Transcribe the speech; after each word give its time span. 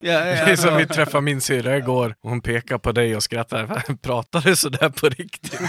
Ja, 0.00 0.12
ja, 0.12 0.44
Det 0.44 0.52
är 0.52 0.56
som 0.56 0.76
vi 0.76 0.86
träffade 0.86 1.20
min 1.22 1.40
syrra 1.40 1.76
igår. 1.76 2.14
och 2.22 2.30
Hon 2.30 2.40
pekar 2.40 2.78
på 2.78 2.92
dig 2.92 3.16
och 3.16 3.22
skrattar. 3.22 3.66
Pratar 4.02 4.40
du 4.40 4.56
sådär 4.56 4.88
på 4.88 5.08
riktigt? 5.08 5.60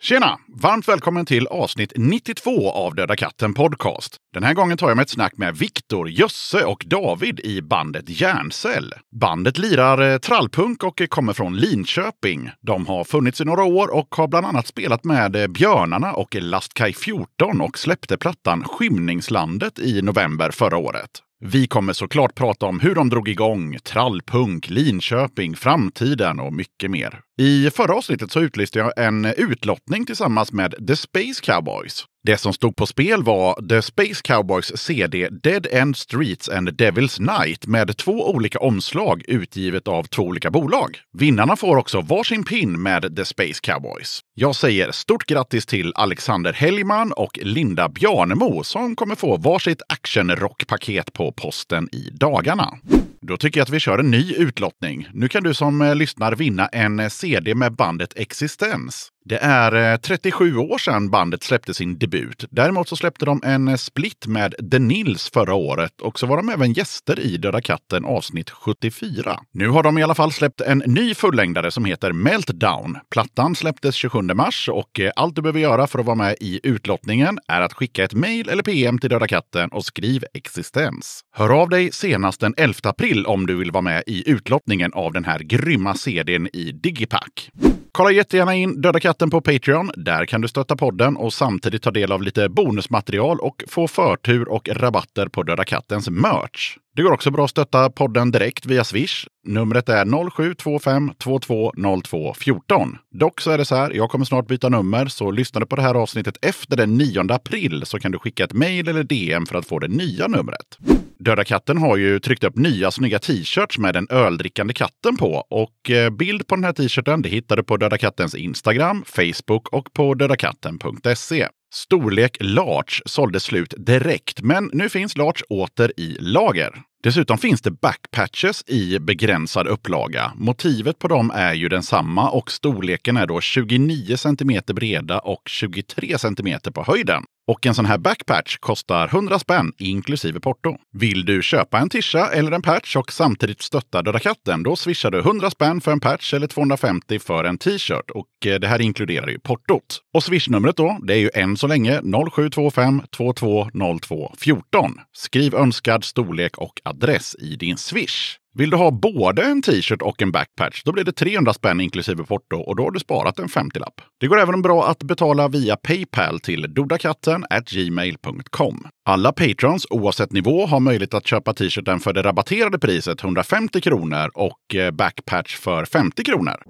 Tjena! 0.00 0.41
Varmt 0.62 0.88
välkommen 0.88 1.26
till 1.26 1.46
avsnitt 1.46 1.92
92 1.96 2.70
av 2.70 2.94
Döda 2.94 3.16
katten 3.16 3.54
Podcast. 3.54 4.16
Den 4.34 4.42
här 4.42 4.54
gången 4.54 4.76
tar 4.76 4.88
jag 4.88 4.96
med 4.96 5.02
ett 5.02 5.10
snack 5.10 5.36
med 5.36 5.56
Viktor, 5.56 6.10
Jösse 6.10 6.64
och 6.64 6.84
David 6.86 7.40
i 7.40 7.62
bandet 7.62 8.20
Järncell. 8.20 8.94
Bandet 9.20 9.58
lirar 9.58 10.12
eh, 10.12 10.18
trallpunk 10.18 10.84
och 10.84 11.02
kommer 11.08 11.32
från 11.32 11.56
Linköping. 11.56 12.50
De 12.60 12.86
har 12.86 13.04
funnits 13.04 13.40
i 13.40 13.44
några 13.44 13.64
år 13.64 13.94
och 13.94 14.14
har 14.14 14.28
bland 14.28 14.46
annat 14.46 14.66
spelat 14.66 15.04
med 15.04 15.36
eh, 15.36 15.46
Björnarna 15.46 16.12
och 16.12 16.34
Lastkaj 16.34 16.92
14 16.92 17.60
och 17.60 17.78
släppte 17.78 18.16
plattan 18.16 18.64
Skymningslandet 18.64 19.78
i 19.78 20.02
november 20.02 20.50
förra 20.50 20.76
året. 20.76 21.10
Vi 21.44 21.66
kommer 21.66 21.92
såklart 21.92 22.34
prata 22.34 22.66
om 22.66 22.80
hur 22.80 22.94
de 22.94 23.08
drog 23.08 23.28
igång, 23.28 23.78
trallpunk, 23.84 24.70
Linköping, 24.70 25.56
framtiden 25.56 26.40
och 26.40 26.52
mycket 26.52 26.90
mer. 26.90 27.20
I 27.40 27.70
förra 27.70 27.94
avsnittet 27.94 28.32
så 28.32 28.40
utlyste 28.40 28.78
jag 28.78 28.98
en 28.98 29.24
utlottning 29.24 30.06
tillsammans 30.06 30.52
med 30.52 30.74
The 30.86 30.96
Space 30.96 31.42
Cowboys. 31.42 32.04
Det 32.26 32.38
som 32.38 32.52
stod 32.52 32.76
på 32.76 32.86
spel 32.86 33.22
var 33.22 33.68
The 33.68 33.82
Space 33.82 34.22
Cowboys 34.24 34.76
CD 34.76 35.28
Dead 35.28 35.66
End 35.70 35.96
Streets 35.96 36.48
and 36.48 36.68
Devil's 36.68 37.20
Night 37.20 37.66
med 37.66 37.96
två 37.96 38.30
olika 38.30 38.58
omslag 38.58 39.22
utgivet 39.28 39.88
av 39.88 40.04
två 40.04 40.22
olika 40.22 40.50
bolag. 40.50 40.98
Vinnarna 41.12 41.56
får 41.56 41.76
också 41.76 42.00
varsin 42.00 42.44
pin 42.44 42.82
med 42.82 43.16
The 43.16 43.24
Space 43.24 43.60
Cowboys. 43.62 44.20
Jag 44.34 44.56
säger 44.56 44.92
stort 44.92 45.24
grattis 45.26 45.66
till 45.66 45.92
Alexander 45.94 46.52
Hellman 46.52 47.12
och 47.12 47.38
Linda 47.42 47.88
Bjarnemo 47.88 48.64
som 48.64 48.96
kommer 48.96 49.14
få 49.14 49.36
varsitt 49.36 49.82
actionrockpaket 49.88 51.12
på 51.12 51.32
posten 51.32 51.88
i 51.92 52.10
dagarna. 52.12 52.78
Då 53.24 53.36
tycker 53.36 53.60
jag 53.60 53.62
att 53.62 53.70
vi 53.70 53.80
kör 53.80 53.98
en 53.98 54.10
ny 54.10 54.34
utlottning. 54.34 55.08
Nu 55.12 55.28
kan 55.28 55.42
du 55.42 55.54
som 55.54 55.82
eh, 55.82 55.94
lyssnar 55.94 56.34
vinna 56.34 56.66
en 56.66 57.00
eh, 57.00 57.08
CD 57.08 57.54
med 57.54 57.72
bandet 57.72 58.12
Existens. 58.16 59.08
Det 59.24 59.38
är 59.38 59.92
eh, 59.92 59.96
37 59.96 60.56
år 60.56 60.78
sedan 60.78 61.10
bandet 61.10 61.42
släppte 61.42 61.74
sin 61.74 61.98
debut. 61.98 62.44
Däremot 62.50 62.88
så 62.88 62.96
släppte 62.96 63.24
de 63.24 63.40
en 63.44 63.78
split 63.78 64.26
med 64.26 64.54
The 64.70 64.78
Nils 64.78 65.30
förra 65.30 65.54
året 65.54 66.00
och 66.00 66.18
så 66.18 66.26
var 66.26 66.36
de 66.36 66.48
även 66.48 66.72
gäster 66.72 67.20
i 67.20 67.36
Döda 67.36 67.60
katten 67.60 68.04
avsnitt 68.04 68.50
74. 68.50 69.40
Nu 69.52 69.68
har 69.68 69.82
de 69.82 69.98
i 69.98 70.02
alla 70.02 70.14
fall 70.14 70.32
släppt 70.32 70.60
en 70.60 70.82
ny 70.86 71.14
fullängdare 71.14 71.70
som 71.70 71.84
heter 71.84 72.12
Meltdown. 72.12 72.98
Plattan 73.10 73.54
släpptes 73.54 73.94
27 73.94 74.22
mars 74.22 74.68
och 74.72 75.00
allt 75.16 75.36
du 75.36 75.42
behöver 75.42 75.60
göra 75.60 75.86
för 75.86 75.98
att 75.98 76.06
vara 76.06 76.16
med 76.16 76.36
i 76.40 76.60
utlottningen 76.62 77.38
är 77.48 77.60
att 77.60 77.72
skicka 77.72 78.04
ett 78.04 78.14
mejl 78.14 78.48
eller 78.48 78.62
PM 78.62 78.98
till 78.98 79.10
Döda 79.10 79.26
katten 79.26 79.68
och 79.68 79.84
skriv 79.84 80.24
existens. 80.34 81.20
Hör 81.34 81.50
av 81.62 81.68
dig 81.68 81.92
senast 81.92 82.40
den 82.40 82.54
11 82.56 82.74
april 82.82 83.11
om 83.26 83.46
du 83.46 83.54
vill 83.56 83.70
vara 83.70 83.82
med 83.82 84.02
i 84.06 84.30
utlottningen 84.30 84.92
av 84.92 85.12
den 85.12 85.24
här 85.24 85.38
grymma 85.38 85.94
CDn 85.94 86.48
i 86.52 86.72
Digipack. 86.72 87.50
Kolla 87.94 88.10
jättegärna 88.10 88.54
in 88.54 88.80
Döda 88.80 89.00
katten 89.00 89.30
på 89.30 89.40
Patreon. 89.40 89.90
Där 89.96 90.26
kan 90.26 90.40
du 90.40 90.48
stötta 90.48 90.76
podden 90.76 91.16
och 91.16 91.32
samtidigt 91.32 91.82
ta 91.82 91.90
del 91.90 92.12
av 92.12 92.22
lite 92.22 92.48
bonusmaterial 92.48 93.40
och 93.40 93.64
få 93.68 93.88
förtur 93.88 94.48
och 94.48 94.68
rabatter 94.72 95.28
på 95.28 95.42
Döda 95.42 95.64
kattens 95.64 96.10
merch. 96.10 96.76
Det 96.96 97.02
går 97.02 97.12
också 97.12 97.30
bra 97.30 97.44
att 97.44 97.50
stötta 97.50 97.90
podden 97.90 98.30
direkt 98.30 98.66
via 98.66 98.84
Swish. 98.84 99.26
Numret 99.46 99.88
är 99.88 100.04
0725-220214. 100.04 102.96
Dock 103.14 103.40
så 103.40 103.50
är 103.50 103.58
det 103.58 103.64
så 103.64 103.74
här, 103.74 103.90
jag 103.90 104.10
kommer 104.10 104.24
snart 104.24 104.46
byta 104.46 104.68
nummer, 104.68 105.06
så 105.06 105.30
lyssnar 105.30 105.60
du 105.60 105.66
på 105.66 105.76
det 105.76 105.82
här 105.82 105.94
avsnittet 105.94 106.36
efter 106.42 106.76
den 106.76 106.98
9 106.98 107.26
april 107.28 107.82
så 107.86 107.98
kan 107.98 108.12
du 108.12 108.18
skicka 108.18 108.44
ett 108.44 108.52
mejl 108.52 108.88
eller 108.88 109.04
DM 109.04 109.46
för 109.46 109.58
att 109.58 109.66
få 109.66 109.78
det 109.78 109.88
nya 109.88 110.26
numret. 110.26 110.78
Döda 111.18 111.44
katten 111.44 111.78
har 111.78 111.96
ju 111.96 112.20
tryckt 112.20 112.44
upp 112.44 112.56
nya 112.56 112.90
snygga 112.90 113.18
t-shirts 113.18 113.78
med 113.78 113.94
den 113.94 114.06
öldrickande 114.10 114.74
katten 114.74 115.16
på. 115.16 115.46
Och 115.50 115.90
eh, 115.90 116.10
bild 116.10 116.46
på 116.46 116.54
den 116.54 116.64
här 116.64 116.72
t-shirten 116.72 117.22
det 117.22 117.28
hittar 117.28 117.56
du 117.56 117.62
på 117.62 117.76
Döda 117.82 117.98
kattens 117.98 118.34
Instagram, 118.34 119.04
Facebook 119.06 119.68
och 119.68 119.92
på 119.92 120.14
dödakatten.se. 120.14 121.48
Storlek 121.74 122.36
large 122.40 123.02
sålde 123.06 123.40
slut 123.40 123.74
direkt, 123.78 124.42
men 124.42 124.70
nu 124.72 124.88
finns 124.88 125.16
large 125.16 125.42
åter 125.48 125.92
i 125.96 126.16
lager. 126.20 126.82
Dessutom 127.02 127.38
finns 127.38 127.62
det 127.62 127.70
backpatches 127.70 128.64
i 128.66 128.98
begränsad 128.98 129.66
upplaga. 129.66 130.32
Motivet 130.36 130.98
på 130.98 131.08
dem 131.08 131.30
är 131.34 131.54
ju 131.54 131.68
densamma 131.68 132.30
och 132.30 132.50
storleken 132.50 133.16
är 133.16 133.26
då 133.26 133.40
29 133.40 134.16
cm 134.16 134.60
breda 134.66 135.18
och 135.18 135.42
23 135.46 136.18
cm 136.18 136.58
på 136.74 136.84
höjden. 136.84 137.22
Och 137.48 137.66
en 137.66 137.74
sån 137.74 137.86
här 137.86 137.98
backpatch 137.98 138.56
kostar 138.56 139.08
100 139.08 139.38
spänn 139.38 139.72
inklusive 139.78 140.40
porto. 140.40 140.76
Vill 140.92 141.24
du 141.24 141.42
köpa 141.42 141.78
en 141.78 141.88
tisha 141.88 142.28
eller 142.32 142.52
en 142.52 142.62
patch 142.62 142.96
och 142.96 143.12
samtidigt 143.12 143.62
stötta 143.62 144.02
Döda 144.02 144.18
katten, 144.18 144.62
då 144.62 144.76
swishar 144.76 145.10
du 145.10 145.18
100 145.18 145.50
spänn 145.50 145.80
för 145.80 145.92
en 145.92 146.00
patch 146.00 146.34
eller 146.34 146.46
250 146.46 147.18
för 147.18 147.44
en 147.44 147.58
t-shirt. 147.58 148.10
Och 148.10 148.46
eh, 148.46 148.60
det 148.60 148.68
här 148.68 148.80
inkluderar 148.80 149.28
ju 149.28 149.38
portot. 149.38 150.00
Och 150.14 150.22
swishnumret 150.22 150.76
då, 150.76 150.98
det 151.02 151.14
är 151.14 151.18
ju 151.18 151.30
än 151.34 151.56
så 151.56 151.66
länge 151.66 152.00
0725 152.32 153.02
220214. 153.16 154.94
Skriv 155.12 155.54
önskad 155.54 156.04
storlek 156.04 156.58
och 156.58 156.80
adress 156.84 157.36
i 157.38 157.56
din 157.56 157.76
swish. 157.76 158.38
Vill 158.54 158.70
du 158.70 158.76
ha 158.76 158.90
både 158.90 159.42
en 159.42 159.62
t-shirt 159.62 160.02
och 160.02 160.22
en 160.22 160.32
backpatch, 160.32 160.82
då 160.84 160.92
blir 160.92 161.04
det 161.04 161.12
300 161.12 161.54
spänn 161.54 161.80
inklusive 161.80 162.24
porto 162.24 162.56
och 162.56 162.76
då 162.76 162.82
har 162.82 162.90
du 162.90 163.00
sparat 163.00 163.38
en 163.38 163.48
50-lapp. 163.48 164.00
Det 164.20 164.26
går 164.26 164.40
även 164.40 164.62
bra 164.62 164.86
att 164.86 165.02
betala 165.02 165.48
via 165.48 165.76
Paypal 165.76 166.40
till 166.40 166.74
dodakatten 166.74 167.44
gmail.com. 167.70 168.86
Alla 169.08 169.32
patrons, 169.32 169.86
oavsett 169.90 170.32
nivå, 170.32 170.66
har 170.66 170.80
möjlighet 170.80 171.14
att 171.14 171.26
köpa 171.26 171.54
t-shirten 171.54 172.00
för 172.00 172.12
det 172.12 172.22
rabatterade 172.22 172.78
priset 172.78 173.22
150 173.22 173.80
kronor 173.80 174.30
och 174.34 174.74
eh, 174.74 174.90
backpatch 174.90 175.56
för 175.56 175.84
50 175.84 176.24
kronor. 176.24 176.62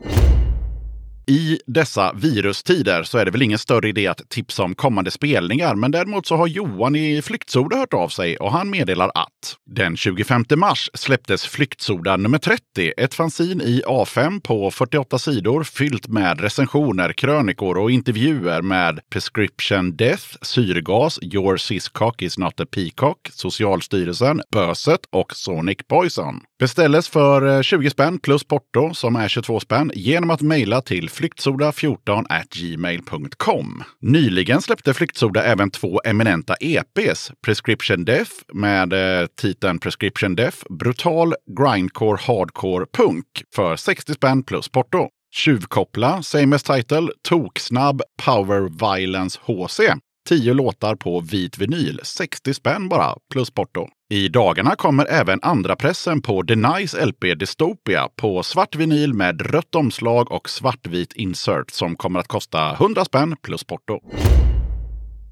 I 1.33 1.59
dessa 1.67 2.13
virustider 2.13 3.03
så 3.03 3.19
är 3.19 3.25
det 3.25 3.31
väl 3.31 3.43
ingen 3.43 3.59
större 3.59 3.89
idé 3.89 4.07
att 4.07 4.29
tipsa 4.29 4.63
om 4.63 4.75
kommande 4.75 5.11
spelningar, 5.11 5.75
men 5.75 5.91
däremot 5.91 6.27
så 6.27 6.37
har 6.37 6.47
Johan 6.47 6.97
i 6.97 7.23
Flyktsoda 7.23 7.77
hört 7.77 7.95
av 7.95 8.09
sig 8.09 8.37
och 8.37 8.53
han 8.53 8.71
meddelar 8.71 9.11
att 9.15 9.57
den 9.67 9.97
25 9.97 10.45
mars 10.57 10.91
släpptes 10.95 11.47
Flyktsoda 11.47 12.17
nummer 12.17 12.39
30, 12.39 12.93
ett 12.97 13.15
fanzin 13.15 13.61
i 13.61 13.83
A5 13.87 14.41
på 14.41 14.71
48 14.71 15.19
sidor 15.19 15.65
fyllt 15.65 16.09
med 16.09 16.41
recensioner, 16.41 17.13
krönikor 17.13 17.79
och 17.79 17.91
intervjuer 17.91 18.63
med 18.63 19.01
Prescription 19.11 19.97
Death, 19.97 20.25
Syrgas, 20.43 21.19
Your 21.23 21.57
Siscock 21.57 22.23
is 22.23 22.39
not 22.39 22.61
a 22.61 22.67
peacock, 22.71 23.19
Socialstyrelsen, 23.33 24.43
Böset 24.53 25.01
och 25.11 25.33
Sonic 25.37 25.79
Poison. 25.89 26.41
Beställdes 26.59 27.09
för 27.09 27.57
eh, 27.57 27.63
20 27.63 27.91
spänn 27.91 28.19
plus 28.19 28.45
porto 28.45 28.95
som 28.95 29.17
är 29.17 29.29
22 29.29 29.61
spänn 29.61 29.93
genom 29.95 30.31
att 30.31 30.41
mejla 30.41 30.81
till 30.81 31.11
flyktsoda14 31.23 32.25
gmail.com. 32.51 33.85
Nyligen 34.01 34.63
släppte 34.63 34.95
Flyktsoda 34.95 35.45
även 35.45 35.71
två 35.71 36.01
eminenta 36.05 36.55
EPs. 36.61 37.33
Prescription 37.47 38.05
Death 38.05 38.33
med 38.53 38.93
eh, 38.93 39.27
titeln 39.41 39.79
Prescription 39.79 40.35
Death, 40.37 40.59
brutal 40.71 41.35
grindcore 41.59 42.19
hardcore 42.21 42.87
punk 42.87 43.27
för 43.55 43.77
60 43.77 44.15
spänn 44.15 44.43
plus 44.43 44.69
porto. 44.69 45.09
Tjuvkoppla, 45.35 46.23
same 46.23 46.57
as 46.57 46.63
title, 46.63 47.09
toksnabb 47.29 48.03
power 48.25 48.61
violence 48.61 49.39
HC. 49.43 49.81
10 50.29 50.55
låtar 50.55 50.95
på 50.95 51.21
vit 51.21 51.59
vinyl, 51.59 52.01
60 52.03 52.55
spänn 52.55 52.89
bara, 52.89 53.15
plus 53.33 53.51
porto. 53.51 53.89
I 54.11 54.29
dagarna 54.29 54.77
kommer 54.77 55.07
även 55.11 55.39
andra 55.43 55.77
pressen 55.77 56.23
på 56.23 56.43
The 56.43 56.55
Nice 56.55 57.07
LP 57.07 57.35
Dystopia 57.39 58.09
på 58.17 58.43
svart 58.43 58.77
vinyl 58.77 59.15
med 59.15 59.41
rött 59.41 59.75
omslag 59.75 60.33
och 60.33 60.51
svartvit 60.51 61.13
insert 61.13 61.71
som 61.71 61.97
kommer 61.97 62.21
att 62.21 62.29
kosta 62.29 62.73
100 62.73 63.05
spänn 63.05 63.37
plus 63.43 63.65
porto. 63.65 64.01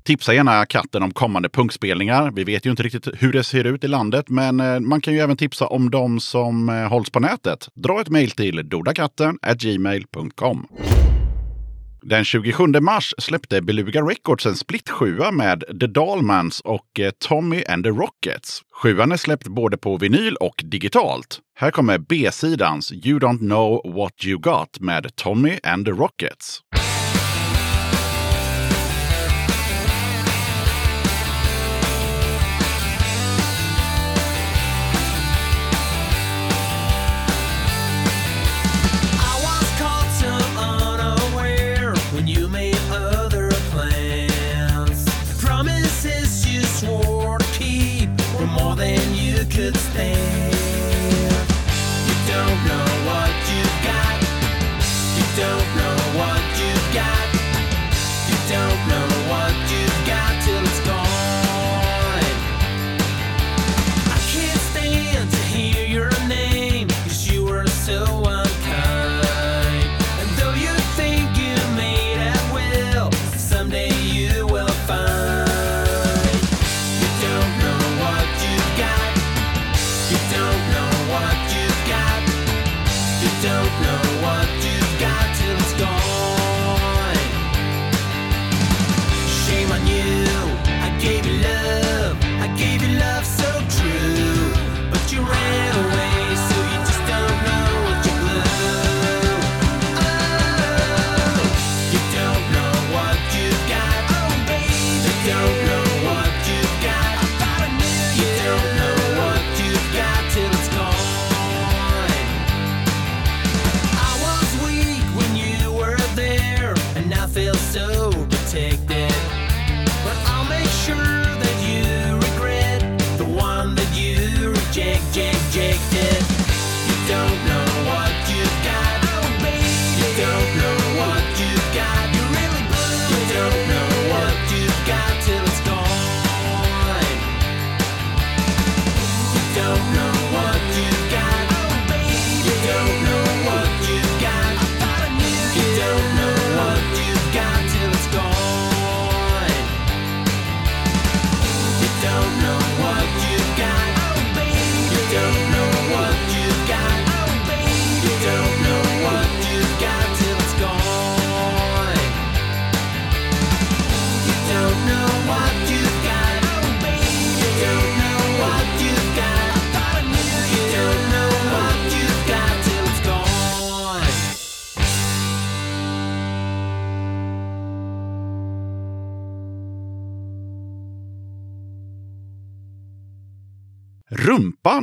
Tipsa 0.05 0.35
gärna 0.35 0.67
katten 0.67 1.03
om 1.03 1.11
kommande 1.11 1.49
punkspelningar. 1.49 2.31
Vi 2.31 2.44
vet 2.44 2.67
ju 2.67 2.70
inte 2.70 2.82
riktigt 2.82 3.09
hur 3.19 3.32
det 3.32 3.44
ser 3.44 3.65
ut 3.65 3.85
i 3.85 3.88
landet, 3.88 4.29
men 4.29 4.61
eh, 4.61 4.81
man 4.81 5.00
kan 5.00 5.15
ju 5.15 5.20
även 5.20 5.37
tipsa 5.37 5.67
om 5.67 5.91
de 5.91 6.20
som 6.20 6.69
eh, 6.69 6.88
hålls 6.88 7.11
på 7.11 7.20
nätet. 7.20 7.69
Dra 7.75 8.00
ett 8.00 8.09
mejl 8.09 8.31
till 8.31 8.69
dodakatten 8.69 9.38
gmail.com. 9.59 10.67
Den 12.02 12.25
27 12.25 12.81
mars 12.81 13.14
släppte 13.19 13.62
Beluga 13.62 14.02
Records 14.02 14.47
en 14.47 14.56
split 14.56 14.88
sjua 14.91 15.31
med 15.31 15.64
The 15.81 15.87
Dalmans 15.87 16.61
och 16.61 17.00
eh, 17.00 17.11
Tommy 17.29 17.64
and 17.69 17.85
the 17.85 17.91
Rockets. 17.91 18.62
Sjuan 18.82 19.12
är 19.12 19.17
släppt 19.17 19.49
både 19.49 19.76
på 19.76 19.97
vinyl 19.97 20.37
och 20.37 20.62
digitalt. 20.64 21.41
Här 21.56 21.70
kommer 21.70 21.99
B-sidans 21.99 22.93
You 22.93 23.19
Don't 23.19 23.38
Know 23.38 23.94
What 23.94 24.26
You 24.26 24.38
Got 24.38 24.81
med 24.81 25.17
Tommy 25.17 25.58
and 25.62 25.87
the 25.87 25.93
Rockets. 25.93 26.61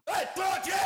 Det 0.66 0.85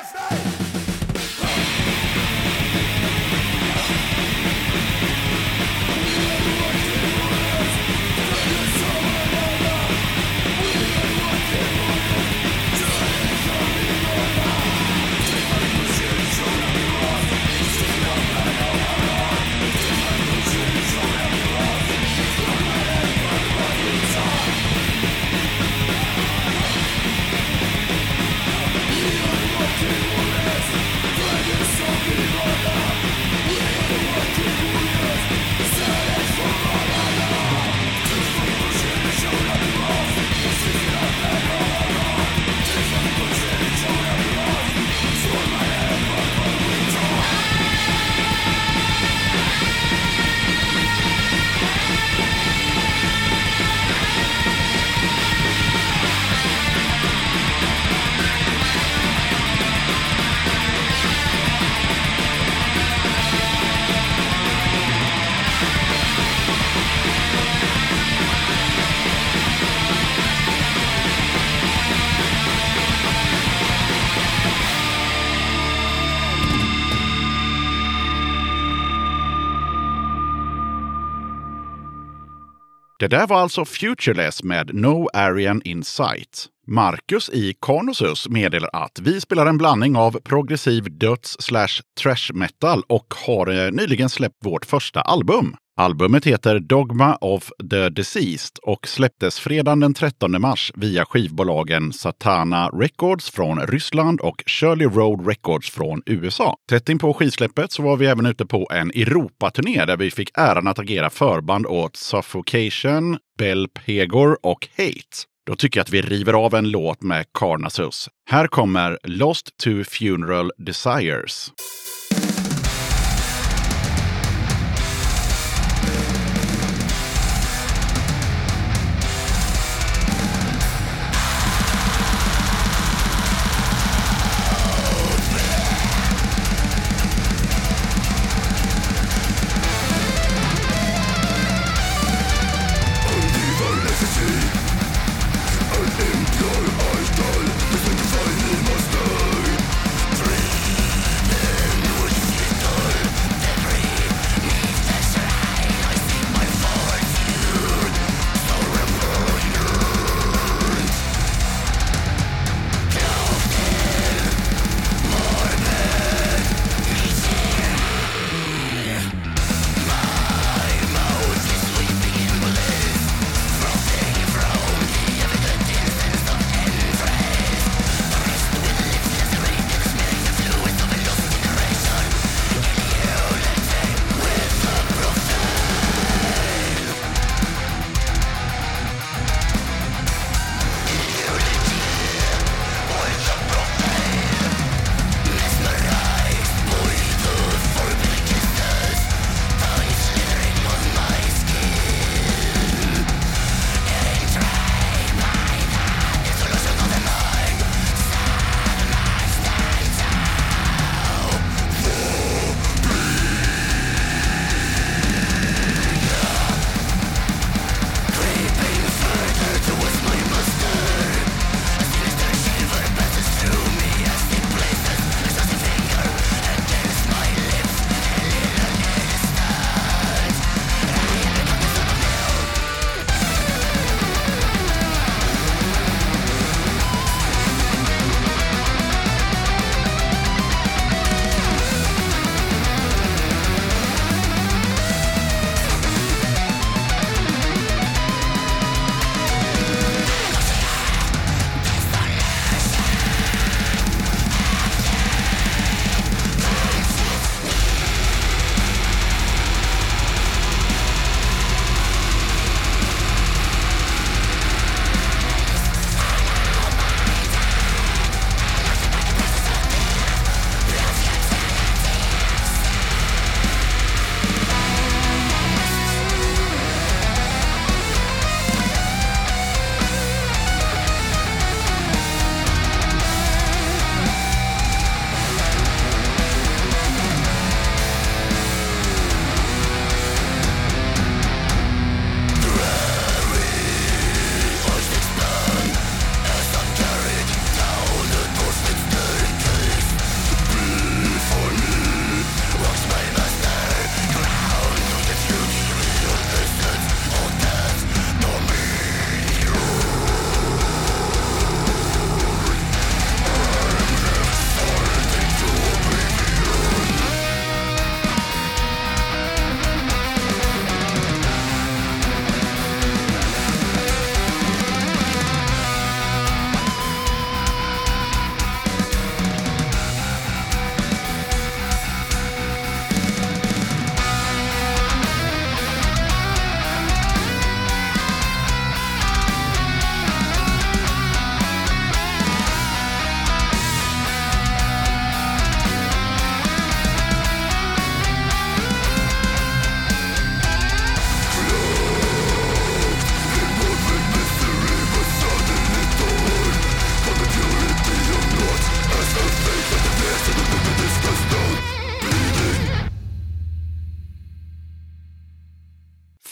där 83.11 83.27
var 83.27 83.41
alltså 83.41 83.65
Futureless 83.65 84.43
med 84.43 84.75
No 84.75 85.09
Arian 85.13 85.63
in 85.65 85.85
Sight. 85.85 86.47
Marcus 86.67 87.29
e. 87.29 87.37
i 87.37 87.55
Carnosus 87.61 88.29
meddelar 88.29 88.71
att 88.73 88.99
vi 89.01 89.21
spelar 89.21 89.47
en 89.47 89.59
blandning 89.59 89.97
av 89.97 90.21
progressiv 90.25 90.99
döds 90.99 91.37
slash 91.41 91.83
trash 92.01 92.35
metal 92.35 92.83
och 92.89 93.15
har 93.27 93.47
eh, 93.47 93.71
nyligen 93.71 94.09
släppt 94.09 94.45
vårt 94.45 94.67
första 94.67 95.01
album. 95.01 95.57
Albumet 95.81 96.27
heter 96.27 96.59
Dogma 96.59 97.17
of 97.21 97.51
the 97.71 97.89
Deceased 97.89 98.59
och 98.63 98.89
släpptes 98.89 99.41
fredagen 99.41 99.81
den 99.81 99.95
13 99.95 100.41
mars 100.41 100.73
via 100.75 101.05
skivbolagen 101.05 101.93
Satana 101.93 102.69
Records 102.69 103.31
från 103.31 103.67
Ryssland 103.67 104.21
och 104.21 104.43
Shirley 104.47 104.87
Road 104.87 105.27
Records 105.27 105.71
från 105.71 106.03
USA. 106.07 106.57
Tätt 106.69 106.89
in 106.89 106.99
på 106.99 107.15
skivsläppet 107.15 107.73
så 107.73 107.83
var 107.83 107.97
vi 107.97 108.07
även 108.07 108.27
ute 108.27 108.47
på 108.47 108.69
en 108.73 108.91
Europaturné 108.91 109.85
där 109.85 109.97
vi 109.97 110.11
fick 110.11 110.31
äran 110.35 110.67
att 110.67 110.79
agera 110.79 111.11
förband 111.11 111.67
åt 111.67 111.97
Suffocation, 111.97 113.19
Bell 113.39 113.69
Pegor 113.69 114.39
och 114.43 114.69
Hate. 114.77 115.17
Då 115.47 115.57
tycker 115.57 115.81
jag 115.81 115.85
att 115.85 115.91
vi 115.91 116.03
river 116.03 116.33
av 116.33 116.55
en 116.55 116.71
låt 116.71 117.03
med 117.03 117.27
Carnassus. 117.39 118.09
Här 118.31 118.47
kommer 118.47 118.99
Lost 119.05 119.57
to 119.57 119.71
Funeral 119.85 120.53
Desires. 120.59 121.53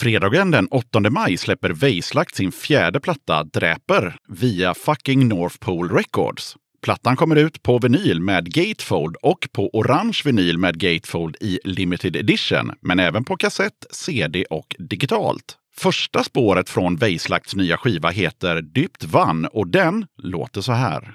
Fredagen 0.08 0.50
den 0.50 0.68
8 0.70 1.00
maj 1.10 1.36
släpper 1.36 1.70
Weislakt 1.70 2.34
sin 2.34 2.52
fjärde 2.52 3.00
platta 3.00 3.44
Dräper 3.44 4.16
via 4.28 4.74
fucking 4.74 5.28
North 5.28 5.58
Pole 5.58 5.94
Records. 5.94 6.56
Plattan 6.82 7.16
kommer 7.16 7.36
ut 7.36 7.62
på 7.62 7.78
vinyl 7.78 8.20
med 8.20 8.54
Gatefold 8.54 9.16
och 9.22 9.48
på 9.52 9.70
orange 9.72 10.20
vinyl 10.24 10.58
med 10.58 10.80
Gatefold 10.80 11.36
i 11.40 11.60
limited 11.64 12.16
edition, 12.16 12.72
men 12.80 12.98
även 12.98 13.24
på 13.24 13.36
kassett, 13.36 13.86
CD 13.90 14.44
och 14.50 14.76
digitalt. 14.78 15.56
Första 15.76 16.24
spåret 16.24 16.70
från 16.70 16.96
Weislakts 16.96 17.56
nya 17.56 17.76
skiva 17.76 18.10
heter 18.10 18.62
Dypt 18.62 19.04
Vann 19.04 19.46
och 19.46 19.68
den 19.68 20.06
låter 20.22 20.60
så 20.60 20.72
här. 20.72 21.14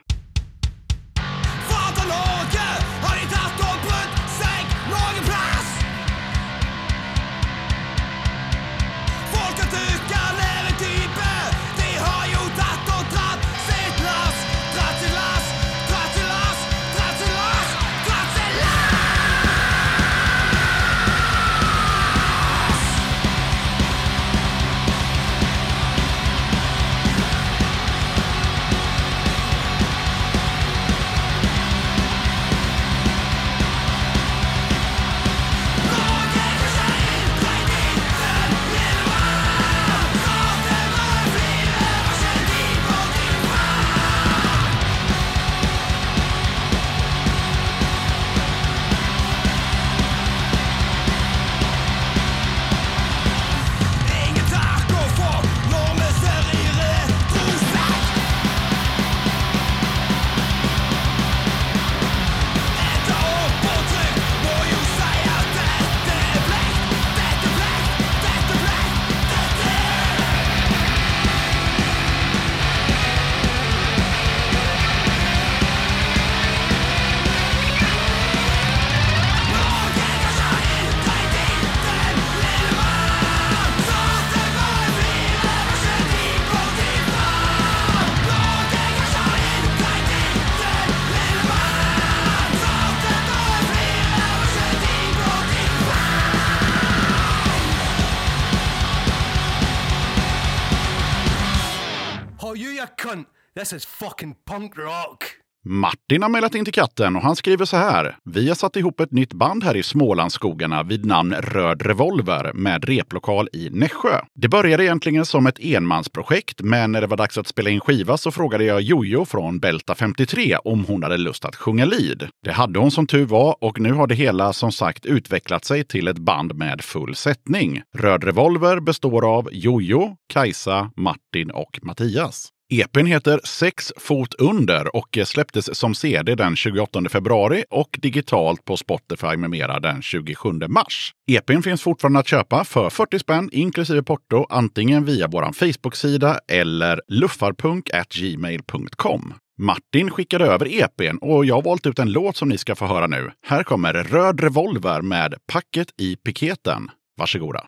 This 103.63 103.73
is 103.73 103.85
fucking 103.85 104.35
punk 104.45 104.77
rock. 104.77 105.23
Martin 105.65 106.21
har 106.21 106.29
mejlat 106.29 106.55
in 106.55 106.65
till 106.65 106.73
katten 106.73 107.15
och 107.15 107.21
han 107.21 107.35
skriver 107.35 107.65
så 107.65 107.77
här. 107.77 108.17
Vi 108.23 108.47
har 108.47 108.55
satt 108.55 108.75
ihop 108.75 108.99
ett 108.99 109.11
nytt 109.11 109.33
band 109.33 109.63
här 109.63 109.75
i 109.75 109.83
Smålandsskogarna 109.83 110.83
vid 110.83 111.05
namn 111.05 111.33
Röd 111.33 111.81
Revolver 111.81 112.53
med 112.53 112.85
replokal 112.85 113.49
i 113.53 113.69
Nässjö. 113.69 114.19
Det 114.35 114.47
började 114.47 114.83
egentligen 114.83 115.25
som 115.25 115.47
ett 115.47 115.59
enmansprojekt, 115.59 116.61
men 116.61 116.91
när 116.91 117.01
det 117.01 117.07
var 117.07 117.17
dags 117.17 117.37
att 117.37 117.47
spela 117.47 117.69
in 117.69 117.79
skiva 117.79 118.17
så 118.17 118.31
frågade 118.31 118.63
jag 118.63 118.81
Jojo 118.81 119.25
från 119.25 119.59
Belta 119.59 119.95
53 119.95 120.57
om 120.63 120.85
hon 120.85 121.03
hade 121.03 121.17
lust 121.17 121.45
att 121.45 121.55
sjunga 121.55 121.85
lead. 121.85 122.27
Det 122.45 122.51
hade 122.51 122.79
hon 122.79 122.91
som 122.91 123.07
tur 123.07 123.25
var 123.25 123.55
och 123.63 123.79
nu 123.79 123.93
har 123.93 124.07
det 124.07 124.15
hela 124.15 124.53
som 124.53 124.71
sagt 124.71 125.05
utvecklat 125.05 125.65
sig 125.65 125.83
till 125.83 126.07
ett 126.07 126.19
band 126.19 126.55
med 126.55 126.81
full 126.81 127.15
sättning. 127.15 127.81
Röd 127.95 128.23
Revolver 128.23 128.79
består 128.79 129.37
av 129.37 129.49
Jojo, 129.51 130.15
Kajsa, 130.33 130.91
Martin 130.95 131.51
och 131.51 131.79
Mattias. 131.81 132.49
EPn 132.81 133.05
heter 133.05 133.39
Sex 133.43 133.93
fot 133.97 134.33
under 134.33 134.95
och 134.95 135.17
släpptes 135.25 135.79
som 135.79 135.95
CD 135.95 136.35
den 136.35 136.55
28 136.55 137.09
februari 137.09 137.63
och 137.69 137.99
digitalt 138.01 138.65
på 138.65 138.77
Spotify 138.77 139.37
med 139.37 139.49
mera 139.49 139.79
den 139.79 140.01
27 140.01 140.49
mars. 140.67 141.11
EPn 141.31 141.61
finns 141.61 141.81
fortfarande 141.81 142.19
att 142.19 142.27
köpa 142.27 142.63
för 142.63 142.89
40 142.89 143.19
spänn 143.19 143.49
inklusive 143.51 144.03
porto 144.03 144.45
antingen 144.49 145.05
via 145.05 145.27
vår 145.27 145.53
Facebook-sida 145.53 146.39
eller 146.47 147.01
luffarpunk.gmail.com. 147.07 149.33
Martin 149.59 150.09
skickade 150.09 150.45
över 150.45 150.81
EPn 150.81 151.17
och 151.17 151.45
jag 151.45 151.55
har 151.55 151.61
valt 151.61 151.85
ut 151.85 151.99
en 151.99 152.11
låt 152.11 152.37
som 152.37 152.49
ni 152.49 152.57
ska 152.57 152.75
få 152.75 152.85
höra 152.85 153.07
nu. 153.07 153.31
Här 153.47 153.63
kommer 153.63 153.93
Röd 153.93 154.39
Revolver 154.39 155.01
med 155.01 155.35
Packet 155.51 155.87
i 156.01 156.15
piketen. 156.15 156.89
Varsågoda. 157.17 157.67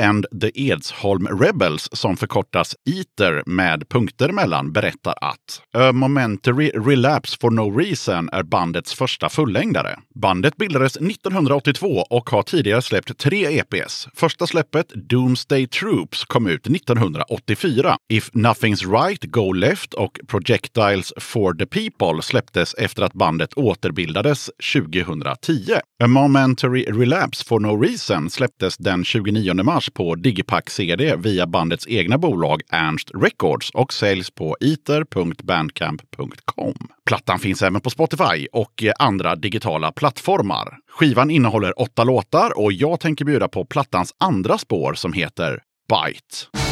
And 0.00 0.26
the 0.40 0.70
Edsholm 0.70 1.26
Rebels, 1.40 1.88
som 1.92 2.16
förkortas 2.16 2.76
ITER 2.84 3.42
med 3.46 3.88
punkter 3.88 4.32
mellan, 4.32 4.72
berättar 4.72 5.14
att 5.20 5.62
A 5.74 5.92
Momentary 5.92 6.68
Relapse 6.68 7.36
for 7.40 7.50
No 7.50 7.78
Reason 7.78 8.28
är 8.32 8.42
bandets 8.42 8.94
första 8.94 9.28
fullängdare. 9.28 9.98
Bandet 10.14 10.56
bildades 10.56 10.96
1982 10.96 12.06
och 12.10 12.30
har 12.30 12.42
tidigare 12.42 12.82
släppt 12.82 13.18
tre 13.18 13.58
EPs. 13.58 14.08
Första 14.14 14.46
släppet, 14.46 14.86
Doomsday 14.94 15.66
Troops, 15.66 16.24
kom 16.24 16.46
ut 16.46 16.66
1984. 16.66 17.96
If 18.08 18.30
Nothing's 18.30 19.06
Right, 19.06 19.24
Go 19.24 19.52
Left 19.52 19.94
och 19.94 20.20
Projectiles 20.28 21.12
for 21.16 21.54
the 21.54 21.66
People 21.66 22.22
släpptes 22.22 22.74
efter 22.74 23.02
att 23.02 23.12
bandet 23.12 23.54
återbildades 23.54 24.50
2010. 24.74 25.72
A 26.04 26.06
Momentary 26.06 26.84
Relapse 26.84 27.44
for 27.44 27.60
No 27.60 27.82
Reason 27.82 28.30
släpptes 28.30 28.76
den 28.76 29.04
29 29.04 29.54
mars 29.54 29.90
på 29.94 30.14
Digipack 30.14 30.70
CD 30.70 31.16
via 31.16 31.46
bandets 31.46 31.86
egna 31.88 32.18
bolag 32.18 32.60
Ernst 32.70 33.10
Records 33.14 33.70
och 33.70 33.92
säljs 33.92 34.30
på 34.30 34.56
iter.bandcamp.com. 34.60 36.74
Plattan 37.06 37.38
finns 37.38 37.62
även 37.62 37.80
på 37.80 37.90
Spotify 37.90 38.46
och 38.52 38.84
andra 38.98 39.36
digitala 39.36 39.92
plattformar. 39.92 40.78
Skivan 40.90 41.30
innehåller 41.30 41.80
åtta 41.80 42.04
låtar 42.04 42.58
och 42.58 42.72
jag 42.72 43.00
tänker 43.00 43.24
bjuda 43.24 43.48
på 43.48 43.64
plattans 43.64 44.14
andra 44.18 44.58
spår 44.58 44.94
som 44.94 45.12
heter 45.12 45.62
Bite. 45.88 46.71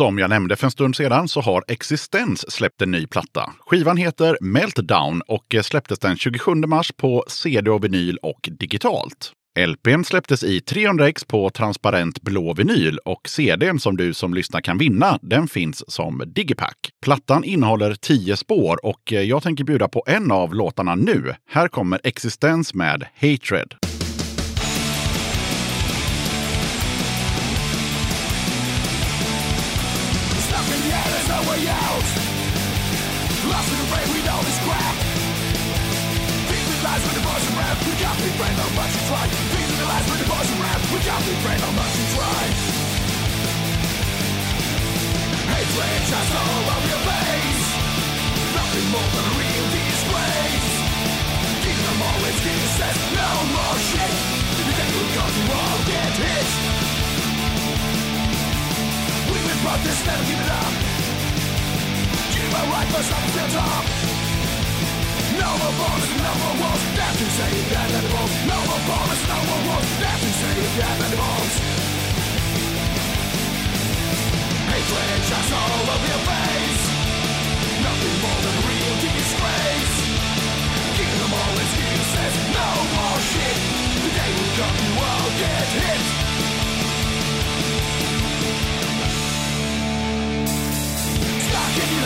Som 0.00 0.18
jag 0.18 0.30
nämnde 0.30 0.56
för 0.56 0.66
en 0.66 0.70
stund 0.70 0.96
sedan 0.96 1.28
så 1.28 1.40
har 1.40 1.64
Existens 1.68 2.50
släppt 2.50 2.82
en 2.82 2.90
ny 2.90 3.06
platta. 3.06 3.52
Skivan 3.60 3.96
heter 3.96 4.38
Meltdown 4.40 5.22
och 5.26 5.56
släpptes 5.62 5.98
den 5.98 6.16
27 6.16 6.54
mars 6.54 6.92
på 6.96 7.24
CD 7.28 7.70
och 7.70 7.84
vinyl 7.84 8.18
och 8.22 8.48
digitalt. 8.50 9.32
LPn 9.58 10.04
släpptes 10.04 10.44
i 10.44 10.58
300x 10.60 11.26
på 11.26 11.50
transparent 11.50 12.22
blå 12.22 12.54
vinyl 12.54 12.98
och 12.98 13.28
CDn 13.28 13.80
som 13.80 13.96
du 13.96 14.14
som 14.14 14.34
lyssnar 14.34 14.60
kan 14.60 14.78
vinna, 14.78 15.18
den 15.22 15.48
finns 15.48 15.90
som 15.90 16.22
digipack. 16.26 16.90
Plattan 17.02 17.44
innehåller 17.44 17.94
10 17.94 18.36
spår 18.36 18.86
och 18.86 19.12
jag 19.12 19.42
tänker 19.42 19.64
bjuda 19.64 19.88
på 19.88 20.04
en 20.06 20.30
av 20.30 20.54
låtarna 20.54 20.94
nu. 20.94 21.34
Här 21.50 21.68
kommer 21.68 22.00
Existens 22.04 22.74
med 22.74 23.06
Hatred. 23.14 23.74
way 31.50 31.66
out. 31.66 32.06
Lost 33.50 33.68
in 33.74 33.78
the 33.82 33.88
rain 33.90 34.08
we 34.14 34.20
know 34.22 34.38
this 34.46 34.58
crap. 34.62 34.96
Crack 36.46 36.64
the 36.70 36.76
lies 36.86 37.02
with 37.02 37.16
the 37.18 37.24
boys 37.26 37.44
and 37.50 37.56
rap. 37.58 37.76
We 37.90 37.94
can't 37.98 38.18
be 38.22 38.30
brand 38.38 38.56
how 38.62 38.70
much 38.78 38.92
you 38.94 39.02
try. 39.10 39.24
The 39.26 39.86
lies 39.90 40.06
with 40.10 40.20
the 40.22 40.28
boys 40.30 40.48
and 40.52 40.60
rap. 40.62 40.80
We 40.94 40.98
can't 41.02 41.24
be 41.26 41.34
brand 41.42 41.62
how 41.66 41.72
much 41.74 41.92
you 41.98 42.06
try. 42.14 42.42
Hatred 45.50 46.02
just 46.06 46.32
all 46.38 46.66
over 46.70 46.88
your 46.92 47.02
face. 47.10 47.66
Nothing 48.54 48.86
more 48.94 49.10
than 49.10 49.24
a 49.26 49.34
real 49.42 49.66
disgrace. 49.74 50.70
Give 51.66 51.78
them 51.82 51.98
all 52.06 52.20
us. 52.30 52.98
no 53.18 53.30
more 53.58 53.78
shit. 53.90 54.14
You 54.54 54.72
think 54.78 54.90
we'll 54.94 55.12
come 55.18 55.32
to 55.34 55.42
all 55.58 55.78
get 55.90 56.12
hit 56.14 56.50
We've 59.30 59.46
been 59.50 59.60
brought 59.64 59.82
this, 59.82 59.98
never 60.06 60.24
give 60.30 60.40
it 60.46 60.52
up 60.62 60.89
where 62.52 62.66
right 62.74 62.88
for 62.90 63.02
No 65.38 65.50
more 65.62 65.74
no 66.20 66.32
more 66.42 66.56
wars 66.60 66.82
No 68.50 68.58
more 68.68 68.82
bonus, 68.90 69.22
no 69.30 69.38
more 69.50 69.62
say 69.66 69.86
you 69.86 69.94
got 70.02 70.20
save 70.40 70.70
dead 70.78 70.98
animals. 71.06 71.54
Hatred 74.70 75.20
just 75.30 75.50
all 75.58 75.72
over 75.80 76.08
your 76.10 76.22
face. 76.30 76.84
Nothing 77.86 78.16
more 78.24 78.40
than 78.46 78.56
real 78.68 78.94
disgrace. 79.04 79.96
Give 80.96 81.10
excuses 81.64 82.34
No 82.58 82.68
more 82.96 83.20
shit. 83.30 83.58
The 84.02 84.10
day 84.18 84.30
will 84.36 84.52
come 84.58 84.76
you 84.84 84.92
get 85.42 85.68
hit. 85.78 86.29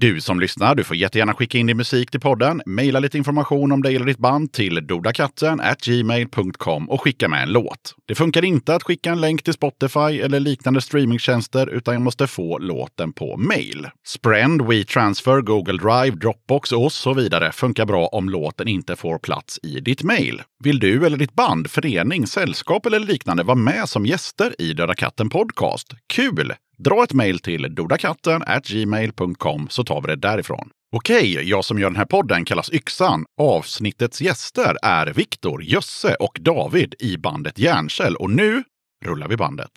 Du 0.00 0.20
som 0.20 0.40
lyssnar, 0.40 0.74
du 0.74 0.84
får 0.84 0.96
jättegärna 0.96 1.34
skicka 1.34 1.58
in 1.58 1.66
din 1.66 1.76
musik 1.76 2.10
till 2.10 2.20
podden, 2.20 2.62
mejla 2.66 3.00
lite 3.00 3.18
information 3.18 3.72
om 3.72 3.82
dig 3.82 3.96
eller 3.96 4.06
ditt 4.06 4.18
band 4.18 4.52
till 4.52 4.86
dodakatten 4.86 5.60
gmail.com 5.84 6.90
och 6.90 7.00
skicka 7.00 7.28
med 7.28 7.42
en 7.42 7.52
låt. 7.52 7.94
Det 8.06 8.14
funkar 8.14 8.44
inte 8.44 8.74
att 8.74 8.82
skicka 8.82 9.10
en 9.10 9.20
länk 9.20 9.42
till 9.42 9.52
Spotify 9.52 10.20
eller 10.20 10.40
liknande 10.40 10.80
streamingtjänster, 10.80 11.66
utan 11.66 11.94
jag 11.94 12.02
måste 12.02 12.26
få 12.26 12.58
låten 12.58 13.12
på 13.12 13.36
mejl. 13.36 13.88
Sprend, 14.06 14.62
WeTransfer, 14.62 15.40
Google 15.40 15.78
Drive, 15.78 16.16
Dropbox 16.16 16.72
och 16.72 16.92
så 16.92 17.14
vidare 17.14 17.52
funkar 17.52 17.86
bra 17.86 18.06
om 18.06 18.28
låten 18.28 18.68
inte 18.68 18.96
får 18.96 19.18
plats 19.18 19.60
i 19.62 19.80
ditt 19.80 20.02
mejl. 20.02 20.42
Vill 20.64 20.78
du 20.78 21.06
eller 21.06 21.16
ditt 21.16 21.34
band, 21.34 21.70
förening, 21.70 22.26
sällskap 22.26 22.86
eller 22.86 23.00
liknande 23.00 23.42
vara 23.42 23.56
med 23.56 23.88
som 23.88 24.06
gäster 24.06 24.54
i 24.58 24.72
Döda 24.72 24.94
katten 24.94 25.30
Podcast? 25.30 25.94
Kul! 26.06 26.52
Dra 26.84 27.04
ett 27.04 27.12
mejl 27.12 27.38
till 27.38 27.74
dodakatten 27.74 28.42
gmail.com 28.64 29.68
så 29.70 29.84
tar 29.84 30.00
vi 30.00 30.06
det 30.06 30.16
därifrån. 30.16 30.70
Okej, 30.96 31.48
jag 31.48 31.64
som 31.64 31.78
gör 31.78 31.90
den 31.90 31.96
här 31.96 32.04
podden 32.04 32.44
kallas 32.44 32.72
Yxan. 32.72 33.24
Avsnittets 33.40 34.20
gäster 34.20 34.76
är 34.82 35.06
Viktor, 35.06 35.62
Jösse 35.62 36.14
och 36.14 36.38
David 36.40 36.94
i 36.98 37.16
bandet 37.16 37.58
Järnkäll. 37.58 38.16
Och 38.16 38.30
nu 38.30 38.62
rullar 39.04 39.28
vi 39.28 39.36
bandet. 39.36 39.70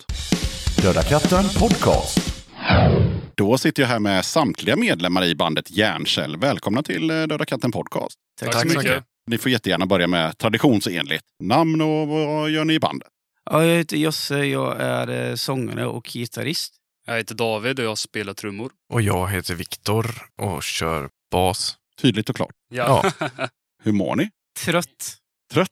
Döda 0.82 1.02
katten 1.02 1.44
Podcast. 1.58 2.44
Då 3.34 3.58
sitter 3.58 3.82
jag 3.82 3.88
här 3.88 4.00
med 4.00 4.24
samtliga 4.24 4.76
medlemmar 4.76 5.24
i 5.24 5.34
bandet 5.34 5.70
Järnkäll. 5.70 6.36
Välkomna 6.36 6.82
till 6.82 7.10
eh, 7.10 7.22
Döda 7.22 7.44
katten 7.44 7.72
Podcast. 7.72 8.14
Tack, 8.40 8.54
så 8.54 8.78
mycket. 8.78 9.04
Ni 9.30 9.38
får 9.38 9.50
jättegärna 9.50 9.86
börja 9.86 10.06
med 10.06 10.38
traditionsenligt 10.38 11.24
namn 11.42 11.80
och 11.80 12.08
vad 12.08 12.50
gör 12.50 12.64
ni 12.64 12.74
i 12.74 12.80
bandet? 12.80 13.08
Ja, 13.50 13.64
jag 13.64 13.76
heter 13.76 13.96
Josse, 13.96 14.44
jag 14.44 14.80
är 14.80 15.28
eh, 15.30 15.34
sångare 15.34 15.86
och 15.86 16.04
gitarrist. 16.04 16.80
Jag 17.06 17.16
heter 17.16 17.34
David 17.34 17.78
och 17.78 17.84
jag 17.84 17.98
spelar 17.98 18.34
trummor. 18.34 18.72
Och 18.92 19.02
jag 19.02 19.28
heter 19.30 19.54
Viktor 19.54 20.06
och 20.42 20.62
kör 20.62 21.08
bas. 21.32 21.76
Tydligt 22.00 22.30
och 22.30 22.36
klart. 22.36 22.54
Ja. 22.74 23.04
Hur 23.82 23.92
mår 23.92 24.16
ni? 24.16 24.30
Trött. 24.64 25.16
Trött? 25.52 25.68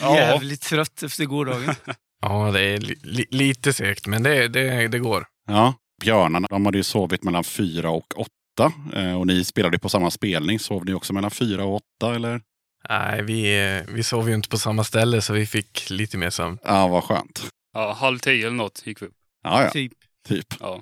ja. 0.00 0.16
Jävligt 0.16 0.62
trött 0.62 1.02
efter 1.02 1.24
gårdagen. 1.24 1.74
Ja, 2.22 2.50
det 2.52 2.60
är 2.60 2.78
li 2.78 2.96
li 3.02 3.26
lite 3.30 3.72
segt, 3.72 4.06
men 4.06 4.22
det, 4.22 4.48
det, 4.48 4.88
det 4.88 4.98
går. 4.98 5.26
Ja. 5.48 5.74
Björnarna, 6.02 6.46
de 6.50 6.66
hade 6.66 6.78
ju 6.78 6.84
sovit 6.84 7.22
mellan 7.24 7.44
fyra 7.44 7.90
och 7.90 8.14
åtta. 8.20 8.72
Eh, 8.94 9.18
Och 9.18 9.26
ni 9.26 9.44
spelade 9.44 9.78
på 9.78 9.88
samma 9.88 10.10
spelning. 10.10 10.58
Sov 10.58 10.84
ni 10.84 10.94
också 10.94 11.12
mellan 11.12 11.30
fyra 11.30 11.64
och 11.64 11.74
åtta 11.74 12.14
eller? 12.14 12.40
Nej, 12.88 13.22
vi, 13.22 13.66
eh, 13.66 13.94
vi 13.94 14.02
sov 14.02 14.28
ju 14.28 14.34
inte 14.34 14.48
på 14.48 14.58
samma 14.58 14.84
ställe 14.84 15.20
så 15.22 15.32
vi 15.32 15.46
fick 15.46 15.90
lite 15.90 16.18
mer 16.18 16.30
sömn. 16.30 16.58
Ja, 16.64 16.88
vad 16.88 17.04
skönt. 17.04 17.48
ja, 17.72 17.92
halv 17.92 18.18
tio 18.18 18.46
eller 18.46 18.56
något 18.56 18.82
gick 18.86 19.02
vi 19.02 19.06
upp. 19.06 19.14
Ja, 19.44 19.62
ja. 19.64 19.70
typ. 19.70 19.92
Typ. 20.26 20.46
Ja. 20.60 20.80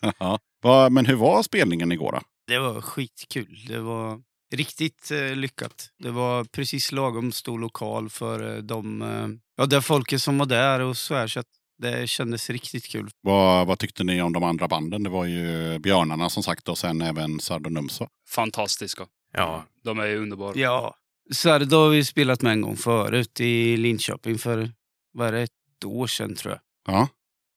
ja. 0.18 0.38
Va, 0.62 0.90
Men 0.90 1.06
hur 1.06 1.14
var 1.16 1.42
spelningen 1.42 1.92
igår 1.92 2.12
då? 2.12 2.20
Det 2.46 2.58
var 2.58 2.80
skitkul. 2.80 3.64
Det 3.68 3.78
var 3.80 4.20
riktigt 4.54 5.10
eh, 5.10 5.36
lyckat. 5.36 5.90
Det 5.98 6.10
var 6.10 6.44
precis 6.44 6.92
lagom 6.92 7.32
stor 7.32 7.58
lokal 7.58 8.10
för 8.10 8.56
eh, 8.56 8.62
de, 8.62 9.02
eh, 9.02 9.28
ja, 9.56 9.66
det 9.66 9.82
folket 9.82 10.22
som 10.22 10.38
var 10.38 10.46
där 10.46 10.80
och 10.80 10.96
så 10.96 11.14
här. 11.14 11.26
Så 11.26 11.40
att 11.40 11.46
det 11.78 12.08
kändes 12.08 12.50
riktigt 12.50 12.86
kul. 12.88 13.10
Vad, 13.20 13.66
vad 13.66 13.78
tyckte 13.78 14.04
ni 14.04 14.22
om 14.22 14.32
de 14.32 14.42
andra 14.42 14.68
banden? 14.68 15.02
Det 15.02 15.10
var 15.10 15.24
ju 15.24 15.78
Björnarna 15.78 16.30
som 16.30 16.42
sagt 16.42 16.68
och 16.68 16.78
sen 16.78 17.02
även 17.02 17.40
Sardonumso. 17.40 18.06
Fantastiska. 18.28 19.06
Ja, 19.32 19.64
De 19.84 19.98
är 19.98 20.06
ju 20.06 20.18
underbara. 20.18 20.52
Ja, 20.56 20.94
Sardo 21.32 21.76
har 21.76 21.88
vi 21.88 22.04
spelat 22.04 22.42
med 22.42 22.52
en 22.52 22.60
gång 22.60 22.76
förut 22.76 23.40
i 23.40 23.76
Linköping 23.76 24.38
för, 24.38 24.72
vad 25.12 25.28
är 25.28 25.32
det, 25.32 25.42
ett 25.42 25.84
år 25.84 26.06
sedan 26.06 26.34
tror 26.34 26.52
jag. 26.52 26.94
Ja. 26.94 27.08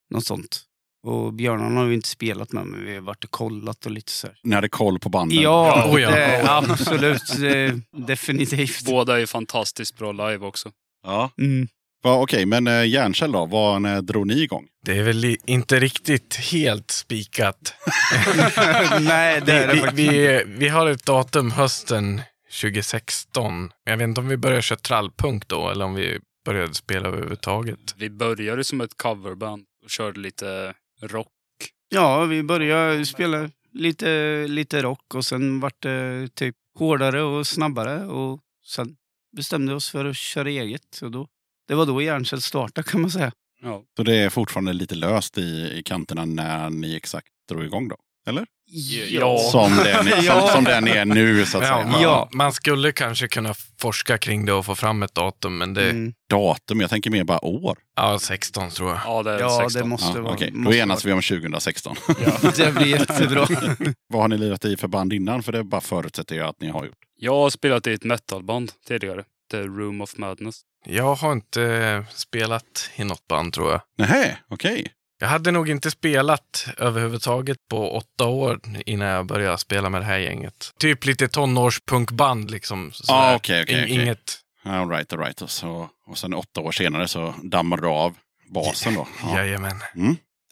Något 0.09 0.25
sånt. 0.25 0.61
Och 1.07 1.33
Björnarna 1.33 1.79
har 1.79 1.87
vi 1.87 1.95
inte 1.95 2.09
spelat 2.09 2.51
med, 2.51 2.65
men 2.65 2.85
vi 2.85 2.93
har 2.95 3.01
varit 3.01 3.23
och 3.23 3.31
kollat 3.31 3.85
och 3.85 3.91
lite 3.91 4.11
så 4.11 4.27
här. 4.27 4.35
Ni 4.43 4.55
hade 4.55 4.69
koll 4.69 4.99
på 4.99 5.09
banden? 5.09 5.41
Ja, 5.41 5.89
Oh 5.91 6.01
ja. 6.01 6.09
Det, 6.11 6.43
absolut. 6.49 7.37
Det, 7.39 7.81
definitivt. 8.05 8.85
Båda 8.85 9.21
är 9.21 9.25
fantastiskt 9.25 9.97
bra 9.97 10.11
live 10.11 10.45
också. 10.45 10.71
ja. 11.05 11.31
Mm. 11.37 11.67
Va, 12.03 12.21
Okej, 12.21 12.45
men 12.45 12.67
eh, 12.67 12.87
Järnkäll 12.87 13.31
då? 13.31 13.45
Vad, 13.45 13.81
när 13.81 14.01
drog 14.01 14.27
ni 14.27 14.41
igång? 14.41 14.65
Det 14.85 14.97
är 14.97 15.03
väl 15.03 15.37
inte 15.45 15.79
riktigt 15.79 16.35
helt 16.35 16.91
spikat. 16.91 17.73
Nej, 19.01 19.41
det 19.45 19.51
är 19.53 19.67
det 19.67 19.73
vi, 19.73 19.79
faktiskt 19.79 19.99
vi, 20.11 20.43
vi 20.47 20.67
har 20.67 20.87
ett 20.87 21.05
datum 21.05 21.51
hösten 21.51 22.21
2016. 22.61 23.71
Jag 23.83 23.97
vet 23.97 24.03
inte 24.03 24.21
om 24.21 24.27
vi 24.27 24.37
började 24.37 24.61
köra 24.61 24.79
trallpunk 24.79 25.47
då 25.47 25.69
eller 25.69 25.85
om 25.85 25.93
vi 25.93 26.19
började 26.45 26.73
spela 26.73 27.07
överhuvudtaget. 27.07 27.95
Vi 27.97 28.09
började 28.09 28.63
som 28.63 28.81
ett 28.81 28.97
coverband 28.97 29.63
och 29.83 29.89
körde 29.89 30.19
lite 30.19 30.73
rock. 31.01 31.27
Ja, 31.89 32.25
vi 32.25 32.43
började 32.43 33.05
spela 33.05 33.49
lite, 33.73 34.45
lite 34.47 34.81
rock 34.81 35.15
och 35.15 35.25
sen 35.25 35.59
vart 35.59 35.81
det 35.81 36.29
typ 36.35 36.55
hårdare 36.77 37.21
och 37.21 37.47
snabbare. 37.47 38.05
Och 38.05 38.39
sen 38.65 38.95
bestämde 39.35 39.71
vi 39.71 39.77
oss 39.77 39.89
för 39.89 40.05
att 40.05 40.17
köra 40.17 40.49
eget. 40.49 40.99
Och 41.01 41.11
då, 41.11 41.27
det 41.67 41.75
var 41.75 41.85
då 41.85 42.01
Järnkäll 42.01 42.41
startade 42.41 42.87
kan 42.87 43.01
man 43.01 43.11
säga. 43.11 43.31
Ja. 43.61 43.83
Så 43.97 44.03
det 44.03 44.15
är 44.15 44.29
fortfarande 44.29 44.73
lite 44.73 44.95
löst 44.95 45.37
i, 45.37 45.71
i 45.73 45.83
kanterna 45.85 46.25
när 46.25 46.69
ni 46.69 46.95
exakt 46.95 47.27
drog 47.49 47.63
igång 47.63 47.87
då? 47.87 47.95
Eller? 48.27 48.45
Ja. 48.71 49.37
Som 49.37 49.75
den, 49.75 50.05
som, 50.05 50.13
Ja. 50.25 50.47
som 50.53 50.63
den 50.63 50.87
är 50.87 51.05
nu 51.05 51.45
så 51.45 51.57
att 51.57 51.63
Ja, 51.67 51.73
säga. 51.75 51.87
man, 51.87 52.01
Ja. 52.01 52.29
man 52.31 52.53
skulle 52.53 52.91
kanske 52.91 53.27
kunna 53.27 53.53
forska 53.81 54.17
kring 54.17 54.45
det 54.45 54.53
och 54.53 54.65
få 54.65 54.75
fram 54.75 55.03
ett 55.03 55.15
datum, 55.15 55.57
men 55.57 55.73
det, 55.73 55.89
Mm. 55.89 56.13
Datum, 56.29 56.79
jag 56.81 56.89
tänker 56.89 57.09
mer 57.11 57.23
bara 57.23 57.45
år. 57.45 57.77
ja, 57.95 58.19
16 58.19 58.69
tror 58.69 58.89
jag. 58.89 58.99
Ja, 59.05 59.23
det 59.23 59.31
är 59.31 59.39
Ja, 59.39 59.59
16. 59.63 59.81
det 59.81 59.87
måste 59.87 60.17
Ja, 60.17 60.21
vara. 60.23 60.33
okej. 60.33 60.51
Då 60.51 60.57
måste 60.57 60.77
enas 60.77 61.05
vi 61.05 61.11
om 61.13 61.21
2016. 61.21 61.95
vara. 62.07 62.51
Det 62.57 62.71
blir 62.75 62.85
jättebra. 62.99 63.47
Vad 64.13 64.21
har 64.21 64.27
ni 64.27 64.37
lirat 64.37 64.65
i 64.65 64.77
för 64.77 64.87
band 64.87 65.13
innan? 65.13 65.43
För 65.43 65.51
det 65.51 65.63
bara 65.63 65.81
förutsätter 65.81 66.35
jag 66.35 66.47
att 66.47 66.61
ni 66.61 66.69
har 66.69 66.85
gjort. 66.85 66.95
Jag 67.15 67.33
har 67.35 67.49
spelat 67.49 67.87
i 67.87 67.93
ett 67.93 68.03
metalband 68.03 68.71
tidigare. 68.87 69.23
The 69.51 69.57
Room 69.61 70.01
of 70.01 70.17
Madness. 70.17 70.61
Jag 70.85 71.15
har 71.15 71.31
inte 71.31 71.63
eh, 71.63 72.03
spelat 72.13 72.89
i 72.95 73.03
något 73.03 73.27
band 73.27 73.53
tror 73.53 73.71
jag. 73.71 73.81
Nej, 73.97 74.37
okej. 74.49 74.91
Jag 75.21 75.27
hade 75.27 75.51
nog 75.51 75.69
inte 75.69 75.91
spelat 75.91 76.67
överhuvudtaget 76.77 77.57
på 77.69 77.95
åtta 77.97 78.25
år 78.27 78.59
innan 78.85 79.07
jag 79.07 79.25
började 79.25 79.57
spela 79.57 79.89
med 79.89 80.01
det 80.01 80.05
här 80.05 80.17
gänget. 80.19 80.73
Typ 80.79 81.05
lite 81.05 81.27
tonårspunkband 81.27 82.51
liksom. 82.51 82.91
Okej, 83.09 83.63
okej, 83.63 83.77
In- 83.77 83.83
okej. 83.83 84.03
Inget, 84.03 84.39
All 84.63 84.89
right, 84.89 85.13
all 85.13 85.19
right. 85.19 85.41
Och, 85.41 85.49
så, 85.49 85.89
och 86.07 86.17
sen 86.17 86.33
åtta 86.33 86.61
år 86.61 86.71
senare 86.71 87.07
så 87.07 87.33
dammade 87.43 87.81
du 87.81 87.87
av 87.87 88.15
basen 88.53 88.93
då. 88.93 89.07
Ja. 89.23 89.37
jajamän. 89.37 89.75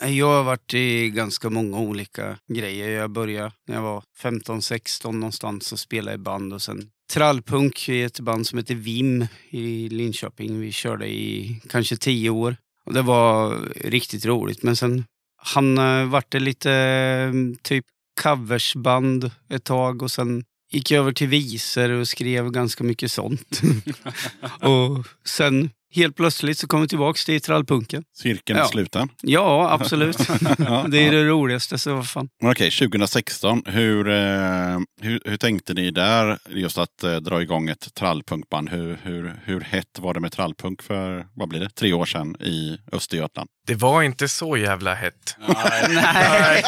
Jag 0.05 0.27
har 0.27 0.43
varit 0.43 0.73
i 0.73 1.09
ganska 1.09 1.49
många 1.49 1.77
olika 1.79 2.37
grejer. 2.53 2.89
Jag 2.89 3.09
började 3.11 3.51
när 3.67 3.75
jag 3.75 3.81
var 3.81 4.03
15-16 4.21 5.11
någonstans 5.11 5.71
och 5.71 5.79
spelade 5.79 6.15
i 6.15 6.17
band 6.17 6.53
och 6.53 6.61
sen 6.61 6.89
trallpunk 7.13 7.89
i 7.89 8.03
ett 8.03 8.19
band 8.19 8.47
som 8.47 8.57
heter 8.57 8.75
Vim 8.75 9.27
i 9.49 9.89
Linköping. 9.89 10.59
Vi 10.59 10.71
körde 10.71 11.07
i 11.07 11.61
kanske 11.69 11.97
tio 11.97 12.29
år 12.29 12.55
och 12.87 12.93
det 12.93 13.01
var 13.01 13.59
riktigt 13.75 14.25
roligt. 14.25 14.63
Men 14.63 14.75
sen 14.75 15.05
han 15.37 15.77
eh, 15.77 16.05
vart 16.05 16.31
det 16.31 16.39
lite 16.39 16.71
eh, 16.71 17.59
typ 17.61 17.85
coversband 18.23 19.31
ett 19.49 19.63
tag 19.63 20.01
och 20.01 20.11
sen 20.11 20.43
gick 20.71 20.91
jag 20.91 20.99
över 20.99 21.11
till 21.11 21.27
visor 21.27 21.89
och 21.89 22.07
skrev 22.07 22.51
ganska 22.51 22.83
mycket 22.83 23.11
sånt. 23.11 23.61
och 24.61 25.07
sen 25.25 25.69
helt 25.97 26.15
plötsligt 26.15 26.57
så 26.57 26.67
kom 26.67 26.81
vi 26.81 26.87
tillbaks 26.87 27.25
till 27.25 27.41
trallpunken. 27.41 28.03
Cirkeln 28.17 28.59
Ja. 28.59 28.65
är 28.65 28.67
sluten. 28.67 29.09
Ja, 29.21 29.71
absolut. 29.71 30.17
Ja, 30.57 30.85
det 30.89 30.97
är 30.99 31.05
ja. 31.05 31.11
det 31.11 31.23
roligaste, 31.23 31.77
så 31.77 31.95
vad 31.95 32.09
fan. 32.09 32.29
Okej, 32.43 32.71
2016. 32.71 33.61
Hur, 33.65 34.07
eh, 34.09 34.79
hur, 35.01 35.21
hur 35.25 35.37
tänkte 35.37 35.73
ni 35.73 35.91
där? 35.91 36.37
Just 36.49 36.77
att 36.77 37.03
eh, 37.03 37.15
dra 37.15 37.41
igång 37.41 37.69
ett 37.69 37.93
trallpunkband. 37.95 38.69
Hur, 38.69 38.99
hur, 39.03 39.33
hur 39.45 39.61
hett 39.61 39.99
var 39.99 40.13
det 40.13 40.19
med 40.19 40.31
trallpunk 40.31 40.81
för, 40.83 41.27
vad 41.33 41.49
blir 41.49 41.59
det, 41.59 41.69
tre 41.69 41.93
år 41.93 42.05
sedan 42.05 42.35
i 42.41 42.77
Östergötland? 42.91 43.49
Det 43.67 43.75
var 43.75 44.03
inte 44.03 44.27
så 44.27 44.57
jävla 44.57 44.93
hett. 44.93 45.35
Nej, 45.47 45.87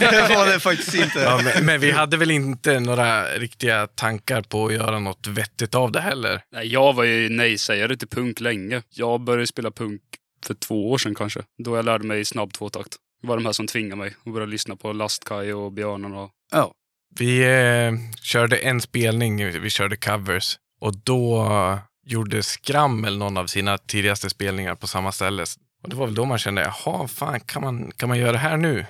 det 0.00 0.34
var 0.34 0.52
det 0.52 0.60
faktiskt 0.60 0.94
inte. 0.94 1.20
Ja, 1.20 1.40
men, 1.44 1.66
men 1.66 1.80
vi 1.80 1.90
hade 1.90 2.16
väl 2.16 2.30
inte 2.30 2.80
några 2.80 3.24
riktiga 3.24 3.86
tankar 3.86 4.42
på 4.42 4.66
att 4.66 4.72
göra 4.72 4.98
något 4.98 5.26
vettigt 5.26 5.74
av 5.74 5.92
det 5.92 6.00
heller. 6.00 6.40
Nej, 6.52 6.66
jag 6.72 6.92
var 6.92 7.04
ju 7.04 7.28
nej-sägare 7.28 7.96
till 7.96 8.08
punk 8.08 8.40
länge. 8.40 8.71
Jag 8.88 9.20
började 9.20 9.46
spela 9.46 9.70
punk 9.70 10.02
för 10.44 10.54
två 10.54 10.90
år 10.90 10.98
sedan 10.98 11.14
kanske. 11.14 11.42
Då 11.58 11.76
jag 11.76 11.84
lärde 11.84 12.04
mig 12.04 12.24
snabb 12.24 12.52
tvåtakt. 12.52 12.96
Det 13.22 13.28
var 13.28 13.36
de 13.36 13.46
här 13.46 13.52
som 13.52 13.66
tvingade 13.66 13.96
mig 13.96 14.14
att 14.24 14.32
börja 14.32 14.46
lyssna 14.46 14.76
på 14.76 14.92
Lastkaj 14.92 15.54
och 15.54 15.72
Björnen. 15.72 16.14
Och... 16.14 16.30
Ja. 16.52 16.72
Vi 17.18 17.42
eh, 17.42 17.92
körde 18.22 18.56
en 18.56 18.80
spelning, 18.80 19.60
vi 19.60 19.70
körde 19.70 19.96
covers. 19.96 20.58
Och 20.80 20.96
då 20.96 21.44
eh, 21.44 21.78
gjorde 22.06 22.42
Skrammel 22.42 23.18
någon 23.18 23.36
av 23.36 23.46
sina 23.46 23.78
tidigaste 23.78 24.30
spelningar 24.30 24.74
på 24.74 24.86
samma 24.86 25.12
ställe. 25.12 25.44
Och 25.82 25.88
det 25.88 25.96
var 25.96 26.06
väl 26.06 26.14
då 26.14 26.24
man 26.24 26.38
kände, 26.38 26.62
jaha, 26.84 27.08
fan, 27.08 27.40
kan 27.40 27.62
man, 27.62 27.92
kan 27.96 28.08
man 28.08 28.18
göra 28.18 28.32
det 28.32 28.38
här 28.38 28.56
nu? 28.56 28.86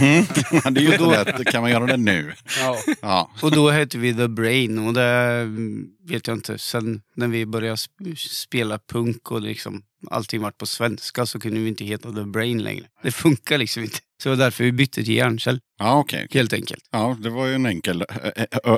Mm. 0.00 0.24
det 0.74 0.80
är 0.80 0.84
ju 0.84 0.92
inte 0.92 1.04
lätt. 1.24 1.46
Kan 1.46 1.62
man 1.62 1.70
göra 1.70 1.86
det 1.86 1.96
nu? 1.96 2.32
Ja. 2.60 2.76
Ja. 3.02 3.30
Och 3.42 3.50
då 3.50 3.70
hette 3.70 3.98
vi 3.98 4.14
The 4.14 4.28
Brain 4.28 4.78
och 4.86 4.94
det 4.94 5.44
vet 6.08 6.26
jag 6.26 6.36
inte. 6.36 6.58
Sen 6.58 7.02
när 7.16 7.28
vi 7.28 7.46
började 7.46 7.74
sp- 7.76 8.16
spela 8.16 8.78
punk 8.92 9.30
och 9.30 9.40
liksom 9.40 9.82
allting 10.10 10.40
vart 10.42 10.58
på 10.58 10.66
svenska 10.66 11.26
så 11.26 11.40
kunde 11.40 11.60
vi 11.60 11.68
inte 11.68 11.84
heta 11.84 12.12
The 12.12 12.22
Brain 12.24 12.58
längre. 12.62 12.84
Det 13.02 13.10
funkar 13.12 13.58
liksom 13.58 13.82
inte. 13.82 13.98
Så 14.22 14.28
det 14.28 14.36
var 14.36 14.44
därför 14.44 14.64
vi 14.64 14.72
bytte 14.72 15.04
till 15.04 15.14
Järnkäll, 15.14 15.60
Ja, 15.78 15.98
okej. 15.98 16.26
helt 16.30 16.52
enkelt. 16.52 16.84
Ja, 16.92 17.16
det 17.20 17.30
var 17.30 17.46
ju 17.46 17.54
en 17.54 17.66
enkel 17.66 18.04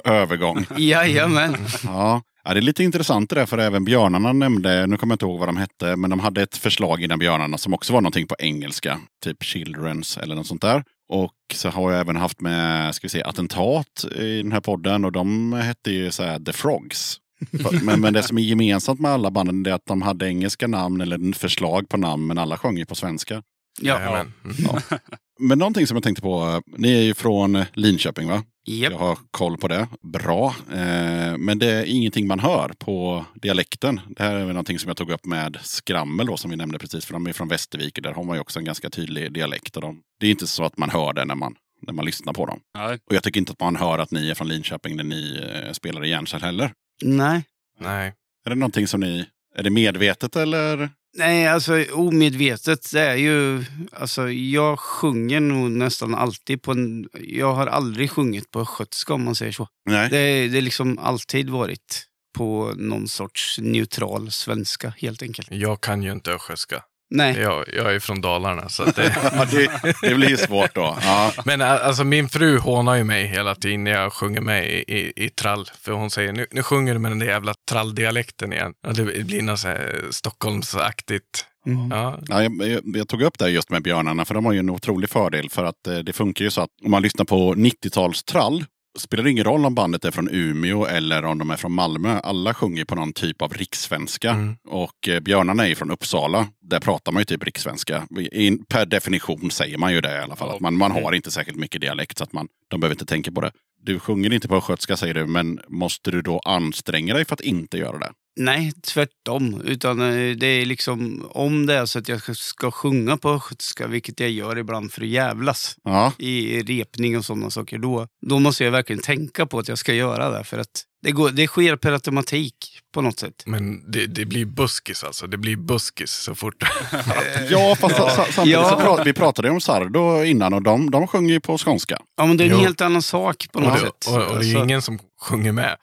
övergång. 0.04 0.66
Jajamän. 0.76 1.56
Ja. 1.84 2.22
Ja, 2.44 2.54
det 2.54 2.60
är 2.60 2.62
lite 2.62 2.84
intressant 2.84 3.30
det 3.30 3.36
där, 3.36 3.46
för 3.46 3.58
även 3.58 3.84
björnarna 3.84 4.32
nämnde, 4.32 4.86
nu 4.86 4.96
kommer 4.96 5.12
jag 5.12 5.14
inte 5.14 5.24
ihåg 5.24 5.38
vad 5.38 5.48
de 5.48 5.56
hette, 5.56 5.96
men 5.96 6.10
de 6.10 6.20
hade 6.20 6.42
ett 6.42 6.56
förslag 6.56 7.02
innan 7.02 7.18
björnarna 7.18 7.58
som 7.58 7.74
också 7.74 7.92
var 7.92 8.00
någonting 8.00 8.26
på 8.26 8.36
engelska, 8.38 9.00
typ 9.24 9.42
Children's 9.42 10.22
eller 10.22 10.34
något 10.34 10.46
sånt 10.46 10.62
där. 10.62 10.84
Och 11.08 11.34
så 11.54 11.68
har 11.68 11.92
jag 11.92 12.00
även 12.00 12.16
haft 12.16 12.40
med, 12.40 12.94
ska 12.94 13.04
vi 13.04 13.08
se, 13.08 13.22
Attentat 13.22 14.04
i 14.18 14.42
den 14.42 14.52
här 14.52 14.60
podden 14.60 15.04
och 15.04 15.12
de 15.12 15.52
hette 15.52 15.90
ju 15.90 16.10
så 16.10 16.22
här 16.22 16.38
The 16.38 16.52
Frogs. 16.52 17.18
men, 17.82 18.00
men 18.00 18.12
det 18.12 18.22
som 18.22 18.38
är 18.38 18.42
gemensamt 18.42 19.00
med 19.00 19.10
alla 19.10 19.30
banden 19.30 19.66
är 19.66 19.72
att 19.72 19.86
de 19.86 20.02
hade 20.02 20.26
engelska 20.26 20.66
namn 20.66 21.00
eller 21.00 21.32
förslag 21.32 21.88
på 21.88 21.96
namn, 21.96 22.26
men 22.26 22.38
alla 22.38 22.58
sjöng 22.58 22.78
ju 22.78 22.86
på 22.86 22.94
svenska. 22.94 23.42
Ja. 23.80 24.24
Ja. 24.64 24.98
Men 25.40 25.58
någonting 25.58 25.86
som 25.86 25.96
jag 25.96 26.04
tänkte 26.04 26.22
på, 26.22 26.62
ni 26.76 26.92
är 26.92 27.02
ju 27.02 27.14
från 27.14 27.64
Linköping 27.72 28.28
va? 28.28 28.42
Japp. 28.66 28.92
Jag 28.92 28.98
har 28.98 29.18
koll 29.30 29.56
på 29.56 29.68
det. 29.68 29.88
Bra. 30.02 30.54
Eh, 30.72 31.36
men 31.38 31.58
det 31.58 31.70
är 31.70 31.84
ingenting 31.84 32.26
man 32.26 32.40
hör 32.40 32.68
på 32.68 33.24
dialekten. 33.34 34.00
Det 34.08 34.22
här 34.22 34.34
är 34.34 34.44
väl 34.44 34.54
någonting 34.54 34.78
som 34.78 34.88
jag 34.88 34.96
tog 34.96 35.10
upp 35.10 35.26
med 35.26 35.58
Skrammel 35.62 36.26
då, 36.26 36.36
som 36.36 36.50
vi 36.50 36.56
nämnde 36.56 36.78
precis. 36.78 37.04
För 37.04 37.12
de 37.12 37.26
är 37.26 37.32
från 37.32 37.48
Västervik 37.48 37.98
och 37.98 38.02
där 38.02 38.12
har 38.12 38.24
man 38.24 38.36
ju 38.36 38.40
också 38.40 38.58
en 38.58 38.64
ganska 38.64 38.90
tydlig 38.90 39.32
dialekt. 39.32 39.76
Och 39.76 39.82
de, 39.82 40.00
det 40.20 40.26
är 40.26 40.30
inte 40.30 40.46
så 40.46 40.64
att 40.64 40.78
man 40.78 40.90
hör 40.90 41.12
det 41.12 41.24
när 41.24 41.34
man, 41.34 41.54
när 41.86 41.92
man 41.92 42.04
lyssnar 42.04 42.32
på 42.32 42.46
dem. 42.46 42.60
Nej. 42.74 42.98
Och 43.06 43.14
jag 43.14 43.22
tycker 43.22 43.40
inte 43.40 43.52
att 43.52 43.60
man 43.60 43.76
hör 43.76 43.98
att 43.98 44.10
ni 44.10 44.30
är 44.30 44.34
från 44.34 44.48
Linköping 44.48 44.96
när 44.96 45.04
ni 45.04 45.42
eh, 45.42 45.72
spelar 45.72 46.04
i 46.04 46.08
Järnkäll 46.08 46.42
heller. 46.42 46.72
Nej. 47.02 47.44
Nej. 47.80 48.12
Är 48.44 48.50
det 48.50 48.56
någonting 48.56 48.86
som 48.86 49.00
ni... 49.00 49.26
Är 49.56 49.62
det 49.62 49.70
medvetet 49.70 50.36
eller? 50.36 50.90
Nej, 51.16 51.48
alltså 51.48 51.84
omedvetet. 51.92 52.92
Det 52.92 53.00
är 53.00 53.16
ju... 53.16 53.64
Alltså, 53.92 54.30
jag 54.30 54.78
sjunger 54.78 55.40
nog 55.40 55.70
nästan 55.70 56.14
alltid 56.14 56.62
på 56.62 56.72
en... 56.72 57.08
Jag 57.12 57.54
har 57.54 57.66
aldrig 57.66 58.10
sjungit 58.10 58.50
på 58.50 58.60
östgötska 58.60 59.14
om 59.14 59.24
man 59.24 59.34
säger 59.34 59.52
så. 59.52 59.68
Nej. 59.90 60.08
Det 60.10 60.48
det 60.48 60.58
är 60.58 60.62
liksom 60.62 60.98
alltid 60.98 61.50
varit 61.50 62.06
på 62.38 62.72
någon 62.76 63.08
sorts 63.08 63.58
neutral 63.58 64.30
svenska 64.30 64.94
helt 64.98 65.22
enkelt. 65.22 65.48
Jag 65.50 65.80
kan 65.80 66.02
ju 66.02 66.12
inte 66.12 66.32
östgötska. 66.32 66.82
Nej. 67.10 67.38
Jag, 67.40 67.64
jag 67.76 67.94
är 67.94 68.00
från 68.00 68.20
Dalarna. 68.20 68.68
Så 68.68 68.82
att 68.82 68.96
det... 68.96 69.16
Det, 69.50 69.94
det 70.08 70.14
blir 70.14 70.36
svårt 70.36 70.74
då. 70.74 70.98
Ja. 71.02 71.32
Men 71.44 71.60
ä- 71.60 71.64
alltså 71.64 72.04
min 72.04 72.28
fru 72.28 72.58
hånar 72.58 72.94
ju 72.94 73.04
mig 73.04 73.26
hela 73.26 73.54
tiden 73.54 73.84
när 73.84 73.90
jag 73.90 74.12
sjunger 74.12 74.40
med 74.40 74.66
i, 74.70 74.74
i, 74.96 75.12
i 75.16 75.30
trall. 75.30 75.68
För 75.80 75.92
hon 75.92 76.10
säger, 76.10 76.32
nu, 76.32 76.46
nu 76.50 76.62
sjunger 76.62 76.92
du 76.92 76.98
med 76.98 77.10
den 77.10 77.18
där 77.18 77.26
jävla 77.26 77.54
tralldialekten 77.70 78.52
igen. 78.52 78.72
Och 78.86 78.94
det 78.94 79.24
blir 79.24 79.42
något 79.42 79.58
så 79.58 79.68
här 79.68 80.04
Stockholmsaktigt. 80.10 81.46
Mm. 81.66 81.90
Ja. 81.90 82.18
Ja, 82.28 82.42
jag, 82.42 82.68
jag, 82.68 82.80
jag 82.84 83.08
tog 83.08 83.22
upp 83.22 83.38
det 83.38 83.50
just 83.50 83.70
med 83.70 83.82
björnarna, 83.82 84.24
för 84.24 84.34
de 84.34 84.44
har 84.44 84.52
ju 84.52 84.58
en 84.58 84.70
otrolig 84.70 85.10
fördel. 85.10 85.50
För 85.50 85.64
att 85.64 85.86
eh, 85.86 85.98
det 85.98 86.12
funkar 86.12 86.44
ju 86.44 86.50
så 86.50 86.60
att 86.60 86.70
om 86.84 86.90
man 86.90 87.02
lyssnar 87.02 87.24
på 87.24 87.54
90-talstrall 87.54 88.64
spelar 88.98 89.24
det 89.24 89.30
ingen 89.30 89.44
roll 89.44 89.66
om 89.66 89.74
bandet 89.74 90.04
är 90.04 90.10
från 90.10 90.28
Umeå 90.30 90.86
eller 90.86 91.24
om 91.24 91.38
de 91.38 91.50
är 91.50 91.56
från 91.56 91.72
Malmö. 91.72 92.18
Alla 92.18 92.54
sjunger 92.54 92.84
på 92.84 92.94
någon 92.94 93.12
typ 93.12 93.42
av 93.42 93.54
rikssvenska. 93.54 94.30
Mm. 94.30 94.56
Och 94.68 95.08
eh, 95.08 95.20
björnarna 95.20 95.68
är 95.68 95.74
från 95.74 95.90
Uppsala. 95.90 96.48
Där 96.60 96.80
pratar 96.80 97.12
man 97.12 97.20
ju 97.20 97.24
typ 97.24 97.44
rikssvenska. 97.44 98.06
In, 98.32 98.64
per 98.64 98.86
definition 98.86 99.50
säger 99.50 99.78
man 99.78 99.92
ju 99.92 100.00
det 100.00 100.14
i 100.14 100.18
alla 100.18 100.36
fall. 100.36 100.50
Att 100.50 100.60
man, 100.60 100.76
man 100.76 100.90
har 100.90 101.12
inte 101.12 101.30
särskilt 101.30 101.58
mycket 101.58 101.80
dialekt 101.80 102.18
så 102.18 102.24
att 102.24 102.32
man, 102.32 102.48
de 102.68 102.80
behöver 102.80 102.94
inte 102.94 103.06
tänka 103.06 103.32
på 103.32 103.40
det. 103.40 103.50
Du 103.82 103.98
sjunger 103.98 104.32
inte 104.32 104.48
på 104.48 104.56
östgötska 104.56 104.96
säger 104.96 105.14
du, 105.14 105.26
men 105.26 105.60
måste 105.68 106.10
du 106.10 106.22
då 106.22 106.38
anstränga 106.38 107.14
dig 107.14 107.24
för 107.24 107.34
att 107.34 107.40
inte 107.40 107.78
göra 107.78 107.98
det? 107.98 108.12
Nej, 108.36 108.72
tvärtom. 108.82 109.60
Utan 109.64 110.00
eh, 110.00 110.36
det 110.36 110.46
är 110.46 110.66
liksom, 110.66 111.26
om 111.30 111.66
det 111.66 111.74
är 111.74 111.86
så 111.86 111.98
att 111.98 112.08
jag 112.08 112.36
ska 112.36 112.70
sjunga 112.70 113.16
på 113.16 113.30
östgötska, 113.30 113.86
vilket 113.86 114.20
jag 114.20 114.30
gör 114.30 114.58
ibland 114.58 114.92
för 114.92 115.02
att 115.02 115.08
jävlas 115.08 115.76
Ja, 115.84 116.12
i 116.18 116.62
repning 116.62 117.18
och 117.18 117.24
sådana 117.24 117.50
saker, 117.50 117.78
då, 117.78 118.06
då 118.26 118.38
måste 118.38 118.64
jag 118.64 118.70
verkligen 118.70 119.02
tänka 119.02 119.46
på 119.46 119.58
att 119.58 119.68
jag 119.68 119.78
ska 119.78 119.94
göra 119.94 120.30
det. 120.38 120.44
För 120.44 120.58
att 120.58 120.82
det, 121.02 121.10
går, 121.12 121.30
det 121.30 121.46
sker 121.46 121.76
per 121.76 121.92
automatik 121.92 122.54
på 122.94 123.00
något 123.02 123.18
sätt. 123.18 123.42
Men 123.46 123.90
det, 123.92 124.06
det 124.06 124.24
blir 124.24 124.44
buskis 124.44 125.04
alltså. 125.04 125.26
Det 125.26 125.36
blir 125.38 125.56
buskis 125.56 126.10
så 126.10 126.34
fort. 126.34 126.62
ja 127.50 127.76
fast 127.80 127.96
sa- 127.96 128.10
samtidigt 128.30 128.52
Ja. 128.52 128.70
så 128.70 128.76
pra- 128.76 129.04
vi 129.04 129.12
pratade 129.12 129.50
om 129.50 129.60
Sardo 129.60 130.24
innan 130.24 130.54
och 130.54 130.62
de, 130.62 130.90
de 130.90 131.06
sjunger 131.06 131.34
ju 131.34 131.40
på 131.40 131.58
skånska. 131.58 131.98
Ja, 132.16 132.26
men 132.26 132.36
det 132.36 132.44
är 132.44 132.46
en 132.46 132.52
Jo. 132.56 132.58
helt 132.58 132.80
annan 132.80 133.02
sak 133.02 133.46
på 133.52 133.58
och, 133.58 133.64
något 133.64 133.74
det, 133.74 133.80
sätt. 133.80 134.06
och, 134.08 134.14
och 134.14 134.20
det 134.20 134.32
är 134.32 134.36
Alltså, 134.36 134.64
ingen 134.64 134.82
som 134.82 134.98
sjunger 135.24 135.52
med. 135.52 135.76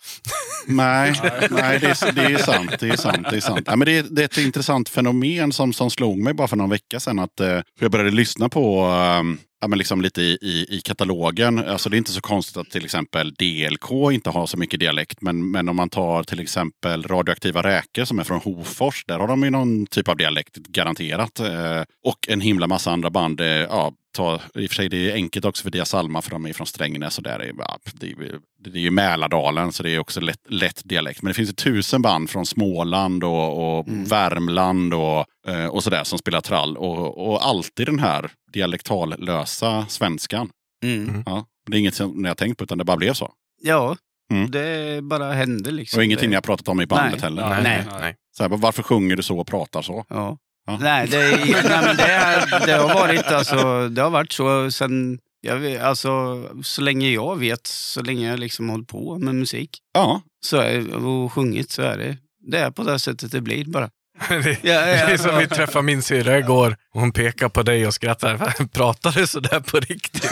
Nej, 0.68 1.14
nej 1.50 1.80
det, 1.80 1.88
är, 1.88 2.12
det 2.12 2.22
är 2.22 2.38
sant. 2.38 2.80
Det 2.80 2.90
är 2.90 2.98
sant, 2.98 3.28
det 3.30 3.38
är, 3.38 3.42
sant. 3.42 3.64
Ja, 3.66 3.76
men 3.76 3.86
det, 3.86 3.98
är, 3.98 4.04
det 4.04 4.22
är 4.22 4.26
ett 4.26 4.38
intressant 4.38 4.90
fenomen 4.90 5.52
som, 5.52 5.74
som 5.74 5.90
slog 5.90 6.18
mig 6.18 6.34
bara 6.34 6.48
för 6.48 6.58
någon 6.58 6.70
vecka 6.70 7.00
sedan. 7.00 7.20
Att, 7.20 7.40
eh, 7.40 7.60
jag 7.80 7.92
började 7.92 8.12
lyssna 8.12 8.50
på 8.50 8.82
ehm, 8.86 9.38
ja, 9.62 9.68
men 9.68 9.78
liksom 9.78 10.02
lite 10.02 10.22
i, 10.22 10.38
i, 10.42 10.66
i 10.70 10.82
katalogen. 10.82 11.60
Alltså, 11.60 11.90
det 11.90 11.96
är 11.96 11.98
inte 11.98 12.12
så 12.12 12.22
konstigt 12.22 12.58
att 12.58 12.70
till 12.70 12.86
exempel 12.86 13.34
DLK 13.34 13.92
inte 14.12 14.30
har 14.30 14.48
så 14.48 14.58
mycket 14.58 14.80
dialekt. 14.80 15.22
Men, 15.22 15.52
men 15.52 15.70
om 15.70 15.76
man 15.76 15.90
tar 15.90 16.24
till 16.24 16.40
exempel 16.40 17.04
radioaktiva 17.04 17.64
räkor 17.64 18.06
som 18.06 18.20
är 18.20 18.24
från 18.24 18.40
Hofors. 18.40 19.06
Där 19.08 19.20
har 19.20 19.28
de 19.28 19.44
ju 19.44 19.50
någon 19.50 19.86
typ 19.86 20.08
av 20.08 20.18
dialekt 20.18 20.56
garanterat. 20.56 21.40
Eh, 21.40 21.82
och 22.04 22.28
en 22.28 22.42
himla 22.42 22.68
massa 22.68 22.92
andra 22.92 23.10
band. 23.10 23.42
Eh, 23.42 23.48
ja, 23.48 23.94
ta, 24.12 24.40
I 24.56 24.66
och 24.66 24.70
för 24.70 24.76
sig 24.76 24.90
det 24.90 25.12
är 25.12 25.14
enkelt 25.14 25.46
också 25.46 25.64
för 25.64 25.70
Dia 25.70 25.86
Salma 25.86 26.22
för 26.22 26.32
de 26.32 26.46
är 26.46 26.54
från 26.54 26.68
Strängnäs. 26.68 27.18
Och 27.18 27.24
där 27.24 27.40
är, 27.40 27.54
ja, 27.58 27.80
det, 27.94 28.12
är, 28.12 28.40
det 28.64 28.80
är 28.80 28.82
ju 28.82 28.92
Mälardalen 28.92 29.72
så 29.72 29.84
det 29.84 29.90
är 29.92 30.00
också 30.00 30.20
lätt, 30.22 30.40
lätt 30.50 30.82
dialekt. 30.86 31.22
Men 31.22 31.30
det 31.30 31.34
finns 31.34 31.50
ju 31.50 31.54
tusen 31.54 32.02
band 32.02 32.30
från 32.30 32.46
Småland 32.46 33.24
och, 33.24 33.78
och 33.80 33.86
Värmland 33.88 34.94
och, 34.94 35.26
eh, 35.48 35.66
och 35.66 35.84
sådär 35.84 36.04
som 36.04 36.20
spelar 36.20 36.42
trall. 36.42 36.78
Och, 36.78 37.28
och 37.28 37.46
alltid 37.46 37.86
den 37.88 38.00
här 38.00 38.32
dialektallösa 38.54 39.86
svenskan. 39.90 40.50
Mm. 40.84 41.24
Ja, 41.26 41.46
det 41.70 41.78
är 41.78 41.80
inget 41.80 41.96
som 41.96 42.22
ni 42.22 42.28
har 42.28 42.36
tänkt 42.36 42.58
på 42.58 42.64
utan 42.64 42.78
det 42.78 42.84
bara 42.84 42.98
blev 42.98 43.14
så. 43.14 43.32
Ja, 43.62 43.96
Mm. 44.32 44.52
det 44.52 45.02
bara 45.04 45.34
hände 45.34 45.72
liksom. 45.72 45.98
Och 46.00 46.04
ingenting 46.04 46.30
ni 46.30 46.36
har 46.36 46.42
pratat 46.42 46.68
om 46.68 46.82
i 46.82 46.86
bandet 46.86 47.12
Nej. 47.12 47.22
heller. 47.22 47.50
Nej, 47.50 47.64
Nej. 47.64 47.84
nej. 47.90 48.00
nej. 48.02 48.16
Så 48.38 48.44
här, 48.44 48.50
varför 48.50 48.84
sjunger 48.84 49.16
du 49.16 49.24
så 49.24 49.40
och 49.40 49.48
pratar 49.48 49.82
så? 49.82 50.06
Ja. 50.10 50.38
Ja. 50.68 50.78
Nej, 50.82 51.08
det, 51.08 51.18
nej 51.46 51.64
men 51.64 51.98
det, 51.98 52.62
det 52.66 52.74
har 52.74 52.94
varit 52.94 53.26
alltså, 53.26 53.90
det 53.90 54.02
har 54.02 54.10
varit 54.10 54.32
så 54.32 54.72
sen, 54.72 55.20
jag 55.42 55.76
alltså, 55.78 56.44
så 56.64 56.82
länge 56.82 57.10
jag 57.10 57.40
vet, 57.40 57.68
så 57.68 58.02
länge 58.02 58.30
jag 58.30 58.40
liksom 58.40 58.70
hållit 58.70 58.88
på 58.88 59.18
med 59.18 59.36
musik 59.36 59.80
Ja, 59.94 60.22
så 60.46 60.58
är, 60.58 61.06
och 61.06 61.34
sjungit 61.34 61.72
så 61.72 61.82
är 61.82 61.98
det. 61.98 62.18
Det 62.52 62.58
är 62.58 62.72
på 62.72 62.84
det 62.84 63.00
sättet 63.00 63.32
det 63.32 63.42
blir 63.42 63.66
bara. 63.66 63.90
Det, 64.30 64.58
Ja, 64.64 64.74
ja, 64.74 64.86
det 64.86 64.92
är 64.92 65.12
ja. 65.12 65.18
som 65.18 65.38
vi 65.38 65.48
träffade 65.48 65.84
min 65.84 66.02
syrra 66.02 66.40
igår. 66.40 66.78
Hon 66.94 67.12
pekar 67.12 67.50
på 67.50 67.64
dig 67.64 67.88
och 67.88 67.94
skrattar. 67.94 68.68
Pratar 68.74 69.12
du 69.12 69.28
sådär 69.28 69.60
på 69.60 69.80
riktigt? 69.80 70.32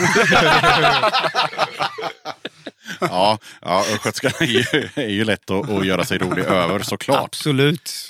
ja, 3.00 3.38
ja 3.62 3.84
östgötskan 3.94 4.32
är 4.40 4.44
ju, 4.44 4.88
är 4.94 5.08
ju 5.08 5.24
lätt 5.24 5.50
att, 5.50 5.70
att 5.70 5.86
göra 5.86 6.04
sig 6.04 6.18
rolig 6.18 6.42
över 6.44 6.80
såklart. 6.80 7.24
Absolut. 7.24 8.08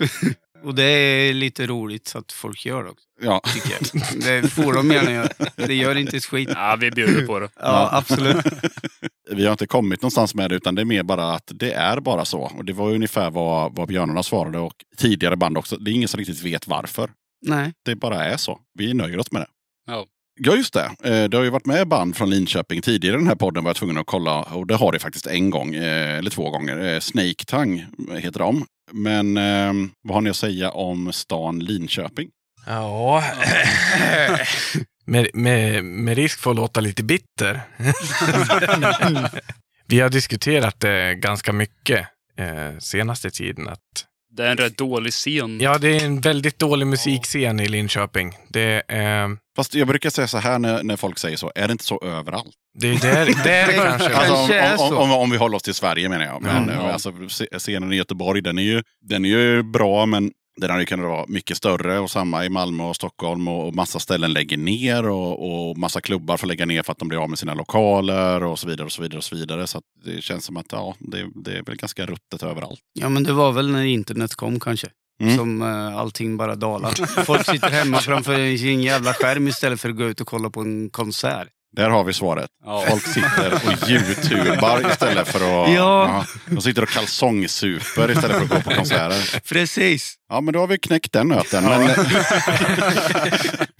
Och 0.63 0.75
det 0.75 0.83
är 0.85 1.33
lite 1.35 1.67
roligt 1.67 2.09
så 2.09 2.19
att 2.19 2.33
folk 2.33 2.67
gör 2.67 2.85
det 2.85 2.91
också, 2.91 3.07
Ja. 3.23 3.41
tycker 3.55 3.71
jag. 3.71 4.43
Det 4.43 4.49
får 4.49 4.73
de 4.73 4.91
gärna 4.91 5.13
göra. 5.13 5.29
Det 5.57 5.75
gör 5.75 5.99
inte 5.99 6.17
ett 6.17 6.25
skit. 6.25 6.49
Ja, 6.55 6.77
vi 6.81 6.91
bjuder 6.91 7.27
på 7.27 7.41
det. 7.41 7.49
Ja, 7.61 7.89
absolut. 7.93 8.37
Vi 9.33 9.45
har 9.45 9.53
inte 9.53 9.67
kommit 9.67 10.03
någonstans 10.03 10.35
med 10.35 10.51
det 10.51 10.57
utan 10.57 10.75
det 10.75 10.83
är 10.83 10.85
mer 10.87 11.03
bara 11.03 11.33
att 11.35 11.51
det 11.55 11.73
är 11.73 12.01
bara 12.01 12.25
så. 12.25 12.41
Och 12.41 12.65
det 12.65 12.73
var 12.73 12.91
ungefär 12.91 13.31
vad, 13.31 13.77
vad 13.77 13.89
Björnarna 13.89 14.23
svarade 14.23 14.59
och 14.59 14.73
tidigare 14.97 15.37
band 15.37 15.59
också. 15.59 15.77
Det 15.77 15.91
är 15.91 15.93
ingen 15.93 16.09
som 16.09 16.19
riktigt 16.19 16.43
vet 16.43 16.67
varför. 16.67 17.11
Nej. 17.47 17.73
Det 17.85 17.95
bara 17.97 18.25
är 18.25 18.37
så. 18.37 18.59
Vi 18.79 18.95
nöjer 18.95 19.19
oss 19.19 19.33
med 19.33 19.43
det. 19.43 19.47
Ja. 19.87 20.07
Ja, 20.43 20.57
just 20.57 20.75
det. 20.75 20.91
Eh, 21.05 21.29
Det 21.29 21.37
har 21.37 21.45
ju 21.45 21.51
varit 21.51 21.67
med 21.67 21.89
band 21.89 22.17
från 22.17 22.31
Linköping 22.31 22.81
tidigare 22.83 23.15
i 23.17 23.19
den 23.19 23.29
här 23.29 23.35
podden 23.35 23.65
var 23.65 23.69
jag 23.69 23.77
tvungen 23.77 23.99
att 23.99 24.07
kolla. 24.07 24.43
Och 24.43 24.67
det 24.67 24.75
har 24.77 24.93
det 24.93 24.99
faktiskt 24.99 25.27
en 25.27 25.51
gång, 25.51 25.75
eh, 25.75 26.19
eller 26.19 26.31
två 26.31 26.51
gånger. 26.51 26.95
Eh, 26.95 27.01
Snake 27.01 27.45
Tongue 27.47 27.87
heter 28.17 28.39
de. 28.39 28.67
Men 28.93 29.36
eh, 29.36 29.72
vad 30.03 30.14
har 30.14 30.20
ni 30.20 30.30
att 30.30 30.36
säga 30.36 30.70
om 30.70 31.12
stan 31.12 31.59
Linköping? 31.59 32.28
Ja. 32.66 33.24
med, 35.05 35.30
med, 35.34 35.84
med 35.84 36.16
risk 36.16 36.38
för 36.38 36.51
att 36.51 36.57
låta 36.57 36.80
lite 36.80 37.03
bitter. 37.03 37.61
Vi 39.86 40.01
har 40.01 40.09
diskuterat 40.09 40.80
det 40.80 41.14
ganska 41.14 41.53
mycket 41.53 42.07
eh, 42.36 42.78
senaste 42.78 43.30
tiden. 43.30 43.68
Att, 43.68 44.07
det 44.33 44.47
är 44.47 44.51
en 44.51 44.57
rätt 44.57 44.78
dålig 44.78 45.12
scen. 45.12 45.61
ja, 45.61 45.78
det 45.78 45.97
är 45.97 46.05
en 46.05 46.20
väldigt 46.20 46.59
dålig 46.59 46.87
musikscen 46.87 47.61
i 47.61 47.68
Linköping. 47.68 48.37
Det, 48.49 48.83
eh, 48.89 49.28
Fast 49.57 49.74
jag 49.74 49.89
brukar 49.89 50.11
säga 50.11 50.28
så 50.28 50.39
här 50.39 50.59
när, 50.59 50.83
när 50.83 50.97
folk 50.97 51.18
säger 51.18 51.37
så. 51.37 51.53
Är 51.55 51.68
det 51.68 51.72
inte 51.72 51.85
så 51.85 52.01
överallt? 52.05 52.51
det 52.78 52.89
är 52.89 52.99
där, 52.99 53.26
där 53.45 53.72
kanske. 53.72 54.14
Alltså, 54.14 54.35
om, 54.35 54.51
är 54.51 54.81
om, 54.81 54.99
om, 54.99 55.12
om 55.12 55.31
vi 55.31 55.37
håller 55.37 55.57
oss 55.57 55.62
till 55.62 55.74
Sverige 55.74 56.09
menar 56.09 56.24
jag. 56.24 56.43
Men, 56.43 56.68
Ja, 56.68 56.74
eh, 56.74 56.93
Alltså, 56.93 57.12
scenen 57.59 57.93
i 57.93 57.97
Göteborg 57.97 58.43
den 58.43 58.59
är, 58.59 58.62
ju, 58.62 58.83
den 59.01 59.24
är 59.24 59.28
ju 59.28 59.62
bra 59.62 60.07
men 60.07 60.31
den 60.57 60.71
hade 60.71 60.87
kunnat 60.87 61.07
vara 61.07 61.27
mycket 61.29 61.57
större 61.57 61.99
och 61.99 62.11
samma 62.11 62.45
i 62.45 62.49
Malmö 62.49 62.85
och 62.85 62.97
Stockholm 62.97 63.49
och, 63.49 63.67
och 63.67 63.75
massa 63.75 63.99
ställen 63.99 64.33
lägger 64.33 64.57
ner 64.57 65.09
och, 65.09 65.69
och 65.71 65.79
massa 65.79 66.01
klubbar 66.01 66.37
får 66.37 66.47
lägga 66.47 66.67
ner 66.67 66.83
för 66.83 66.93
att 66.93 66.99
de 66.99 67.09
blir 67.09 67.23
av 67.23 67.29
med 67.31 67.39
sina 67.39 67.55
lokaler 67.55 68.43
och 68.43 68.59
så 68.59 68.69
vidare. 68.69 68.87
och 68.87 68.93
Så 68.93 69.03
vidare 69.03 69.19
och 69.19 69.25
så 69.25 69.37
vidare. 69.37 69.67
Så 69.67 69.81
det 70.05 70.23
känns 70.23 70.45
som 70.45 70.57
att 70.57 70.73
ja, 70.73 70.95
det, 70.99 71.27
det 71.35 71.59
är 71.59 71.63
väl 71.63 71.77
ganska 71.77 72.07
ruttet 72.07 72.43
överallt. 72.43 72.81
Ja, 72.93 73.09
men 73.09 73.23
det 73.23 73.33
var 73.33 73.53
väl 73.53 73.71
när 73.71 73.85
internet 73.85 74.35
kom 74.35 74.61
kanske. 74.61 74.89
Mm. 75.23 75.37
Som 75.37 75.63
eh, 75.63 75.97
allting 75.97 76.37
bara 76.37 76.55
dalar. 76.55 77.25
Folk 77.25 77.47
sitter 77.47 77.71
hemma 77.71 77.99
framför 77.99 78.57
sin 78.57 78.83
jävla 78.83 79.15
skärm 79.15 79.49
istället 79.49 79.81
för 79.81 79.89
att 79.89 79.97
gå 79.97 80.05
ut 80.05 80.21
och 80.21 80.27
kolla 80.27 80.51
på 80.51 80.61
en 80.61 80.91
konsert. 80.91 81.49
Där 81.77 81.91
har 81.91 82.05
vi 82.05 82.12
svaret. 82.12 82.51
Ja. 82.64 82.85
Folk 82.89 83.07
sitter 83.07 83.55
och 83.55 83.91
youtubar 83.91 84.91
istället 84.91 85.29
för 85.29 85.64
att... 85.64 85.73
Ja. 85.75 86.25
De 86.47 86.61
sitter 86.61 86.83
och 86.83 86.89
kalsongsuper 86.89 88.11
istället 88.11 88.37
för 88.37 88.43
att 88.45 88.49
gå 88.49 88.61
på 88.61 88.71
konserter. 88.71 89.41
Precis. 89.49 90.14
Ja, 90.29 90.41
men 90.41 90.55
då 90.55 90.61
har 90.61 90.66
vi 90.66 90.79
knäckt 90.79 91.12
den 91.12 91.29
nöten. 91.29 91.64
Men, 91.64 91.89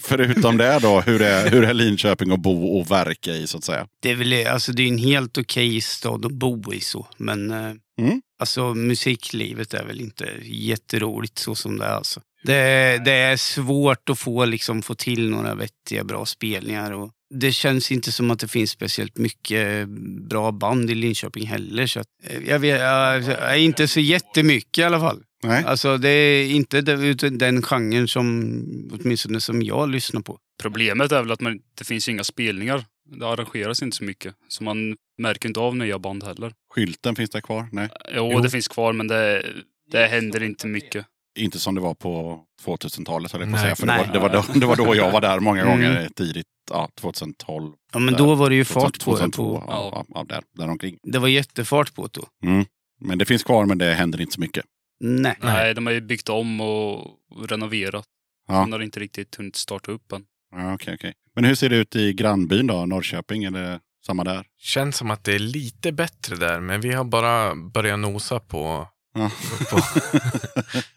förutom 0.03 0.57
det 0.57 0.79
då, 0.79 1.01
hur 1.01 1.23
är, 1.23 1.51
hur 1.51 1.65
är 1.65 1.75
Linköping 1.75 2.33
att 2.33 2.41
bo 2.41 2.79
och 2.79 2.91
verka 2.91 3.31
i 3.31 3.47
så 3.47 3.59
att 3.59 3.65
säga? 3.65 3.87
Det 4.03 4.11
är 4.11 4.15
väl 4.15 4.47
alltså, 4.47 4.73
det 4.73 4.83
är 4.83 4.89
en 4.89 4.99
helt 4.99 5.39
okej 5.39 5.81
stad 5.81 6.25
att 6.27 6.33
bo 6.33 6.73
i 6.75 6.81
så. 6.81 7.07
Men 7.17 7.51
eh, 7.51 7.73
Mm. 8.01 8.21
alltså, 8.41 8.75
musiklivet 8.75 9.75
är 9.75 9.85
väl 9.85 10.01
inte 10.01 10.29
jätteroligt 10.45 11.39
så 11.39 11.55
som 11.55 11.79
det 11.79 11.85
är. 11.85 11.91
Alltså. 11.93 12.21
Det, 12.45 13.03
det 13.05 13.13
är 13.13 13.37
svårt 13.37 14.09
att 14.11 14.19
få, 14.19 14.45
liksom, 14.45 14.83
få 14.83 14.95
till 14.95 15.31
några 15.31 15.55
vettiga 15.55 16.05
bra 16.05 16.27
spelningar. 16.27 16.91
Och 16.93 17.11
det 17.35 17.53
känns 17.53 17.93
inte 17.93 18.13
som 18.13 18.31
att 18.31 18.39
det 18.39 18.49
finns 18.49 18.71
speciellt 18.71 19.19
mycket 19.19 19.89
bra 20.29 20.53
band 20.53 20.91
i 20.91 20.95
Linköping 20.95 21.47
heller. 21.47 21.87
Så 21.87 22.01
att, 22.01 22.07
eh, 22.25 22.49
jag 22.49 22.59
vet, 22.59 22.81
jag, 22.81 23.59
inte 23.61 23.89
så 23.89 24.01
jättemycket 24.01 24.79
i 24.79 24.83
alla 24.83 25.01
fall. 25.01 25.23
Nej. 25.43 25.65
Alltså 25.67 25.99
det 25.99 26.09
är 26.09 26.51
inte 26.51 26.81
den, 26.81 27.03
utan 27.05 27.39
den 27.39 27.63
genren 27.63 28.09
som 28.09 28.91
åtminstone 28.93 29.41
som 29.41 29.63
jag 29.63 29.89
lyssnar 29.91 30.21
på. 30.21 30.39
Problemet 30.63 31.13
är 31.13 31.23
väl 31.23 31.33
att 31.33 31.41
man, 31.41 31.61
det 31.79 31.85
finns 31.85 32.09
inga 32.09 32.25
spelningar. 32.25 32.85
Det 33.19 33.27
arrangeras 33.29 33.83
inte 33.83 33.97
så 33.97 34.05
mycket. 34.05 34.35
Så 34.49 34.65
man 34.65 34.97
märker 35.19 35.49
inte 35.49 35.61
av 35.61 35.77
nya 35.77 35.99
band 35.99 36.25
heller. 36.25 36.53
Skylten 36.75 37.17
finns 37.17 37.31
där 37.31 37.41
kvar? 37.41 37.69
Nej, 37.73 37.89
Jo, 38.17 38.31
Jo. 38.33 38.41
det 38.41 38.51
finns 38.51 38.69
kvar 38.69 38.93
men 38.93 39.07
det, 39.09 39.47
det 39.93 40.07
händer 40.07 40.43
inte 40.43 40.67
mycket. 40.67 41.07
inte 41.39 41.59
som 41.59 41.75
det 41.75 41.81
var 41.81 41.95
på 41.95 42.41
2000-talet 42.67 43.33
höll 43.33 43.41
jag 43.41 43.51
på 43.51 43.57
att 43.57 43.63
säga. 43.63 43.77
För 43.77 43.87
det 43.87 43.97
var, 43.99 44.13
det, 44.13 44.19
var 44.19 44.29
då, 44.29 44.45
det 44.61 44.67
var 44.67 44.77
då 44.77 44.97
jag 44.97 45.11
var 45.11 45.21
där 45.21 45.41
många 45.41 45.63
Mm. 45.63 45.73
gånger 45.73 46.09
tidigt. 46.17 46.47
Ja, 46.71 46.89
2012. 46.95 47.73
Ja 47.93 47.99
men 47.99 48.13
Där. 48.15 48.19
då 48.19 48.35
var 48.35 48.51
det 48.51 48.57
ju 48.57 48.65
fart 48.65 49.05
på 49.05 49.11
det. 49.11 49.19
2002. 49.19 49.59
På, 49.61 49.65
Ja, 49.69 49.91
ja, 49.95 50.05
ja, 50.15 50.25
där, 50.29 50.43
där 50.55 50.69
omkring. 50.69 50.99
det 51.03 51.19
var 51.19 51.29
jättefart 51.29 51.95
på 51.95 52.03
det 52.03 52.21
då. 52.21 52.49
Mm. 52.49 52.65
Men 53.01 53.19
det 53.19 53.25
finns 53.25 53.43
kvar 53.43 53.67
men 53.67 53.79
det 53.79 53.95
händer 53.95 54.21
inte 54.21 54.33
så 54.33 54.41
mycket. 54.41 54.65
Nej. 55.01 55.37
Nej. 55.41 55.75
De 55.75 55.87
har 55.87 55.93
ju 55.93 56.01
byggt 56.01 56.29
om 56.29 56.61
och 56.61 57.19
renoverat. 57.49 58.05
Ja. 58.49 58.55
Man 58.55 58.73
har 58.73 58.81
inte 58.81 59.01
riktigt 59.01 59.35
hunnit 59.37 59.57
starta 59.57 59.93
upp 59.93 60.13
än. 60.13 60.25
Ja, 60.57 60.75
okej, 60.75 60.95
okej. 60.95 61.15
Men 61.35 61.45
hur 61.45 61.55
ser 61.55 61.69
det 61.69 61.77
ut 61.77 61.97
i 61.97 62.13
grannbyn 62.13 62.67
då, 62.67 62.87
Norrköping? 62.87 63.45
Är 63.45 63.51
det 63.51 63.81
samma 64.07 64.25
där? 64.25 64.47
Känns 64.59 64.97
som 64.97 65.11
att 65.11 65.25
det 65.25 65.35
är 65.35 65.39
lite 65.39 65.93
bättre 65.93 66.37
där, 66.37 66.61
men 66.61 66.81
vi 66.81 66.93
har 66.93 67.05
bara 67.05 67.55
börjat 67.55 67.99
nosa 67.99 68.41
på... 68.41 68.89
Ja. 69.15 69.31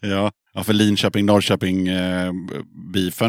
ja. 0.00 0.32
ja, 0.54 0.64
för 0.64 0.72
Linköping, 0.72 1.26
Norrköping, 1.26 1.88
eh, 1.88 2.32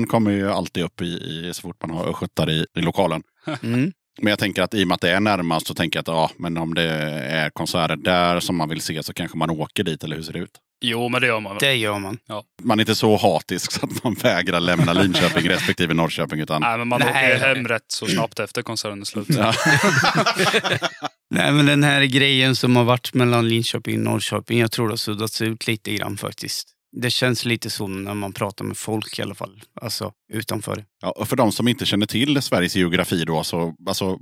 kommer 0.07 0.31
ju 0.31 0.51
alltid 0.51 0.83
upp 0.83 1.01
i, 1.01 1.05
i 1.05 1.51
så 1.53 1.61
fort 1.61 1.81
man 1.81 1.97
har 1.97 2.09
östgötar 2.09 2.49
i, 2.49 2.65
i 2.77 2.81
lokalen. 2.81 3.23
Mm. 3.63 3.91
Men 4.21 4.29
jag 4.29 4.39
tänker 4.39 4.61
att 4.61 4.73
i 4.73 4.83
och 4.83 4.87
med 4.87 4.95
att 4.95 5.01
det 5.01 5.11
är 5.11 5.19
närmast 5.19 5.67
så 5.67 5.73
tänker 5.73 5.97
jag 5.97 6.01
att 6.01 6.07
ja, 6.07 6.31
men 6.37 6.57
om 6.57 6.73
det 6.73 6.91
är 7.29 7.49
konserter 7.49 7.95
där 7.95 8.39
som 8.39 8.55
man 8.55 8.69
vill 8.69 8.81
se 8.81 9.03
så 9.03 9.13
kanske 9.13 9.37
man 9.37 9.49
åker 9.49 9.83
dit, 9.83 10.03
eller 10.03 10.15
hur 10.15 10.23
ser 10.23 10.33
det 10.33 10.39
ut? 10.39 10.59
Jo, 10.81 11.09
men 11.09 11.21
det 11.21 11.27
gör 11.27 11.39
man. 11.39 11.57
Det 11.59 11.73
gör 11.73 11.99
man. 11.99 12.17
Man 12.63 12.79
är 12.79 12.81
inte 12.81 12.95
så 12.95 13.17
hatisk 13.17 13.71
så 13.71 13.85
att 13.85 14.03
man 14.03 14.13
vägrar 14.13 14.59
lämna 14.59 14.93
Linköping 14.93 15.49
respektive 15.49 15.93
Norrköping. 15.93 16.39
Utan, 16.39 16.61
Nej, 16.61 16.77
men 16.77 16.87
man 16.87 16.99
Nej. 16.99 17.09
åker 17.09 17.47
hem 17.47 17.67
rätt 17.67 17.85
så 17.87 18.05
snabbt 18.05 18.39
efter 18.39 18.61
konserten 18.61 19.01
är 19.01 19.05
slut. 19.05 19.27
ja. 19.29 19.53
Nej, 21.29 21.51
men 21.51 21.65
den 21.65 21.83
här 21.83 22.03
grejen 22.05 22.55
som 22.55 22.75
har 22.75 22.83
varit 22.83 23.13
mellan 23.13 23.49
Linköping 23.49 23.95
och 23.97 24.03
Norrköping, 24.03 24.59
jag 24.59 24.71
tror 24.71 24.87
det 24.87 24.91
har 24.91 24.97
suddats 24.97 25.41
ut 25.41 25.67
lite 25.67 25.93
grann 25.93 26.17
faktiskt. 26.17 26.71
Det 27.01 27.09
känns 27.11 27.45
lite 27.45 27.69
så 27.69 27.87
när 27.87 28.13
man 28.13 28.33
pratar 28.33 28.65
med 28.65 28.77
folk 28.77 29.19
i 29.19 29.21
alla 29.21 29.35
fall, 29.35 29.61
alltså 29.81 30.11
utanför. 30.33 30.85
Ja, 31.01 31.11
och 31.11 31.27
för 31.27 31.35
de 31.35 31.51
som 31.51 31.67
inte 31.67 31.85
känner 31.85 32.05
till 32.05 32.41
Sveriges 32.41 32.75
geografi 32.75 33.23
då, 33.25 33.43
så 33.43 33.75
alltså, 33.87 34.19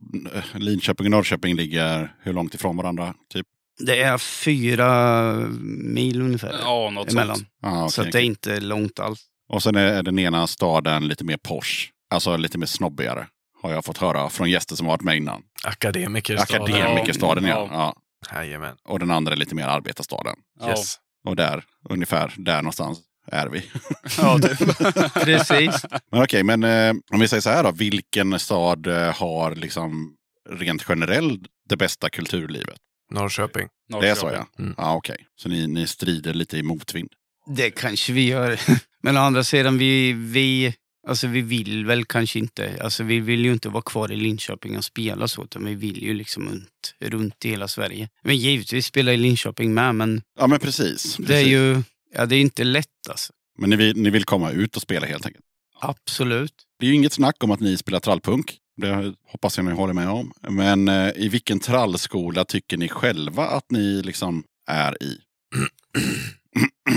Linköping 0.55 1.05
och 1.07 1.11
Norrköping 1.11 1.55
ligger 1.55 2.13
hur 2.23 2.33
långt 2.33 2.53
ifrån 2.55 2.77
varandra? 2.77 3.13
Typ? 3.33 3.47
Det 3.85 4.01
är 4.01 4.17
fyra 4.17 5.33
mil 5.63 6.21
ungefär 6.21 6.55
Ja, 6.61 6.89
något 6.89 7.11
emellan. 7.11 7.35
sånt. 7.35 7.47
Ja, 7.61 7.89
Så 7.89 8.01
okej, 8.01 8.07
att 8.09 8.13
det 8.13 8.19
är 8.19 8.23
inte 8.23 8.59
långt 8.59 8.99
alls. 8.99 9.19
Och 9.49 9.63
sen 9.63 9.75
är 9.75 10.03
den 10.03 10.19
ena 10.19 10.47
staden 10.47 11.07
lite 11.07 11.23
mer 11.23 11.37
posh, 11.37 11.89
alltså 12.09 12.37
lite 12.37 12.57
mer 12.57 12.65
snobbigare. 12.67 13.27
Har 13.61 13.71
jag 13.71 13.85
fått 13.85 13.97
höra 13.97 14.29
från 14.29 14.49
gäster 14.49 14.75
som 14.75 14.85
har 14.85 14.93
varit 14.93 15.01
med 15.01 15.17
innan. 15.17 15.41
Akademikerstaden. 15.63 16.73
Akademikerstaden, 16.73 17.43
ja. 17.43 17.67
Ja. 17.71 17.95
ja. 18.31 18.35
Jajamän. 18.35 18.75
Och 18.83 18.99
den 18.99 19.11
andra 19.11 19.33
är 19.33 19.37
lite 19.37 19.55
mer 19.55 19.67
arbetarstaden. 19.67 20.35
Yes. 20.67 20.99
Och 21.25 21.35
där, 21.35 21.63
ungefär 21.89 22.33
där 22.37 22.55
någonstans 22.55 22.99
är 23.27 23.47
vi. 23.47 23.63
Ja, 24.17 24.39
typ. 24.39 24.77
Precis. 25.13 25.85
Men 26.11 26.23
okej, 26.23 26.43
men 26.43 26.63
eh, 26.63 26.93
om 27.11 27.19
vi 27.19 27.27
säger 27.27 27.41
så 27.41 27.49
här 27.49 27.63
då. 27.63 27.71
Vilken 27.71 28.39
stad 28.39 28.87
eh, 28.87 29.15
har 29.15 29.55
liksom 29.55 30.15
rent 30.49 30.85
generellt 30.89 31.41
det 31.69 31.77
bästa 31.77 32.09
kulturlivet? 32.09 32.77
Norrköping. 33.11 33.67
Det 34.01 34.09
är 34.09 34.15
så 34.15 34.31
ja. 34.33 34.47
Mm. 34.63 34.75
Ja, 34.77 34.95
okej. 34.95 35.17
Så 35.35 35.49
ni, 35.49 35.67
ni 35.67 35.87
strider 35.87 36.33
lite 36.33 36.57
i 36.57 36.63
motvind. 36.63 37.09
Det 37.55 37.71
kanske 37.71 38.13
vi 38.13 38.27
gör. 38.27 38.59
Men 39.01 39.17
å 39.17 39.19
andra 39.19 39.43
sidan, 39.43 39.77
vi, 39.77 40.13
vi, 40.13 40.75
alltså 41.07 41.27
vi 41.27 41.41
vill 41.41 41.85
väl 41.85 42.05
kanske 42.05 42.39
inte. 42.39 42.79
Alltså 42.83 43.03
vi 43.03 43.19
vill 43.19 43.45
ju 43.45 43.53
inte 43.53 43.69
vara 43.69 43.81
kvar 43.81 44.11
i 44.11 44.15
Linköping 44.15 44.77
och 44.77 44.83
spela 44.85 45.27
så, 45.27 45.43
utan 45.43 45.65
vi 45.65 45.75
vill 45.75 46.03
ju 46.03 46.13
liksom 46.13 46.49
runt, 46.49 46.95
runt 46.99 47.45
i 47.45 47.49
hela 47.49 47.67
Sverige. 47.67 48.09
Men 48.23 48.37
givetvis 48.37 48.85
spela 48.85 49.13
i 49.13 49.17
Linköping 49.17 49.73
med, 49.73 49.95
men 49.95 50.21
Ja, 50.39 50.47
men 50.47 50.59
precis. 50.59 51.15
det 51.17 51.23
är 51.23 51.27
precis. 51.27 51.47
ju 51.47 51.83
ja, 52.13 52.25
det 52.25 52.35
är 52.35 52.41
inte 52.41 52.63
lätt 52.63 53.09
alltså. 53.09 53.33
Men 53.57 53.69
ni 53.69 53.75
vill, 53.75 53.97
ni 53.97 54.09
vill 54.09 54.23
komma 54.25 54.51
ut 54.51 54.75
och 54.75 54.81
spela 54.81 55.07
helt 55.07 55.25
enkelt. 55.25 55.45
Absolut. 55.79 56.53
Det 56.79 56.85
är 56.85 56.89
ju 56.89 56.95
inget 56.95 57.13
snack 57.13 57.43
om 57.43 57.51
att 57.51 57.59
ni 57.59 57.77
spelar 57.77 57.99
trallpunk. 57.99 58.57
Det 58.77 59.13
hoppas 59.27 59.57
jag 59.57 59.65
ni 59.65 59.71
håller 59.71 59.93
med 59.93 60.09
om. 60.09 60.31
Men 60.49 60.87
eh, 60.87 61.09
i 61.15 61.29
vilken 61.29 61.59
trallskola 61.59 62.45
tycker 62.45 62.77
ni 62.77 62.89
själva 62.89 63.47
att 63.47 63.71
ni 63.71 64.01
liksom 64.01 64.43
är 64.67 65.03
i? 65.03 65.17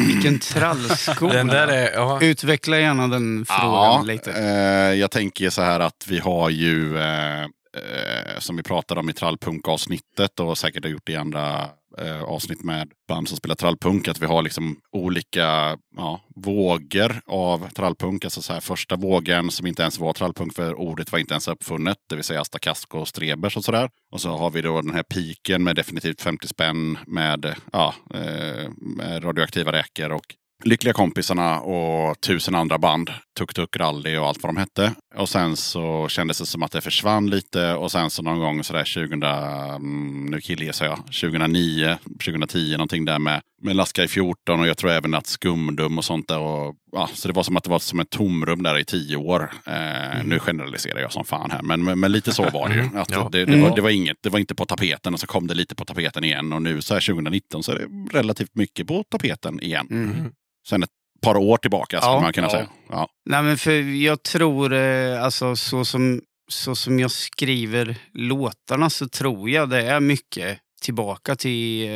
Vilken 0.06 0.38
trallskola. 0.38 1.34
Den 1.34 1.46
där 1.46 1.68
är, 1.68 1.92
ja, 1.92 2.18
Utveckla 2.22 2.78
gärna 2.78 3.08
den 3.08 3.46
frågan 3.46 3.72
Ja, 3.72 4.02
lite. 4.02 4.32
eh, 4.32 4.94
jag 5.00 5.10
tänker 5.10 5.50
så 5.50 5.62
här 5.62 5.80
att 5.80 6.06
vi 6.08 6.18
har 6.18 6.50
ju, 6.50 6.98
eh, 6.98 7.42
eh, 7.42 8.38
som 8.38 8.56
vi 8.56 8.62
pratade 8.62 9.00
om 9.00 9.10
i 9.10 9.12
trallpunk-avsnittet 9.12 10.40
och 10.40 10.58
säkert 10.58 10.84
har 10.84 10.90
gjort 10.90 11.08
i 11.08 11.16
andra 11.16 11.66
eh, 11.98 12.22
avsnitt 12.22 12.62
med 12.62 12.90
band 13.08 13.28
som 13.28 13.36
spelar 13.36 13.54
trallpunk, 13.54 14.08
att 14.08 14.22
vi 14.22 14.26
har 14.26 14.42
liksom 14.42 14.76
olika 14.92 15.78
ja, 15.96 16.20
vågor 16.36 17.20
av 17.26 17.68
trallpunk. 17.68 18.24
Alltså 18.24 18.42
så 18.42 18.52
här, 18.52 18.60
första 18.60 18.96
vågen 18.96 19.50
som 19.50 19.66
inte 19.66 19.82
ens 19.82 19.98
var 19.98 20.12
trallpunk 20.12 20.54
för 20.54 20.74
ordet 20.74 21.12
var 21.12 21.18
inte 21.18 21.34
ens 21.34 21.48
uppfunnet, 21.48 21.96
det 22.08 22.14
vill 22.14 22.24
säga 22.24 22.40
Asta 22.40 22.58
Kasko 22.58 22.98
och 22.98 23.08
Strebers 23.08 23.56
och 23.56 23.64
sådär. 23.64 23.90
Och 24.12 24.20
så 24.20 24.30
har 24.30 24.50
vi 24.50 24.62
då 24.62 24.82
den 24.82 24.94
här 24.94 25.02
piken 25.02 25.64
med 25.64 25.76
definitivt 25.76 26.20
50 26.20 26.48
spänn 26.48 26.98
med, 27.06 27.54
ja, 27.72 27.94
eh, 28.14 28.70
med 28.78 29.24
radioaktiva 29.24 29.72
räkor 29.72 30.12
och 30.12 30.34
Lyckliga 30.64 30.94
kompisarna 30.94 31.60
och 31.60 32.20
tusen 32.20 32.54
andra 32.54 32.78
band. 32.78 33.10
Tuk 33.36 33.54
Tuk 33.54 33.76
Rally 33.76 34.16
och 34.16 34.26
allt 34.26 34.42
vad 34.42 34.54
de 34.54 34.60
hette. 34.60 34.94
Och 35.14 35.28
sen 35.28 35.56
så 35.56 36.08
kändes 36.08 36.38
det 36.38 36.46
som 36.46 36.62
att 36.62 36.72
det 36.72 36.80
försvann 36.80 37.30
lite 37.30 37.74
och 37.74 37.92
sen 37.92 38.10
så 38.10 38.22
någon 38.22 38.38
gång 38.38 38.64
sådär 38.64 38.94
2000, 38.94 39.22
mm, 39.22 40.26
nu 40.26 40.40
killgissar 40.40 40.86
jag, 40.86 40.96
2009, 41.06 41.98
2010 42.24 42.72
någonting 42.72 43.04
där 43.04 43.18
med, 43.18 43.40
med 43.62 43.76
Laskaj 43.76 44.08
14 44.08 44.60
och 44.60 44.66
jag 44.66 44.78
tror 44.78 44.90
även 44.90 45.14
att 45.14 45.26
Skumdum 45.26 45.98
och 45.98 46.04
sånt 46.04 46.28
där. 46.28 46.38
Och, 46.38 46.74
ja, 46.92 47.08
så 47.14 47.28
det 47.28 47.34
var 47.34 47.42
som 47.42 47.56
att 47.56 47.64
det 47.64 47.70
var 47.70 47.78
som 47.78 48.00
ett 48.00 48.10
tomrum 48.10 48.62
där 48.62 48.78
i 48.78 48.84
tio 48.84 49.16
år. 49.16 49.50
Eh, 49.66 50.24
Nu 50.24 50.38
generaliserar 50.38 51.00
jag 51.00 51.12
som 51.12 51.24
fan 51.24 51.50
här, 51.50 51.62
men, 51.62 51.84
men, 51.84 52.00
men 52.00 52.12
lite 52.12 52.32
så 52.32 52.50
var 52.50 52.68
det 52.68 52.74
ju. 52.74 52.98
Att 52.98 53.10
Ja. 53.10 53.28
det, 53.32 53.44
det, 53.44 53.60
var, 53.60 53.76
det, 53.76 53.82
var 53.82 53.90
inget, 53.90 54.16
det 54.22 54.28
var 54.28 54.38
inte 54.38 54.54
på 54.54 54.64
tapeten 54.64 55.14
och 55.14 55.20
så 55.20 55.26
kom 55.26 55.46
det 55.46 55.54
lite 55.54 55.74
på 55.74 55.84
tapeten 55.84 56.24
igen 56.24 56.52
och 56.52 56.62
nu 56.62 56.82
så 56.82 56.94
här 56.94 57.00
2019 57.00 57.62
så 57.62 57.72
är 57.72 57.76
det 57.78 58.18
relativt 58.18 58.54
mycket 58.54 58.86
på 58.86 59.04
tapeten 59.10 59.60
igen. 59.62 59.86
Mm. 59.90 60.32
Sen 60.68 60.82
ett 60.82 60.90
par 61.20 61.36
år 61.36 61.56
tillbaka 61.56 62.00
skulle 62.00 62.14
Ja. 62.14 62.20
man 62.20 62.32
kunna 62.32 62.46
Ja. 62.46 62.50
säga. 62.50 62.68
Ja. 62.90 63.08
Nej, 63.30 63.42
men 63.42 63.58
för 63.58 63.72
jag 64.02 64.22
tror, 64.22 64.72
eh, 64.72 65.22
alltså 65.24 65.56
så 65.56 65.84
som, 65.84 66.20
så 66.50 66.74
som 66.74 66.98
jag 67.00 67.10
skriver 67.10 67.96
låtarna 68.14 68.90
så 68.90 69.08
tror 69.08 69.50
jag 69.50 69.68
det 69.70 69.82
är 69.82 70.00
mycket 70.00 70.58
tillbaka 70.82 71.36
till 71.36 71.88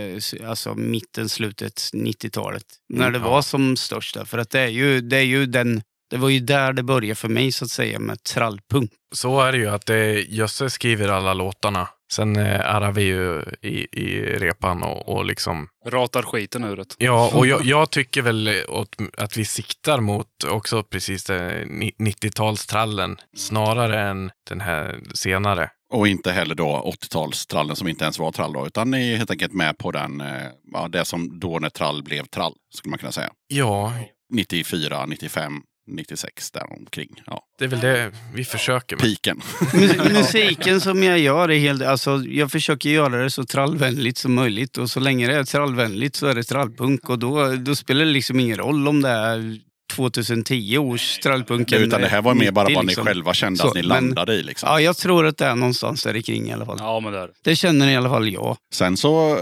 eh, 0.42 0.48
alltså 0.50 0.74
mitten, 0.74 1.28
slutet 1.28 1.74
90-talet. 1.94 2.64
när 2.88 3.10
det 3.10 3.18
ja. 3.18 3.24
var 3.30 3.42
som 3.42 3.76
störst. 3.76 4.14
där. 4.14 4.24
För 4.24 4.38
att 4.38 4.50
det 4.50 4.60
är 4.60 4.68
ju, 4.68 5.00
det 5.00 5.16
är 5.16 5.22
ju 5.22 5.46
den, 5.46 5.82
det 6.10 6.16
var 6.16 6.28
ju 6.28 6.40
där 6.40 6.72
det 6.72 6.82
började 6.82 7.14
för 7.14 7.28
mig 7.28 7.52
så 7.52 7.64
att 7.64 7.70
säga 7.70 7.98
med 7.98 8.22
trallpunk. 8.22 8.90
så 9.14 9.40
är 9.40 9.52
det 9.52 9.58
ju 9.58 9.68
att 9.68 9.86
det, 9.86 10.20
Jösse 10.28 10.70
skriver 10.70 11.08
alla 11.08 11.34
låtarna. 11.34 11.88
Sen 12.12 12.36
eh, 12.36 12.74
arrar 12.74 12.92
vi 12.92 13.02
ju 13.02 13.42
i, 13.62 14.00
i 14.00 14.20
repan 14.38 14.82
och, 14.82 15.08
och 15.08 15.24
liksom 15.24 15.68
Ratar 15.86 16.22
skiten 16.22 16.64
ur 16.64 16.76
det. 16.76 16.84
Ja, 16.98 17.30
och 17.34 17.46
jag, 17.46 17.60
jag 17.64 17.90
tycker 17.90 18.22
väl 18.22 18.50
åt, 18.68 18.96
att 19.16 19.36
vi 19.36 19.44
siktar 19.44 20.00
mot 20.00 20.44
också 20.50 20.82
precis 20.82 21.24
det, 21.24 21.64
ni- 21.66 21.94
90-talstrallen 21.98 23.16
snarare 23.36 24.00
än 24.00 24.30
den 24.48 24.60
här 24.60 25.00
senare. 25.14 25.70
Och 25.92 26.08
inte 26.08 26.32
heller 26.32 26.54
då 26.54 26.94
80-talstrallen 27.02 27.74
som 27.74 27.88
inte 27.88 28.04
ens 28.04 28.18
var 28.18 28.32
trall 28.32 28.52
då, 28.52 28.66
utan 28.66 28.90
ni 28.90 29.12
är 29.12 29.16
helt 29.16 29.30
enkelt 29.30 29.52
med 29.52 29.78
på 29.78 29.90
den, 29.90 30.20
eh, 30.20 30.46
ja, 30.72 30.88
det 30.88 31.04
som 31.04 31.40
då 31.40 31.58
när 31.58 31.70
trall 31.70 32.02
blev 32.02 32.24
trall, 32.26 32.54
skulle 32.74 32.90
man 32.90 32.98
kunna 32.98 33.12
säga. 33.12 33.30
Ja, 33.48 33.92
94, 34.32 35.06
95, 35.06 35.52
96 35.90 36.50
däromkring. 36.50 37.08
Ja. 37.26 37.42
det 37.58 37.64
är 37.64 37.68
väl 37.68 37.80
det 37.80 38.12
vi 38.34 38.44
försöker 38.44 38.96
med. 38.96 39.02
Piken. 39.02 39.40
Mus- 39.72 40.12
Musiken 40.12 40.80
som 40.80 41.02
jag 41.02 41.18
gör 41.18 41.50
är 41.50 41.58
helt, 41.58 41.82
alltså 41.82 42.16
jag 42.24 42.52
försöker 42.52 42.90
göra 42.90 43.22
det 43.22 43.30
så 43.30 43.44
trallvänligt 43.44 44.18
som 44.18 44.34
möjligt 44.34 44.78
och 44.78 44.90
så 44.90 45.00
länge 45.00 45.26
det 45.26 45.34
är 45.36 45.44
trallvänligt 45.44 46.16
så 46.16 46.26
är 46.26 46.34
det 46.34 46.42
trallpunk 46.44 47.08
och 47.10 47.18
då, 47.18 47.54
då 47.56 47.74
spelar 47.74 48.04
det 48.04 48.10
liksom 48.10 48.40
ingen 48.40 48.56
roll 48.58 48.88
om 48.88 49.02
det 49.02 49.08
är 49.08 49.58
2010 49.96 50.78
års 50.78 51.18
trallpunk. 51.18 51.72
Utan 51.72 52.00
det 52.00 52.08
här 52.08 52.22
var 52.22 52.34
mer 52.34 52.50
bara 52.52 52.64
90 52.68 52.76
vad 52.76 52.84
ni 52.84 52.88
liksom. 52.88 53.04
själva 53.06 53.34
kände 53.34 53.58
Så, 53.58 53.68
att 53.68 53.74
ni 53.74 53.80
men- 53.82 53.88
landade 53.88 54.34
i. 54.34 54.42
Liksom. 54.42 54.68
Ja, 54.68 54.80
jag 54.80 54.96
tror 54.96 55.26
att 55.26 55.36
det 55.36 55.46
är 55.46 55.54
någonstans 55.54 56.02
där 56.02 56.20
kring 56.20 56.48
i 56.48 56.52
alla 56.52 56.66
fall. 56.66 56.76
Ja, 56.80 57.00
men 57.00 57.12
det 57.12 57.18
är 57.18 57.30
det. 57.44 57.56
Känner 57.56 57.88
i 57.90 57.96
alla 57.96 58.08
fall 58.08 58.28
jag. 58.32 58.56
Sen 58.74 58.96
så 58.96 59.30
eh, 59.30 59.38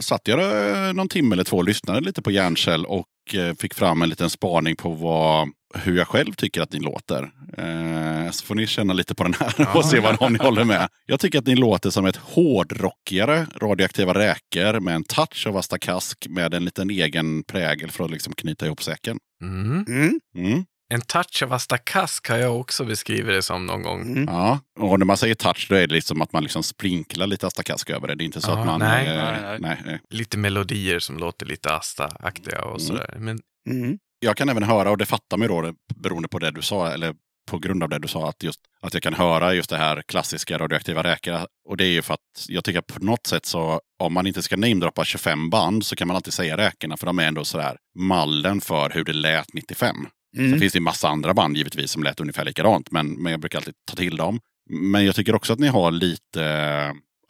satt 0.00 0.28
jag 0.28 0.96
någon 0.96 1.08
timme 1.08 1.34
eller 1.34 1.44
två 1.44 1.56
och 1.56 1.64
lyssnade 1.64 2.00
lite 2.00 2.22
på 2.22 2.30
Järnkäll 2.30 2.84
och 2.86 3.06
eh, 3.34 3.54
fick 3.60 3.74
fram 3.74 4.02
en 4.02 4.08
liten 4.08 4.30
spaning 4.30 4.76
på 4.76 4.88
vad, 4.90 5.48
hur 5.74 5.96
jag 5.96 6.08
själv 6.08 6.32
tycker 6.32 6.60
att 6.60 6.72
ni 6.72 6.80
låter. 6.80 7.22
Eh, 7.58 8.30
så 8.30 8.44
får 8.46 8.54
ni 8.54 8.66
känna 8.66 8.92
lite 8.92 9.14
på 9.14 9.22
den 9.24 9.34
här 9.40 9.76
och 9.76 9.84
se 9.84 10.00
vad 10.00 10.32
ni 10.32 10.38
håller 10.38 10.64
med. 10.64 10.88
Jag 11.06 11.20
tycker 11.20 11.38
att 11.38 11.46
ni 11.46 11.56
låter 11.56 11.90
som 11.90 12.06
ett 12.06 12.16
hårdrockigare 12.16 13.46
Radioaktiva 13.62 14.14
Räkor 14.14 14.80
med 14.80 14.94
en 14.94 15.04
touch 15.04 15.46
av 15.48 15.56
Asta 15.56 15.78
Kask 15.78 16.26
med 16.28 16.54
en 16.54 16.64
liten 16.64 16.90
egen 16.90 17.42
prägel 17.44 17.90
för 17.90 18.04
att 18.04 18.10
liksom 18.10 18.32
knyta 18.34 18.66
ihop 18.66 18.82
säcken. 18.82 19.18
Mm. 19.42 19.84
Mm. 19.88 20.20
Mm. 20.36 20.64
En 20.94 21.00
touch 21.00 21.42
av 21.42 21.52
Asta 21.52 21.78
Kask 21.78 22.28
har 22.28 22.36
jag 22.36 22.60
också 22.60 22.84
beskrivit 22.84 23.26
det 23.26 23.42
som 23.42 23.66
någon 23.66 23.82
gång. 23.82 24.02
Mm. 24.02 24.24
Ja, 24.24 24.58
och 24.80 24.98
när 24.98 25.06
man 25.06 25.16
säger 25.16 25.34
touch 25.34 25.66
då 25.68 25.74
är 25.74 25.86
det 25.86 25.94
liksom 25.94 26.22
att 26.22 26.32
man 26.32 26.42
liksom 26.42 26.62
sprinklar 26.62 27.26
lite 27.26 27.46
Asta 27.46 27.62
Kask 27.62 27.90
över 27.90 28.08
det. 28.08 28.14
Det 28.14 28.24
är 28.24 28.26
inte 28.26 28.40
så 28.40 28.50
Ja, 28.50 28.58
att 28.60 28.66
man... 28.66 28.80
nej. 28.80 29.06
eh, 29.08 29.14
Nej, 29.16 29.40
nej. 29.42 29.58
nej, 29.60 29.82
nej. 29.84 30.00
Lite 30.10 30.38
melodier 30.38 30.98
som 30.98 31.18
låter 31.18 31.46
lite 31.46 31.74
Asta-aktiga 31.74 32.62
och 32.62 32.68
Mm. 32.70 32.80
sådär. 32.80 33.14
Men 33.18 33.40
Mm. 33.70 33.98
Jag 34.22 34.36
kan 34.36 34.48
även 34.48 34.62
höra, 34.62 34.90
och 34.90 34.98
det 34.98 35.06
fattar 35.06 35.36
mig 35.36 35.48
då, 35.48 35.72
beroende 35.94 36.28
på 36.28 36.38
det 36.38 36.50
du 36.50 36.62
sa, 36.62 36.92
eller 36.92 37.14
på 37.50 37.58
grund 37.58 37.82
av 37.82 37.88
det 37.88 37.98
du 37.98 38.08
sa, 38.08 38.28
att, 38.28 38.42
just, 38.42 38.60
att 38.80 38.94
jag 38.94 39.02
kan 39.02 39.14
höra 39.14 39.54
just 39.54 39.70
det 39.70 39.76
här 39.76 40.02
klassiska 40.08 40.58
radioaktiva 40.58 41.02
räkor. 41.02 41.40
Och 41.68 41.76
det 41.76 41.84
är 41.84 41.88
ju 41.88 42.02
för 42.02 42.14
att 42.14 42.46
jag 42.48 42.64
tycker 42.64 42.78
att 42.78 42.86
på 42.86 43.04
något 43.04 43.26
sätt 43.26 43.46
så, 43.46 43.80
om 43.98 44.12
man 44.12 44.26
inte 44.26 44.42
ska 44.42 44.56
namedroppa 44.56 45.04
25 45.04 45.50
band 45.50 45.86
så 45.86 45.96
kan 45.96 46.08
man 46.08 46.16
alltid 46.16 46.32
säga 46.32 46.56
räkorna, 46.56 46.96
för 46.96 47.06
de 47.06 47.18
är 47.18 47.26
ändå 47.26 47.44
sådär 47.44 47.76
mallen 47.98 48.60
för 48.60 48.90
hur 48.90 49.04
det 49.04 49.12
lät 49.12 49.54
95. 49.54 49.96
Sen 50.36 50.46
Mm. 50.46 50.60
finns 50.60 50.72
det 50.72 50.78
en 50.78 50.82
massa 50.82 51.08
andra 51.08 51.34
band 51.34 51.56
givetvis 51.56 51.90
som 51.90 52.02
lät 52.02 52.20
ungefär 52.20 52.44
likadant, 52.44 52.90
men, 52.90 53.06
men 53.22 53.30
jag 53.32 53.40
brukar 53.40 53.58
alltid 53.58 53.74
ta 53.90 53.96
till 53.96 54.16
dem. 54.16 54.40
Men 54.70 55.04
jag 55.04 55.14
tycker 55.14 55.34
också 55.34 55.52
att 55.52 55.58
ni 55.58 55.66
har 55.68 55.90
lite, 55.90 56.42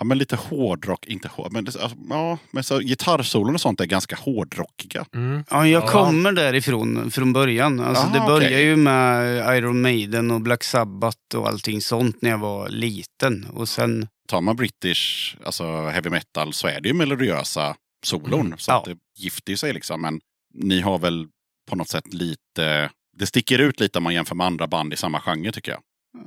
ja, 0.02 0.04
men 0.04 0.18
lite 0.18 0.36
hårdrock, 0.36 1.06
inte 1.06 1.28
hård, 1.28 1.52
men, 1.52 1.66
alltså, 1.66 1.90
ja, 2.08 2.38
men 2.50 2.64
så, 2.64 2.78
gitarrsolon 2.80 3.54
och 3.54 3.60
sånt 3.60 3.80
är 3.80 3.84
ganska 3.86 4.16
hårdrockiga. 4.16 5.06
mm. 5.14 5.44
Ja, 5.50 5.66
jag 5.68 5.82
Ja. 5.82 5.88
kommer 5.88 6.32
därifrån 6.32 7.10
från 7.10 7.32
början. 7.32 7.80
Alltså, 7.80 8.04
Aha, 8.04 8.14
det 8.14 8.20
började 8.20 8.46
okej. 8.54 8.64
ju 8.64 8.76
med 8.76 9.56
Iron 9.58 9.82
Maiden 9.82 10.30
och 10.30 10.40
Black 10.40 10.64
Sabbath 10.64 11.36
och 11.36 11.48
allting 11.48 11.80
sånt 11.80 12.22
när 12.22 12.30
jag 12.30 12.38
var 12.38 12.68
liten. 12.68 13.46
Och 13.52 13.68
sen, 13.68 14.08
tar 14.28 14.40
man 14.40 14.56
British, 14.56 15.36
alltså 15.44 15.64
heavy 15.88 16.10
metal, 16.10 16.52
så 16.52 16.68
är 16.68 16.80
det 16.80 16.88
ju 16.88 16.94
melodiösa 16.94 17.76
solon. 18.04 18.40
Mm, 18.46 18.58
Så 18.58 18.70
ja. 18.70 18.78
att 18.78 18.84
det 18.84 18.96
gifter 19.18 19.50
ju 19.52 19.56
sig 19.56 19.72
liksom. 19.72 20.00
Men 20.00 20.20
ni 20.54 20.80
har 20.80 20.98
väl 20.98 21.26
på 21.70 21.76
något 21.76 21.88
sätt 21.88 22.14
lite, 22.14 22.90
det 23.18 23.26
sticker 23.26 23.58
ut 23.58 23.80
lite 23.80 23.98
om 23.98 24.04
man 24.04 24.14
jämför 24.14 24.34
med 24.34 24.46
andra 24.46 24.66
band 24.66 24.92
i 24.92 24.96
samma 24.96 25.20
genre 25.20 25.52
tycker 25.52 25.72
jag. 25.72 25.80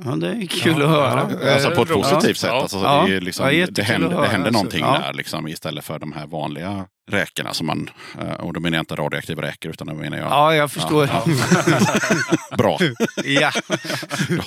Ja, 0.06 0.12
det 0.16 0.28
är 0.28 0.48
kul 0.48 0.82
att 0.82 0.90
höra. 0.90 1.30
Ja, 1.44 1.54
Alltså 1.54 1.72
på 1.72 1.82
ett 1.82 1.90
Ja. 1.90 1.96
positivt 1.96 2.38
sätt. 2.38 2.50
Ja. 2.50 2.62
Alltså, 2.62 2.78
Ja. 2.78 3.06
det, 3.08 3.16
är 3.16 3.22
liksom, 3.22 3.56
Ja, 3.56 3.68
det, 3.72 3.84
händer, 3.84 4.22
det 4.22 4.28
händer 4.28 4.52
någonting 4.52 4.80
Ja. 4.80 5.00
där 5.00 5.14
liksom, 5.14 5.48
istället 5.48 5.86
för 5.86 6.00
de 6.00 6.12
här 6.14 6.28
vanliga 6.28 6.86
räkorna. 7.12 7.54
Som 7.54 7.68
man, 7.68 7.90
eh, 8.22 8.34
och 8.34 8.54
då 8.54 8.60
menar 8.60 8.78
jag 8.78 8.82
inte 8.82 8.96
radioaktiva 8.96 9.42
räkor 9.42 9.72
utan 9.72 9.88
då 9.88 9.94
menar 9.94 10.18
jag 10.18 10.28
Ja, 10.28 10.56
jag 10.56 10.72
förstår. 10.72 11.10
Ja, 11.14 11.26
bra. 12.58 12.78
Ja. 13.26 13.52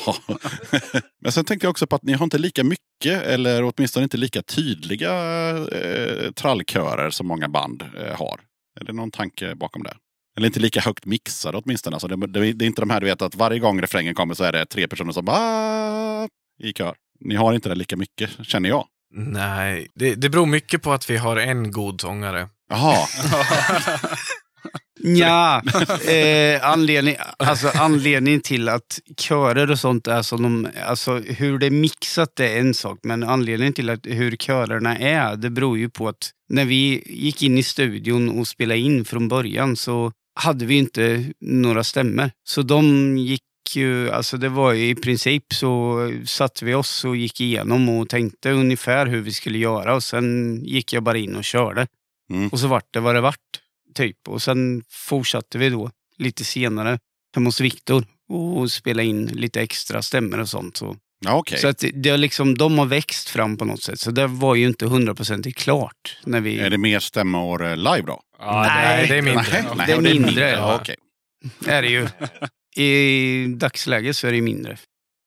Ja. 0.06 0.14
Men 1.22 1.32
sen 1.32 1.44
tänkte 1.44 1.66
jag 1.66 1.70
också 1.70 1.86
på 1.86 1.96
att 1.96 2.02
ni 2.02 2.12
har 2.12 2.24
inte 2.24 2.38
lika 2.38 2.64
mycket, 2.64 3.22
eller 3.22 3.72
åtminstone 3.76 4.04
inte 4.04 4.16
lika 4.16 4.42
tydliga 4.42 5.12
eh, 5.58 6.30
trallkörer 6.36 7.10
som 7.10 7.26
många 7.26 7.48
band 7.48 7.82
eh, 7.82 8.18
har. 8.18 8.40
Är 8.80 8.84
det 8.84 8.92
någon 8.92 9.10
tanke 9.10 9.54
bakom 9.54 9.82
det? 9.82 9.94
Eller 10.38 10.46
inte 10.46 10.60
lika 10.60 10.80
högt 10.80 11.06
mixade 11.06 11.58
åtminstone. 11.58 11.96
Alltså 11.96 12.08
det, 12.08 12.26
det, 12.26 12.52
det 12.52 12.64
är 12.64 12.66
inte 12.66 12.82
de 12.82 12.90
här 12.90 13.00
du 13.00 13.06
vet 13.06 13.22
att 13.22 13.34
varje 13.34 13.58
gång 13.58 13.82
refrängen 13.82 14.14
kommer 14.14 14.34
så 14.34 14.44
är 14.44 14.52
det 14.52 14.66
tre 14.66 14.88
personer 14.88 15.12
som 15.12 15.24
bara 15.24 16.28
i 16.62 16.72
kör. 16.72 16.94
Ni 17.20 17.34
har 17.34 17.54
inte 17.54 17.68
det 17.68 17.74
lika 17.74 17.96
mycket, 17.96 18.30
känner 18.42 18.68
jag. 18.68 18.86
Nej, 19.14 19.88
det, 19.94 20.14
det 20.14 20.28
beror 20.28 20.46
mycket 20.46 20.82
på 20.82 20.92
att 20.92 21.10
vi 21.10 21.16
har 21.16 21.36
en 21.36 21.70
god 21.70 22.00
sångare. 22.00 22.48
Jaha, 22.70 23.06
Ja, 25.00 25.62
eh, 26.12 26.70
anledning, 26.70 27.16
alltså 27.36 27.70
anledningen 27.74 28.40
till 28.40 28.68
att 28.68 29.00
körer 29.16 29.70
och 29.70 29.78
sånt 29.78 30.06
är 30.06 30.22
som 30.22 30.42
de, 30.42 30.68
alltså 30.86 31.18
hur 31.18 31.58
det 31.58 31.66
är 31.66 31.70
mixat 31.70 32.32
det 32.36 32.48
är 32.48 32.60
en 32.60 32.74
sak, 32.74 32.98
men 33.02 33.22
anledningen 33.22 33.72
till 33.72 33.90
att 33.90 34.06
hur 34.06 34.36
körerna 34.36 34.98
är, 34.98 35.36
det 35.36 35.50
beror 35.50 35.78
ju 35.78 35.90
på 35.90 36.08
att 36.08 36.30
när 36.48 36.64
vi 36.64 37.02
gick 37.06 37.42
in 37.42 37.58
i 37.58 37.62
studion 37.62 38.40
och 38.40 38.48
spelade 38.48 38.80
in 38.80 39.04
från 39.04 39.28
början 39.28 39.76
så 39.76 40.12
hade 40.40 40.66
vi 40.66 40.74
inte 40.74 41.32
några 41.40 41.84
stämmer. 41.84 42.30
Så 42.44 42.62
de 42.62 43.18
gick 43.18 43.42
ju, 43.74 44.10
alltså 44.10 44.36
det 44.36 44.48
var 44.48 44.74
i 44.74 44.94
princip 44.94 45.44
så 45.54 45.98
satte 46.26 46.64
vi 46.64 46.74
oss 46.74 47.04
och 47.04 47.16
gick 47.16 47.40
igenom 47.40 47.88
och 47.88 48.08
tänkte 48.08 48.50
ungefär 48.50 49.06
hur 49.06 49.20
vi 49.20 49.32
skulle 49.32 49.58
göra 49.58 49.94
och 49.94 50.02
sen 50.02 50.60
gick 50.64 50.92
jag 50.92 51.02
bara 51.02 51.18
in 51.18 51.36
och 51.36 51.44
körde. 51.44 51.86
Mm. 52.30 52.48
Och 52.48 52.60
så 52.60 52.68
vart 52.68 52.92
det 52.92 53.00
vad 53.00 53.14
det 53.14 53.20
vart. 53.20 53.60
Typ. 53.94 54.28
Och 54.28 54.42
sen 54.42 54.82
fortsatte 54.88 55.58
vi 55.58 55.70
då 55.70 55.90
lite 56.18 56.44
senare 56.44 56.98
hemma 57.34 57.48
hos 57.48 57.60
Viktor 57.60 58.04
och 58.28 58.72
spela 58.72 59.02
in 59.02 59.26
lite 59.26 59.60
extra 59.60 60.02
stämmor 60.02 60.38
och 60.38 60.48
sånt. 60.48 60.76
Så, 60.76 60.96
okej. 61.26 61.58
så 61.58 61.68
att 61.68 61.78
det- 61.78 61.90
det 61.90 62.10
har 62.10 62.18
liksom, 62.18 62.58
de 62.58 62.78
har 62.78 62.86
växt 62.86 63.28
fram 63.28 63.56
på 63.56 63.64
något 63.64 63.82
sätt. 63.82 64.00
Så 64.00 64.10
det 64.10 64.26
var 64.26 64.54
ju 64.54 64.66
inte 64.66 64.86
hundraprocentigt 64.86 65.58
klart. 65.58 66.18
När 66.24 66.40
vi... 66.40 66.58
Är 66.58 66.70
det 66.70 66.78
mer 66.78 66.98
stämmor 66.98 67.66
eh, 67.66 67.76
live 67.76 68.02
då? 68.06 68.20
Ja, 68.38 68.62
Nej, 68.68 69.08
det 69.08 69.16
är 69.18 69.22
mindre. 69.22 69.44
Nej, 69.52 69.62
Ja. 69.68 69.74
nej, 69.74 69.86
Det 69.86 69.92
är 69.92 70.00
mindre, 70.00 70.50
Ja, 70.50 70.78
okej. 70.80 70.96
är 71.66 71.82
det 71.82 71.88
ju. 71.88 72.08
I 72.84 73.46
dagsläget 73.54 74.16
så 74.16 74.26
är 74.26 74.32
det 74.32 74.40
mindre. 74.40 74.76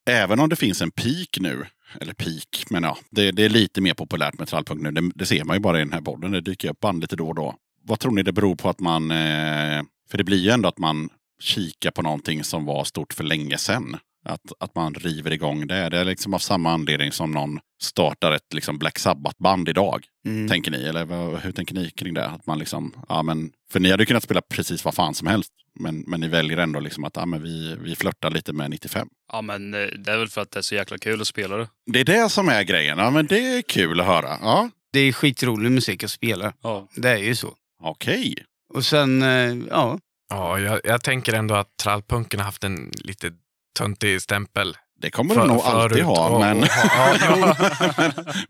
Även 0.10 0.40
om 0.40 0.50
det 0.50 0.56
finns 0.56 0.82
en 0.82 0.92
peak 0.92 1.38
nu, 1.40 1.66
eller 2.02 2.14
peak, 2.14 2.64
men 2.70 2.84
ja, 2.84 2.98
det, 3.10 3.32
det 3.32 3.44
är 3.46 3.50
lite 3.50 3.82
mer 3.82 3.94
populärt 3.94 4.40
med 4.40 4.48
trallpunk 4.48 4.82
nu. 4.82 4.92
Det, 4.92 5.12
det 5.16 5.26
ser 5.26 5.44
man 5.44 5.56
ju 5.56 5.60
bara 5.60 5.78
i 5.78 5.84
den 5.84 5.94
här 5.94 6.02
podden. 6.02 6.32
Det 6.32 6.42
dyker 6.42 6.70
upp 6.70 6.80
band 6.80 7.02
lite 7.02 7.16
då 7.16 7.28
och 7.28 7.36
då. 7.36 7.56
Vad 7.84 8.00
tror 8.00 8.12
ni 8.12 8.24
det 8.24 8.32
beror 8.34 8.56
på 8.56 8.70
att 8.70 8.80
man... 8.80 9.12
Eh, 9.12 9.82
för 10.12 10.18
det 10.18 10.24
blir 10.24 10.38
ju 10.38 10.50
ändå 10.50 10.70
att 10.70 10.78
man 10.78 11.10
kikar 11.42 11.92
på 11.92 12.02
någonting 12.02 12.44
som 12.44 12.66
var 12.66 12.84
stort 12.84 13.14
för 13.14 13.24
länge 13.24 13.58
sedan. 13.58 13.98
Att, 14.26 14.42
att 14.60 14.76
man 14.76 14.94
river 14.94 15.32
igång 15.32 15.68
det. 15.68 15.90
Det 15.90 15.98
är 15.98 16.06
liksom 16.06 16.34
av 16.34 16.40
samma 16.40 16.72
anledning 16.72 17.12
som 17.12 17.32
någon 17.32 17.60
startar 17.82 18.32
ett 18.32 18.54
liksom 18.54 18.78
Black 18.78 19.00
Sabbath-band 19.00 19.70
idag. 19.70 20.06
Mm. 20.26 20.50
Tänker 20.50 20.72
ni? 20.72 20.84
Eller 20.84 21.06
vad, 21.06 21.40
hur 21.40 21.52
tänker 21.52 21.76
ni 21.76 21.90
kring 21.90 22.14
det? 22.14 22.26
Att 22.26 22.46
man 22.46 22.60
liksom, 22.60 22.94
ja, 23.10 23.24
men, 23.24 23.52
för 23.72 23.80
ni 23.80 23.92
hade 23.92 24.06
kunnat 24.06 24.24
spela 24.24 24.42
precis 24.42 24.86
vad 24.86 24.96
fan 24.96 25.14
som 25.16 25.28
helst. 25.28 25.52
Men, 25.80 26.04
men 26.08 26.20
ni 26.20 26.28
väljer 26.28 26.58
ändå 26.58 26.80
liksom 26.80 27.04
att 27.04 27.16
ja, 27.16 27.26
men 27.26 27.44
vi, 27.44 27.76
vi 27.82 27.96
flörtar 27.96 28.30
lite 28.30 28.54
med 28.54 28.70
95. 28.70 29.08
Ja, 29.32 29.42
men 29.42 29.74
eh, 29.74 29.80
det 29.80 30.12
är 30.12 30.18
väl 30.18 30.28
för 30.30 30.42
att 30.42 30.52
det 30.52 30.60
är 30.60 30.62
så 30.62 30.76
jäkla 30.76 30.98
kul 30.98 31.22
att 31.22 31.28
spela 31.28 31.58
det. 31.58 31.68
Det 31.86 32.00
är 32.00 32.06
det 32.06 32.30
som 32.30 32.50
är 32.50 32.64
grejen. 32.64 32.98
Ja, 32.98 33.10
men 33.12 33.28
det 33.28 33.40
är 33.58 33.62
kul 33.62 34.00
att 34.00 34.06
höra. 34.06 34.38
Ja, 34.42 34.70
Det 34.94 35.00
är 35.00 35.14
skitrolig 35.14 35.72
musik 35.72 36.04
att 36.04 36.12
spela. 36.12 36.54
Ja. 36.64 36.88
Det 36.96 37.10
är 37.10 37.18
ju 37.18 37.36
så. 37.36 37.54
okej. 37.84 38.36
Och 38.74 38.86
sen, 38.86 39.22
eh, 39.22 39.58
ja. 39.70 40.00
Ja, 40.30 40.60
jag, 40.60 40.80
jag 40.84 41.04
tänker 41.04 41.34
ändå 41.34 41.56
att 41.56 41.78
trallpunken 41.84 42.40
har 42.40 42.46
haft 42.46 42.64
en 42.64 42.92
lite 42.96 43.32
töntig 43.78 44.22
stämpel. 44.22 44.78
Det 45.02 45.12
kommer 45.12 45.36
den 45.36 45.48
nog 45.48 45.62
alltid 45.62 46.04
ha. 46.04 46.40
Men, 46.40 46.66
ja, 47.22 47.56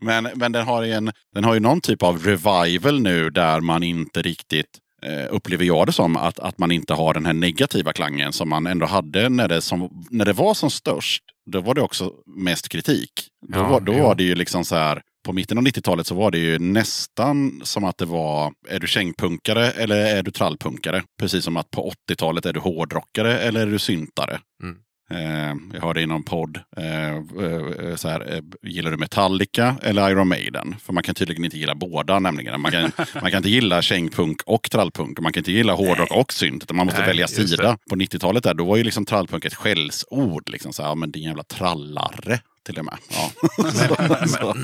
men, 0.00 0.28
men 0.34 0.52
den, 0.52 0.66
har 0.66 0.82
ju 0.82 0.92
en, 0.92 1.12
den 1.34 1.44
har 1.44 1.54
ju 1.54 1.60
någon 1.60 1.80
typ 1.80 2.02
av 2.02 2.18
revival 2.24 3.00
nu 3.00 3.30
där 3.30 3.60
man 3.60 3.82
inte 3.82 4.22
riktigt 4.22 4.66
eh, 5.02 5.26
upplever 5.30 5.64
jag 5.64 5.86
det 5.86 5.92
som 5.92 6.16
att, 6.16 6.38
att 6.38 6.58
man 6.58 6.70
inte 6.72 6.94
har 6.94 7.14
den 7.14 7.26
här 7.26 7.32
negativa 7.32 7.92
klangen 7.92 8.32
som 8.32 8.48
man 8.48 8.66
ändå 8.66 8.86
hade 8.86 9.28
när 9.28 9.48
det, 9.48 9.60
som, 9.62 10.06
när 10.10 10.24
det 10.24 10.32
var 10.32 10.54
som 10.54 10.70
störst. 10.70 11.22
Då 11.50 11.60
var 11.60 11.74
det 11.74 11.80
också 11.80 12.12
mest 12.26 12.68
kritik. 12.68 13.10
Då, 13.48 13.58
Ja, 13.58 13.68
var, 13.68 13.80
då 13.80 13.92
jo. 13.92 14.02
var 14.02 14.14
det 14.14 14.24
ju 14.24 14.34
liksom 14.34 14.64
så 14.64 14.76
här, 14.76 15.02
på 15.26 15.32
mitten 15.32 15.58
av 15.58 15.64
90-talet 15.64 16.06
så 16.06 16.14
var 16.14 16.30
det 16.30 16.38
ju 16.38 16.58
nästan 16.58 17.60
som 17.64 17.84
att 17.84 17.98
det 17.98 18.04
var, 18.04 18.52
är 18.68 18.80
du 18.80 18.86
kängpunkare 18.86 19.70
eller 19.70 19.96
är 20.16 20.22
du 20.22 20.30
trallpunkare? 20.30 21.02
Precis 21.20 21.44
som 21.44 21.56
att 21.56 21.70
på 21.70 21.92
80-talet 22.10 22.46
är 22.46 22.52
du 22.52 22.60
hårdrockare 22.60 23.38
eller 23.38 23.60
är 23.60 23.70
du 23.70 23.78
syntare? 23.78 24.40
Mm. 24.62 24.76
Eh, 25.12 25.54
jag 25.72 25.80
hörde 25.80 26.00
i 26.00 26.06
någon 26.06 26.22
podd, 26.22 26.60
eh, 26.76 27.14
eh, 27.14 27.96
så 27.96 28.08
här, 28.08 28.42
gillar 28.62 28.90
du 28.90 28.96
Metallica 28.96 29.76
eller 29.82 30.10
Iron 30.10 30.28
Maiden? 30.28 30.74
För 30.84 30.92
man 30.92 31.02
kan 31.02 31.14
tydligen 31.14 31.44
inte 31.44 31.58
gilla 31.58 31.74
båda 31.74 32.18
nämligen. 32.18 32.60
Man 32.60 32.72
kan, 32.72 32.92
man 33.22 33.30
kan 33.30 33.36
inte 33.36 33.48
gilla 33.48 33.82
kängpunk 33.82 34.42
och 34.46 34.70
trallpunk. 34.70 35.20
Man 35.20 35.32
kan 35.32 35.40
inte 35.40 35.52
gilla 35.52 35.72
hårdrock 35.72 36.10
och 36.10 36.32
synt. 36.32 36.72
Man 36.72 36.86
måste 36.86 37.00
Nej, 37.00 37.08
välja 37.08 37.28
sida. 37.28 37.78
På 37.90 37.96
90-talet 37.96 38.44
där, 38.44 38.54
då 38.54 38.64
var 38.64 38.76
ju 38.76 38.84
liksom 38.84 39.04
trallpunk 39.04 39.44
ett 39.44 39.54
skällsord. 39.54 40.48
Liksom, 40.48 40.72
så 40.72 40.82
här, 40.82 40.94
men 40.94 41.10
din 41.10 41.22
jävla 41.22 41.42
trallare 41.42 42.40
till 42.66 42.78
och 42.78 42.84
med. 42.84 42.98
Ja. 43.10 43.30
så. 44.26 44.56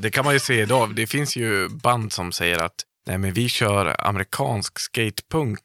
Det 0.00 0.10
kan 0.10 0.24
man 0.24 0.34
ju 0.34 0.40
se 0.40 0.60
idag. 0.62 0.94
Det 0.94 1.06
finns 1.06 1.36
ju 1.36 1.68
band 1.68 2.12
som 2.12 2.32
säger 2.32 2.62
att 2.62 2.74
nej, 3.06 3.18
men 3.18 3.32
vi 3.32 3.48
kör 3.48 4.06
amerikansk 4.06 4.78
skatepunk 4.78 5.60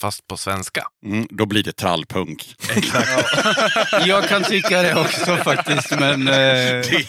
fast 0.00 0.26
på 0.26 0.36
svenska. 0.36 0.82
Mm, 1.06 1.26
då 1.30 1.46
blir 1.46 1.62
det 1.62 1.72
trallpunk. 1.76 2.54
Jag 4.06 4.28
kan 4.28 4.42
tycka 4.42 4.82
det 4.82 5.00
också 5.00 5.36
faktiskt, 5.36 5.90
men... 6.00 6.28
Eh, 6.28 6.34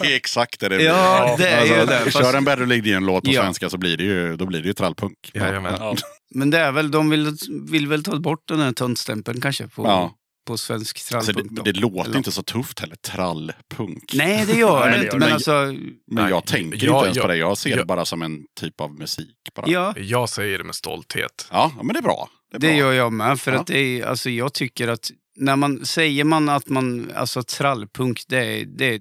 är 0.00 0.16
exakt 0.16 0.60
det 0.60 0.68
det 0.68 0.76
blir. 0.76 0.86
ja, 0.86 1.34
det 1.38 1.48
är 1.48 1.64
ju 1.80 1.86
det. 1.86 2.10
Kör 2.12 2.34
en 2.34 2.44
Better 2.44 2.66
League 2.66 3.00
låt 3.00 3.24
på 3.24 3.30
Ja. 3.30 3.42
svenska 3.42 3.70
så 3.70 3.78
blir 3.78 3.96
det 3.96 4.04
ju, 4.04 4.36
då 4.36 4.46
blir 4.46 4.60
det 4.60 4.66
ju 4.68 4.72
trallpunk. 4.74 5.30
Jajamän. 5.34 5.74
Ja. 5.78 5.94
men 6.34 6.50
det 6.50 6.58
är 6.58 6.72
väl, 6.72 6.90
de 6.90 7.10
vill, 7.10 7.36
vill 7.70 7.86
väl 7.86 8.02
ta 8.04 8.18
bort 8.18 8.48
den 8.48 8.60
här 8.60 8.72
töntstämpeln 8.72 9.40
kanske 9.40 9.68
på, 9.68 9.84
Ja. 9.84 10.14
på 10.46 10.58
svensk 10.58 10.98
Alltså, 11.14 11.32
trallpunk. 11.32 11.50
det, 11.50 11.56
då. 11.56 11.62
det 11.62 11.72
låter 11.80 12.04
Eller- 12.08 12.16
inte 12.18 12.32
så 12.32 12.42
tufft 12.42 12.80
heller. 12.80 12.96
Trallpunk. 12.96 14.10
Nej, 14.14 14.44
det 14.46 14.52
gör 14.58 14.90
det 14.90 14.96
det 14.98 15.04
inte. 15.04 15.16
Men 15.18 15.28
det. 15.28 15.34
alltså, 15.34 15.52
Men 15.52 15.94
Nej, 16.10 16.30
jag 16.30 16.46
tänker 16.46 16.86
ja, 16.86 16.92
inte 16.96 17.04
ens 17.06 17.16
ja, 17.16 17.22
på 17.22 17.28
det. 17.28 17.36
Jag 17.36 17.58
ser 17.58 17.70
det 17.70 17.76
ja. 17.76 17.84
bara 17.84 18.04
som 18.04 18.22
en 18.22 18.38
typ 18.60 18.80
av 18.80 18.94
musik. 18.98 19.36
Bara. 19.56 19.66
ja, 19.70 19.94
Jag 19.96 20.28
säger 20.28 20.58
det 20.58 20.64
med 20.64 20.74
stolthet. 20.74 21.48
Ja, 21.50 21.72
men 21.76 21.88
det 21.88 21.98
är 21.98 22.02
bra. 22.02 22.28
Det, 22.58 22.76
gör 22.76 22.92
jag 22.92 23.12
med. 23.12 23.40
För 23.40 23.52
Ja. 23.52 23.60
att 23.60 23.66
det 23.66 23.78
är, 23.78 24.06
alltså, 24.06 24.30
jag 24.30 24.52
tycker 24.52 24.88
att 24.88 25.10
när 25.36 25.56
man 25.56 25.86
säger 25.86 26.24
man 26.24 26.48
att 26.48 26.68
man, 26.68 27.10
alltså 27.16 27.42
trallpunk, 27.42 28.22
det 28.28 28.36
är, 28.60 28.64
det 28.66 28.94
är 28.94 29.00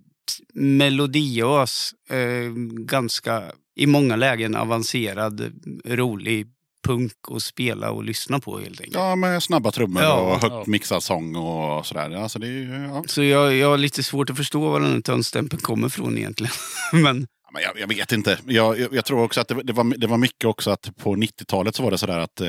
melodiös, 0.53 1.91
eh, 2.09 2.51
ganska 2.85 3.43
i 3.75 3.85
många 3.85 4.15
lägen 4.15 4.55
avancerad, 4.55 5.51
rolig 5.85 6.47
punk 6.87 7.11
att 7.31 7.43
spela 7.43 7.91
och 7.91 8.03
lyssna 8.03 8.39
på 8.39 8.59
helt 8.59 8.81
enkelt. 8.81 8.95
Ja, 8.95 9.15
med 9.15 9.43
snabba 9.43 9.71
trummor 9.71 10.03
Ja. 10.03 10.19
och 10.19 10.31
högt 10.41 10.53
Ja. 10.53 10.63
mixad 10.67 11.03
sång 11.03 11.35
och 11.35 11.85
sådär. 11.85 12.11
Alltså, 12.15 12.39
det 12.39 12.47
är, 12.47 12.83
ja. 12.89 13.03
Så 13.07 13.23
jag, 13.23 13.55
jag 13.55 13.69
har 13.69 13.77
lite 13.77 14.03
svårt 14.03 14.29
att 14.29 14.37
förstå 14.37 14.69
var 14.69 14.79
den 14.79 14.93
här 14.93 15.01
töntstämpeln 15.01 15.61
kommer 15.61 15.87
ifrån 15.87 16.17
egentligen. 16.17 16.53
Men 16.93 17.27
Ja, 17.43 17.53
Men 17.53 17.63
jag, 17.63 17.79
jag 17.79 17.87
vet 17.97 18.11
inte. 18.11 18.37
Jag, 18.45 18.79
jag, 18.79 18.93
jag 18.93 19.05
tror 19.05 19.23
också 19.23 19.41
att 19.41 19.47
det, 19.47 19.63
det, 19.63 19.73
var, 19.73 19.97
det 19.97 20.07
var 20.07 20.17
mycket 20.17 20.45
också 20.45 20.71
att 20.71 20.91
på 20.97 21.15
90-talet 21.15 21.75
så 21.75 21.83
var 21.83 21.91
det 21.91 21.97
sådär 21.97 22.19
att 22.19 22.41
eh, 22.41 22.47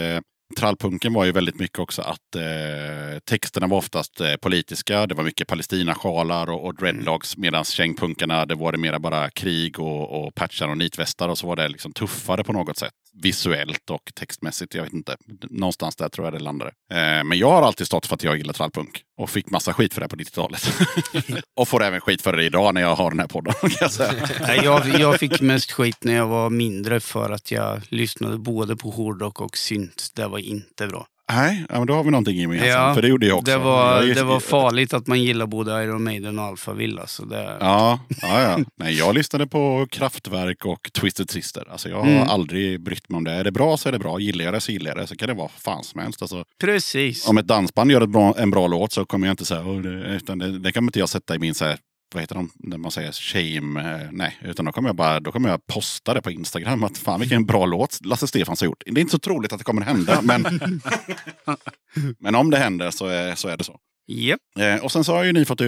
trallpunken 0.56 1.12
var 1.12 1.24
ju 1.24 1.32
väldigt 1.32 1.58
mycket 1.58 1.78
också 1.78 2.02
att 2.02 2.36
eh, 2.36 3.18
texterna 3.24 3.66
var 3.66 3.76
oftast 3.78 4.20
eh, 4.20 4.36
politiska. 4.36 5.06
Det 5.06 5.14
var 5.14 5.24
mycket 5.24 5.48
Palestinasjalar 5.48 6.50
och, 6.50 6.66
och 6.66 6.74
dreadlocks. 6.74 7.36
Medan 7.36 7.64
kängpunkarna, 7.64 8.46
det 8.46 8.54
var 8.54 8.72
det 8.72 8.78
mera 8.78 8.98
bara 8.98 9.30
krig 9.30 9.80
och, 9.80 10.26
och 10.26 10.34
patchar 10.34 10.68
och 10.68 10.78
nitvästar. 10.78 11.28
Och 11.28 11.38
så 11.38 11.46
var 11.46 11.56
det 11.56 11.68
liksom 11.68 11.92
tuffare 11.92 12.44
på 12.44 12.52
något 12.52 12.78
sätt. 12.78 12.94
Visuellt 13.12 13.90
och 13.90 14.12
textmässigt. 14.14 14.74
Jag 14.74 14.82
vet 14.82 14.92
inte. 14.92 15.16
Någonstans 15.50 15.96
där 15.96 16.08
tror 16.08 16.26
jag 16.26 16.34
det 16.34 16.38
landade. 16.38 16.70
Eh, 16.92 17.24
men 17.24 17.38
jag 17.38 17.50
har 17.50 17.62
alltid 17.62 17.86
stått 17.86 18.06
för 18.06 18.14
att 18.14 18.24
jag 18.24 18.36
gillar 18.36 18.52
trallpunk. 18.52 19.02
Och 19.18 19.30
fick 19.30 19.50
massa 19.50 19.72
skit 19.72 19.94
för 19.94 20.00
det 20.00 20.08
på 20.08 20.16
90-talet. 20.16 20.72
och 21.56 21.68
får 21.68 21.82
även 21.82 22.00
skit 22.00 22.22
för 22.22 22.32
det 22.32 22.44
idag 22.44 22.74
när 22.74 22.80
jag 22.80 22.96
har 22.96 23.10
den 23.10 23.20
här 23.20 23.26
podden. 23.26 23.54
Jag 23.80 24.64
jag, 24.64 25.00
jag 25.00 25.18
fick 25.18 25.40
mest 25.40 25.72
skit 25.72 26.04
när 26.04 26.14
jag 26.14 26.26
var 26.26 26.50
mindre 26.50 27.00
för 27.00 27.30
att 27.30 27.50
jag 27.50 27.80
lyssnade 27.88 28.38
både 28.38 28.76
på 28.76 28.90
hårdrock 28.90 29.40
och 29.40 29.56
synt. 29.56 30.10
Det 30.14 30.26
var 30.26 30.38
inte 30.38 30.86
bra. 30.86 31.06
Nej, 31.32 31.64
ja, 31.68 31.78
men 31.78 31.86
då 31.86 31.94
har 31.94 32.04
vi 32.04 32.10
någonting 32.10 32.36
gemensamt. 32.36 32.70
Ja, 32.70 32.94
för 32.94 33.02
det 33.02 33.08
gjorde 33.08 33.26
jag 33.26 33.38
också. 33.38 33.52
Det 33.52 33.58
var, 33.58 34.02
Jag 34.02 34.16
det 34.16 34.22
var 34.22 34.40
farligt 34.40 34.94
att 34.94 35.06
man 35.06 35.22
gillar 35.22 35.46
både 35.46 35.84
Iron 35.84 36.04
Maiden 36.04 36.38
och 36.38 36.44
Alpha 36.44 36.72
Villa. 36.72 37.06
Så 37.06 37.24
det, 37.24 37.56
Ja, 37.60 38.00
ja, 38.22 38.42
ja. 38.42 38.58
Nej, 38.76 38.94
jag 38.98 39.14
lyssnade 39.14 39.46
på 39.46 39.86
Kraftwerk 39.90 40.64
och 40.64 40.90
Twisted 40.92 41.30
Sister. 41.30 41.64
Alltså, 41.70 41.88
jag 41.88 41.96
har 42.00 42.06
Mm. 42.10 42.28
aldrig 42.28 42.80
brytt 42.82 43.08
mig 43.08 43.16
om 43.16 43.24
det. 43.24 43.32
Är 43.32 43.44
det 43.44 43.52
bra 43.52 43.76
så 43.76 43.88
är 43.88 43.92
det 43.92 43.98
bra. 43.98 44.20
Gillar 44.20 44.44
jag 44.44 44.54
det 44.54 44.60
så 44.60 44.72
gillar 44.72 44.90
jag 44.90 44.98
det. 44.98 45.06
Så 45.06 45.16
kan 45.16 45.28
det 45.28 45.34
vara 45.34 45.48
fan 45.48 45.84
som 45.84 46.00
helst. 46.00 46.22
Alltså, 46.22 46.44
Precis. 46.60 47.28
om 47.28 47.38
ett 47.38 47.46
dansband 47.46 47.90
gör 47.90 48.00
ett 48.00 48.10
bra, 48.10 48.34
en 48.38 48.50
bra 48.50 48.66
låt 48.66 48.92
så 48.92 49.04
kommer 49.04 49.26
jag 49.26 49.32
inte 49.32 49.44
säga 49.44 49.62
"Åh, 49.66 49.80
det, 49.80 49.88
utan 49.88 50.38
det, 50.38 50.58
det 50.58 50.72
kan 50.72 50.84
inte 50.84 50.98
jag 50.98 51.08
sätta 51.08 51.34
i 51.34 51.38
min 51.38 51.54
så 51.54 51.64
här, 51.64 51.78
vad 52.14 52.22
heter 52.22 52.34
de, 52.34 52.50
när 52.54 52.78
man 52.78 52.90
säger 52.90 53.12
shame, 53.12 53.80
eh, 53.80 54.08
nej, 54.12 54.38
utan 54.42 54.64
då 54.64 54.72
kommer 54.72 54.88
jag 54.88 54.96
bara, 54.96 55.20
då 55.20 55.32
kommer 55.32 55.48
jag 55.48 55.66
posta 55.66 56.14
det 56.14 56.22
på 56.22 56.30
Instagram 56.30 56.84
att 56.84 56.98
fan 56.98 57.20
vilken 57.20 57.46
bra 57.46 57.66
låt 57.66 57.98
Lasse 58.04 58.26
Stefans 58.26 58.60
har 58.60 58.66
gjort. 58.66 58.82
Det 58.86 58.90
är 58.90 59.00
inte 59.00 59.10
så 59.10 59.18
troligt 59.18 59.52
att 59.52 59.58
det 59.58 59.64
kommer 59.64 59.82
hända, 59.82 60.22
men, 60.22 60.42
men 62.18 62.34
om 62.34 62.50
det 62.50 62.58
händer 62.58 62.90
så 62.90 63.06
är, 63.06 63.34
så 63.34 63.48
är 63.48 63.56
det 63.56 63.64
så. 63.64 63.78
Japp. 64.12 64.40
Eh, 64.58 64.84
och 64.84 64.92
sen 64.92 65.04
så 65.04 65.14
har 65.14 65.24
ju 65.24 65.32
ni 65.32 65.44
fått 65.44 65.60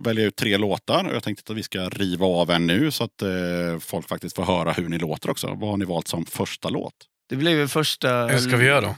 välja 0.00 0.24
ut 0.24 0.36
tre 0.36 0.56
låtar 0.56 1.04
och 1.08 1.14
jag 1.14 1.22
tänkte 1.22 1.52
att 1.52 1.58
vi 1.58 1.62
ska 1.62 1.88
riva 1.88 2.26
av 2.26 2.50
en 2.50 2.66
nu 2.66 2.90
så 2.90 3.04
att 3.04 3.22
eh, 3.22 3.78
folk 3.80 4.08
faktiskt 4.08 4.36
får 4.36 4.44
höra 4.44 4.72
hur 4.72 4.88
ni 4.88 4.98
låter 4.98 5.30
också. 5.30 5.46
Vad 5.46 5.70
har 5.70 5.76
ni 5.76 5.84
valt 5.84 6.08
som 6.08 6.26
första 6.26 6.68
låt? 6.68 6.94
Det 7.28 7.36
blev 7.36 7.58
ju 7.58 7.68
första... 7.68 8.26
Hur 8.26 8.38
ska 8.38 8.56
vi 8.56 8.66
göra 8.66 8.80
då? 8.80 8.94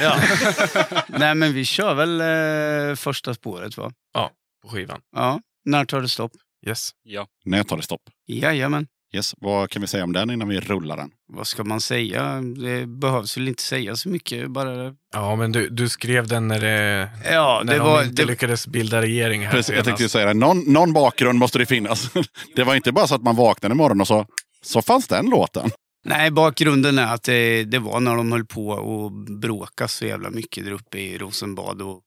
Ja. 0.00 0.16
Nej 1.08 1.34
men 1.34 1.52
vi 1.52 1.64
kör 1.64 1.94
väl 1.94 2.20
eh, 2.20 2.96
första 2.96 3.34
spåret 3.34 3.76
va? 3.76 3.92
På 4.62 4.68
skivan? 4.68 5.00
Ja. 5.16 5.40
När 5.64 5.84
tar 5.84 6.00
det 6.00 6.08
stopp? 6.08 6.32
Yes. 6.66 6.90
Ja. 7.02 7.26
När 7.44 7.64
tar 7.64 7.76
det 7.76 7.82
stopp? 7.82 8.02
Jajamän. 8.26 8.86
Yes. 9.14 9.34
Vad 9.38 9.70
kan 9.70 9.82
vi 9.82 9.88
säga 9.88 10.04
om 10.04 10.12
den 10.12 10.30
innan 10.30 10.48
vi 10.48 10.60
rullar 10.60 10.96
den? 10.96 11.10
Vad 11.32 11.46
ska 11.46 11.64
man 11.64 11.80
säga? 11.80 12.40
Det 12.40 12.86
behövs 12.86 13.36
väl 13.36 13.48
inte 13.48 13.62
säga 13.62 13.96
så 13.96 14.08
mycket. 14.08 14.50
Bara... 14.50 14.94
Ja, 15.14 15.36
men 15.36 15.52
du, 15.52 15.68
du 15.68 15.88
skrev 15.88 16.26
den 16.28 16.48
när, 16.48 16.60
det, 16.60 17.08
Ja, 17.32 17.62
när 17.64 17.72
det 17.72 17.78
de 17.78 17.84
var... 17.86 18.02
inte 18.02 18.22
Det... 18.22 18.26
lyckades 18.28 18.66
bilda 18.66 19.02
regering 19.02 19.44
här 19.44 19.50
Precis, 19.50 19.74
jag 19.76 19.84
tänkte 19.84 20.08
säga 20.08 20.26
det. 20.26 20.34
Någon, 20.34 20.60
någon 20.72 20.92
bakgrund 20.92 21.38
måste 21.38 21.58
det 21.58 21.66
finnas. 21.66 22.10
Det 22.56 22.64
var 22.64 22.74
inte 22.74 22.92
bara 22.92 23.06
så 23.06 23.14
att 23.14 23.22
man 23.22 23.36
vaknade 23.36 23.72
imorgon 23.72 24.00
och 24.00 24.06
så, 24.06 24.26
så 24.62 24.82
fanns 24.82 25.08
den 25.08 25.26
låten. 25.30 25.70
Nej, 26.08 26.30
bakgrunden 26.30 26.98
är 26.98 27.14
att 27.14 27.22
det, 27.22 27.64
det 27.64 27.78
var 27.78 28.00
när 28.00 28.16
de 28.16 28.32
höll 28.32 28.44
på 28.44 28.72
att 28.72 29.40
bråka 29.40 29.88
så 29.88 30.06
jävla 30.06 30.30
mycket 30.30 30.64
där 30.64 30.72
uppe 30.72 30.98
i 30.98 31.18
Rosenbad 31.18 31.82
och 31.82 32.02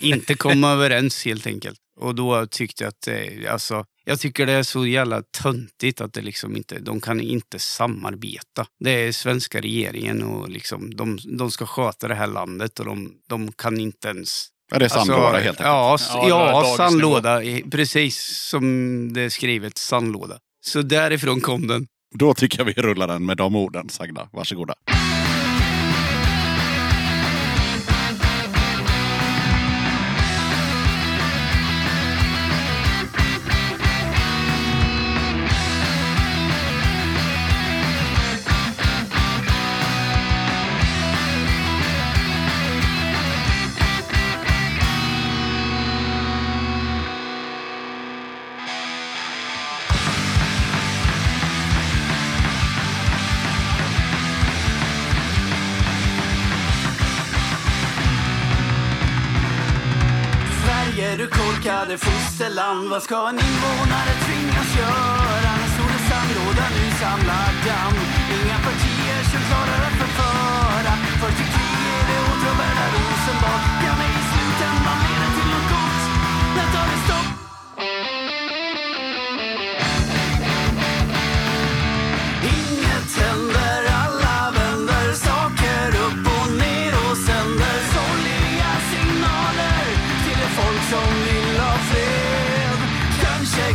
inte 0.00 0.34
komma 0.34 0.70
överens 0.72 1.24
helt 1.24 1.46
enkelt. 1.46 1.78
Och 2.00 2.14
då 2.14 2.46
tyckte 2.46 2.84
jag 2.84 2.88
att, 2.88 3.08
alltså, 3.52 3.84
jag 4.04 4.20
tycker 4.20 4.46
det 4.46 4.52
är 4.52 4.62
så 4.62 4.86
jävla 4.86 5.22
töntigt 5.42 6.00
att 6.00 6.12
det 6.12 6.20
liksom 6.20 6.56
inte, 6.56 6.78
de 6.78 7.00
kan 7.00 7.20
inte 7.20 7.58
samarbeta. 7.58 8.66
Det 8.84 8.90
är 8.90 9.12
svenska 9.12 9.60
regeringen 9.60 10.22
och 10.22 10.48
liksom, 10.48 10.96
de, 10.96 11.18
de 11.38 11.50
ska 11.50 11.66
sköta 11.66 12.08
det 12.08 12.14
här 12.14 12.26
landet 12.26 12.78
och 12.80 12.86
de, 12.86 13.12
de 13.28 13.52
kan 13.52 13.80
inte 13.80 14.08
ens 14.08 14.48
Ja, 14.72 14.78
det 14.78 14.84
är 14.84 14.88
sandlåda 14.88 15.38
helt 15.38 15.46
enkelt. 15.46 15.60
Ja, 15.60 15.98
Ja, 16.08 16.28
ja 16.28 16.74
sandlåda. 16.76 17.40
Precis 17.70 18.18
som 18.50 19.12
det 19.12 19.20
är 19.20 19.28
skrivet, 19.28 19.78
sandlåda. 19.78 20.38
Så 20.66 20.82
därifrån 20.82 21.40
kom 21.40 21.66
den. 21.66 21.86
Då 22.18 22.34
tycker 22.34 22.58
jag 22.58 22.64
vi 22.64 22.72
rullar 22.72 23.06
den 23.08 23.26
med 23.26 23.36
de 23.36 23.56
orden 23.56 23.88
sagda. 23.88 24.28
Varsågoda. 24.32 24.74
Fosterland 62.84 62.90
Vad 62.90 63.02
ska 63.02 63.28
en 63.28 63.34
invånare 63.34 64.13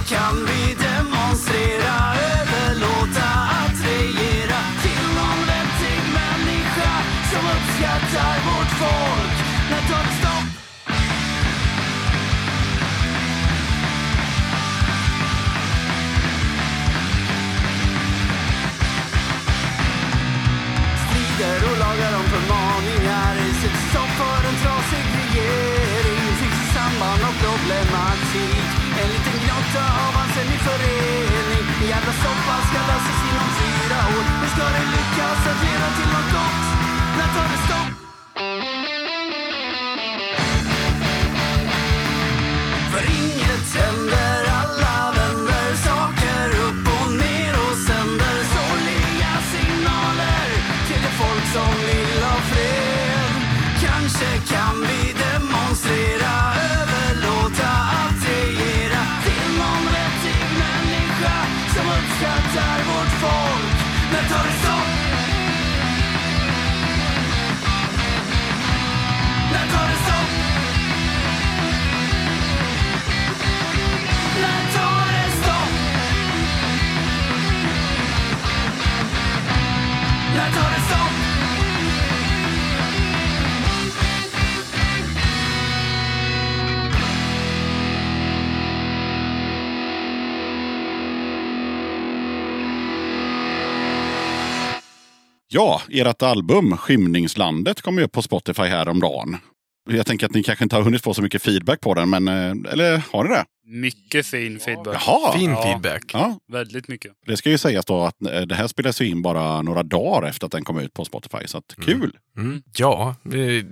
kan 0.08 0.45
vi 0.45 0.79
Ja, 95.52 95.82
ert 95.89 96.22
album 96.22 96.78
Skymningslandet 96.78 97.82
kom 97.82 97.97
ju 97.97 98.04
upp 98.04 98.12
på 98.12 98.22
Spotify 98.22 98.64
häromdagen. 98.64 99.38
Jag 99.89 100.06
tänker 100.06 100.26
att 100.26 100.34
ni 100.34 100.43
kanske 100.43 100.64
inte 100.66 100.76
har 100.76 100.84
hunnit 100.84 101.04
få 101.04 101.14
så 101.14 101.22
mycket 101.22 101.41
feedback 101.41 101.82
på 101.82 101.93
den, 101.93 102.10
men 102.10 102.28
eh, 102.28 102.72
eller 102.74 103.02
har 103.12 103.24
ni 103.24 103.30
det? 103.30 103.45
Mycket 103.68 104.26
fin 104.26 104.60
feedback. 104.60 105.04
Jaha! 105.08 105.34
Fin 105.38 105.50
Ja. 105.50 105.64
feedback. 105.64 106.04
Ja, 106.14 106.39
Väldigt 106.52 106.88
mycket. 106.88 107.12
det 107.26 107.38
ska 107.38 107.50
ju 107.50 107.58
sägas 107.58 107.86
då 107.86 108.04
att 108.04 108.22
eh, 108.26 108.41
det 108.41 108.56
här 108.56 108.68
spelas 108.68 109.02
ju 109.02 109.06
in 109.08 109.22
bara 109.22 109.62
några 109.62 109.84
dagar 109.84 110.28
efter 110.30 110.45
att 110.45 110.52
den 110.52 110.64
kom 110.64 110.80
ut 110.80 110.93
på 110.93 111.06
Spotify, 111.06 111.38
så 111.45 111.58
att 111.58 111.76
kul! 111.86 112.18
Mm. 112.38 112.62
Ja, 112.78 113.16
det, 113.24 113.66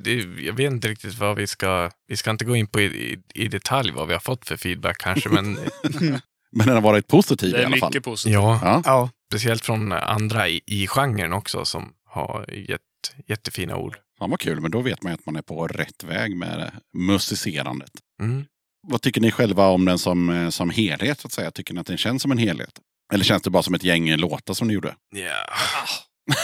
jag 0.46 0.54
vet 0.54 0.72
inte 0.72 0.88
riktigt 0.88 1.18
vad 1.20 1.36
vi 1.38 1.48
ska... 1.48 1.90
Vi 2.08 2.18
ska 2.18 2.32
inte 2.32 2.46
gå 2.46 2.56
in 2.56 2.68
på 2.68 2.82
i, 2.82 2.86
i, 2.86 3.18
i 3.44 3.48
detalj 3.48 3.92
vad 3.92 4.08
vi 4.08 4.14
har 4.14 4.20
fått 4.20 4.48
för 4.48 4.58
feedback 4.58 4.98
kanske, 4.98 5.30
men 5.30 5.54
Men 6.52 6.68
den 6.68 6.76
har 6.76 6.82
varit 6.82 7.08
positiv 7.08 7.52
Det 7.52 7.58
i 7.58 7.62
är 7.62 7.66
alla 7.66 7.78
fall. 7.78 7.90
mycket 7.90 8.04
positivt. 8.04 8.34
ja, 8.34 8.60
Ja. 8.64 8.82
Ja, 8.86 9.10
speciellt 9.30 9.66
från 9.66 9.92
andra 9.92 10.50
i, 10.50 10.62
i 10.66 10.88
genren 10.88 11.34
också 11.34 11.66
som 11.66 11.94
har 12.06 12.52
gett 12.54 12.82
jättefina 13.28 13.78
ord. 13.78 13.98
Fan 14.20 14.30
vad 14.30 14.40
kul, 14.40 14.62
men 14.62 14.72
då 14.72 14.82
vet 14.82 15.04
man 15.04 15.12
ju 15.12 15.14
att 15.14 15.26
man 15.26 15.36
är 15.36 15.42
på 15.42 15.68
rätt 15.68 16.04
väg 16.04 16.36
med 16.36 16.72
musicerandet. 16.94 17.92
Mm. 18.22 18.46
Vad 18.88 19.02
tycker 19.02 19.22
ni 19.22 19.32
själva 19.32 19.68
om 19.68 19.86
den 19.86 20.00
som, 20.00 20.30
eh, 20.30 20.50
som 20.50 20.70
helhet? 20.70 21.20
Så 21.20 21.28
att 21.28 21.34
säga? 21.34 21.52
Tycker 21.52 21.74
ni 21.74 21.80
att 21.80 21.88
den 21.88 21.98
känns 21.98 22.22
som 22.22 22.32
en 22.32 22.38
helhet? 22.38 22.80
Eller 23.14 23.24
känns 23.24 23.44
det 23.44 23.50
bara 23.50 23.64
som 23.64 23.74
ett 23.74 23.84
gäng 23.84 24.16
låtar 24.16 24.54
som 24.54 24.68
ni 24.68 24.74
gjorde? 24.74 24.96
Ja. 25.16 25.46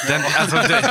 Den, 0.07 0.21
alltså, 0.38 0.55
den, 0.55 0.84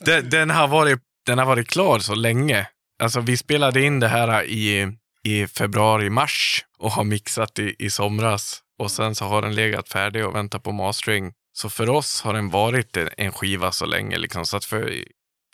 den, 0.22 0.30
den, 0.30 0.50
har 0.50 0.68
varit, 0.68 0.98
den 1.26 1.38
har 1.38 1.46
varit 1.46 1.68
klar 1.68 1.98
så 1.98 2.14
länge. 2.14 2.66
Alltså, 3.02 3.20
vi 3.20 3.36
spelade 3.36 3.82
in 3.82 4.00
det 4.00 4.08
här 4.08 4.44
i, 4.44 4.92
i 5.24 5.46
februari, 5.46 6.10
mars 6.10 6.64
och 6.78 6.92
har 6.92 7.04
mixat 7.04 7.58
i, 7.58 7.76
i 7.78 7.90
somras. 7.90 8.62
Och 8.78 8.90
sen 8.90 9.14
så 9.14 9.24
har 9.24 9.42
den 9.42 9.54
legat 9.54 9.88
färdig 9.88 10.26
och 10.26 10.34
väntat 10.34 10.62
på 10.62 10.72
mastering. 10.72 11.32
Så 11.52 11.70
för 11.70 11.88
oss 11.88 12.22
har 12.22 12.34
den 12.34 12.50
varit 12.50 12.96
en, 13.16 13.32
skiva 13.32 13.72
så 13.72 13.86
länge. 13.86 14.18
Liksom. 14.18 14.46
Så 14.46 14.56
att 14.56 14.64
för, 14.64 15.04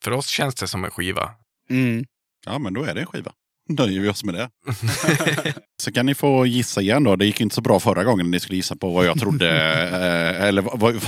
för 0.02 0.10
oss 0.10 0.26
känns 0.26 0.54
det 0.54 0.68
som 0.68 0.84
en 0.84 0.90
skiva. 0.90 1.30
Mm. 1.70 2.04
Ja, 2.46 2.58
men 2.58 2.74
då 2.74 2.84
är 2.84 2.94
det 2.94 3.00
en 3.00 3.06
skiva. 3.06 3.32
Nöjer 3.68 4.00
vi 4.00 4.08
oss 4.08 4.24
med 4.24 4.34
det. 4.34 4.50
Så 5.82 5.92
kan 5.92 6.06
ni 6.06 6.14
få 6.14 6.46
gissa 6.46 6.80
igen 6.80 7.04
då. 7.04 7.16
Det 7.16 7.26
gick 7.26 7.40
inte 7.40 7.54
så 7.54 7.60
bra 7.60 7.80
förra 7.80 8.04
gången 8.04 8.30
ni 8.30 8.40
skulle 8.40 8.56
gissa 8.56 8.76
på 8.76 8.90
vad 8.90 9.06
jag 9.06 9.20
trodde, 9.20 9.48
eh, 9.82 10.44
eller 10.44 10.62
vad, 10.62 11.00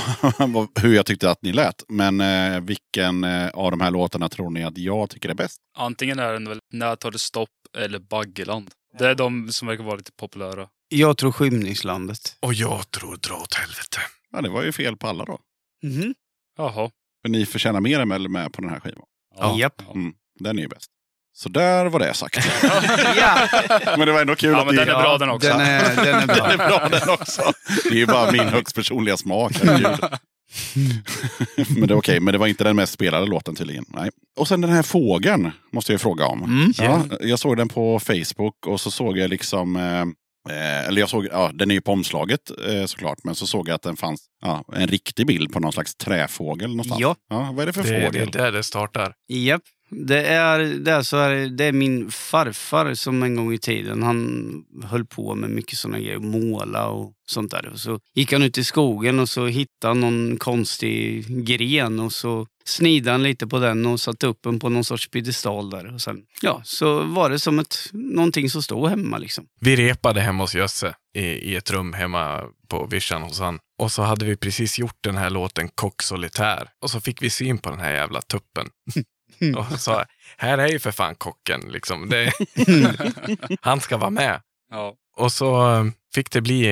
vad, 0.50 0.68
hur 0.82 0.94
jag 0.94 1.06
tyckte 1.06 1.30
att 1.30 1.42
ni 1.42 1.52
lät. 1.52 1.84
Men 1.88 2.20
eh, 2.20 2.60
vilken 2.60 3.24
eh, 3.24 3.48
av 3.48 3.70
de 3.70 3.80
här 3.80 3.90
låtarna 3.90 4.28
tror 4.28 4.50
ni 4.50 4.64
att 4.64 4.78
jag 4.78 5.10
tycker 5.10 5.28
är 5.28 5.34
bäst? 5.34 5.58
Antingen 5.76 6.18
är 6.18 6.32
den 6.32 6.48
väl 6.48 6.58
När 6.72 6.96
tar 6.96 7.10
det 7.10 7.18
stopp 7.18 7.48
eller 7.78 7.98
Baggeland. 7.98 8.70
Det 8.98 9.08
är 9.08 9.14
de 9.14 9.52
som 9.52 9.68
verkar 9.68 9.84
vara 9.84 9.96
lite 9.96 10.12
populära. 10.12 10.68
Jag 10.98 11.16
tror 11.16 11.32
Skymningslandet. 11.32 12.36
och 12.40 12.54
jag 12.54 12.90
tror 12.90 13.16
dra 13.16 13.34
åt 13.34 13.54
helvete. 13.54 13.98
Ja, 14.32 14.40
det 14.40 14.48
var 14.48 14.62
ju 14.62 14.72
fel 14.72 14.96
på 14.96 15.06
alla 15.08 15.24
då. 15.24 15.38
Mhm. 15.82 16.14
Jaha. 16.58 16.90
För 17.22 17.28
ni 17.28 17.46
förtjänar 17.46 17.80
mer 17.80 18.00
än 18.00 18.08
väl 18.08 18.28
med 18.28 18.52
på 18.52 18.60
den 18.60 18.70
här 18.70 18.80
skivan. 18.80 19.04
Ja. 19.38 19.56
Japp. 19.58 19.82
Mm, 19.94 20.12
den 20.40 20.58
är 20.58 20.62
ju 20.62 20.68
bäst. 20.68 20.90
Så 21.36 21.48
där 21.48 21.86
var 21.86 21.98
det 22.00 22.14
sagt. 22.14 22.38
ja, 23.16 23.48
men 23.96 24.06
det 24.06 24.12
var 24.12 24.20
ändå 24.20 24.34
kul 24.36 24.50
Ja, 24.50 24.60
att 24.60 24.66
men 24.66 24.74
ni... 24.74 24.80
den 24.84 24.88
är 24.96 25.02
bra 25.02 25.18
den 25.18 25.30
också. 25.30 25.48
den 25.48 25.60
är, 25.60 25.96
den 25.96 26.14
är 26.14 26.26
Den 26.26 26.36
bra. 26.36 26.46
är 26.50 26.56
bra 26.56 26.88
den 26.88 27.08
också. 27.08 27.42
Det 27.84 27.88
är 27.90 27.94
ju 27.94 28.06
bara 28.06 28.32
min 28.32 28.48
högst 28.48 28.74
personliga 28.76 29.16
smak. 29.16 29.52
herregud. 29.62 29.98
men 31.68 31.88
det 31.88 31.94
är 31.94 31.98
okej, 31.98 32.20
men 32.20 32.32
det 32.32 32.38
var 32.38 32.46
inte 32.46 32.64
den 32.64 32.76
mest 32.76 32.92
spelade 32.92 33.26
låten 33.26 33.54
tydligen. 33.54 33.84
Nej. 33.88 34.10
Och 34.36 34.48
sen 34.48 34.60
den 34.60 34.70
här 34.70 34.82
fågeln 34.82 35.50
måste 35.72 35.92
jag 35.92 36.00
fråga 36.00 36.26
om. 36.26 36.42
Mm. 36.44 36.72
Ja, 36.78 37.04
jag 37.20 37.38
såg 37.38 37.56
den 37.56 37.68
på 37.68 38.00
Facebook 38.00 38.66
och 38.66 38.80
så 38.80 38.90
såg 38.90 39.18
jag 39.18 39.30
liksom 39.30 39.76
eh, 39.76 40.04
Eh, 40.50 40.88
eller 40.88 41.00
jag 41.00 41.08
såg, 41.08 41.26
ja, 41.26 41.50
den 41.54 41.70
är 41.70 41.74
ju 41.74 41.80
på 41.80 41.92
omslaget 41.92 42.40
eh, 42.68 42.84
såklart, 42.84 43.18
men 43.24 43.34
så 43.34 43.46
såg 43.46 43.68
jag 43.68 43.74
att 43.74 43.82
den 43.82 43.96
fanns 43.96 44.20
ja, 44.44 44.64
en 44.72 44.86
riktig 44.88 45.26
bild 45.26 45.52
på 45.52 45.60
någon 45.60 45.72
slags 45.72 45.96
träfågel 45.96 46.70
någonstans. 46.70 47.00
Ja. 47.00 47.16
Ja, 47.30 47.50
vad 47.52 47.62
är 47.62 47.66
det 47.66 47.72
för 47.72 47.82
Det, 47.82 47.88
det 47.90 47.96
är 47.96 48.06
fågel? 48.06 48.30
där 48.30 48.52
det 48.52 48.62
startar. 48.62 49.14
Japp. 49.28 49.62
Det 49.96 50.26
är, 50.26 50.58
det, 50.58 50.92
är 50.92 51.02
så 51.02 51.16
här, 51.16 51.48
det 51.48 51.64
är 51.64 51.72
min 51.72 52.10
farfar 52.10 52.94
som 52.94 53.22
en 53.22 53.36
gång 53.36 53.52
i 53.52 53.58
tiden, 53.58 54.02
han 54.02 54.64
höll 54.84 55.04
på 55.04 55.34
med 55.34 55.50
mycket 55.50 55.78
sådana 55.78 55.98
grejer, 55.98 56.18
måla 56.18 56.88
och 56.88 57.12
sånt 57.26 57.50
där. 57.50 57.68
Och 57.72 57.78
så 57.78 58.00
gick 58.14 58.32
han 58.32 58.42
ut 58.42 58.58
i 58.58 58.64
skogen 58.64 59.20
och 59.20 59.28
så 59.28 59.46
hittade 59.46 59.94
någon 59.94 60.36
konstig 60.36 61.26
gren 61.44 62.00
och 62.00 62.12
så 62.12 62.46
snidade 62.64 63.10
han 63.10 63.22
lite 63.22 63.46
på 63.46 63.58
den 63.58 63.86
och 63.86 64.00
satte 64.00 64.26
upp 64.26 64.38
den 64.42 64.60
på 64.60 64.68
någon 64.68 64.84
sorts 64.84 65.10
piedestal 65.10 65.70
där. 65.70 65.94
Och 65.94 66.00
sen, 66.00 66.22
ja, 66.40 66.60
så 66.64 67.02
var 67.02 67.30
det 67.30 67.38
som 67.38 67.58
ett, 67.58 67.76
någonting 67.92 68.50
som 68.50 68.62
stod 68.62 68.88
hemma 68.88 69.18
liksom. 69.18 69.46
Vi 69.60 69.76
repade 69.76 70.20
hemma 70.20 70.42
hos 70.42 70.54
Jösse 70.54 70.94
i, 71.14 71.22
i 71.22 71.56
ett 71.56 71.70
rum 71.70 71.92
hemma 71.92 72.42
på 72.68 72.86
vischan 72.86 73.22
hos 73.22 73.40
han. 73.40 73.58
Och 73.78 73.92
så 73.92 74.02
hade 74.02 74.24
vi 74.24 74.36
precis 74.36 74.78
gjort 74.78 74.98
den 75.00 75.16
här 75.16 75.30
låten 75.30 75.68
Kock 75.74 76.02
Solitär. 76.02 76.68
Och 76.82 76.90
så 76.90 77.00
fick 77.00 77.22
vi 77.22 77.30
syn 77.30 77.58
på 77.58 77.70
den 77.70 77.80
här 77.80 77.92
jävla 77.92 78.20
tuppen. 78.20 78.66
Och 79.56 79.80
sa, 79.80 80.04
här 80.36 80.58
är 80.58 80.68
ju 80.68 80.78
för 80.78 80.90
fan 80.90 81.14
kocken. 81.14 81.60
Liksom. 81.60 82.08
Det, 82.08 82.32
han 83.60 83.80
ska 83.80 83.96
vara 83.96 84.10
med. 84.10 84.40
Ja. 84.70 84.94
Och 85.16 85.32
så 85.32 85.72
eh, 85.72 85.84
fick 86.14 86.30
det 86.30 86.40
bli 86.40 86.66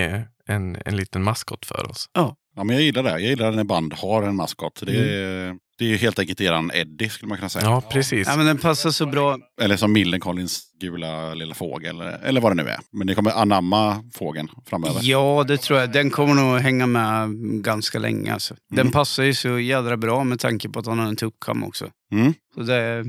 en, 0.47 0.79
en 0.85 0.97
liten 0.97 1.23
maskot 1.23 1.67
för 1.67 1.91
oss. 1.91 2.09
Ja, 2.13 2.37
men 2.55 2.69
jag 2.69 2.83
gillar 2.83 3.03
det. 3.03 3.11
Jag 3.11 3.21
gillar 3.21 3.53
när 3.53 3.65
band 3.65 3.93
har 3.93 4.23
en 4.23 4.37
maskot. 4.37 4.83
Det 4.87 4.93
är, 4.93 5.57
det 5.83 5.87
är 5.87 5.91
ju 5.91 5.97
helt 5.97 6.19
enkelt 6.19 6.41
eran 6.41 6.71
Eddie 6.75 7.09
skulle 7.09 7.29
man 7.29 7.39
kunna 7.39 7.49
säga. 7.49 7.65
Ja, 7.65 7.81
precis. 7.91 8.29
Ja, 8.29 8.37
men 8.37 8.47
den 8.47 8.59
passar 8.59 8.91
så 8.91 9.07
bra. 9.07 9.39
Eller 9.61 9.77
som 9.77 9.93
Millencolins 9.93 10.63
gula 10.81 11.35
lilla 11.35 11.55
fågel. 11.55 12.01
Eller, 12.01 12.19
eller 12.25 12.41
vad 12.41 12.57
det 12.57 12.63
nu 12.63 12.69
är. 12.71 12.81
Men 12.93 13.07
det 13.07 13.15
kommer 13.15 13.31
anamma 13.31 14.05
fågeln 14.15 14.49
framöver. 14.67 15.01
Ja, 15.03 15.45
det 15.49 15.59
tror 15.59 15.79
jag. 15.81 15.93
Den 15.93 16.11
kommer 16.11 16.35
nog 16.35 16.59
hänga 16.59 16.87
med 16.87 17.31
ganska 17.63 17.99
länge. 17.99 18.33
Alltså. 18.35 18.55
Den 18.71 18.81
Mm. 18.81 18.93
passar 18.93 19.23
ju 19.23 19.35
så 19.35 19.59
jädra 19.59 19.97
bra 19.97 20.25
med 20.25 20.41
tanke 20.41 20.69
på 20.69 20.79
att 20.79 20.87
han 20.87 20.99
har 20.99 21.07
en 21.07 21.17
tuppkam 21.17 21.65
också. 21.65 21.91
Mm. 22.13 22.35
Så 22.55 22.63
det, 22.63 23.05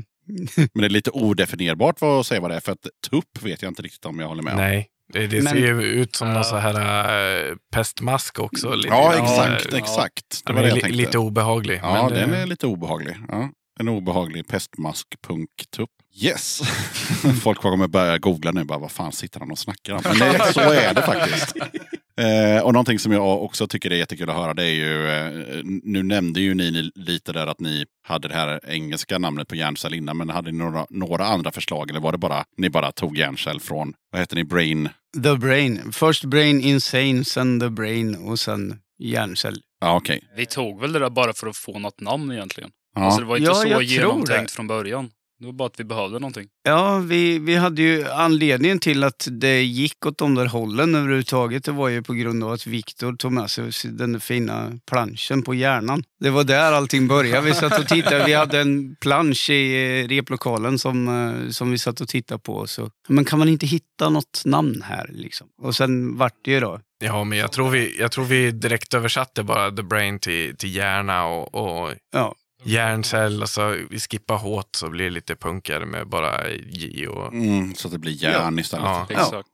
Men 0.56 0.80
det 0.80 0.84
är 0.84 0.88
lite 0.88 1.10
odefinierbart 1.10 2.00
vad 2.00 2.20
att 2.20 2.26
säga 2.26 2.40
vad 2.40 2.50
det 2.50 2.56
är. 2.56 2.60
För 2.60 2.72
att 2.72 2.86
tupp 3.10 3.42
vet 3.42 3.62
jag 3.62 3.70
inte 3.70 3.82
riktigt 3.82 4.04
om 4.04 4.18
jag 4.20 4.28
håller 4.28 4.42
med 4.42 4.52
om. 4.52 4.58
Nej, 4.58 4.86
det, 5.12 5.26
det 5.26 5.42
Men- 5.42 5.52
ser 5.52 5.58
ju 5.58 5.82
ut 5.82 6.16
som 6.16 6.28
någon 6.28 6.36
Ja. 6.36 6.44
så 6.44 6.56
här 6.56 7.48
äh, 7.50 7.54
pestmask 7.74 8.38
också. 8.38 8.74
Lite, 8.74 8.88
Ja, 8.88 9.12
exakt. 9.14 9.66
Ja, 9.72 9.78
exakt. 9.78 10.24
Det 10.30 10.40
Den 10.46 10.54
var 10.56 10.62
det 10.62 10.68
jag 10.68 10.80
tänkte. 10.80 10.96
lite 10.98 11.18
obehaglig. 11.18 11.80
Ja, 11.82 12.02
men, 12.10 12.12
den 12.20 12.32
eh, 12.34 12.42
är 12.42 12.46
lite 12.46 12.66
obehaglig. 12.66 13.16
Ja. 13.28 13.48
En 13.80 13.88
obehaglig 13.88 14.48
pestmask-punktupp. 14.48 15.90
Yes! 16.22 16.60
Folk 17.42 17.58
kommer 17.60 17.88
börja 17.88 18.18
googla 18.18 18.50
nu. 18.52 18.64
Bara, 18.64 18.78
vad 18.78 18.92
fan 18.92 19.12
sitter 19.12 19.40
han 19.40 19.50
och 19.50 19.58
snackar 19.58 19.92
om? 19.94 20.00
Men 20.04 20.18
det, 20.18 20.52
så 20.52 20.60
är 20.60 20.94
det 20.94 21.02
faktiskt. 21.02 21.52
Eh, 22.20 22.62
och 22.62 22.72
någonting 22.72 22.98
som 22.98 23.12
jag 23.12 23.42
också 23.42 23.66
tycker 23.66 23.90
är 23.90 23.96
jättekul 23.96 24.30
att 24.30 24.36
höra 24.36 24.54
det 24.54 24.62
är 24.64 24.74
ju, 24.74 25.08
eh, 25.08 25.60
nu 25.64 26.02
nämnde 26.02 26.40
ju 26.40 26.54
ni 26.54 26.90
lite 26.94 27.32
där 27.32 27.46
att 27.46 27.60
ni 27.60 27.84
hade 28.06 28.28
det 28.28 28.34
här 28.34 28.60
engelska 28.68 29.18
namnet 29.18 29.48
på 29.48 29.54
hjärncell 29.56 29.94
innan, 29.94 30.16
men 30.16 30.30
hade 30.30 30.52
ni 30.52 30.58
några, 30.58 30.86
några 30.90 31.26
andra 31.26 31.50
förslag 31.52 31.90
eller 31.90 32.00
var 32.00 32.12
det 32.12 32.18
bara, 32.18 32.44
ni 32.56 32.70
bara 32.70 32.92
tog 32.92 33.18
hjärncell 33.18 33.60
från, 33.60 33.92
vad 34.12 34.20
heter 34.20 34.36
ni, 34.36 34.44
brain? 34.44 34.88
the 35.22 35.36
brain. 35.36 35.92
Först 35.92 36.24
brain 36.24 36.60
insane, 36.60 37.24
sen 37.24 37.60
the 37.60 37.68
brain 37.68 38.14
och 38.16 38.40
sen 38.40 38.78
hjärncell. 38.98 39.56
Ja, 39.80 39.96
okej. 39.96 40.20
Vi 40.36 40.46
tog 40.46 40.80
väl 40.80 40.92
det 40.92 40.98
där 40.98 41.10
bara 41.10 41.32
för 41.32 41.46
att 41.46 41.56
få 41.56 41.78
något 41.78 42.00
namn 42.00 42.32
egentligen. 42.32 42.70
Ja. 42.96 43.02
Alltså 43.02 43.20
det 43.20 43.26
var 43.26 43.36
inte 43.36 43.48
Ja, 43.50 43.54
så 43.54 43.82
genomtänkt 43.82 44.50
det. 44.52 44.56
från 44.56 44.66
början. 44.66 45.10
Det 45.38 45.46
var 45.46 45.52
bara 45.52 45.66
att 45.66 45.80
vi 45.80 45.84
behövde 45.84 46.18
någonting. 46.18 46.46
Ja, 46.62 46.98
vi, 46.98 47.38
vi 47.38 47.56
hade 47.56 47.82
ju 47.82 48.08
anledningen 48.08 48.78
till 48.78 49.04
att 49.04 49.28
det 49.30 49.62
gick 49.62 50.06
åt 50.06 50.18
de 50.18 50.34
där 50.34 50.46
hållen 50.46 50.94
överhuvudtaget. 50.94 51.64
Det 51.64 51.72
var 51.72 51.88
ju 51.88 52.02
på 52.02 52.12
grund 52.12 52.44
av 52.44 52.52
att 52.52 52.66
Viktor 52.66 53.16
tog 53.16 53.32
med 53.32 53.50
sig 53.50 53.70
den 53.84 54.12
där 54.12 54.20
fina 54.20 54.72
planschen 54.90 55.42
på 55.42 55.54
hjärnan. 55.54 56.04
Det 56.20 56.30
var 56.30 56.44
där 56.44 56.72
allting 56.72 57.08
började. 57.08 57.46
Vi 57.46 57.54
satt 57.54 57.78
och 57.78 57.88
tittade. 57.88 58.24
Vi 58.26 58.32
hade 58.34 58.60
en 58.60 58.96
plansch 59.00 59.50
i 59.50 60.00
eh, 60.00 60.08
replokalen 60.08 60.78
som, 60.78 61.08
eh, 61.08 61.50
som 61.50 61.70
vi 61.70 61.78
satt 61.78 62.00
och 62.00 62.08
tittade 62.08 62.40
på. 62.40 62.66
Så, 62.66 62.90
men 63.08 63.24
kan 63.24 63.38
man 63.38 63.48
inte 63.48 63.66
hitta 63.66 64.10
något 64.10 64.42
namn 64.44 64.82
här 64.82 65.10
liksom? 65.12 65.46
Och 65.62 65.76
sen 65.76 66.16
vart 66.16 66.44
det 66.44 66.50
ju 66.50 66.60
då. 66.60 66.80
Ja, 67.04 67.24
men 67.24 67.38
jag 67.38 67.52
tror 67.52 67.70
vi, 67.70 67.96
jag 67.98 68.12
tror 68.12 68.24
vi 68.24 68.50
direkt 68.50 68.94
översatte 68.94 69.42
bara 69.42 69.70
the 69.70 69.82
brain 69.82 70.18
till, 70.18 70.56
till 70.56 70.76
hjärna 70.76 71.26
och, 71.26 71.54
och 71.54 71.94
Ja, 72.12 72.34
hjärncell. 72.64 73.42
Och 73.42 73.48
så 73.48 73.76
vi 73.90 74.00
skippar 74.00 74.36
H 74.36 74.62
så 74.76 74.90
blir 74.90 75.04
det 75.04 75.10
lite 75.10 75.36
punkare 75.36 75.86
med 75.86 76.08
bara 76.08 76.48
J 76.50 77.08
och... 77.08 77.32
Mm, 77.32 77.74
så 77.74 77.88
att 77.88 77.92
det 77.92 77.98
blir 77.98 78.22
järn 78.22 78.58
istället. 78.58 78.84
Ja. 78.84 79.06
Ja. 79.10 79.20
Exakt. 79.20 79.48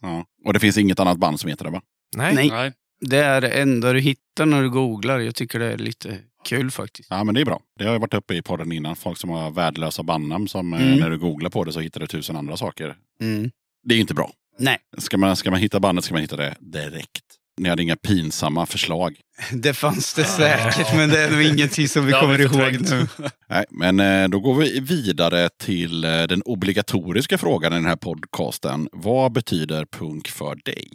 Och 0.45 0.53
det 0.53 0.61
finns 0.61 0.79
inget 0.79 1.01
annat 1.01 1.19
band 1.19 1.41
som 1.41 1.51
heter 1.51 1.65
det 1.65 1.71
va? 1.71 1.83
Nej. 2.17 2.35
Nej. 2.35 2.49
Nej. 2.51 2.73
det 3.01 3.19
är 3.19 3.41
det 3.41 3.49
enda 3.49 3.93
du 3.93 4.01
hittar 4.01 4.47
när 4.47 4.63
du 4.63 4.71
googlar. 4.71 5.19
Jag 5.19 5.35
tycker 5.35 5.59
det 5.59 5.73
är 5.73 5.79
lite 5.79 6.19
kul 6.45 6.71
faktiskt. 6.71 7.11
Ja, 7.11 7.25
men 7.25 7.35
det 7.35 7.41
är 7.41 7.45
bra. 7.45 7.61
Det 7.79 7.85
har 7.85 7.93
ju 7.93 7.99
varit 7.99 8.15
uppe 8.15 8.35
i 8.35 8.43
podden 8.43 8.73
innan. 8.73 8.97
Folk 8.97 9.19
som 9.19 9.31
har 9.31 9.51
värdelösa 9.51 10.03
bandnamn 10.03 10.49
som 10.49 10.73
eh, 10.73 10.83
Mm. 10.83 10.99
när 10.99 11.11
du 11.11 11.19
googlar 11.19 11.51
på 11.51 11.65
det 11.65 11.73
så 11.73 11.81
hittar 11.81 12.01
du 12.01 12.07
tusen 12.07 12.37
andra 12.37 12.57
saker. 12.57 12.97
Mm. 13.21 13.51
Det 13.85 13.95
är 13.95 13.99
inte 13.99 14.15
bra. 14.15 14.31
Nej, 14.59 14.79
Ska 14.99 15.19
man, 15.19 15.37
ska 15.37 15.51
man 15.51 15.61
hitta 15.61 15.81
bandet 15.81 16.05
ska 16.05 16.15
man 16.15 16.21
hitta 16.23 16.37
det 16.37 16.55
direkt. 16.61 17.25
Ni 17.61 17.69
hade 17.69 17.83
inga 17.83 17.97
pinsamma 17.97 18.67
förslag. 18.67 19.17
det 19.53 19.75
fanns 19.75 20.15
det 20.15 20.25
säkert, 20.25 20.97
men 20.97 21.09
det 21.09 21.21
är 21.21 21.31
nog 21.31 21.43
ingenting 21.43 21.89
som 21.89 22.07
vi 22.07 22.13
kommer 22.13 22.41
ihåg 22.41 22.81
nu. 22.81 23.07
Nej, 23.49 23.65
men 23.71 24.01
eh, 24.01 24.29
då 24.29 24.41
går 24.41 24.55
vi 24.55 24.81
vidare 24.81 25.49
till 25.59 26.05
eh, 26.05 26.23
den 26.23 26.43
obligatoriska 26.43 27.39
frågan 27.39 27.73
i 27.73 27.77
den 27.77 27.87
här 27.87 27.97
podcasten. 27.97 28.89
Vad 28.93 29.33
betyder 29.33 29.85
punk 29.85 30.29
för 30.29 30.55
dig? 30.65 30.89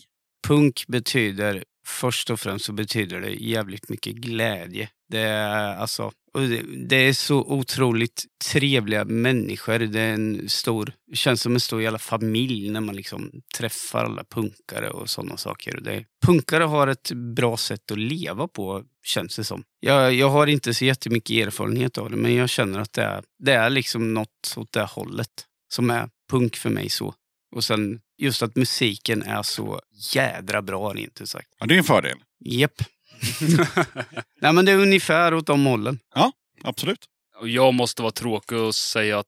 Punk 0.48 0.84
betyder, 0.88 1.64
först 1.86 2.30
och 2.30 2.40
främst 2.40 2.66
så 2.66 2.74
betyder 2.74 3.22
det 3.22 3.30
jävligt 3.30 3.90
mycket 3.90 4.16
glädje. 4.16 4.90
Det 5.10 5.20
är, 5.20 5.76
alltså, 5.76 6.12
det, 6.34 6.62
det 6.88 6.96
är 6.96 7.14
så 7.14 7.38
otroligt 7.38 8.26
trevliga 8.52 9.06
människor. 9.06 9.80
Det 9.80 10.02
är 10.02 10.14
en 10.14 10.50
stor, 10.50 10.94
det 11.08 11.16
känns 11.16 11.42
som 11.42 11.54
en 11.54 11.60
stor 11.60 11.82
jävla 11.82 12.00
familj 12.00 12.70
när 12.70 12.82
man 12.82 12.96
liksom 12.96 13.32
träffar 13.58 14.06
alla 14.06 14.24
punkare 14.24 14.90
och 14.90 15.10
sådana 15.10 15.38
saker. 15.38 15.80
Det, 15.82 16.06
punkare 16.26 16.64
har 16.64 16.88
ett 16.88 17.12
bra 17.12 17.58
sätt 17.58 17.92
att 17.92 17.98
leva 17.98 18.48
på, 18.48 18.84
känns 19.04 19.36
det 19.36 19.44
som. 19.44 19.64
Jag, 19.80 20.14
jag 20.14 20.30
har 20.30 20.48
inte 20.48 20.74
så 20.74 20.86
jättemycket 20.86 21.48
erfarenhet 21.48 21.98
av 21.98 22.10
det, 22.10 22.18
men 22.18 22.36
jag 22.36 22.50
känner 22.50 22.80
att 22.80 22.94
det 22.94 23.04
är, 23.04 23.24
det 23.40 23.54
är 23.54 23.70
liksom 23.70 24.14
något 24.14 24.54
åt 24.58 24.72
det 24.72 24.86
hållet 24.86 25.30
som 25.74 25.90
är 25.90 26.10
punk 26.30 26.56
för 26.56 26.70
mig 26.70 26.90
så. 26.90 27.14
Och 27.56 27.64
sen 27.64 28.00
just 28.18 28.44
att 28.44 28.56
musiken 28.56 29.24
är 29.24 29.44
så 29.44 29.82
jädra 30.14 30.62
bra 30.62 30.94
rent 30.94 31.22
ut 31.22 31.30
sagt. 31.30 31.48
Ja, 31.60 31.66
det 31.66 31.74
är 31.74 31.78
en 31.78 31.84
fördel. 31.84 32.18
Japp. 32.40 32.82
Nej 34.42 34.54
men 34.54 34.66
det 34.66 34.72
är 34.72 34.78
ungefär 34.78 35.34
åt 35.34 35.48
de 35.48 35.66
hållen. 35.66 36.00
Absolut. 36.64 37.06
Och 37.40 37.50
jag 37.50 37.74
måste 37.74 38.02
vara 38.02 38.12
tråkig 38.12 38.58
och 38.58 38.76
säga 38.76 39.20
att 39.20 39.26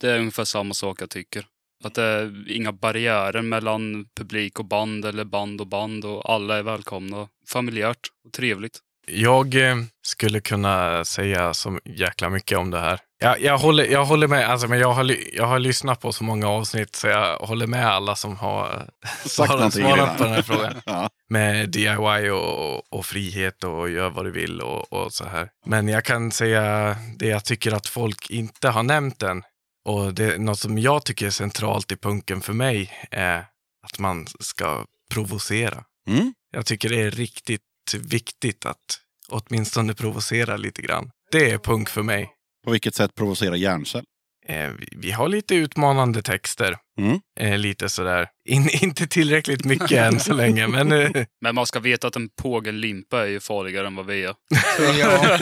det 0.00 0.10
är 0.10 0.18
ungefär 0.18 0.44
samma 0.44 0.74
sak 0.74 1.02
jag 1.02 1.10
tycker. 1.10 1.46
Att 1.84 1.94
det 1.94 2.02
är 2.02 2.50
inga 2.50 2.72
barriärer 2.72 3.42
mellan 3.42 4.06
publik 4.16 4.58
och 4.58 4.64
band 4.64 5.04
eller 5.04 5.24
band 5.24 5.60
och 5.60 5.66
band 5.66 6.04
och 6.04 6.30
alla 6.30 6.58
är 6.58 6.62
välkomna. 6.62 7.28
Familjärt 7.48 8.08
och 8.24 8.32
trevligt. 8.32 8.78
Jag 9.06 9.54
eh, 9.54 9.76
skulle 10.02 10.40
kunna 10.40 11.04
säga 11.04 11.54
så 11.54 11.78
jäkla 11.84 12.30
mycket 12.30 12.58
om 12.58 12.70
det 12.70 12.78
här. 12.78 13.00
Jag, 13.18 13.40
jag, 13.40 13.58
håller, 13.58 13.84
jag 13.84 14.04
håller 14.04 14.28
med, 14.28 14.50
alltså, 14.50 14.68
men 14.68 14.78
jag 14.78 14.92
har, 14.92 15.16
jag 15.32 15.46
har 15.46 15.58
lyssnat 15.58 16.00
på 16.00 16.12
så 16.12 16.24
många 16.24 16.48
avsnitt 16.48 16.96
så 16.96 17.06
jag 17.06 17.36
håller 17.38 17.66
med 17.66 17.86
alla 17.86 18.16
som 18.16 18.36
har 18.36 18.88
Sagt 19.24 19.52
svarat, 19.52 19.74
svarat 19.74 20.18
på 20.18 20.24
den 20.24 20.32
här 20.32 20.42
frågan. 20.42 20.80
Ja. 20.86 21.10
Med 21.28 21.70
DIY 21.70 22.30
och, 22.30 22.94
och 22.94 23.06
frihet 23.06 23.64
och 23.64 23.90
gör 23.90 24.10
vad 24.10 24.24
du 24.24 24.30
vill 24.30 24.60
och, 24.60 24.92
och 24.92 25.12
så 25.12 25.24
här. 25.24 25.48
Men 25.66 25.88
jag 25.88 26.04
kan 26.04 26.30
säga 26.30 26.96
det 27.18 27.26
jag 27.26 27.44
tycker 27.44 27.72
att 27.72 27.86
folk 27.86 28.30
inte 28.30 28.68
har 28.68 28.82
nämnt 28.82 29.22
än. 29.22 29.42
Och 29.84 30.14
det 30.14 30.34
är 30.34 30.38
något 30.38 30.58
som 30.58 30.78
jag 30.78 31.04
tycker 31.04 31.26
är 31.26 31.30
centralt 31.30 31.92
i 31.92 31.96
punken 31.96 32.40
för 32.40 32.52
mig 32.52 32.90
är 33.10 33.38
att 33.86 33.98
man 33.98 34.26
ska 34.40 34.84
provocera. 35.12 35.84
Mm. 36.08 36.34
Jag 36.52 36.66
tycker 36.66 36.88
det 36.88 37.00
är 37.00 37.10
riktigt 37.10 37.62
viktigt 37.94 38.66
att 38.66 39.00
åtminstone 39.28 39.94
provocera 39.94 40.56
lite 40.56 40.82
grann. 40.82 41.10
Det 41.30 41.50
är 41.50 41.58
punk 41.58 41.88
för 41.88 42.02
mig. 42.02 42.30
På 42.64 42.70
vilket 42.70 42.94
sätt 42.94 43.14
provocerar 43.14 43.54
hjärncell? 43.54 44.04
Eh, 44.48 44.68
vi, 44.78 44.86
vi 44.96 45.10
har 45.10 45.28
lite 45.28 45.54
utmanande 45.54 46.22
texter. 46.22 46.76
Mm. 46.98 47.20
Eh, 47.40 47.58
lite 47.58 47.88
sådär. 47.88 48.28
In, 48.48 48.68
inte 48.82 49.06
tillräckligt 49.06 49.64
mycket 49.64 49.92
än 49.92 50.20
så 50.20 50.34
länge, 50.34 50.68
men 50.68 50.92
eh, 50.92 51.10
Men 51.40 51.54
man 51.54 51.66
ska 51.66 51.80
veta 51.80 52.06
att 52.06 52.16
en 52.16 52.28
pågellimpa 52.42 53.22
är 53.22 53.26
ju 53.26 53.40
farligare 53.40 53.86
än 53.86 53.96
vad 53.96 54.06
vi 54.06 54.24
är. 54.24 54.34
Ja. 54.98 55.38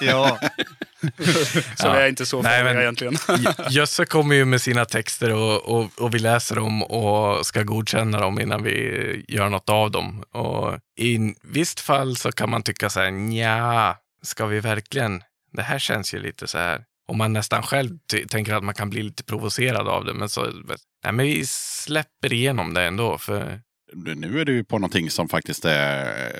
ja. 0.00 0.38
Så 1.76 1.86
Ja. 1.86 1.92
vi 1.92 1.98
är 1.98 2.08
inte 2.08 2.26
så 2.26 2.42
Nej, 2.42 2.64
men- 2.64 2.78
egentligen. 2.78 3.14
Jösse 3.70 4.04
kommer 4.04 4.34
ju 4.36 4.44
med 4.44 4.62
sina 4.62 4.84
texter 4.84 5.34
och, 5.34 5.62
och, 5.78 5.90
och 6.00 6.14
vi 6.14 6.18
läser 6.18 6.56
dem 6.56 6.82
och 6.82 7.46
ska 7.46 7.62
godkänna 7.62 8.20
dem 8.20 8.40
innan 8.40 8.62
vi 8.62 9.24
gör 9.28 9.48
något 9.48 9.68
av 9.70 9.90
dem. 9.90 10.22
Och 10.32 10.78
i 11.00 11.34
visst 11.42 11.80
fall 11.80 12.16
så 12.16 12.32
kan 12.32 12.50
man 12.50 12.62
tycka 12.62 12.90
så 12.90 13.00
här, 13.00 13.10
nja, 13.10 13.96
ska 14.22 14.46
vi 14.46 14.60
verkligen? 14.60 15.22
Det 15.52 15.62
här 15.62 15.78
känns 15.78 16.14
ju 16.14 16.18
lite 16.18 16.46
så 16.46 16.58
här. 16.58 16.84
Och 17.08 17.16
man 17.16 17.32
nästan 17.32 17.62
själv 17.62 17.98
tänker 18.30 18.54
att 18.54 18.64
man 18.64 18.74
kan 18.74 18.90
bli 18.90 19.02
lite 19.02 19.24
provocerad 19.24 19.88
av 19.88 20.04
det, 20.04 20.14
men 20.14 20.28
så, 20.28 20.42
nej 21.04 21.12
men 21.12 21.16
vi 21.26 21.46
släpper 21.46 22.32
igenom 22.32 22.74
det 22.74 22.82
ändå. 22.82 23.18
För 23.18 23.60
Nu 23.94 24.40
är 24.40 24.44
du 24.44 24.64
på 24.64 24.78
någonting 24.78 25.10
som 25.10 25.28
faktiskt 25.28 25.64
är 25.64 26.32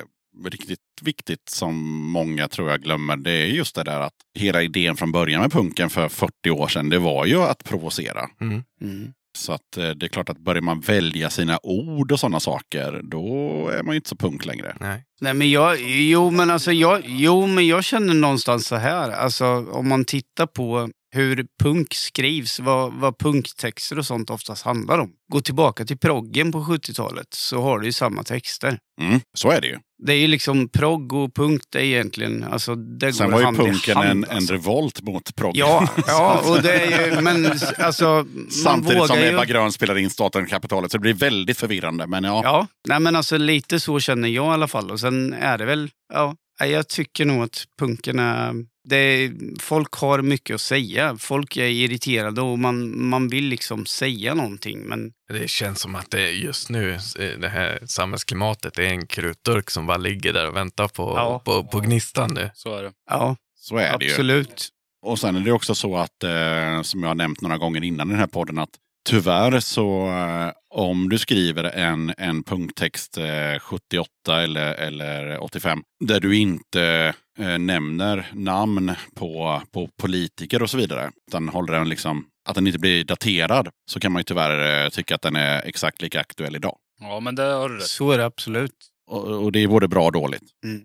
riktigt 0.44 0.78
viktigt 1.02 1.48
som 1.48 1.76
många 2.10 2.48
tror 2.48 2.70
jag 2.70 2.82
glömmer. 2.82 3.16
Det 3.16 3.30
är 3.30 3.46
just 3.46 3.74
det 3.74 3.84
där 3.84 4.00
att 4.00 4.14
hela 4.38 4.62
idén 4.62 4.96
från 4.96 5.12
början 5.12 5.40
med 5.42 5.52
punken 5.52 5.90
för 5.90 6.08
40 6.08 6.50
år 6.50 6.68
sedan, 6.68 6.88
det 6.88 6.98
var 6.98 7.26
ju 7.26 7.42
att 7.42 7.64
provocera. 7.64 8.28
mm, 8.40 8.62
Mm. 8.80 9.12
Så 9.38 9.52
att 9.52 9.76
eh, 9.76 9.90
det 9.90 10.06
är 10.06 10.08
klart 10.08 10.28
att 10.28 10.38
börjar 10.38 10.62
man 10.62 10.80
välja 10.80 11.30
sina 11.30 11.58
ord 11.62 12.12
och 12.12 12.20
sådana 12.20 12.40
saker, 12.40 13.00
då 13.04 13.24
är 13.68 13.82
man 13.82 13.92
ju 13.94 13.96
inte 13.96 14.08
så 14.08 14.16
punk 14.16 14.44
längre. 14.46 14.76
nej. 14.80 15.04
Nej 15.20 15.34
men 15.34 15.50
jag, 15.50 15.80
jo 15.80 16.30
men 16.30 16.50
alltså 16.50 16.72
jag, 16.72 17.02
jo 17.06 17.46
men 17.46 17.66
jag 17.66 17.84
känner 17.84 18.14
någonstans 18.14 18.66
så 18.66 18.76
här, 18.76 19.10
alltså 19.10 19.46
om 19.70 19.88
man 19.88 20.04
tittar 20.04 20.46
på 20.46 20.90
hur 21.10 21.46
punk 21.62 21.94
skrivs, 21.94 22.60
vad, 22.60 22.92
vad 22.92 23.18
punktexter 23.18 23.98
och 23.98 24.06
sånt 24.06 24.30
oftast 24.30 24.64
handlar 24.64 24.98
om. 24.98 25.10
Gå 25.32 25.40
tillbaka 25.40 25.84
till 25.84 25.98
proggen 25.98 26.52
på 26.52 26.58
70-talet 26.58 27.26
så 27.30 27.62
har 27.62 27.78
du 27.78 27.86
ju 27.86 27.92
samma 27.92 28.22
texter. 28.22 28.78
Mm, 29.00 29.20
så 29.38 29.50
är 29.50 29.60
det 29.60 29.66
ju. 29.66 29.78
Det 30.06 30.12
är 30.12 30.16
ju 30.16 30.26
liksom 30.26 30.68
progg 30.68 31.12
och 31.12 31.34
punk, 31.34 31.62
det 31.70 31.78
är 31.78 31.84
egentligen, 31.84 32.44
alltså 32.44 32.74
det 32.74 33.12
Sen 33.12 33.26
går 33.26 33.32
var 33.32 33.40
ju 33.40 33.44
hand 33.44 33.56
i 33.56 33.60
punken 33.60 33.96
hand, 33.96 34.10
en, 34.10 34.24
en 34.24 34.30
alltså. 34.30 34.52
revolt 34.52 35.02
mot 35.02 35.34
progg. 35.36 35.56
Ja, 35.56 35.88
ja, 36.06 36.42
och 36.50 36.62
det 36.62 36.80
är 36.80 37.14
ju, 37.14 37.20
men 37.20 37.52
alltså... 37.78 38.26
Samtidigt 38.64 39.06
som 39.06 39.18
Ebba 39.18 39.44
ju... 39.44 39.52
Grön 39.52 39.72
spelar 39.72 39.98
in 39.98 40.10
Staten 40.10 40.42
och 40.42 40.48
kapitalet. 40.48 40.90
Så 40.90 40.98
det 40.98 41.02
blir 41.02 41.14
väldigt 41.14 41.58
förvirrande. 41.58 42.06
Men 42.06 42.24
ja, 42.24 42.40
Ja, 42.44 42.66
nej 42.88 43.00
men 43.00 43.16
alltså 43.16 43.36
lite 43.36 43.80
så 43.80 44.00
känner 44.00 44.28
jag 44.28 44.46
i 44.46 44.48
alla 44.48 44.68
fall. 44.68 44.90
Och 44.90 45.00
sen 45.00 45.32
är 45.32 45.58
det 45.58 45.64
väl, 45.64 45.90
ja, 46.12 46.34
jag 46.66 46.88
tycker 46.88 47.24
nog 47.24 47.42
att 47.42 47.64
punken 47.78 48.18
är... 48.18 48.54
Det 48.88 49.32
folk 49.60 49.92
har 49.92 50.22
mycket 50.22 50.54
att 50.54 50.60
säga. 50.60 51.16
Folk 51.18 51.56
är 51.56 51.64
irriterade 51.68 52.40
och 52.40 52.58
man, 52.58 53.06
man 53.08 53.28
vill 53.28 53.44
liksom 53.44 53.86
säga 53.86 54.34
någonting. 54.34 54.80
Men 54.80 55.12
Det 55.32 55.50
känns 55.50 55.80
som 55.80 55.94
att 55.94 56.10
det 56.10 56.30
just 56.30 56.70
nu, 56.70 56.94
eh, 56.94 57.38
det 57.40 57.48
här 57.48 57.78
samhällsklimatet, 57.86 58.74
det 58.74 58.84
är 58.86 58.90
en 58.90 59.06
krutdurk 59.06 59.70
som 59.70 59.86
bara 59.86 59.96
ligger 59.96 60.32
där 60.32 60.48
och 60.48 60.56
väntar 60.56 60.88
på, 60.88 61.02
Ja. 61.16 61.42
på, 61.44 61.64
på 61.64 61.80
gnistan 61.80 62.30
nu. 62.34 62.50
Så 62.54 62.76
är 62.76 62.82
det. 62.82 62.92
ja, 63.10 63.36
så 63.56 63.76
är 63.76 63.98
det 63.98 64.04
ju. 64.04 64.10
absolut. 64.10 64.68
Och 65.02 65.18
sen 65.18 65.36
är 65.36 65.40
det 65.40 65.52
också 65.52 65.74
så 65.74 65.96
att, 65.96 66.24
eh, 66.24 66.82
som 66.82 67.02
jag 67.02 67.08
har 67.10 67.14
nämnt 67.14 67.40
några 67.40 67.58
gånger 67.58 67.84
innan 67.84 68.08
i 68.08 68.10
den 68.10 68.20
här 68.20 68.26
podden, 68.26 68.58
att 68.58 68.70
tyvärr 69.04 69.60
så 69.60 70.06
eh, 70.08 70.52
om 70.74 71.08
du 71.08 71.18
skriver 71.18 71.64
en, 71.64 72.14
en 72.18 72.42
punkttext 72.42 73.18
eh, 73.18 73.58
78 73.60 74.08
eller, 74.28 74.74
eller 74.74 75.42
85, 75.42 75.82
där 76.04 76.20
du 76.20 76.36
inte 76.36 77.14
eh, 77.38 77.58
nämner 77.58 78.30
namn 78.32 78.94
på, 79.14 79.62
på 79.72 79.88
politiker 80.02 80.62
och 80.62 80.70
så 80.70 80.76
vidare, 80.76 81.10
utan 81.30 81.48
håller 81.48 81.72
den 81.72 81.88
liksom, 81.88 82.26
att 82.48 82.54
den 82.54 82.66
inte 82.66 82.78
blir 82.78 83.04
daterad, 83.04 83.68
så 83.90 84.00
kan 84.00 84.12
man 84.12 84.20
ju 84.20 84.24
tyvärr 84.24 84.84
eh, 84.84 84.88
tycka 84.88 85.14
att 85.14 85.22
den 85.22 85.36
är 85.36 85.62
exakt 85.62 86.02
lika 86.02 86.20
aktuell 86.20 86.56
idag. 86.56 86.76
Ja, 87.00 87.20
men 87.20 87.34
det 87.34 87.42
har 87.42 87.68
du 87.68 87.76
rätt. 87.76 87.86
Så 87.86 88.10
är 88.10 88.18
det 88.18 88.24
absolut. 88.24 88.74
Och, 89.08 89.44
och 89.44 89.52
det 89.52 89.62
är 89.62 89.68
både 89.68 89.88
bra 89.88 90.04
och 90.04 90.12
dåligt. 90.12 90.42
Mm. 90.64 90.82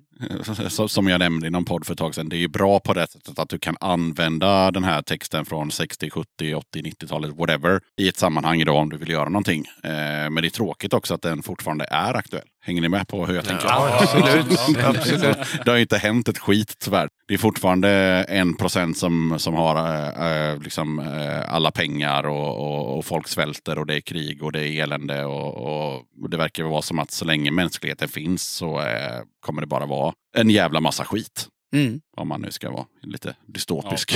Som 0.90 1.08
jag 1.08 1.20
nämnde 1.20 1.48
i 1.48 1.50
någon 1.50 1.66
podd 1.66 1.86
för 1.86 1.94
ett 1.94 2.00
tag 2.00 2.16
sedan. 2.16 2.30
Det 2.30 2.36
är 2.36 2.40
ju 2.40 2.48
bra 2.48 2.80
på 2.80 2.94
det 2.94 3.12
sättet 3.12 3.40
att 3.40 3.50
du 3.50 3.60
kan 3.60 3.78
använda 3.80 4.72
den 4.72 4.84
här 4.84 5.02
texten 5.02 5.46
från 5.46 5.72
60, 5.72 6.10
70, 6.10 6.54
80, 6.56 6.82
90-talet, 6.82 7.38
whatever, 7.38 7.80
i 8.02 8.08
ett 8.08 8.18
sammanhang 8.18 8.62
idag 8.62 8.76
om 8.76 8.90
du 8.90 8.98
vill 8.98 9.10
göra 9.10 9.30
någonting. 9.30 9.66
Eh, 9.84 9.92
men 10.30 10.36
det 10.36 10.48
är 10.48 10.50
tråkigt 10.50 10.94
också 10.94 11.14
att 11.14 11.22
den 11.22 11.44
fortfarande 11.44 11.86
är 11.86 12.14
aktuell. 12.14 12.48
Hänger 12.62 12.82
ni 12.82 12.90
med 12.90 13.08
på 13.08 13.26
hur 13.26 13.36
jag 13.36 13.46
tänker? 13.46 13.68
Ja, 13.68 13.98
Absolut. 14.02 14.60
absolut. 14.84 15.38
Det 15.66 15.72
har 15.72 15.76
ju 15.76 15.82
inte 15.82 15.98
hänt 15.98 16.28
ett 16.28 16.40
skit 16.40 16.76
tyvärr. 16.80 17.10
Det 17.34 17.38
är 17.38 17.40
fortfarande 17.40 17.90
en 18.30 18.54
procent 18.54 18.98
som, 18.98 19.40
som 19.40 19.54
har 19.54 19.76
eh, 19.76 20.52
eh, 20.52 20.62
liksom, 20.62 21.00
eh, 21.00 21.54
alla 21.54 21.72
pengar 21.72 22.24
och, 22.24 22.58
och, 22.58 22.98
och 22.98 23.06
folk 23.06 23.28
svälter 23.28 23.80
och 23.80 23.86
det 23.86 23.96
är 23.96 24.02
krig 24.02 24.44
och 24.44 24.52
det 24.52 24.68
är 24.68 24.84
elände. 24.84 25.26
Och, 25.26 25.58
och, 25.58 26.06
och 26.22 26.30
det 26.30 26.38
verkar 26.38 26.64
vara 26.64 26.82
som 26.82 27.00
att 27.00 27.12
så 27.12 27.26
länge 27.26 27.52
mänskligheten 27.52 28.10
finns 28.10 28.44
så 28.44 28.82
eh, 28.82 29.22
kommer 29.40 29.62
det 29.62 29.68
bara 29.68 29.86
vara 29.86 30.14
en 30.38 30.50
jävla 30.50 30.80
massa 30.80 31.06
skit. 31.06 31.48
Mm. 31.76 32.02
Om 32.18 32.28
man 32.28 32.42
nu 32.42 32.52
ska 32.52 32.72
vara 32.72 32.86
lite 33.02 33.36
dystopisk. 33.48 34.14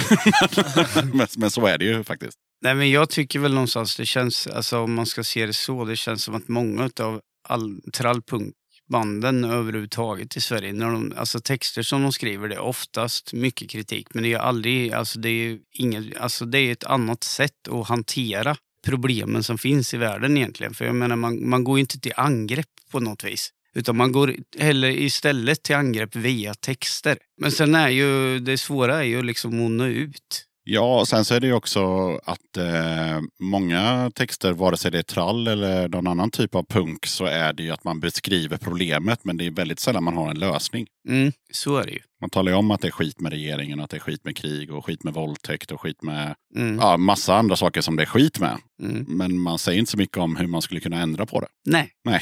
men, 1.13 1.28
men 1.38 1.51
så 1.51 1.65
är 1.65 1.78
det 1.78 1.86
ju 1.86 2.03
faktiskt. 2.03 2.38
Nej, 2.61 2.76
men 2.76 2.91
jag 2.91 3.09
tycker 3.09 3.39
väl 3.39 3.53
någonstans, 3.53 3.95
det 3.95 4.05
känns, 4.05 4.47
alltså 4.47 4.80
om 4.80 4.93
man 4.93 5.05
ska 5.05 5.24
se 5.24 5.45
det 5.45 5.53
så, 5.53 5.86
det 5.86 5.95
känns 5.95 6.24
som 6.24 6.36
att 6.36 6.47
många 6.47 6.89
av 6.99 7.22
all 7.49 7.82
banden 8.88 9.43
överhuvudtaget 9.43 10.38
i 10.38 10.41
Sverige, 10.41 10.73
när 10.73 10.91
de, 10.91 11.13
alltså 11.17 11.39
texter 11.39 11.81
som 11.81 12.01
de 12.01 12.13
skriver, 12.13 12.47
det 12.47 12.55
är 12.55 12.59
oftast 12.59 13.33
mycket 13.33 13.69
kritik, 13.69 14.07
men 14.13 14.23
det 14.23 14.33
är 14.33 14.39
aldrig, 14.39 14.93
alltså 14.93 15.19
det 15.19 15.29
är 15.29 15.59
inget, 15.71 16.17
alltså 16.17 16.45
det 16.45 16.59
är 16.59 16.71
ett 16.71 16.83
annat 16.83 17.23
sätt 17.23 17.67
att 17.71 17.88
hantera 17.88 18.55
problemen 18.85 19.43
som 19.43 19.57
finns 19.57 19.93
i 19.93 19.97
världen 19.97 20.38
egentligen. 20.38 20.73
För 20.73 20.85
jag 20.85 20.95
menar, 20.95 21.15
man, 21.15 21.49
man 21.49 21.63
går 21.63 21.77
ju 21.77 21.81
inte 21.81 21.99
till 21.99 22.13
angrepp 22.15 22.67
på 22.91 22.99
något 22.99 23.23
vis. 23.23 23.53
Utan 23.75 23.97
man 23.97 24.11
går 24.11 24.35
heller 24.57 24.89
istället 24.89 25.63
till 25.63 25.75
angrepp 25.75 26.15
via 26.15 26.53
texter. 26.53 27.17
Men 27.41 27.51
sen 27.51 27.75
är 27.75 27.89
ju 27.89 28.39
det 28.39 28.57
svåra 28.57 28.97
är 28.97 29.07
ju 29.07 29.21
liksom 29.21 29.65
att 29.65 29.71
nå 29.71 29.85
ut. 29.85 30.46
Ja, 30.70 31.05
sen 31.07 31.26
så 31.26 31.36
är 31.36 31.39
det 31.39 31.47
ju 31.47 31.53
också 31.53 32.11
att 32.26 32.57
eh, 32.57 33.22
många 33.39 34.11
texter, 34.15 34.53
vare 34.53 34.78
sig 34.78 34.91
det 34.91 34.99
är 34.99 35.03
trall 35.03 35.47
eller 35.47 35.88
någon 35.89 36.07
annan 36.07 36.32
typ 36.32 36.55
av 36.55 36.63
punk, 36.63 37.05
så 37.05 37.26
är 37.26 37.53
det 37.53 37.63
ju 37.63 37.72
att 37.72 37.84
man 37.84 37.99
beskriver 37.99 38.57
problemet, 38.57 39.20
men 39.24 39.38
det 39.38 39.45
är 39.47 39.51
väldigt 39.51 39.80
sällan 39.80 40.03
man 40.03 40.18
har 40.18 40.30
en 40.30 40.39
lösning. 40.39 40.88
Mm, 41.09 41.32
så 41.51 41.78
är 41.78 41.84
det 41.84 41.91
ju. 41.91 41.99
Man 42.22 42.30
talar 42.30 42.51
ju 42.51 42.57
om 42.57 42.72
att 42.72 42.82
det 42.82 42.88
är 42.88 42.91
skit 42.91 43.20
med 43.20 43.32
regeringen, 43.32 43.80
att 43.80 43.89
det 43.89 43.97
är 43.97 44.01
skit 44.01 44.24
med 44.26 44.38
krig 44.38 44.72
och 44.72 44.86
skit 44.86 45.03
med 45.03 45.13
våldtäkt 45.13 45.72
och 45.72 45.82
skit 45.82 46.03
med 46.03 46.36
Mm, 46.55 46.80
ja, 46.80 46.97
massa 46.97 47.36
andra 47.36 47.55
saker 47.55 47.82
som 47.82 47.95
det 47.95 48.03
är 48.03 48.07
skit 48.07 48.39
med. 48.39 48.57
mm. 48.84 49.05
Men 49.07 49.39
man 49.39 49.59
säger 49.59 49.80
inte 49.80 49.91
så 49.91 49.97
mycket 49.97 50.18
om 50.18 50.36
hur 50.36 50.47
man 50.47 50.61
skulle 50.61 50.80
kunna 50.80 51.01
ändra 51.01 51.26
på 51.26 51.39
det. 51.39 51.47
Nej. 51.65 51.91
Nej. 52.05 52.22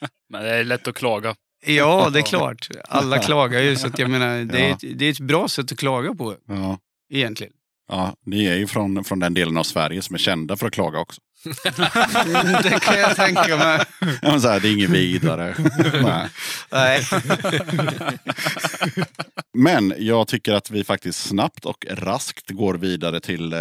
Men 0.32 0.42
det 0.42 0.50
är 0.50 0.64
lätt 0.64 0.88
att 0.88 0.94
klaga. 0.94 1.34
Ja, 1.66 2.10
det 2.12 2.18
är 2.18 2.22
klart. 2.22 2.68
Alla 2.88 3.18
klagar 3.18 3.60
ju, 3.60 3.76
så 3.76 3.86
att 3.86 3.98
jag 3.98 4.10
menar, 4.10 4.44
det 4.44 4.60
är, 4.60 4.72
ett, 4.72 4.98
det 4.98 5.06
är 5.06 5.10
ett 5.10 5.20
bra 5.20 5.48
sätt 5.48 5.72
att 5.72 5.78
klaga 5.78 6.14
på 6.14 6.36
ja. 6.48 6.78
egentligen. 7.12 7.52
Ja, 7.88 8.14
ni 8.26 8.46
är 8.46 8.56
ju 8.56 8.66
från, 8.66 9.04
från 9.04 9.18
den 9.18 9.34
delen 9.34 9.56
av 9.56 9.62
Sverige 9.62 10.02
som 10.02 10.14
är 10.14 10.18
kända 10.18 10.56
för 10.56 10.66
att 10.66 10.72
klaga 10.72 10.98
också. 10.98 11.20
det 12.62 12.80
kan 12.82 13.00
jag 13.00 13.16
tänka 13.16 13.56
mig. 13.56 13.84
Ja, 14.00 14.30
men 14.30 14.40
så 14.40 14.48
här, 14.48 14.60
det 14.60 14.68
är 14.68 14.72
inget 14.72 14.90
vidare. 14.90 15.54
Nej. 16.02 16.28
Nej. 16.70 17.02
Men 19.58 19.94
jag 19.98 20.28
tycker 20.28 20.52
att 20.52 20.70
vi 20.70 20.84
faktiskt 20.84 21.28
snabbt 21.28 21.64
och 21.64 21.86
raskt 21.90 22.50
går 22.50 22.74
vidare 22.74 23.20
till 23.20 23.52
eh, 23.52 23.58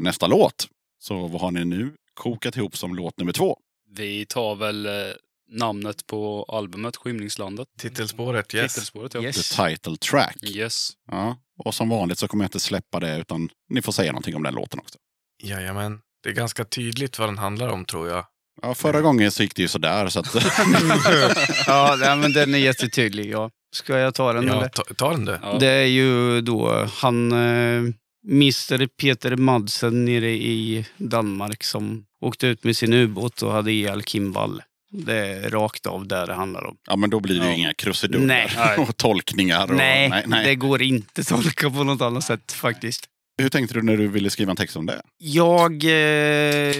nästa 0.00 0.26
låt. 0.26 0.66
Så 0.98 1.26
vad 1.26 1.40
har 1.40 1.50
ni 1.50 1.64
nu 1.64 1.92
kokat 2.14 2.56
ihop 2.56 2.76
som 2.76 2.94
låt 2.94 3.18
nummer 3.18 3.32
två? 3.32 3.58
Vi 3.96 4.26
tar 4.26 4.54
väl 4.54 4.86
eh, 4.86 4.92
namnet 5.52 6.06
på 6.06 6.44
albumet, 6.48 6.96
Skymningslandet. 6.96 7.68
Titelspåret, 7.78 8.54
yes. 8.54 8.74
Titelspåret, 8.74 9.14
ja. 9.14 9.22
Yes. 9.22 9.48
The 9.56 9.68
title 9.68 9.96
track. 9.96 10.36
Yes. 10.42 10.90
Ja. 11.10 11.36
Och 11.64 11.74
som 11.74 11.88
vanligt 11.88 12.18
så 12.18 12.28
kommer 12.28 12.44
jag 12.44 12.46
inte 12.48 12.60
släppa 12.60 13.00
det 13.00 13.16
utan 13.18 13.48
ni 13.68 13.82
får 13.82 13.92
säga 13.92 14.12
någonting 14.12 14.36
om 14.36 14.42
den 14.42 14.54
låten 14.54 14.78
också. 14.78 14.98
Jajamän. 15.42 16.00
Det 16.22 16.28
är 16.28 16.34
ganska 16.34 16.64
tydligt 16.64 17.18
vad 17.18 17.28
den 17.28 17.38
handlar 17.38 17.68
om 17.68 17.84
tror 17.84 18.08
jag. 18.08 18.26
Ja, 18.62 18.74
förra 18.74 19.00
gången 19.00 19.30
så 19.32 19.42
gick 19.42 19.56
det 19.56 19.62
ju 19.62 19.68
sådär 19.68 20.08
så 20.08 20.20
att... 20.20 20.34
Ja, 21.66 21.96
nej, 22.00 22.16
men 22.16 22.32
den 22.32 22.54
är 22.54 22.58
jättetydlig. 22.58 23.30
Ja. 23.30 23.50
Ska 23.74 23.98
jag 23.98 24.14
ta 24.14 24.32
den 24.32 24.46
Ja, 24.46 24.56
eller? 24.58 24.68
ta, 24.68 24.82
ta 24.82 25.10
den 25.10 25.24
du. 25.24 25.38
Ja. 25.42 25.56
Det 25.60 25.68
är 25.68 25.86
ju 25.86 26.40
då 26.40 26.88
han, 26.96 27.32
eh, 27.32 27.82
Mr 28.30 28.86
Peter 28.86 29.36
Madsen 29.36 30.04
nere 30.04 30.30
i 30.30 30.86
Danmark 30.96 31.64
som 31.64 32.04
åkte 32.20 32.46
ut 32.46 32.64
med 32.64 32.76
sin 32.76 32.92
ubåt 32.92 33.42
och 33.42 33.52
hade 33.52 33.72
ihjäl 33.72 34.02
Kim 34.02 34.32
Wall. 34.32 34.62
Det 34.92 35.16
är 35.16 35.50
rakt 35.50 35.86
av 35.86 36.06
där 36.06 36.26
det 36.26 36.34
handlar 36.34 36.64
om. 36.66 36.76
Ja, 36.86 36.96
men 36.96 37.10
då 37.10 37.20
blir 37.20 37.40
det 37.40 37.44
ju 37.46 37.50
Ja. 37.50 37.56
inga 37.56 37.74
krusiduller 37.74 38.26
Nej. 38.56 38.76
och 38.78 38.96
tolkningar. 38.96 39.70
Och... 39.70 39.76
nej, 39.76 40.08
nej, 40.08 40.24
nej. 40.26 40.46
det 40.46 40.54
går 40.54 40.82
inte 40.82 41.20
att 41.20 41.28
tolka 41.28 41.70
på 41.70 41.84
något 41.84 42.00
annat 42.00 42.24
sätt 42.24 42.52
faktiskt. 42.52 43.08
Hur 43.38 43.48
tänkte 43.48 43.74
du 43.74 43.82
när 43.82 43.96
du 43.96 44.08
ville 44.08 44.30
skriva 44.30 44.50
en 44.50 44.56
text 44.56 44.76
om 44.76 44.86
det? 44.86 45.02
Jag, 45.18 45.72
eh, 45.84 46.74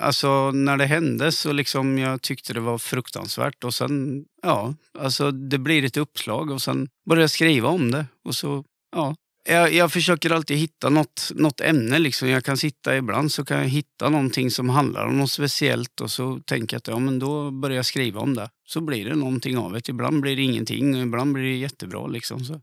alltså 0.00 0.50
när 0.50 0.76
det 0.76 0.86
hände 0.86 1.32
så 1.32 1.52
liksom 1.52 1.98
jag 1.98 2.22
tyckte 2.22 2.52
det 2.52 2.60
var 2.60 2.78
fruktansvärt 2.78 3.64
och 3.64 3.74
sen, 3.74 4.24
ja, 4.42 4.74
alltså 4.98 5.30
det 5.30 5.58
blir 5.58 5.84
ett 5.84 5.96
uppslag 5.96 6.50
och 6.50 6.62
sen 6.62 6.88
började 7.08 7.22
jag 7.22 7.30
skriva 7.30 7.68
om 7.68 7.90
det 7.90 8.06
och 8.24 8.34
så, 8.34 8.64
ja. 8.96 9.14
Jag, 9.44 9.72
jag 9.72 9.92
försöker 9.92 10.30
alltid 10.30 10.56
hitta 10.56 10.88
något, 10.88 11.30
något 11.34 11.60
ämne 11.60 11.98
liksom. 11.98 12.28
Jag 12.28 12.44
kan 12.44 12.56
sitta 12.56 12.96
ibland 12.96 13.32
så 13.32 13.44
kan 13.44 13.58
jag 13.58 13.68
hitta 13.68 14.08
någonting 14.08 14.50
som 14.50 14.68
handlar 14.68 15.06
om 15.06 15.18
något 15.18 15.30
speciellt 15.30 16.00
och 16.00 16.10
så 16.10 16.40
tänker 16.46 16.74
jag 16.74 16.78
att 16.78 16.88
ja 16.88 16.98
men 16.98 17.18
då 17.18 17.50
börjar 17.50 17.76
jag 17.76 17.86
skriva 17.86 18.20
om 18.20 18.34
det. 18.34 18.50
Så 18.66 18.80
blir 18.80 19.04
det 19.04 19.14
någonting 19.14 19.58
av 19.58 19.72
det. 19.72 19.88
Ibland 19.88 20.20
blir 20.20 20.36
det 20.36 20.42
ingenting 20.42 20.94
och 20.94 21.02
ibland 21.02 21.32
blir 21.32 21.44
det 21.44 21.56
jättebra 21.56 22.06
liksom. 22.06 22.44
Så. 22.44 22.60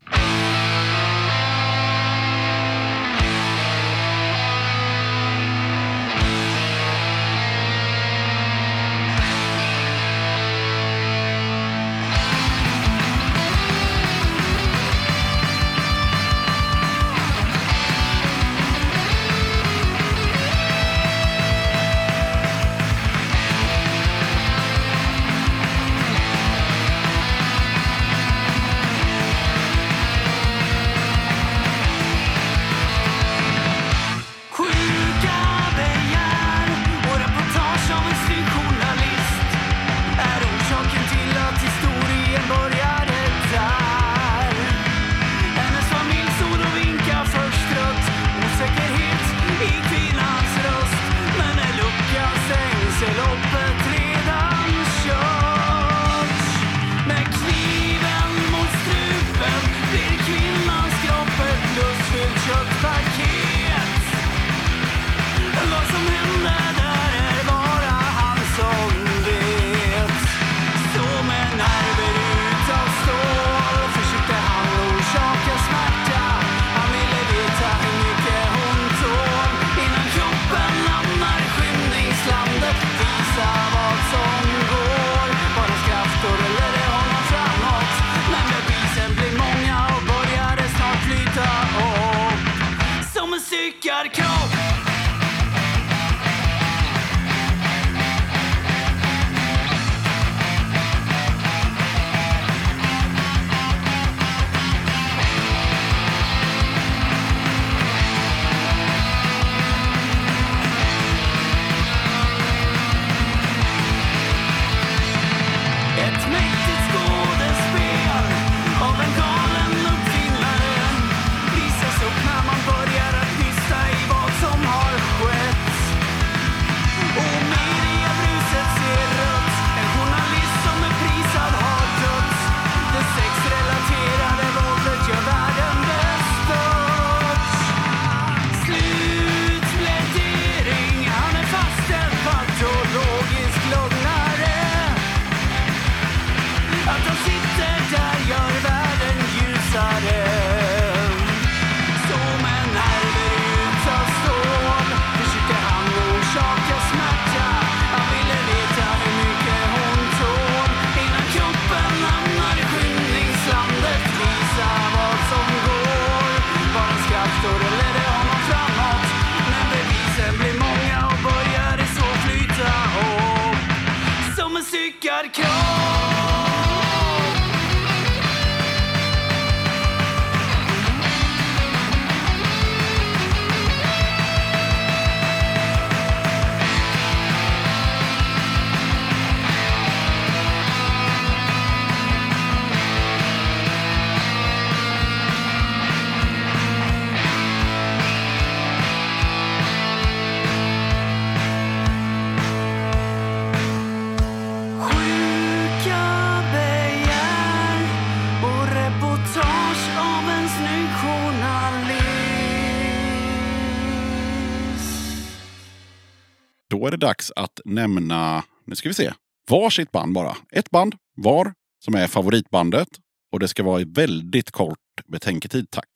Då 216.80 216.86
är 216.86 216.90
det 216.90 216.96
dags 216.96 217.32
att 217.36 217.60
nämna, 217.64 218.44
nu 218.64 218.76
ska 218.76 218.88
vi 218.88 218.94
se, 218.94 219.12
varsitt 219.48 219.92
band 219.92 220.14
bara. 220.14 220.36
Ett 220.52 220.70
band 220.70 220.94
var 221.16 221.54
som 221.84 221.94
är 221.94 222.06
favoritbandet 222.06 222.88
och 223.32 223.40
det 223.40 223.48
ska 223.48 223.62
vara 223.62 223.80
i 223.80 223.84
väldigt 223.84 224.50
kort 224.50 224.78
betänketid, 225.06 225.70
tack. 225.70 225.88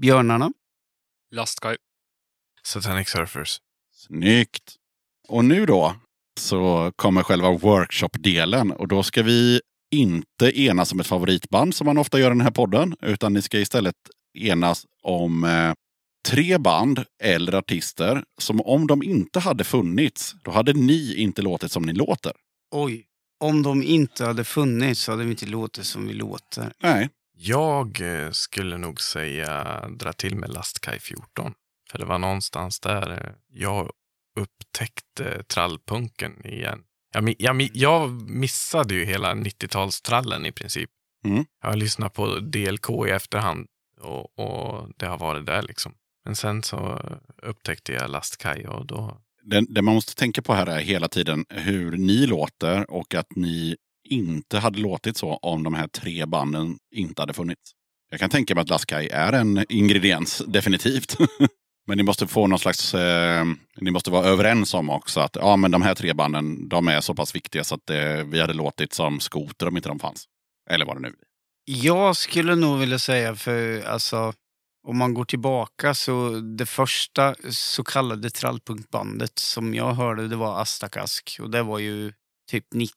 Björnarna. 0.00 0.52
Lastkaj. 1.30 1.76
Satanic 2.66 3.08
Surfers. 3.08 3.60
Snyggt! 3.92 4.74
Och 5.28 5.44
nu 5.44 5.66
då, 5.66 5.96
så 6.40 6.92
kommer 6.96 7.22
själva 7.22 7.50
workshop-delen. 7.50 8.72
Och 8.72 8.88
då 8.88 9.02
ska 9.02 9.22
vi 9.22 9.60
inte 9.90 10.60
enas 10.60 10.92
om 10.92 11.00
ett 11.00 11.06
favoritband 11.06 11.74
som 11.74 11.84
man 11.84 11.98
ofta 11.98 12.18
gör 12.18 12.26
i 12.26 12.28
den 12.28 12.40
här 12.40 12.50
podden. 12.50 12.96
Utan 13.02 13.32
ni 13.32 13.42
ska 13.42 13.58
istället 13.58 13.96
enas 14.38 14.86
om 15.02 15.44
eh, 15.44 15.72
tre 16.24 16.58
band 16.58 17.04
eller 17.22 17.54
artister 17.54 18.24
som 18.38 18.60
om 18.60 18.86
de 18.86 19.02
inte 19.02 19.40
hade 19.40 19.64
funnits, 19.64 20.34
då 20.42 20.50
hade 20.50 20.72
ni 20.72 21.14
inte 21.16 21.42
låtit 21.42 21.72
som 21.72 21.82
ni 21.82 21.92
låter. 21.92 22.32
Oj. 22.70 23.06
Om 23.40 23.62
de 23.62 23.82
inte 23.82 24.24
hade 24.24 24.44
funnits 24.44 25.00
så 25.00 25.12
hade 25.12 25.24
vi 25.24 25.30
inte 25.30 25.46
låtit 25.46 25.84
som 25.84 26.06
vi 26.06 26.14
låter. 26.14 26.72
Nej, 26.82 27.10
Jag 27.36 28.00
eh, 28.00 28.30
skulle 28.30 28.78
nog 28.78 29.00
säga 29.00 29.80
dra 29.88 30.12
till 30.12 30.36
med 30.36 30.50
Lastkaj 30.50 31.00
14. 31.00 31.52
För 31.90 31.98
det 31.98 32.04
var 32.04 32.18
någonstans 32.18 32.80
där 32.80 33.10
eh, 33.10 33.32
jag 33.52 33.90
upptäckte 34.40 35.42
trallpunken 35.42 36.46
igen. 36.46 36.82
Jag, 37.12 37.34
jag, 37.38 37.70
jag 37.74 38.30
missade 38.30 38.94
ju 38.94 39.04
hela 39.04 39.34
90-talstrallen 39.34 40.46
i 40.46 40.52
princip. 40.52 40.90
Mm. 41.24 41.44
Jag 41.62 41.68
har 41.68 41.76
lyssnat 41.76 42.14
på 42.14 42.26
DLK 42.26 42.90
i 43.06 43.10
efterhand 43.10 43.66
och, 44.00 44.38
och 44.38 44.90
det 44.96 45.06
har 45.06 45.18
varit 45.18 45.46
där 45.46 45.62
liksom. 45.62 45.94
Men 46.24 46.36
sen 46.36 46.62
så 46.62 47.00
upptäckte 47.42 47.92
jag 47.92 48.10
Lastkaj 48.10 48.66
och 48.68 48.86
då... 48.86 49.20
det, 49.42 49.60
det 49.68 49.82
man 49.82 49.94
måste 49.94 50.14
tänka 50.14 50.42
på 50.42 50.54
här 50.54 50.66
är 50.66 50.80
hela 50.80 51.08
tiden 51.08 51.44
hur 51.48 51.96
ni 51.96 52.26
låter 52.26 52.90
och 52.90 53.14
att 53.14 53.36
ni 53.36 53.76
inte 54.08 54.58
hade 54.58 54.78
låtit 54.78 55.16
så 55.16 55.36
om 55.36 55.62
de 55.62 55.74
här 55.74 55.88
tre 55.88 56.26
banden 56.26 56.78
inte 56.94 57.22
hade 57.22 57.32
funnits. 57.32 57.72
Jag 58.10 58.20
kan 58.20 58.30
tänka 58.30 58.54
mig 58.54 58.62
att 58.62 58.68
Laskai 58.68 59.08
är 59.08 59.32
en 59.32 59.64
ingrediens, 59.68 60.42
definitivt. 60.46 61.16
men 61.86 61.96
ni 61.96 62.02
måste 62.02 62.26
få 62.26 62.46
någon 62.46 62.58
slags... 62.58 62.94
Eh, 62.94 63.44
ni 63.80 63.90
måste 63.90 64.10
vara 64.10 64.26
överens 64.26 64.74
om 64.74 64.90
också 64.90 65.20
att 65.20 65.36
ja, 65.36 65.56
men 65.56 65.70
de 65.70 65.82
här 65.82 65.94
tre 65.94 66.12
banden 66.12 66.68
de 66.68 66.88
är 66.88 67.00
så 67.00 67.14
pass 67.14 67.34
viktiga 67.34 67.64
så 67.64 67.74
att 67.74 67.90
eh, 67.90 68.24
vi 68.26 68.40
hade 68.40 68.52
låtit 68.52 68.92
som 68.92 69.20
skoter 69.20 69.68
om 69.68 69.76
inte 69.76 69.88
de 69.88 69.98
fanns. 69.98 70.24
Eller 70.70 70.84
vad 70.84 70.96
det 70.96 71.00
nu 71.00 71.10
blir. 71.10 71.24
Jag 71.84 72.16
skulle 72.16 72.54
nog 72.54 72.78
vilja 72.78 72.98
säga, 72.98 73.34
för 73.34 73.82
alltså, 73.86 74.32
om 74.84 74.98
man 74.98 75.14
går 75.14 75.24
tillbaka 75.24 75.94
så 75.94 76.30
det 76.30 76.66
första 76.66 77.34
så 77.50 77.84
kallade 77.84 78.30
trallpunkbandet 78.30 79.38
som 79.38 79.74
jag 79.74 79.94
hörde 79.94 80.28
det 80.28 80.36
var 80.36 80.62
Astakask 80.62 81.38
och 81.42 81.50
det 81.50 81.62
var 81.62 81.78
ju 81.78 82.12
typ 82.50 82.66
90 82.74 82.94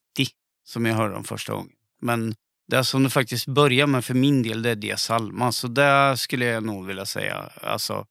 som 0.67 0.85
jag 0.85 0.95
hörde 0.95 1.13
dem 1.13 1.23
första 1.23 1.53
gången. 1.53 1.71
Men 2.01 2.36
det 2.67 2.83
som 2.83 3.03
det 3.03 3.09
faktiskt 3.09 3.47
börjar 3.47 3.87
med 3.87 4.05
för 4.05 4.13
min 4.13 4.43
del 4.43 4.62
det 4.62 4.70
är 4.70 4.75
Dia 4.75 4.97
Salma, 4.97 5.51
så 5.51 5.67
där 5.67 6.16
skulle 6.16 6.45
jag 6.45 6.63
nog 6.63 6.86
vilja 6.86 7.05
säga, 7.05 7.36
alltså 7.62 8.05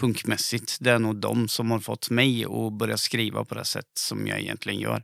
punkmässigt, 0.00 0.76
det 0.80 0.90
är 0.90 0.98
nog 0.98 1.16
de 1.16 1.48
som 1.48 1.70
har 1.70 1.80
fått 1.80 2.10
mig 2.10 2.44
att 2.44 2.72
börja 2.72 2.96
skriva 2.96 3.44
på 3.44 3.54
det 3.54 3.64
sätt 3.64 3.90
som 3.98 4.26
jag 4.26 4.40
egentligen 4.40 4.80
gör. 4.80 5.02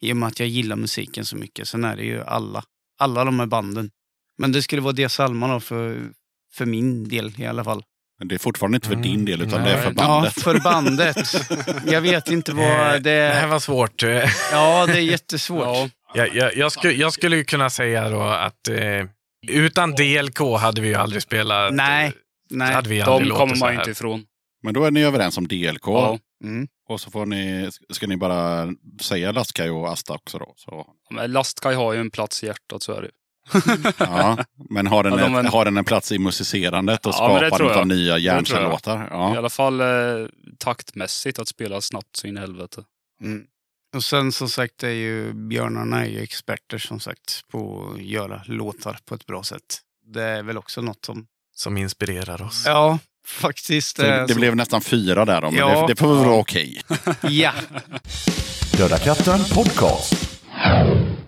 I 0.00 0.12
och 0.12 0.16
med 0.16 0.26
att 0.26 0.40
jag 0.40 0.48
gillar 0.48 0.76
musiken 0.76 1.24
så 1.24 1.36
mycket. 1.36 1.68
Sen 1.68 1.84
är 1.84 1.96
det 1.96 2.04
ju 2.04 2.24
alla, 2.24 2.64
alla 2.98 3.24
de 3.24 3.40
här 3.40 3.46
banden. 3.46 3.90
Men 4.38 4.52
det 4.52 4.62
skulle 4.62 4.82
vara 4.82 4.92
Dia 4.92 5.08
Salma 5.08 5.48
då 5.48 5.60
för, 5.60 6.12
för 6.54 6.66
min 6.66 7.08
del 7.08 7.32
i 7.36 7.46
alla 7.46 7.64
fall. 7.64 7.82
Men 8.18 8.28
det 8.28 8.34
är 8.34 8.38
fortfarande 8.38 8.76
inte 8.76 8.86
för 8.88 8.94
Mm, 8.94 9.02
din 9.08 9.24
del 9.24 9.42
utan 9.42 9.62
nej. 9.62 9.72
det 9.72 9.78
är 9.78 9.82
för 9.82 9.92
bandet. 9.92 10.32
Ja, 10.36 10.42
för 10.42 10.60
bandet. 10.60 11.16
Jag 11.92 12.00
vet 12.00 12.28
inte 12.30 12.52
Eh, 12.52 12.56
vad 12.56 13.02
Det 13.02 13.10
här 13.34 13.42
det... 13.42 13.46
var 13.46 13.58
svårt. 13.60 14.02
Eh, 14.02 14.22
Ja, 14.52 14.86
det 14.86 14.92
är 14.92 15.00
jättesvårt. 15.00 15.62
Ja, 15.64 15.88
Jag, 16.14 16.34
jag, 16.34 16.56
jag, 16.56 16.72
skulle, 16.72 16.92
jag 16.94 17.12
skulle 17.12 17.36
ju 17.36 17.44
kunna 17.44 17.70
säga 17.70 18.08
då 18.10 18.20
att 18.22 18.68
eh, 18.68 19.06
utan 19.48 19.90
DLK 19.94 20.38
hade 20.60 20.80
vi 20.80 20.88
ju 20.88 20.94
aldrig 20.94 21.22
spelat. 21.22 21.74
Nej, 21.74 22.06
eh, 22.06 22.12
Nej. 22.50 22.72
Hade 22.74 22.88
vi 22.88 23.00
aldrig 23.00 23.30
de 23.32 23.36
kommer 23.38 23.56
man 23.56 23.68
här. 23.68 23.78
inte 23.80 23.90
ifrån. 23.90 24.24
Men 24.62 24.74
då 24.74 24.84
är 24.84 24.90
ni 24.90 25.02
överens 25.04 25.38
om 25.38 25.48
DLK. 25.48 25.86
Ja. 25.86 26.18
Mm. 26.44 26.68
Och 26.88 27.00
så 27.00 27.10
får 27.10 27.26
ni, 27.26 27.70
ska 27.90 28.06
ni 28.06 28.16
bara 28.16 28.68
säga 29.00 29.32
Lastkaj 29.32 29.70
och 29.70 29.92
Asta 29.92 30.14
också 30.14 30.38
då. 30.38 30.52
Så, 30.56 30.86
Men 31.10 31.32
Lastkaj 31.32 31.74
har 31.74 31.92
ju 31.92 32.00
en 32.00 32.10
plats 32.10 32.42
i 32.44 32.46
hjärtat, 32.46 32.82
så 32.82 32.92
är 32.92 33.02
det. 33.02 33.10
Ja. 33.98 34.38
Men 34.70 34.86
har 34.86 35.02
den, 35.04 35.12
Ja, 35.12 35.18
de 35.18 35.34
ett, 35.34 35.44
är- 35.46 35.50
har 35.50 35.64
den 35.64 35.76
en 35.76 35.84
plats 35.84 36.12
i 36.12 36.18
musicerandet 36.18 37.06
och 37.06 37.12
Ja, 37.18 37.38
skapandet 37.40 37.76
av 37.76 37.86
nya 37.86 38.18
hjärncellåtar? 38.18 39.04
I 39.04 39.06
Ja. 39.10 39.36
alla 39.38 39.50
fall 39.50 39.80
eh, 39.80 39.86
taktmässigt 40.58 41.38
att 41.38 41.48
spela 41.48 41.80
snabbt 41.80 42.16
så 42.16 42.26
in 42.26 42.36
i 42.36 42.40
helvete. 42.40 42.82
Mm. 43.22 43.42
Och 43.96 44.04
sen 44.04 44.32
som 44.32 44.48
sagt 44.48 44.82
är 44.82 44.88
ju 44.90 45.32
björnarna 45.32 46.00
är 46.04 46.08
ju 46.08 46.20
experter 46.22 46.78
som 46.78 47.00
sagt 47.00 47.40
på 47.52 47.92
att 47.94 48.02
göra 48.02 48.42
låtar 48.46 48.98
på 49.04 49.14
ett 49.14 49.26
bra 49.26 49.42
sätt. 49.42 49.80
Det 50.14 50.22
är 50.22 50.42
väl 50.42 50.58
också 50.58 50.80
något 50.80 51.04
som... 51.04 51.26
Som 51.56 51.76
inspirerar 51.76 52.42
oss. 52.42 52.62
Ja, 52.66 52.98
faktiskt. 53.26 53.96
Det, 53.96 54.20
det 54.26 54.28
så- 54.28 54.34
blev 54.38 54.56
nästan 54.56 54.80
fyra 54.80 55.24
där 55.24 55.40
då, 55.40 55.50
men 55.50 55.58
Ja. 55.60 55.80
det, 55.80 55.86
det 55.86 55.96
får 55.96 56.14
väl 56.14 56.24
vara 56.26 56.38
okej. 56.38 56.82
Ja. 57.22 57.52
Döda 58.76 58.98
katten 58.98 59.40
podcast. 59.54 60.14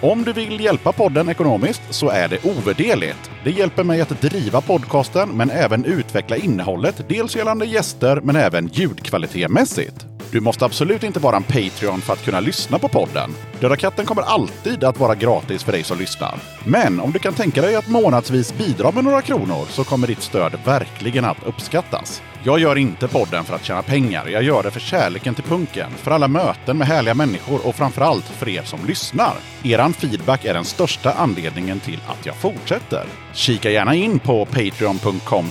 Om 0.00 0.24
du 0.24 0.32
vill 0.32 0.60
hjälpa 0.60 0.92
podden 0.92 1.28
ekonomiskt 1.28 1.82
så 1.90 2.08
är 2.08 2.28
det 2.28 2.44
ovärderligt. 2.44 3.30
Det 3.44 3.50
hjälper 3.50 3.84
mig 3.84 4.00
att 4.00 4.20
driva 4.20 4.60
podcasten 4.60 5.28
men 5.28 5.50
även 5.50 5.84
utveckla 5.84 6.36
innehållet, 6.36 7.04
dels 7.08 7.36
gällande 7.36 7.66
gäster 7.66 8.20
men 8.20 8.36
även 8.36 8.66
ljudkvalitetmässigt. 8.66 10.06
Du 10.30 10.40
måste 10.40 10.64
absolut 10.64 11.02
inte 11.02 11.20
vara 11.20 11.36
en 11.36 11.42
Patreon 11.42 12.00
för 12.00 12.12
att 12.12 12.24
kunna 12.24 12.40
lyssna 12.40 12.78
på 12.78 12.88
podden. 12.88 13.34
Döda 13.60 13.76
katten 13.76 14.06
kommer 14.06 14.22
alltid 14.22 14.84
att 14.84 15.00
vara 15.00 15.14
gratis 15.14 15.64
för 15.64 15.72
dig 15.72 15.82
som 15.82 15.98
lyssnar. 15.98 16.38
Men 16.64 17.00
om 17.00 17.12
du 17.12 17.18
kan 17.18 17.34
tänka 17.34 17.62
dig 17.62 17.76
att 17.76 17.88
månadsvis 17.88 18.58
bidra 18.58 18.90
med 18.90 19.04
några 19.04 19.22
kronor 19.22 19.66
så 19.68 19.84
kommer 19.84 20.06
ditt 20.06 20.22
stöd 20.22 20.52
verkligen 20.64 21.24
att 21.24 21.46
uppskattas. 21.46 22.22
Jag 22.42 22.58
gör 22.58 22.76
inte 22.76 23.08
podden 23.08 23.44
för 23.44 23.54
att 23.54 23.64
tjäna 23.64 23.82
pengar. 23.82 24.26
Jag 24.28 24.42
gör 24.42 24.62
det 24.62 24.70
för 24.70 24.80
kärleken 24.80 25.34
till 25.34 25.44
punken, 25.44 25.90
för 25.96 26.10
alla 26.10 26.28
möten 26.28 26.78
med 26.78 26.86
härliga 26.86 27.14
människor 27.14 27.66
och 27.66 27.74
framförallt 27.74 28.24
för 28.24 28.48
er 28.48 28.62
som 28.62 28.86
lyssnar. 28.86 29.34
Eran 29.64 29.92
feedback 29.92 30.44
är 30.44 30.54
den 30.54 30.64
största 30.64 31.12
anledningen 31.12 31.80
till 31.80 32.00
att 32.06 32.26
jag 32.26 32.34
fortsätter. 32.34 33.04
Kika 33.32 33.70
gärna 33.70 33.94
in 33.94 34.18
på 34.18 34.44
patreon.com 34.46 35.50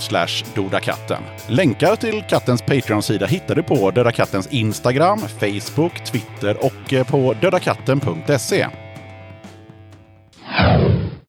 dodakatten. 0.54 1.22
Länkar 1.46 1.96
till 1.96 2.22
kattens 2.28 2.62
Patreon-sida 2.62 3.26
hittar 3.26 3.54
du 3.54 3.62
på 3.62 3.90
Döda 3.90 4.12
Kattens 4.12 4.48
Instagram, 4.58 5.18
Facebook, 5.18 6.04
Twitter 6.04 6.64
och 6.64 6.92
eh, 6.92 7.06
på 7.10 7.34
dödakatten.se. 7.40 8.66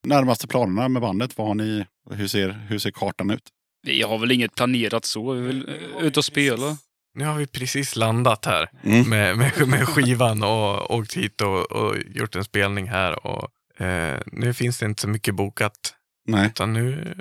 Närmaste 0.07 0.47
planerna 0.47 0.87
med 0.89 1.01
bandet, 1.01 1.37
vad 1.37 1.47
har 1.47 1.55
ni? 1.55 1.85
Hur 2.11 2.27
ser, 2.27 2.49
hur 2.69 2.79
ser 2.79 2.91
kartan 2.91 3.29
ut? 3.29 3.43
Vi 3.83 4.01
har 4.01 4.17
väl 4.19 4.31
inget 4.31 4.55
planerat 4.55 5.05
så. 5.05 5.31
Vi 5.33 5.41
vill 5.41 5.69
eh, 5.97 6.05
ut 6.05 6.17
och 6.17 6.25
spela. 6.25 6.77
Nu 7.15 7.25
har 7.25 7.37
vi 7.37 7.47
precis 7.47 7.95
landat 7.95 8.45
här 8.45 8.69
Mm. 8.83 9.09
med, 9.09 9.37
med, 9.37 9.67
med 9.67 9.87
skivan 9.87 10.43
och 10.43 10.95
åkt 10.95 11.13
hit 11.17 11.41
och, 11.41 11.71
och 11.71 11.95
gjort 12.15 12.35
en 12.35 12.43
spelning 12.43 12.87
här. 12.87 13.27
Och, 13.27 13.81
eh, 13.85 14.19
nu 14.25 14.53
finns 14.53 14.79
det 14.79 14.85
inte 14.85 15.01
så 15.01 15.07
mycket 15.07 15.35
bokat. 15.35 15.93
Nej, 16.27 16.45
Utan 16.47 16.73
nu 16.73 17.15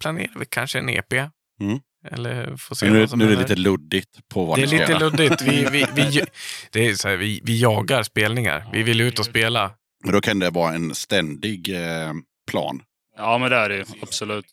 planerar 0.00 0.38
vi 0.38 0.46
kanske 0.46 0.78
en 0.78 0.88
EP. 0.88 1.12
Mm. 1.60 1.80
Eller 2.12 2.56
får 2.56 2.74
se 2.74 2.90
nu, 2.90 3.00
vad 3.00 3.10
som 3.10 3.18
nu 3.18 3.24
är 3.24 3.30
det 3.30 3.36
lite 3.42 3.56
luddigt 3.56 4.28
på 4.28 4.44
vad 4.44 4.58
Det 4.58 4.62
är 4.62 4.66
lite 4.66 4.92
göra. 4.92 4.98
luddigt. 4.98 5.42
Vi, 5.42 5.66
vi, 5.72 5.86
vi, 5.94 6.22
det 6.72 6.88
är 6.88 6.94
så 6.94 7.08
här, 7.08 7.16
vi, 7.16 7.40
vi 7.44 7.60
jagar 7.60 8.02
spelningar. 8.02 8.66
Vi 8.72 8.82
vill 8.82 9.00
ut 9.00 9.18
och 9.18 9.24
spela. 9.24 9.70
Men 10.04 10.12
då 10.12 10.20
kan 10.20 10.38
det 10.38 10.50
vara 10.50 10.74
en 10.74 10.94
ständig 10.94 11.74
eh, 11.76 12.12
plan. 12.50 12.82
Ja, 13.16 13.38
men 13.38 13.50
det 13.50 13.56
är 13.56 13.68
det 13.68 13.76
ju. 13.76 13.84
Absolut. 14.02 14.44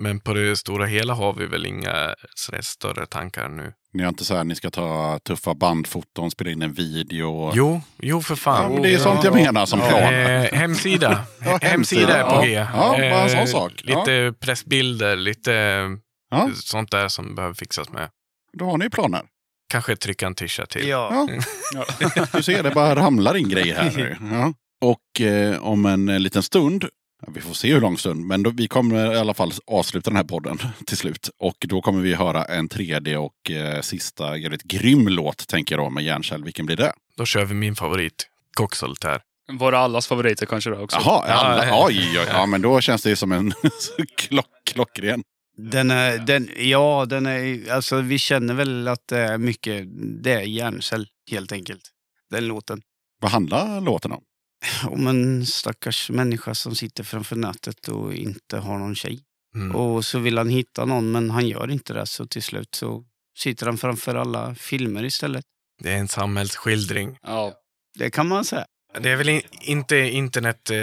Men 0.00 0.20
på 0.20 0.34
det 0.34 0.56
stora 0.56 0.86
hela 0.86 1.14
har 1.14 1.32
vi 1.32 1.46
väl 1.46 1.66
inga 1.66 2.14
större 2.60 3.06
tankar 3.06 3.48
nu. 3.48 3.72
Ni 3.94 4.02
har 4.02 4.08
inte 4.08 4.24
så 4.24 4.36
här, 4.36 4.44
ni 4.44 4.54
ska 4.54 4.70
ta 4.70 5.18
tuffa 5.24 5.54
bandfoton, 5.54 6.30
spela 6.30 6.50
in 6.50 6.62
en 6.62 6.72
video. 6.72 7.52
Jo, 7.54 7.80
jo 7.98 8.22
för 8.22 8.34
fan. 8.34 8.62
Ja, 8.62 8.68
men 8.68 8.82
det 8.82 8.94
är 8.94 8.98
sånt 8.98 9.24
jag 9.24 9.34
menar 9.34 9.66
som 9.66 9.78
plan. 9.80 10.14
Eh, 10.14 10.42
hemsida. 10.52 11.24
Ja, 11.44 11.58
hemsida 11.62 12.16
är 12.16 12.22
på 12.22 12.34
ja. 12.34 12.42
G. 12.44 12.52
Ja, 12.52 12.96
bara 12.98 13.22
en 13.22 13.30
sån 13.30 13.38
Eh, 13.38 13.44
sak. 13.46 13.72
Ja. 13.84 13.98
Lite 13.98 14.34
pressbilder, 14.40 15.16
lite 15.16 15.80
Ja, 16.32 16.50
sånt 16.54 16.90
där 16.90 17.08
som 17.08 17.34
behöver 17.34 17.54
fixas 17.54 17.92
med. 17.92 18.08
då 18.52 18.64
har 18.64 18.78
ni 18.78 18.90
planer. 18.90 19.22
Kanske 19.68 19.96
trycka 19.96 20.26
en 20.26 20.34
tisha 20.34 20.66
till. 20.66 20.88
Ja. 20.88 21.28
Ja. 21.74 21.84
Du 22.32 22.42
ser, 22.42 22.62
det 22.62 22.70
bara 22.70 22.96
ramlar 22.96 23.36
in 23.36 23.48
grejer 23.48 23.74
här 23.74 23.92
nu. 23.96 24.16
Ja. 24.30 24.52
Och 24.80 25.20
eh, 25.20 25.62
om 25.62 25.86
en 25.86 26.08
eh, 26.08 26.18
liten 26.20 26.42
stund, 26.42 26.84
vi 27.26 27.40
får 27.40 27.54
se 27.54 27.72
hur 27.72 27.80
lång 27.80 27.98
stund, 27.98 28.26
men 28.26 28.42
då, 28.42 28.50
vi 28.50 28.68
kommer 28.68 29.12
i 29.14 29.18
alla 29.18 29.34
fall 29.34 29.52
avsluta 29.66 30.10
den 30.10 30.16
här 30.16 30.24
podden 30.24 30.58
till 30.86 30.96
slut. 30.96 31.30
Och 31.38 31.56
då 31.60 31.82
kommer 31.82 32.00
vi 32.02 32.14
höra 32.14 32.44
en 32.44 32.68
tredje 32.68 33.18
och 33.18 33.50
eh, 33.50 33.80
sista 33.80 34.36
jävligt 34.36 34.62
grym 34.62 35.08
låt, 35.08 35.48
tänker 35.48 35.76
jag 35.76 35.84
då, 35.86 35.90
med 35.90 36.04
Järnkäll. 36.04 36.44
Vilken 36.44 36.66
blir 36.66 36.76
det? 36.76 36.92
Då 37.16 37.24
kör 37.24 37.44
vi 37.44 37.54
min 37.54 37.76
favorit, 37.76 38.28
Coxoltär. 38.56 39.20
Våra 39.52 39.78
allas 39.78 40.06
favoriter 40.06 40.46
kanske 40.46 40.70
det 40.70 40.78
också. 40.78 41.00
Jaha, 41.04 41.22
alla, 41.22 41.66
Ja, 41.66 41.86
oj, 41.86 42.18
oj, 42.20 42.26
ja, 42.28 42.46
men 42.46 42.62
då 42.62 42.80
känns 42.80 43.02
det 43.02 43.10
ju 43.10 43.16
som 43.16 43.32
en 43.32 43.52
klock, 44.16 44.46
klockren. 44.64 45.22
Den 45.70 45.90
är, 45.90 46.18
den, 46.18 46.48
ja, 46.56 47.06
den 47.08 47.26
är, 47.26 47.70
alltså 47.72 48.00
vi 48.00 48.18
känner 48.18 48.54
väl 48.54 48.88
att 48.88 49.08
det 49.08 49.18
är 49.18 49.38
mycket, 49.38 49.84
det 50.22 50.32
är 50.32 50.40
hjärncell 50.40 51.08
helt 51.30 51.52
enkelt. 51.52 51.82
Den 52.30 52.46
låten. 52.46 52.82
Vad 53.20 53.30
handlar 53.30 53.80
låten 53.80 54.12
om? 54.12 54.22
Om 54.86 55.06
en 55.06 55.46
stackars 55.46 56.10
människa 56.10 56.54
som 56.54 56.74
sitter 56.74 57.04
framför 57.04 57.36
nätet 57.36 57.88
och 57.88 58.14
inte 58.14 58.58
har 58.58 58.78
någon 58.78 58.94
tjej. 58.94 59.20
Mm. 59.54 59.76
Och 59.76 60.04
så 60.04 60.18
vill 60.18 60.38
han 60.38 60.48
hitta 60.48 60.84
någon 60.84 61.12
men 61.12 61.30
han 61.30 61.48
gör 61.48 61.70
inte 61.70 61.92
det. 61.92 62.06
Så 62.06 62.26
till 62.26 62.42
slut 62.42 62.74
så 62.74 63.04
sitter 63.38 63.66
han 63.66 63.78
framför 63.78 64.14
alla 64.14 64.54
filmer 64.54 65.04
istället. 65.04 65.44
Det 65.82 65.92
är 65.92 65.98
en 65.98 66.08
samhällsskildring. 66.08 67.18
Ja. 67.22 67.54
Det 67.98 68.10
kan 68.10 68.28
man 68.28 68.44
säga. 68.44 68.66
Det 69.00 69.10
är 69.10 69.16
väl 69.16 69.28
in, 69.28 69.42
inte 69.60 69.96
internet 69.96 70.70
eh, 70.70 70.76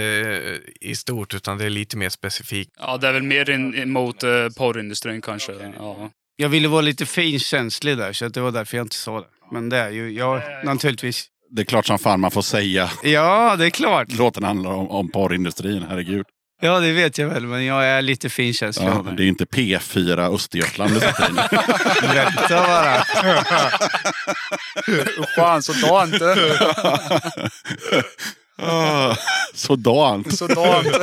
i 0.81 0.95
stort, 0.95 1.33
utan 1.33 1.57
det 1.57 1.65
är 1.65 1.69
lite 1.69 1.97
mer 1.97 2.09
specifikt. 2.09 2.71
ja, 2.79 2.97
det 2.97 3.07
är 3.07 3.13
väl 3.13 3.23
mer 3.23 3.49
in, 3.49 3.75
emot 3.75 4.23
eh, 4.23 4.29
porrindustrin 4.57 5.21
kanske. 5.21 5.51
Ja. 5.77 6.09
Jag 6.35 6.49
ville 6.49 6.67
vara 6.67 6.81
lite 6.81 7.05
finkänslig 7.05 7.97
där 7.97 8.13
så 8.13 8.27
det 8.27 8.41
var 8.41 8.51
därför 8.51 8.77
jag 8.77 8.85
inte 8.85 8.95
sa 8.95 9.19
det. 9.19 9.27
Men 9.51 9.69
det 9.69 9.77
är 9.77 9.89
ju, 9.89 10.11
ja 10.11 10.41
naturligtvis. 10.63 11.27
Det 11.51 11.61
är 11.61 11.65
klart 11.65 11.85
som 11.85 11.99
fan 11.99 12.19
man 12.19 12.31
får 12.31 12.41
säga. 12.41 12.89
Ja, 13.03 13.55
det 13.55 13.65
är 13.65 13.69
klart. 13.69 14.11
Låten 14.11 14.43
handlar 14.43 14.71
om, 14.71 14.91
om 14.91 15.11
porrindustrin, 15.11 15.85
herregud. 15.89 16.25
Ja, 16.61 16.79
det 16.79 16.91
vet 16.91 17.17
jag 17.17 17.27
väl. 17.27 17.45
Men 17.47 17.65
jag 17.65 17.85
är 17.85 18.01
lite 18.01 18.29
finkänslig 18.29 18.87
Ja, 18.87 19.05
det 19.17 19.23
är 19.23 19.27
inte 19.27 19.45
P4 19.45 20.35
Östergötland 20.35 20.93
du 20.93 20.99
sitter 20.99 21.29
i 21.29 21.33
nu. 22.07 22.13
Vänta 22.13 22.67
bara. 22.67 23.03
Fan, 25.35 25.63
sådant. 25.63 26.15
Ah, 28.61 29.15
Sådant. 29.53 30.37
Sådant. 30.37 30.87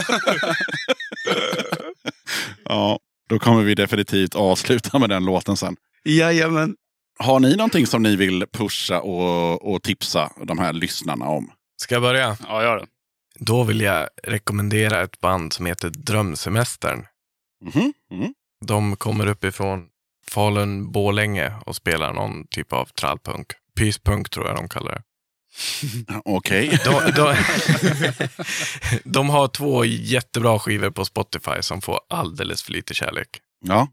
Ja, 2.68 2.98
då 3.28 3.38
kommer 3.38 3.62
vi 3.62 3.74
definitivt 3.74 4.34
avsluta 4.34 4.98
med 4.98 5.08
den 5.08 5.24
låten 5.24 5.56
sen. 5.56 5.76
Jajamän. 6.04 6.74
Har 7.18 7.40
ni 7.40 7.56
någonting 7.56 7.86
som 7.86 8.02
ni 8.02 8.16
vill 8.16 8.44
pusha 8.52 9.00
och, 9.00 9.74
och 9.74 9.82
tipsa 9.82 10.30
de 10.46 10.58
här 10.58 10.72
lyssnarna 10.72 11.24
om? 11.24 11.50
Ska 11.82 11.94
jag 11.94 12.02
börja? 12.02 12.36
Ja, 12.48 12.62
gör 12.62 12.76
det. 12.76 12.86
Då 13.38 13.64
vill 13.64 13.80
jag 13.80 14.08
rekommendera 14.22 15.02
ett 15.02 15.20
band 15.20 15.52
som 15.52 15.66
heter 15.66 15.90
Drömsemestern. 15.90 17.06
Mhm, 17.64 17.92
mhm. 18.10 18.34
De 18.66 18.96
kommer 18.96 19.26
uppifrån 19.26 19.88
Falun, 20.28 20.92
Borlänge 20.92 21.52
och 21.66 21.76
spelar 21.76 22.12
någon 22.12 22.46
typ 22.46 22.72
av 22.72 22.84
trallpunk. 22.84 23.46
Pyspunk 23.76 24.30
tror 24.30 24.46
jag 24.46 24.56
de 24.56 24.68
kallar 24.68 24.92
det. 24.92 25.02
Okej. 26.24 26.80
De, 26.84 27.12
de, 27.16 27.34
de 29.04 29.28
har 29.30 29.48
två 29.48 29.84
jättebra 29.84 30.58
skivor 30.58 30.90
på 30.90 31.04
Spotify 31.04 31.62
som 31.62 31.80
får 31.80 32.00
alldeles 32.08 32.62
för 32.62 32.72
lite 32.72 32.94
kärlek. 32.94 33.40
Ja, 33.64 33.88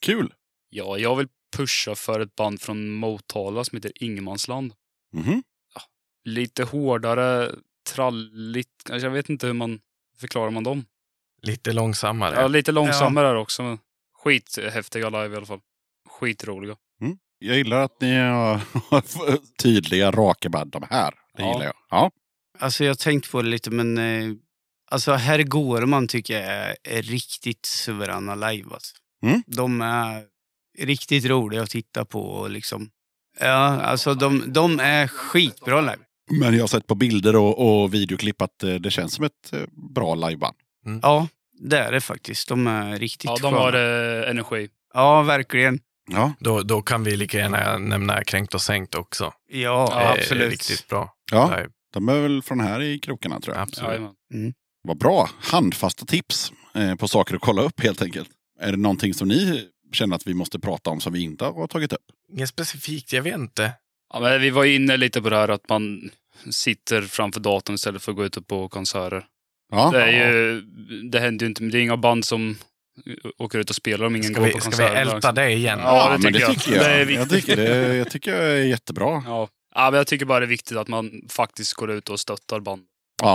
kul. 0.00 0.32
Ja, 0.70 0.98
jag 0.98 1.16
vill 1.16 1.28
pusha 1.56 1.94
för 1.94 2.20
ett 2.20 2.36
band 2.36 2.60
från 2.60 2.90
Motala 2.90 3.64
som 3.64 3.76
heter 3.76 3.92
Ingenmansland. 3.94 4.72
Mhm. 5.12 5.42
Lite 6.24 6.64
hårdare, 6.64 7.50
tralligt. 7.84 8.90
Alltså, 8.90 9.06
Jag 9.06 9.12
vet 9.12 9.28
inte 9.28 9.46
hur 9.46 9.54
man 9.54 9.80
förklarar 10.20 10.50
man 10.50 10.64
dem. 10.64 10.84
Lite 11.42 11.72
långsammare. 11.72 12.34
Ja, 12.40 12.48
lite 12.48 12.72
långsammare 12.72 13.26
där 13.28 13.36
också. 13.36 13.78
Skithäftiga 14.24 15.10
live 15.10 15.34
i 15.34 15.36
alla 15.36 15.46
fall. 15.46 15.60
Skitroliga. 16.08 16.76
Jag 17.38 17.56
gillar 17.56 17.78
att 17.84 18.00
ni 18.00 18.16
har 18.16 18.60
tydliga, 19.62 20.10
raka 20.10 20.48
band. 20.48 20.70
De 20.70 20.82
här, 20.90 21.10
det 21.36 21.42
Ja. 21.42 21.52
gillar 21.52 21.64
jag. 21.64 21.74
Ja. 21.90 22.10
Alltså 22.58 22.84
jag 22.84 22.90
har 22.90 22.94
tänkt 22.96 23.30
på 23.30 23.42
det 23.42 23.48
lite 23.48 23.70
men 23.70 23.98
eh, 23.98 24.34
alltså 24.90 25.12
Herr 25.12 25.42
Gårman 25.42 26.08
tycker 26.08 26.34
jag 26.34 26.44
är, 26.44 26.76
är 26.84 27.02
riktigt 27.02 27.66
suveräna 27.66 28.34
live. 28.34 28.68
Alltså. 28.74 28.94
Mm. 29.26 29.42
De 29.46 29.80
är 29.80 30.24
riktigt 30.78 31.24
roliga 31.24 31.62
att 31.62 31.70
titta 31.70 32.04
på 32.04 32.20
och 32.22 32.50
liksom. 32.50 32.90
Ja, 33.40 33.80
alltså 33.80 34.14
de, 34.14 34.52
de 34.52 34.80
är 34.80 35.06
skitbra 35.08 35.80
live. 35.80 36.03
Men 36.30 36.54
jag 36.54 36.62
har 36.62 36.66
sett 36.68 36.86
på 36.86 36.94
bilder 36.94 37.36
och, 37.36 37.82
och 37.82 37.94
videoklipp 37.94 38.42
att 38.42 38.62
eh, 38.62 38.74
det 38.74 38.90
känns 38.90 39.14
som 39.14 39.24
ett 39.24 39.52
eh, 39.52 39.60
bra 39.94 40.14
liveband. 40.14 40.56
Ja, 41.02 41.28
det 41.60 41.78
är 41.78 41.92
det 41.92 42.00
faktiskt. 42.00 42.48
De 42.48 42.66
är 42.66 42.98
riktigt 42.98 43.30
Ja, 43.30 43.36
de 43.42 43.52
sköna. 43.52 43.58
har 43.58 43.72
eh, 44.22 44.30
energi. 44.30 44.68
Ja, 44.94 45.22
verkligen. 45.22 45.80
Ja, 46.10 46.32
Då, 46.40 46.62
då 46.62 46.82
kan 46.82 47.04
vi 47.04 47.16
lika 47.16 47.38
gärna 47.38 47.78
nämna 47.78 48.24
Kränkt 48.24 48.54
och 48.54 48.62
Sänkt 48.62 48.94
också. 48.94 49.32
Ja, 49.48 50.00
är 50.00 50.18
absolut. 50.18 50.50
Riktigt 50.50 50.88
bra. 50.88 51.14
ja. 51.32 51.58
de 51.92 52.08
är 52.08 52.20
väl 52.20 52.42
från 52.42 52.60
här 52.60 52.80
i 52.82 52.98
krokarna 52.98 53.40
tror 53.40 53.56
jag. 53.56 53.62
Absolut. 53.62 53.90
Jajamän. 53.90 54.54
Vad 54.88 54.98
bra. 54.98 55.30
Handfasta 55.40 56.06
tips 56.06 56.52
eh, 56.74 56.94
på 56.94 57.08
saker 57.08 57.34
att 57.34 57.40
kolla 57.40 57.62
upp 57.62 57.80
helt 57.80 58.02
enkelt. 58.02 58.28
Är 58.60 58.70
det 58.72 58.78
någonting 58.78 59.14
som 59.14 59.28
ni 59.28 59.68
känner 59.92 60.16
att 60.16 60.26
vi 60.26 60.34
måste 60.34 60.58
prata 60.60 60.90
om 60.90 61.00
som 61.00 61.12
vi 61.12 61.20
inte 61.20 61.44
har 61.44 61.66
tagit 61.66 61.92
upp? 61.92 62.00
Inget 62.32 62.48
specifikt, 62.48 63.12
jag 63.12 63.22
vet 63.22 63.34
inte. 63.34 63.72
Ja, 64.14 64.20
men 64.20 64.40
vi 64.40 64.50
var 64.50 64.64
inne 64.64 64.96
lite 64.96 65.22
på 65.22 65.30
det 65.30 65.36
här 65.36 65.48
att 65.48 65.68
man 65.68 66.10
sitter 66.50 67.02
framför 67.02 67.40
datorn 67.40 67.74
istället 67.74 68.02
för 68.02 68.12
att 68.12 68.16
gå 68.16 68.24
ut 68.24 68.46
på 68.46 68.68
konserter. 68.68 69.26
Ja, 69.72 69.90
Det, 69.90 70.02
är 70.02 70.32
ju, 70.34 70.60
det 71.10 71.20
händer 71.20 71.44
ju 71.46 71.48
inte, 71.48 71.64
det 71.64 71.78
är 71.78 71.82
inga 71.82 71.96
band 71.96 72.24
som 72.24 72.56
åker 73.38 73.58
ut 73.58 73.70
och 73.70 73.76
spelar 73.76 74.06
om 74.06 74.16
ingen 74.16 74.32
Ska 74.32 74.40
går 74.40 74.46
vi, 74.46 74.52
på 74.52 74.60
ska 74.60 74.70
vi 74.70 74.76
konserter. 74.76 75.14
älta 75.14 75.32
det 75.32 75.50
igen? 75.50 75.78
Ja, 75.82 76.04
det 76.04 76.10
men 76.10 76.20
tycker 76.22 76.32
det 76.32 76.38
jag. 76.40 76.54
tycker 76.62 76.76
jag. 76.76 76.84
Det 76.84 76.90
är 76.90 76.98
jag, 76.98 77.06
viktigt. 77.06 77.30
tycker 77.30 77.56
det, 77.56 77.96
jag 77.96 78.10
tycker 78.10 78.30
jag 78.36 78.50
är 78.50 78.56
jättebra. 78.64 79.22
Ja. 79.26 79.48
ja, 79.74 79.90
men 79.90 79.98
jag 79.98 80.06
tycker 80.06 80.26
bara 80.26 80.40
det 80.40 80.46
är 80.46 80.48
viktigt 80.48 80.76
att 80.76 80.88
man 80.88 81.10
faktiskt 81.30 81.74
går 81.74 81.90
ut 81.90 82.10
och 82.10 82.20
stöttar 82.20 82.60
band. 82.60 82.82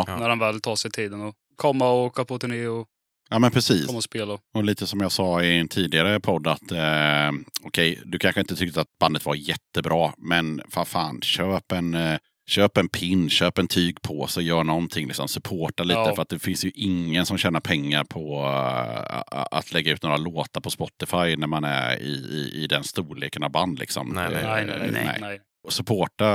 När 0.07 0.29
de 0.29 0.39
väl 0.39 0.61
tar 0.61 0.75
sig 0.75 0.91
tiden 0.91 1.21
och 1.21 1.35
komma 1.55 1.89
och 1.91 1.97
åka 2.05 2.25
på 2.25 2.39
turné 2.39 2.67
och 2.67 2.87
ja 3.29 3.39
men 3.39 3.51
precis. 3.51 3.89
och 3.89 4.03
spela. 4.03 4.37
Och 4.53 4.63
lite 4.63 4.87
som 4.87 4.99
jag 4.99 5.11
sa 5.11 5.43
i 5.43 5.57
en 5.59 5.67
tidigare 5.67 6.19
podd 6.19 6.47
att 6.47 6.71
eh, 6.71 7.31
okej, 7.63 7.99
du 8.05 8.19
kanske 8.19 8.41
inte 8.41 8.55
tyckte 8.55 8.81
att 8.81 8.87
bandet 8.99 9.25
var 9.25 9.35
jättebra, 9.35 10.13
men 10.17 10.61
vad 10.75 10.87
fan, 10.87 11.21
köp 11.21 11.71
en, 11.71 11.93
eh, 11.93 12.17
köp 12.49 12.77
en 12.77 12.89
pin, 12.89 13.29
köp 13.29 13.57
en 13.57 13.67
tygpåse, 13.67 14.41
gör 14.41 14.63
någonting, 14.63 15.07
liksom, 15.07 15.27
supporta 15.27 15.83
lite. 15.83 15.99
Ja. 15.99 16.15
För 16.15 16.21
att 16.21 16.29
det 16.29 16.39
finns 16.39 16.65
ju 16.65 16.71
ingen 16.75 17.25
som 17.25 17.37
tjänar 17.37 17.59
pengar 17.59 18.03
på 18.03 18.43
eh, 18.43 19.43
att 19.51 19.73
lägga 19.73 19.91
ut 19.93 20.03
några 20.03 20.17
låtar 20.17 20.61
på 20.61 20.69
Spotify 20.69 21.35
när 21.37 21.47
man 21.47 21.63
är 21.63 21.97
i, 22.01 22.11
i, 22.11 22.63
i 22.63 22.67
den 22.67 22.83
storleken 22.83 23.43
av 23.43 23.51
band. 23.51 23.79
Liksom. 23.79 24.07
Nej, 24.15 24.29
nej, 24.31 24.43
Eh, 24.43 24.49
Nej, 24.49 24.65
nej, 24.65 24.79
nej. 24.79 24.91
nej. 25.05 25.17
nej. 25.21 25.39
och 25.63 25.73
supporta, 25.73 26.25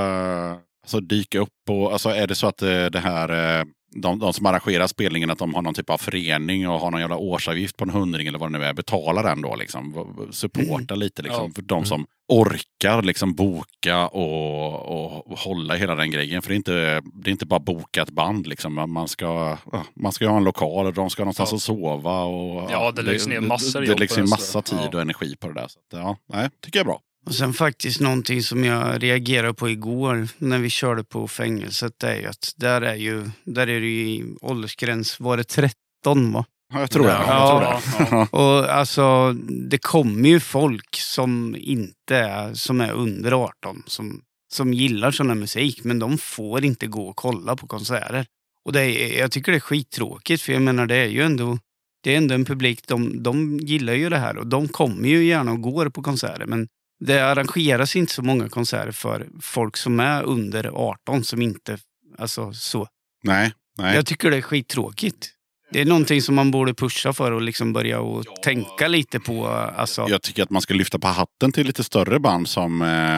alltså 0.85 0.99
dyka 0.99 1.39
upp 1.39 1.49
och 1.69 1.91
alltså 1.93 2.09
är 2.09 2.27
det 2.27 2.35
så 2.35 2.47
att 2.47 2.61
eh, 2.61 2.85
det 2.85 2.99
här, 2.99 3.59
eh, 3.59 3.65
de, 3.95 4.19
de 4.19 4.33
som 4.33 4.45
arrangerar 4.45 4.87
spelningen, 4.87 5.29
att 5.29 5.37
de 5.37 5.53
har 5.53 5.61
någon 5.61 5.73
typ 5.73 5.89
av 5.89 5.97
förening 5.97 6.69
och 6.69 6.79
har 6.79 6.91
någon 6.91 6.99
jävla 7.01 7.17
årsavgift 7.17 7.77
på 7.77 7.83
en 7.83 7.89
hundring 7.89 8.27
eller 8.27 8.39
vad 8.39 8.51
det 8.51 8.57
nu 8.59 8.65
är, 8.65 8.73
betala 8.73 9.21
den 9.21 9.41
då 9.41 9.55
liksom. 9.55 10.07
Supporta 10.31 10.95
lite 10.95 11.21
liksom. 11.21 11.43
Ja. 11.45 11.51
För 11.55 11.61
de 11.61 11.85
som 11.85 12.05
orkar 12.27 13.01
liksom 13.01 13.33
boka 13.33 14.07
och, 14.07 15.25
och 15.27 15.39
hålla 15.39 15.75
hela 15.75 15.95
den 15.95 16.11
grejen. 16.11 16.41
För 16.41 16.49
det 16.49 16.53
är 16.53 16.57
inte, 16.57 17.01
det 17.23 17.29
är 17.29 17.31
inte 17.31 17.45
bara 17.45 17.59
boka 17.59 18.01
ett 18.01 18.09
band 18.09 18.47
liksom. 18.47 18.73
Man- 18.93 19.07
ska, 19.07 19.57
man 19.95 20.11
ska 20.11 20.27
ha 20.27 20.37
en 20.37 20.43
lokal 20.43 20.85
och 20.85 20.93
de 20.93 21.09
ska 21.09 21.23
någonstans 21.23 21.51
Ja. 21.51 21.55
att 21.55 21.61
sova. 21.61 22.23
Och, 22.23 22.71
Ja, 22.71 22.91
det 22.91 23.01
läggs 23.01 23.27
ner 23.27 23.39
massor 23.41 23.81
Det, 23.81 23.99
läggs 23.99 24.17
ner 24.17 24.23
massa 24.23 24.61
tid 24.61 24.95
och 24.95 25.01
energi 25.01 25.35
på 25.39 25.47
det 25.47 25.53
där. 25.53 25.67
Så 25.67 25.79
att, 25.79 25.99
ja, 26.03 26.17
nej, 26.33 26.49
tycker 26.61 26.79
jag 26.79 26.83
är 26.83 26.87
bra. 26.87 26.99
Och 27.25 27.35
sen 27.35 27.53
faktiskt 27.53 28.01
någonting 28.01 28.43
som 28.43 28.63
jag 28.63 29.03
reagerade 29.03 29.53
på 29.53 29.69
igår 29.69 30.27
när 30.37 30.59
vi 30.59 30.69
körde 30.69 31.03
på 31.03 31.27
fängelset. 31.27 31.93
Det 31.97 32.09
är 32.09 32.19
ju 32.19 32.25
att 32.25 32.53
där 32.55 32.81
är 32.81 32.95
ju, 32.95 33.29
där 33.43 33.67
är 33.67 33.81
det 33.81 33.87
ju 33.87 34.35
åldersgräns, 34.41 35.19
var 35.19 35.37
det 35.37 35.43
13 35.43 36.31
va? 36.31 36.45
Ja, 36.73 36.79
jag 36.79 36.91
tror 36.91 37.03
det. 37.03 37.11
Ja, 37.11 37.73
jag 37.73 37.83
tror 37.83 38.09
det. 38.09 38.27
ja. 38.31 38.39
Och 38.39 38.73
alltså 38.73 39.33
det 39.69 39.77
kommer 39.77 40.29
ju 40.29 40.39
folk 40.39 40.95
som 40.95 41.55
inte 41.59 42.15
är, 42.15 42.53
som 42.53 42.81
är 42.81 42.91
under 42.91 43.31
18 43.31 43.83
som, 43.87 44.21
som 44.53 44.73
gillar 44.73 45.11
sån 45.11 45.29
här 45.29 45.35
musik 45.35 45.83
men 45.83 45.99
de 45.99 46.17
får 46.17 46.65
inte 46.65 46.87
gå 46.87 47.07
och 47.07 47.15
kolla 47.15 47.55
på 47.55 47.67
konserter. 47.67 48.25
Och 48.65 48.73
det 48.73 48.81
är, 48.81 49.19
jag 49.19 49.31
tycker 49.31 49.51
det 49.51 49.57
är 49.57 49.59
skittråkigt 49.59 50.41
för 50.41 50.53
jag 50.53 50.61
menar 50.61 50.85
det 50.85 50.95
är 50.95 51.07
ju 51.07 51.21
ändå 51.21 51.57
det 52.03 52.13
är 52.13 52.17
ändå 52.17 52.35
en 52.35 52.45
publik, 52.45 52.87
de, 52.87 53.23
de 53.23 53.59
gillar 53.59 53.93
ju 53.93 54.09
det 54.09 54.17
här 54.17 54.37
och 54.37 54.47
de 54.47 54.67
kommer 54.67 55.09
ju 55.09 55.25
gärna 55.25 55.51
och 55.51 55.61
går 55.61 55.89
på 55.89 56.01
konserter 56.01 56.45
men 56.45 56.67
det 56.99 57.19
arrangeras 57.19 57.95
inte 57.95 58.13
så 58.13 58.21
många 58.21 58.49
konserter 58.49 58.91
för 58.91 59.27
folk 59.41 59.77
som 59.77 59.99
är 59.99 60.23
under 60.23 60.67
18 60.67 61.23
som 61.23 61.41
inte, 61.41 61.77
alltså 62.17 62.53
så. 62.53 62.87
Nej, 63.23 63.53
nej. 63.77 63.95
Jag 63.95 64.05
tycker 64.05 64.31
det 64.31 64.37
är 64.37 64.41
skittråkigt. 64.41 65.31
Det 65.71 65.81
är 65.81 65.85
någonting 65.85 66.21
som 66.21 66.35
man 66.35 66.51
borde 66.51 66.73
pusha 66.73 67.13
för 67.13 67.31
och 67.31 67.41
liksom 67.41 67.73
börja 67.73 67.99
och 67.99 68.25
tänka 68.43 68.87
lite 68.87 69.19
på. 69.19 69.47
Alltså, 69.47 70.05
Jag 70.09 70.21
tycker 70.21 70.43
att 70.43 70.49
man 70.49 70.61
ska 70.61 70.73
lyfta 70.73 70.99
på 70.99 71.07
hatten 71.07 71.51
till 71.51 71.67
lite 71.67 71.83
större 71.83 72.19
band 72.19 72.47
som, 72.49 72.81
eh, 72.81 73.17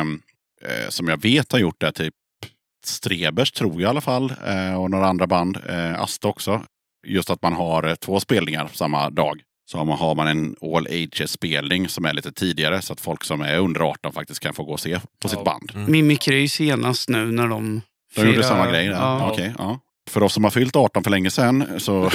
eh, 0.72 0.90
som 0.90 1.08
jag 1.08 1.22
vet 1.22 1.52
har 1.52 1.60
gjort 1.60 1.82
det. 1.82 1.92
Typ 1.92 2.14
Strebers 2.86 3.52
tror 3.52 3.74
jag 3.74 3.82
i 3.82 3.86
alla 3.86 4.02
fall. 4.02 4.34
Eh, 4.46 4.82
och 4.82 4.92
några 4.92 5.08
andra 5.08 5.28
band. 5.28 5.58
Eh, 5.70 6.02
Asta 6.02 6.28
också. 6.28 6.64
Just 7.08 7.30
att 7.30 7.42
man 7.42 7.54
har 7.54 7.84
eh, 7.84 7.96
två 7.96 8.20
spelningar 8.20 8.70
samma 8.74 9.10
dag. 9.10 9.42
Så 9.70 9.78
har 9.78 9.86
man, 9.86 9.98
har 9.98 10.16
man 10.16 10.28
en 10.28 10.56
all 10.76 10.88
ages-spelning 10.88 11.90
som 11.90 12.06
är 12.06 12.14
lite 12.14 12.32
tidigare. 12.32 12.82
Så 12.82 12.94
att 12.94 13.02
folk 13.02 13.24
som 13.24 13.42
är 13.42 13.58
under 13.60 13.82
18 13.82 14.14
faktiskt 14.14 14.40
kan 14.40 14.54
få 14.54 14.64
gå 14.64 14.72
och 14.74 14.80
se 14.80 15.00
på 15.22 15.28
sitt 15.30 15.40
Ja. 15.46 15.60
band. 15.74 15.90
Mimikry 15.90 16.48
senast 16.48 17.10
nu 17.10 17.26
när 17.32 17.48
de 17.48 17.82
De 18.16 18.26
gjorde 18.28 18.44
samma 18.44 18.68
grej 18.72 18.86
där. 18.88 18.94
Ja. 18.94 19.32
Okej, 19.32 19.54
ja. 19.58 19.80
För 20.10 20.24
oss 20.24 20.34
som 20.34 20.44
har 20.44 20.52
fyllt 20.52 20.76
18 20.76 21.04
för 21.04 21.12
länge 21.12 21.30
sedan 21.30 21.66
så, 21.80 22.10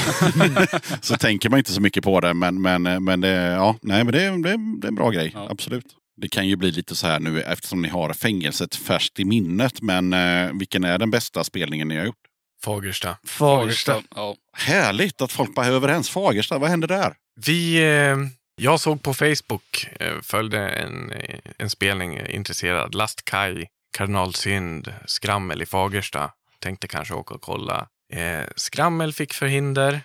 så 1.00 1.16
tänker 1.16 1.50
man 1.50 1.58
inte 1.58 1.72
så 1.72 1.80
mycket 1.80 2.04
på 2.04 2.20
det. 2.20 2.34
Men, 2.34 2.62
men, 2.62 3.04
men, 3.04 3.20
det, 3.20 3.28
ja, 3.28 3.76
nej, 3.82 4.04
men 4.04 4.12
det, 4.12 4.22
är- 4.22 4.42
det, 4.42 4.50
är- 4.50 4.80
det 4.80 4.86
är 4.86 4.88
en 4.88 4.94
bra 4.94 5.10
grej, 5.10 5.30
Ja. 5.34 5.46
absolut. 5.50 5.84
Det 6.20 6.28
kan 6.28 6.48
ju 6.48 6.56
bli 6.56 6.70
lite 6.70 6.94
så 6.96 7.06
här 7.06 7.20
nu 7.20 7.40
eftersom 7.42 7.82
ni 7.82 7.88
har 7.88 8.12
fängelset 8.12 8.74
färskt 8.74 9.20
i 9.20 9.24
minnet. 9.24 9.82
Men 9.82 10.12
eh, 10.12 10.50
vilken 10.58 10.84
är 10.84 10.98
den 10.98 11.10
bästa 11.10 11.44
spelningen 11.44 11.88
ni 11.88 11.96
har 11.96 12.04
gjort? 12.04 12.16
Fagersta. 12.64 13.16
Fagersta. 13.26 14.02
Ja. 14.14 14.34
Härligt 14.56 15.20
att 15.22 15.32
folk 15.32 15.54
bara 15.54 15.66
är 15.66 15.70
överens. 15.72 16.10
Fagersta, 16.10 16.58
vad 16.58 16.70
hände 16.70 16.86
där? 16.86 17.12
Vi, 17.34 17.76
eh, 17.76 18.16
jag 18.56 18.80
såg 18.80 19.02
på 19.02 19.14
Facebook, 19.14 19.86
eh, 20.00 20.20
följde 20.20 20.68
en, 20.68 21.12
eh, 21.12 21.40
en 21.58 21.70
spelning, 21.70 22.14
eh, 22.14 22.34
intresserad. 22.34 22.94
Lastkaj, 22.94 23.68
Kardinalsynd, 23.96 24.94
Skrammel 25.06 25.62
i 25.62 25.66
Fagersta. 25.66 26.32
Tänkte 26.58 26.88
kanske 26.88 27.14
åka 27.14 27.34
och 27.34 27.42
kolla. 27.42 27.88
Eh, 28.12 28.44
Skrammel 28.56 29.12
fick 29.12 29.32
förhinder 29.32 30.00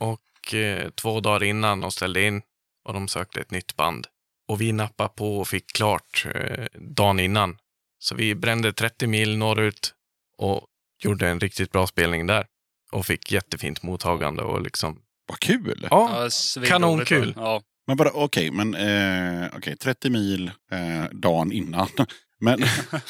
och 0.00 0.54
eh, 0.54 0.90
två 0.90 1.20
dagar 1.20 1.44
innan 1.44 1.80
de 1.80 1.90
ställde 1.90 2.22
in 2.22 2.42
och 2.84 2.94
de 2.94 3.08
sökte 3.08 3.40
ett 3.40 3.50
nytt 3.50 3.76
band. 3.76 4.06
Och 4.48 4.60
vi 4.60 4.72
nappade 4.72 5.08
på 5.08 5.38
och 5.38 5.48
fick 5.48 5.72
klart 5.72 6.26
eh, 6.34 6.66
dagen 6.74 7.20
innan. 7.20 7.58
Så 7.98 8.14
vi 8.14 8.34
brände 8.34 8.72
30 8.72 9.06
mil 9.06 9.38
norrut 9.38 9.94
och 10.38 10.66
gjorde 11.04 11.28
en 11.28 11.40
riktigt 11.40 11.72
bra 11.72 11.86
spelning 11.86 12.26
där. 12.26 12.46
Och 12.92 13.06
fick 13.06 13.32
jättefint 13.32 13.82
mottagande 13.82 14.42
och 14.42 14.62
liksom, 14.62 15.02
vad 15.28 15.40
kul! 15.40 15.88
ja, 15.90 16.28
Kanonkul. 16.66 17.32
Ja. 17.36 17.62
Men 17.86 17.96
bara, 17.96 18.10
okej, 18.14 18.50
men 18.50 18.74
eh, 18.74 19.46
okej, 19.56 19.76
30 19.76 20.10
mil 20.10 20.50
eh, 20.72 21.04
dagen 21.12 21.52
innan. 21.52 21.88
Men, 22.40 22.64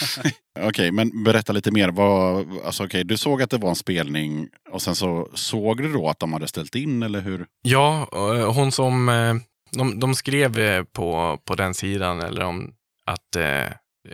okej, 0.60 0.92
men 0.92 1.24
berätta 1.24 1.52
lite 1.52 1.70
mer. 1.70 1.88
Vad, 1.88 2.46
alltså, 2.64 2.84
okej, 2.84 3.04
du 3.04 3.16
såg 3.16 3.42
att 3.42 3.50
det 3.50 3.58
var 3.58 3.68
en 3.68 3.76
spelning 3.76 4.48
och 4.72 4.82
sen 4.82 4.94
så 4.96 5.28
såg 5.34 5.82
du 5.82 5.92
då 5.92 6.08
att 6.08 6.18
de 6.18 6.32
hade 6.32 6.48
ställt 6.48 6.74
in 6.74 7.02
eller 7.02 7.20
hur? 7.20 7.46
Ja, 7.62 8.08
eh, 8.12 8.52
hon 8.54 8.72
som... 8.72 9.08
eh, 9.08 9.34
De, 9.78 10.00
de 10.00 10.14
skrev 10.14 10.58
eh, 10.58 10.82
på, 10.84 11.38
på 11.44 11.54
den 11.54 11.74
sidan 11.74 12.20
eller 12.20 12.44
om 12.44 12.70
att 13.06 13.36
eh, 13.36 13.66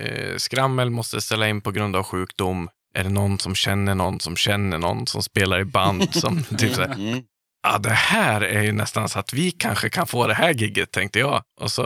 eh, 0.05 0.36
Skrammel 0.36 0.90
måste 0.90 1.20
ställa 1.20 1.48
in 1.48 1.60
på 1.60 1.70
grund 1.70 1.97
av 1.97 2.02
sjukdom. 2.02 2.68
Är 2.94 3.05
det 3.05 3.10
någon 3.10 3.39
som 3.39 3.55
känner 3.55 3.94
någon 3.94 4.20
som 4.20 4.36
känner 4.36 4.78
någon 4.78 5.06
som 5.06 5.22
spelar 5.22 5.60
i 5.60 5.64
band? 5.64 6.14
Som, 6.14 6.43
typ 6.59 6.74
så 6.74 6.82
Mm. 7.65 7.73
ja, 7.73 7.78
det 7.78 7.91
här 7.95 8.41
är 8.41 8.62
ju 8.62 8.73
nästan 8.73 9.09
så 9.09 9.19
att 9.19 9.32
vi 9.32 9.51
kanske 9.51 9.89
kan 9.91 10.07
få 10.07 10.27
det 10.27 10.35
här 10.35 10.51
gigget, 10.55 10.91
tänkte 10.93 11.19
jag. 11.19 11.43
Och 11.61 11.73
så, 11.73 11.82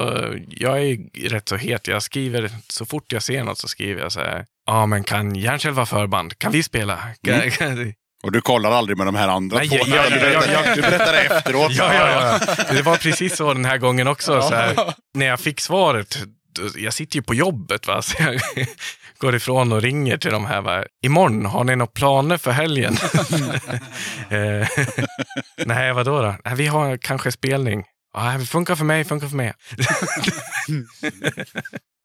jag 0.49 0.79
är 0.79 0.83
ju 0.83 0.99
rätt 1.29 1.49
så 1.49 1.57
het. 1.57 1.87
Jag 1.89 2.03
skriver, 2.03 2.51
så 2.69 2.87
fort 2.87 3.13
jag 3.13 3.23
ser 3.23 3.45
något 3.45 3.59
så 3.59 3.69
skriver 3.69 4.03
jag 4.03 4.13
så 4.13 4.21
här, 4.21 4.45
ja 4.67 4.87
men 4.87 5.05
kan 5.05 5.35
Järnkäll 5.37 5.73
vara 5.73 5.87
förband? 5.87 6.39
Kan 6.39 6.53
vi 6.53 6.63
spela? 6.63 6.99
Mm. 7.29 7.51
Kan, 7.51 7.95
Och 8.23 8.33
du 8.33 8.41
kollar 8.41 8.71
aldrig 8.71 8.99
med 8.99 9.07
de 9.07 9.15
här 9.15 9.29
andra 9.29 9.57
Nej, 9.59 9.69
jag- 9.73 9.89
jag- 9.89 10.13
du, 10.13 10.19
berättar, 10.21 10.53
jag- 10.67 10.77
du 10.77 10.83
berättar 10.83 11.13
det 11.13 11.21
efteråt. 11.21 11.73
Ja, 11.75 11.95
ja, 11.95 12.39
ja. 12.47 12.55
Det 12.75 12.83
var 12.83 12.97
precis 12.97 13.37
så 13.37 13.55
den 13.55 13.65
här 13.65 13.79
gången 13.79 14.09
också. 14.09 14.43
Så 14.43 14.55
här, 14.55 14.95
när 15.15 15.27
jag 15.27 15.41
fick 15.41 15.61
svaret, 15.61 16.19
jag 16.77 16.95
sitter 16.95 17.17
ju 17.17 17.23
på 17.23 17.35
jobbet, 17.35 17.87
va? 17.87 18.03
så 18.03 18.15
jag 18.23 18.41
går 19.21 19.35
ifrån 19.35 19.73
och 19.73 19.83
ringer 19.83 20.17
till 20.17 20.31
de 20.31 20.47
här. 20.47 20.61
Va? 20.61 20.85
Imorgon, 21.05 21.47
har 21.47 21.65
ni 21.65 21.77
några 21.77 21.91
planer 21.93 22.37
för 22.37 22.51
helgen? 22.51 22.97
Eh, 24.31 24.69
Nej, 25.67 25.93
vadå 25.93 26.23
då? 26.23 26.35
Nej, 26.45 26.55
vi 26.55 26.67
har 26.67 26.97
kanske 26.97 27.33
spelning. 27.33 27.85
Ja, 28.15 28.37
det 28.39 28.47
funkar 28.47 28.77
för 28.77 28.85
mig, 28.85 29.05
funkar 29.05 29.29
för 29.29 29.37
mig. 29.37 29.53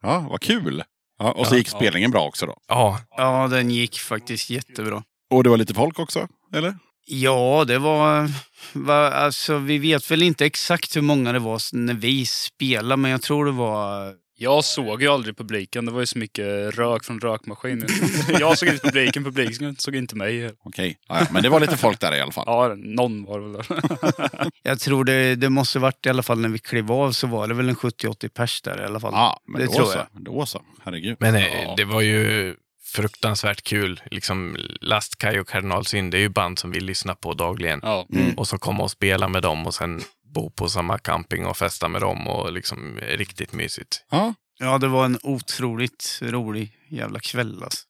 Ja, 0.02 0.28
vad 0.30 0.42
kul! 0.42 0.84
Ja, 1.20 1.32
och 1.32 1.48
så 1.48 1.54
Ja, 1.54 1.58
gick 1.58 1.70
spelningen 1.70 2.12
bra 2.12 2.26
också 2.28 2.46
då? 2.46 2.58
Ja, 2.68 3.00
Ja, 3.18 3.48
den 3.48 3.72
gick 3.72 4.00
faktiskt 4.00 4.50
jättebra. 4.50 5.04
Och 5.30 5.44
det 5.44 5.50
var 5.50 5.58
lite 5.58 5.74
folk 5.74 6.00
också, 6.00 6.28
eller? 6.56 6.76
Ja, 7.06 7.64
det 7.68 7.80
var, 7.80 8.32
var... 8.74 9.12
Alltså, 9.12 9.58
vi 9.58 9.78
vet 9.78 10.12
väl 10.12 10.24
inte 10.24 10.46
exakt 10.46 10.96
hur 10.96 11.02
många 11.02 11.32
det 11.32 11.40
var 11.40 11.76
när 11.76 11.94
vi 11.94 12.26
spelade, 12.26 12.98
men 13.02 13.12
jag 13.12 13.22
tror 13.22 13.46
det 13.46 13.52
var... 13.52 14.14
Jag 14.36 14.64
såg 14.64 15.02
ju 15.02 15.08
aldrig 15.08 15.38
publiken. 15.38 15.86
Det 15.86 15.92
var 15.92 16.00
ju 16.00 16.06
så 16.06 16.18
mycket 16.18 16.76
rök 16.76 17.04
från 17.04 17.20
rökmaskinen. 17.20 17.88
jag 18.40 18.58
såg 18.58 18.70
inte 18.70 18.88
publiken, 18.88 19.24
publiken 19.24 19.76
såg 19.76 19.96
inte 19.96 20.16
mig. 20.16 20.52
Okej, 20.64 20.98
ja, 21.08 21.20
ja, 21.20 21.28
men 21.32 21.44
det 21.44 21.50
var 21.50 21.60
lite 21.60 21.78
folk 21.78 22.00
där 22.00 22.16
i 22.16 22.22
alla 22.22 22.32
fall. 22.32 22.44
Ja, 22.48 22.76
någon 22.78 23.26
var 23.26 23.40
det 23.40 23.46
väl 23.46 23.54
där. 23.54 24.52
Jag 24.64 24.80
tror 24.80 25.04
det, 25.04 25.36
det 25.36 25.50
måste 25.50 25.80
varit 25.80 26.06
i 26.06 26.10
alla 26.10 26.24
fall 26.24 26.40
när 26.40 26.50
vi 26.50 26.60
klev 26.60 26.92
av 26.92 27.12
så 27.12 27.28
var 27.28 27.48
det 27.48 27.54
väl 27.54 27.70
en 27.70 27.76
70-80 27.76 28.30
pers 28.30 28.62
där 28.62 28.82
i 28.82 28.86
alla 28.86 29.00
fall. 29.00 29.14
Ja, 29.14 29.40
men 29.48 29.62
det 29.62 29.68
då 29.68 29.74
tror 29.74 29.86
så. 29.86 29.98
jag. 29.98 30.24
Då 30.24 30.46
så, 30.46 30.62
herregud. 30.84 31.18
men 31.20 31.36
eh, 31.36 31.76
det 31.78 31.86
var 31.86 32.02
ju 32.02 32.56
fruktansvärt 32.94 33.62
kul. 33.62 34.02
Liksom, 34.12 34.58
Lastkaj 34.82 35.40
och 35.40 35.48
Kardinalsynd, 35.48 36.12
det 36.12 36.18
är 36.18 36.22
ju 36.22 36.30
band 36.30 36.60
som 36.60 36.72
vi 36.72 36.80
lyssnar 36.80 37.16
på 37.16 37.34
dagligen. 37.34 37.80
Ja. 37.84 38.08
Mm. 38.14 38.34
Och 38.34 38.48
så 38.48 38.58
komma 38.58 38.84
och 38.84 38.92
spela 38.92 39.28
med 39.28 39.42
dem 39.42 39.68
och 39.68 39.76
sen 39.76 40.02
bo 40.34 40.50
på 40.50 40.70
samma 40.70 40.98
camping 40.98 41.46
och 41.46 41.58
festa 41.58 41.88
med 41.88 42.02
dem 42.02 42.28
och 42.28 42.54
liksom 42.54 43.00
riktigt 43.02 43.54
mysigt. 43.54 44.06
Ja, 44.12 44.34
Ja, 44.60 44.78
det 44.78 44.88
var 44.88 45.06
en 45.06 45.20
otroligt 45.24 46.20
rolig 46.22 46.78
jävla 46.90 47.20
kväll 47.20 47.64
alltså. 47.64 47.82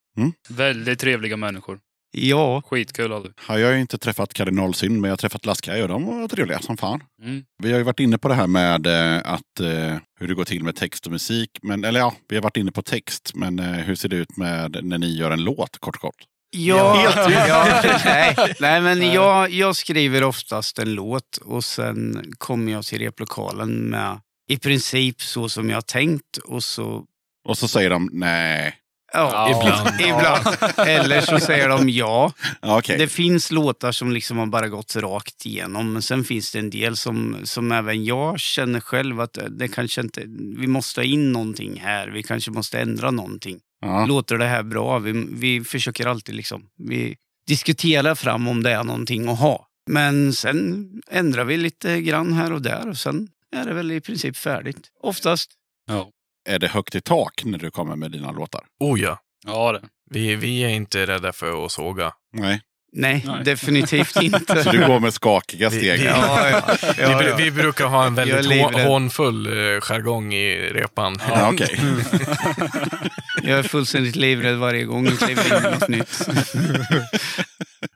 Väldigt 0.50 1.00
trevliga 1.00 1.38
människor. 1.38 1.80
Ja, 2.16 2.62
Skitkul 2.62 3.12
hade 3.12 3.30
har 3.38 3.58
jag 3.58 3.74
ju 3.74 3.82
inte 3.82 3.98
träffat 3.98 4.34
Kardinalsynd, 4.34 5.02
men 5.02 5.04
jag 5.04 5.12
har 5.12 5.18
träffat 5.18 5.46
Laskaj 5.46 5.84
och 5.84 5.88
de 5.88 6.06
var 6.06 6.28
trevliga 6.28 6.60
som 6.60 6.78
fan. 6.78 7.04
Mm. 7.24 7.44
Vi 7.64 7.72
har 7.72 7.78
ju 7.78 7.84
varit 7.84 8.00
inne 8.00 8.18
på 8.18 8.28
det 8.28 8.34
här 8.34 8.48
med 8.48 8.88
eh, 8.88 9.22
att, 9.34 9.60
eh, 9.60 9.98
hur 10.20 10.28
det 10.28 10.34
går 10.34 10.46
till 10.46 10.64
med 10.64 10.76
text 10.76 11.06
och 11.06 11.12
musik. 11.12 11.50
Men, 11.62 11.84
eller 11.84 12.00
ja, 12.00 12.14
vi 12.30 12.36
har 12.36 12.44
varit 12.44 12.58
inne 12.58 12.72
på 12.72 12.82
text. 12.82 13.32
Men 13.36 13.60
eh, 13.60 13.66
hur 13.66 13.96
ser 13.96 14.10
det 14.10 14.16
ut 14.16 14.38
med 14.38 14.80
när 14.84 14.98
ni 14.98 15.18
gör 15.18 15.32
en 15.32 15.44
låt, 15.44 15.78
kort 15.80 15.98
kort? 15.98 16.16
Ja, 16.56 17.14
ja, 17.48 17.82
nej, 18.06 18.36
nej, 18.60 18.82
men 18.82 19.12
jag, 19.14 19.52
jag 19.52 19.76
skriver 19.76 20.24
oftast 20.24 20.80
en 20.80 20.94
låt 20.94 21.38
och 21.38 21.64
sen 21.64 22.34
kommer 22.38 22.72
jag 22.72 22.86
till 22.86 23.00
replokalen 23.00 23.70
med 23.70 24.20
i 24.50 24.58
princip 24.58 25.22
så 25.22 25.50
som 25.50 25.70
jag 25.70 25.78
har 25.78 25.82
tänkt 25.82 26.38
och 26.38 26.64
så... 26.64 27.04
Och 27.46 27.58
så 27.58 27.68
säger 27.68 27.90
de 27.90 28.10
nej. 28.14 28.76
Ja, 29.14 29.50
Ibland. 29.50 30.02
ibland. 30.02 30.88
Eller 30.90 31.22
så 31.22 31.40
säger 31.40 31.70
de 31.70 31.90
ja. 31.90 32.34
Okej. 32.62 32.98
Det 32.98 33.08
finns 33.08 33.52
låtar 33.52 33.92
som 33.92 34.12
liksom 34.12 34.38
har 34.38 34.46
bara 34.46 34.68
gått 34.68 34.96
rakt 34.96 35.46
igenom. 35.46 35.94
Men 35.94 36.02
sen 36.02 36.24
finns 36.24 36.52
det 36.52 36.60
en 36.60 36.70
del 36.70 36.98
som, 36.98 37.38
som 37.44 37.72
även 37.72 38.06
jag 38.06 38.40
känner 38.40 38.80
själv 38.80 39.22
att 39.22 39.38
det 39.50 39.68
kanske 39.68 40.02
inte... 40.02 40.24
Vi 40.58 40.68
måste 40.68 41.00
ha 41.00 41.06
in 41.06 41.32
någonting 41.32 41.80
här. 41.80 42.08
Vi 42.08 42.24
kanske 42.24 42.52
måste 42.52 42.80
ändra 42.80 43.12
någonting. 43.12 43.60
Ja. 43.86 44.06
Låter 44.06 44.38
det 44.38 44.46
här 44.46 44.64
bra? 44.64 45.00
Vi, 45.00 45.12
vi 45.32 45.64
försöker 45.64 46.06
alltid 46.08 46.36
liksom... 46.36 46.70
Vi 46.78 47.16
diskuterar 47.48 48.16
fram 48.16 48.48
om 48.48 48.64
det 48.64 48.72
är 48.72 48.84
någonting 48.84 49.30
att 49.30 49.40
ha. 49.40 49.68
Men 49.90 50.34
sen 50.34 50.90
ändrar 51.12 51.46
vi 51.46 51.58
lite 51.58 52.02
grann 52.02 52.34
här 52.34 52.54
och 52.54 52.62
där 52.62 52.90
och 52.90 52.98
sen 52.98 53.28
är 53.56 53.66
det 53.66 53.74
väl 53.74 53.92
i 53.92 54.02
princip 54.02 54.38
färdigt. 54.38 54.90
Oftast. 55.02 55.52
Ja. 55.88 56.10
Är 56.50 56.60
det 56.60 56.68
högt 56.68 56.96
i 56.96 57.02
tak 57.02 57.44
när 57.46 57.58
du 57.58 57.72
kommer 57.72 57.96
med 57.96 58.12
dina 58.12 58.32
låtar? 58.32 58.62
Oh 58.80 59.00
ja, 59.02 59.20
Ja, 59.46 59.72
det. 59.72 59.82
vi, 60.10 60.36
vi 60.36 60.64
är 60.64 60.70
inte 60.70 61.06
rädda 61.08 61.34
för 61.34 61.66
att 61.66 61.72
såga. 61.72 62.14
Nej. 62.34 62.62
Nej, 62.96 63.24
Nej. 63.28 63.44
definitivt 63.44 64.22
inte. 64.22 64.64
Så 64.64 64.72
du 64.72 64.88
går 64.88 65.00
med 65.00 65.14
skakiga 65.14 65.70
Vi- 65.70 65.78
steg? 65.78 66.00
vi- 66.00 66.06
Ja, 66.06 66.50
ja, 66.50 66.62
vi, 66.98 67.02
ja, 67.04 67.24
ja. 67.24 67.36
vi 67.36 67.52
brukar 67.52 67.86
ha 67.86 68.06
en 68.06 68.16
väldigt 68.16 68.62
hånfull 68.86 69.48
eh, 69.48 69.82
jargong 69.82 70.34
i 70.34 70.56
repan. 70.70 71.18
Ja, 71.30 71.52
okej. 71.54 71.80
Jag 73.44 73.60
är 73.60 73.64
fullständigt 73.64 74.16
livrädd 74.16 74.58
varje 74.58 74.84
gång 74.84 75.06
jag 75.06 75.20
kliver 75.20 75.58
in 75.58 75.66
i 75.66 75.72
något 75.72 75.90
nytt. 75.90 76.28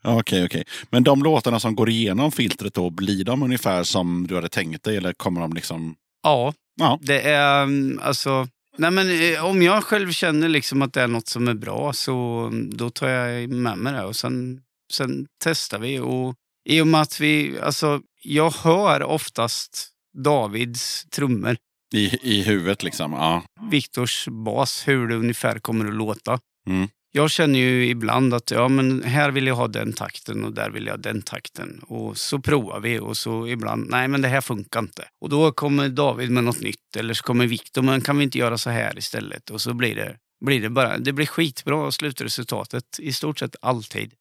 Ja, 0.03 0.19
Okej, 0.19 0.45
okej. 0.45 0.63
Men 0.89 1.03
de 1.03 1.23
låtarna 1.23 1.59
som 1.59 1.75
går 1.75 1.89
igenom 1.89 2.31
filtret 2.31 2.73
då, 2.73 2.89
blir 2.89 3.23
de 3.23 3.43
ungefär 3.43 3.83
som 3.83 4.27
du 4.27 4.35
hade 4.35 4.49
tänkt 4.49 4.83
dig? 4.83 4.97
Eller 4.97 5.13
kommer 5.13 5.41
de 5.41 5.53
liksom... 5.53 5.95
Ja, 6.23 6.53
Ja. 6.79 6.99
det 7.01 7.21
är 7.21 7.63
mm, 7.63 7.99
alltså... 8.03 8.47
Nej 8.77 8.91
men 8.91 9.33
eh, 9.33 9.45
om 9.45 9.61
jag 9.61 9.83
själv 9.83 10.11
känner 10.11 10.47
liksom 10.49 10.81
att 10.81 10.93
det 10.93 11.01
är 11.01 11.07
något 11.07 11.27
som 11.27 11.47
är 11.47 11.53
bra 11.53 11.93
så 11.93 12.45
mm, 12.51 12.77
då 12.77 12.89
tar 12.89 13.09
jag 13.09 13.49
med 13.49 13.77
mig 13.77 13.93
det 13.93 14.03
och 14.03 14.15
sen, 14.15 14.59
sen 14.91 15.27
testar 15.43 15.79
vi. 15.79 15.99
Och 15.99 16.35
I 16.69 16.81
och 16.81 16.87
med 16.87 17.01
att 17.01 17.19
vi, 17.19 17.59
alltså 17.59 18.01
jag 18.23 18.51
hör 18.51 19.03
oftast 19.03 19.89
Davids 20.23 21.05
trummor, 21.05 21.57
I, 21.93 22.19
I 22.21 22.43
huvudet 22.43 22.83
liksom? 22.83 23.13
Ja. 23.13 23.43
Viktors 23.71 24.27
bas, 24.27 24.87
hur 24.87 25.07
det 25.07 25.15
ungefär 25.15 25.59
kommer 25.59 25.85
att 25.85 25.93
låta. 25.93 26.39
Mm. 26.69 26.87
Jag 27.11 27.31
känner 27.31 27.59
ju 27.59 27.89
ibland 27.89 28.33
att 28.33 28.51
ja, 28.51 28.67
men 28.67 29.03
här 29.03 29.31
vill 29.31 29.47
jag 29.47 29.55
ha 29.55 29.67
den 29.67 29.93
takten 29.93 30.43
och 30.43 30.53
där 30.53 30.69
vill 30.69 30.85
jag 30.85 30.93
ha 30.93 30.97
den 30.97 31.21
takten. 31.21 31.79
Och 31.87 32.17
så 32.17 32.39
provar 32.39 32.79
vi 32.79 32.99
och 32.99 33.17
så 33.17 33.47
ibland, 33.47 33.89
nej 33.89 34.07
men 34.07 34.21
det 34.21 34.27
här 34.27 34.41
funkar 34.41 34.79
inte. 34.79 35.07
Och 35.21 35.29
då 35.29 35.51
kommer 35.51 35.89
David 35.89 36.31
med 36.31 36.43
något 36.43 36.61
nytt 36.61 36.95
eller 36.97 37.13
så 37.13 37.23
kommer 37.23 37.47
Viktor, 37.47 37.81
men 37.81 38.01
kan 38.01 38.17
vi 38.17 38.23
inte 38.23 38.37
göra 38.37 38.57
så 38.57 38.69
här 38.69 38.97
istället? 38.97 39.49
Och 39.49 39.61
så 39.61 39.73
blir 39.73 39.95
det, 39.95 40.17
blir 40.45 40.61
det 40.61 40.69
bara, 40.69 40.97
det 40.97 41.13
blir 41.13 41.25
skitbra 41.25 41.91
slutresultatet 41.91 42.99
i 42.99 43.13
stort 43.13 43.39
sett 43.39 43.55
alltid. 43.61 44.13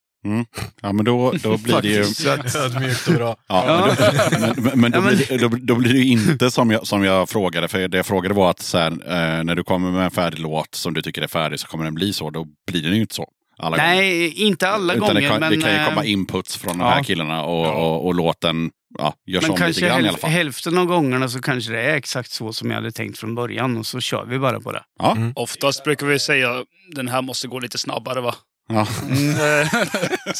Ja, 0.83 0.93
men 0.93 1.05
då, 1.05 1.33
då 1.43 1.57
blir 1.59 1.83
det 1.83 1.89
ju... 1.89 2.05
Faktiskt, 2.05 2.23
så 2.23 2.31
att, 2.31 2.55
Ödmjukt 2.57 3.09
och 3.09 3.15
bra. 3.15 3.37
Ja, 3.49 3.91
men 4.31 4.55
då, 4.55 4.63
men, 4.63 4.81
men, 4.81 4.91
då, 4.93 5.01
Blir 5.01 5.27
det, 5.29 5.37
då, 5.39 5.49
då 5.49 5.75
blir 5.75 5.93
det 5.93 5.99
ju 5.99 6.13
inte 6.13 6.51
som 6.51 6.71
jag, 6.71 6.87
som 6.87 7.05
jag 7.05 7.29
frågade. 7.29 7.69
För 7.69 7.89
det 7.89 7.97
jag 7.97 8.07
frågade 8.07 8.35
var 8.35 8.51
att 8.51 8.61
så 8.61 8.79
här, 8.79 8.91
eh, 8.91 9.45
när 9.45 9.55
du 9.55 9.65
kommer 9.65 9.91
med 9.91 10.05
en 10.05 10.11
färdig 10.11 10.39
låt 10.39 10.75
som 10.75 10.95
du 10.95 11.03
tycker 11.03 11.23
är 11.23 11.27
färdig 11.27 11.61
så 11.61 11.67
kommer 11.67 11.85
den 11.85 11.95
bli 11.95 12.13
så. 12.13 12.31
Då 12.31 12.47
blir 12.71 12.83
den 12.83 12.95
ju 12.95 13.01
inte 13.01 13.15
så. 13.15 13.27
alla 13.59 13.77
gånger. 13.77 13.95
Nej, 13.95 14.33
inte 14.43 14.69
alla 14.69 14.95
Utan 14.95 15.09
gånger. 15.09 15.21
det, 15.21 15.29
kan, 15.29 15.41
men, 15.41 15.51
det 15.53 15.61
kan 15.61 15.71
ju 15.71 15.77
eh, 15.79 15.89
komma 15.89 16.05
inputs 16.05 16.57
från 16.57 16.79
de 16.79 16.85
ja. 16.85 16.91
här 16.91 17.03
killarna 17.03 17.43
och, 17.45 17.67
Ja. 17.67 17.73
och, 17.73 18.07
och 18.07 18.15
låten 18.15 18.71
ja, 18.99 19.15
görs 19.27 19.43
Men 19.43 19.51
om 19.51 19.55
lite 19.55 19.65
kanske 19.65 19.87
grann 19.87 20.05
i 20.05 20.09
alla 20.09 20.19
fall. 20.19 20.31
hälften 20.31 20.79
av 20.79 20.87
gångerna 20.87 21.29
så 21.29 21.41
kanske 21.41 21.73
det 21.73 21.81
är 21.83 21.95
exakt 21.97 22.31
så 22.31 22.53
som 22.53 22.71
jag 22.71 22.77
hade 22.77 22.93
tänkt 22.93 23.19
från 23.19 23.35
början 23.35 23.77
och 23.77 23.87
så 23.87 24.01
kör 24.01 24.25
vi 24.25 24.39
bara 24.39 24.61
på 24.61 24.73
det. 24.73 24.83
Ja, 24.99 25.17
Oftast 25.35 25.85
brukar 25.85 26.07
vi 26.07 26.19
säga 26.19 26.65
den 26.95 27.09
här 27.09 27.23
måste 27.23 27.49
gå 27.49 27.59
lite 27.59 27.79
snabbare 27.79 28.21
va? 28.21 28.35
Ja. 28.69 28.81
Eh, 29.11 29.69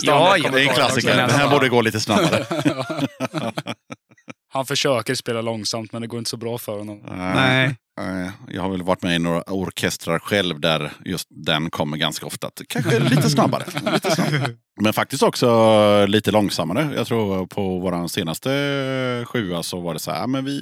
Ja, 0.03 0.37
Det 0.53 0.63
är 0.63 0.69
en 0.69 0.75
klassiker. 0.75 1.17
Den 1.17 1.31
här 1.31 1.51
borde 1.51 1.69
gå 1.69 1.81
lite 1.81 2.01
snabbare. 2.01 2.47
Han 4.49 4.67
försöker 4.67 5.15
spela 5.15 5.41
långsamt 5.41 5.93
men 5.93 6.03
det 6.03 6.09
går 6.09 6.19
inte 6.19 6.31
så 6.31 6.37
bra 6.37 6.59
för 6.59 6.79
honom. 6.79 7.03
Nej. 7.09 7.75
Jag 8.49 8.63
har 8.63 8.69
väl 8.71 8.83
varit 8.83 9.03
med 9.03 9.17
i 9.17 9.19
några 9.19 9.43
orkestrar 9.47 10.19
själv 10.19 10.61
där 10.61 10.93
just 11.05 11.29
den 11.31 11.71
kommer 11.71 11.97
ganska 11.97 12.27
ofta. 12.27 12.51
Kanske 12.69 12.99
lite 12.99 13.31
snabbare. 13.31 13.65
Lite 13.93 14.11
snabbare. 14.11 14.57
Men 14.81 14.93
faktiskt 14.93 15.23
också 15.23 16.07
lite 16.07 16.31
långsammare. 16.31 16.93
Jag 16.97 17.07
tror 17.07 17.47
på 17.47 17.79
vår 17.79 18.09
senaste 18.09 19.25
sjua 19.29 19.63
så 19.63 19.81
var 19.81 19.95
det 19.95 20.01
så 20.01 20.11
här, 20.11 20.27
men 20.27 20.45
vi 20.45 20.61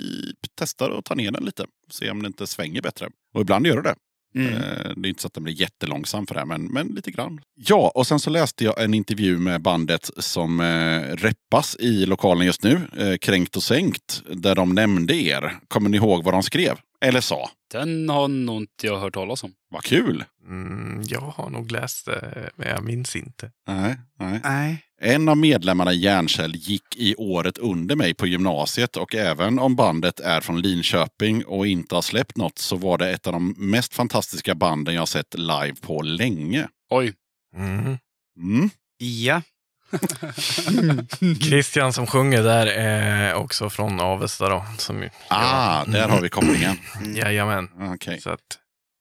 testar 0.59 0.91
att 0.99 1.05
ta 1.05 1.15
ner 1.15 1.31
den 1.31 1.45
lite. 1.45 1.65
Se 1.91 2.11
om 2.11 2.23
det 2.23 2.27
inte 2.27 2.47
svänger 2.47 2.82
bättre. 2.82 3.09
Och 3.35 3.41
ibland 3.41 3.66
gör 3.66 3.77
det 3.77 3.82
det. 3.82 3.95
Mm. 4.35 4.55
Eh, 4.55 4.61
Det 4.97 5.06
är 5.06 5.09
inte 5.09 5.23
så 5.23 5.27
att 5.27 5.35
den 5.35 5.44
blir 5.44 5.61
jättelångsam 5.61 6.27
för 6.27 6.35
det, 6.35 6.40
här, 6.40 6.47
men, 6.47 6.65
men 6.65 6.86
lite 6.86 7.11
grann. 7.11 7.40
Ja, 7.55 7.93
och 7.94 8.06
sen 8.06 8.20
så 8.20 8.31
läste 8.31 8.65
jag 8.65 8.82
en 8.85 8.94
intervju 8.94 9.39
med 9.39 9.62
bandet 9.62 10.11
som 10.19 10.61
eh, 10.61 11.01
reppas 11.16 11.77
i 11.77 12.06
lokalen 12.06 12.47
just 12.47 12.62
nu, 12.62 12.81
eh, 12.98 13.16
Kränkt 13.16 13.56
och 13.56 13.62
sänkt, 13.62 14.23
där 14.31 14.55
de 14.55 14.74
nämnde 14.74 15.15
er. 15.15 15.56
Kommer 15.69 15.90
ni 15.90 15.97
ihåg 15.97 16.24
vad 16.24 16.35
de 16.35 16.43
skrev? 16.43 16.78
Eller 17.01 17.20
sa? 17.20 17.51
Den 17.73 18.09
har 18.09 18.28
nog 18.28 18.56
inte 18.62 18.86
jag 18.86 18.98
hört 19.01 19.15
talas 19.15 19.44
om. 19.44 19.52
Vad 19.70 19.82
kul! 19.82 20.24
Mm, 20.48 21.02
jag 21.06 21.20
har 21.20 21.51
nog 21.51 21.70
läst 21.70 22.06
det, 22.06 22.51
men 22.56 22.69
jag 22.69 22.85
minns 22.85 23.16
inte. 23.16 23.51
Nej, 23.69 23.97
nej. 24.19 24.40
Nej. 24.44 24.85
En 25.05 25.28
av 25.28 25.36
medlemmarna 25.36 25.93
i 25.93 25.97
Järnkäll 25.97 26.56
gick 26.56 26.97
i 26.97 27.14
året 27.14 27.59
under 27.59 27.97
mig 27.97 28.14
på 28.14 28.26
gymnasiet 28.26 28.97
och 28.97 29.14
även 29.14 29.59
om 29.59 29.76
bandet 29.76 30.20
är 30.20 30.40
från 30.40 30.60
Linköping 30.60 31.44
och 31.44 31.66
inte 31.66 31.94
har 31.94 32.02
släppt 32.02 32.36
något 32.36 32.59
så 32.59 32.76
var 32.76 32.98
det 32.98 33.10
ett 33.10 33.26
av 33.26 33.32
de 33.32 33.55
mest 33.59 33.94
fantastiska 33.94 34.55
banden 34.55 34.94
jag 34.94 35.09
sett 35.09 35.35
live 35.35 35.74
på 35.81 36.02
länge. 36.02 36.68
Oj, 36.90 37.12
Mm. 37.56 37.98
Mm. 38.40 38.70
Ja. 38.98 39.43
Christian 41.40 41.93
som 41.93 42.06
sjunger 42.06 42.43
där 42.43 42.66
är 42.66 43.35
också 43.35 43.70
från 43.70 44.01
Avesta 44.01 44.48
då. 44.48 44.64
Som, 44.78 45.09
Ah, 45.28 45.85
där 45.85 46.09
har 46.09 46.20
vi 46.20 46.28
kopplingen. 46.28 46.76
Jajamän. 47.16 47.68
Okej. 47.94 48.20
Så 48.20 48.31
att, 48.31 48.40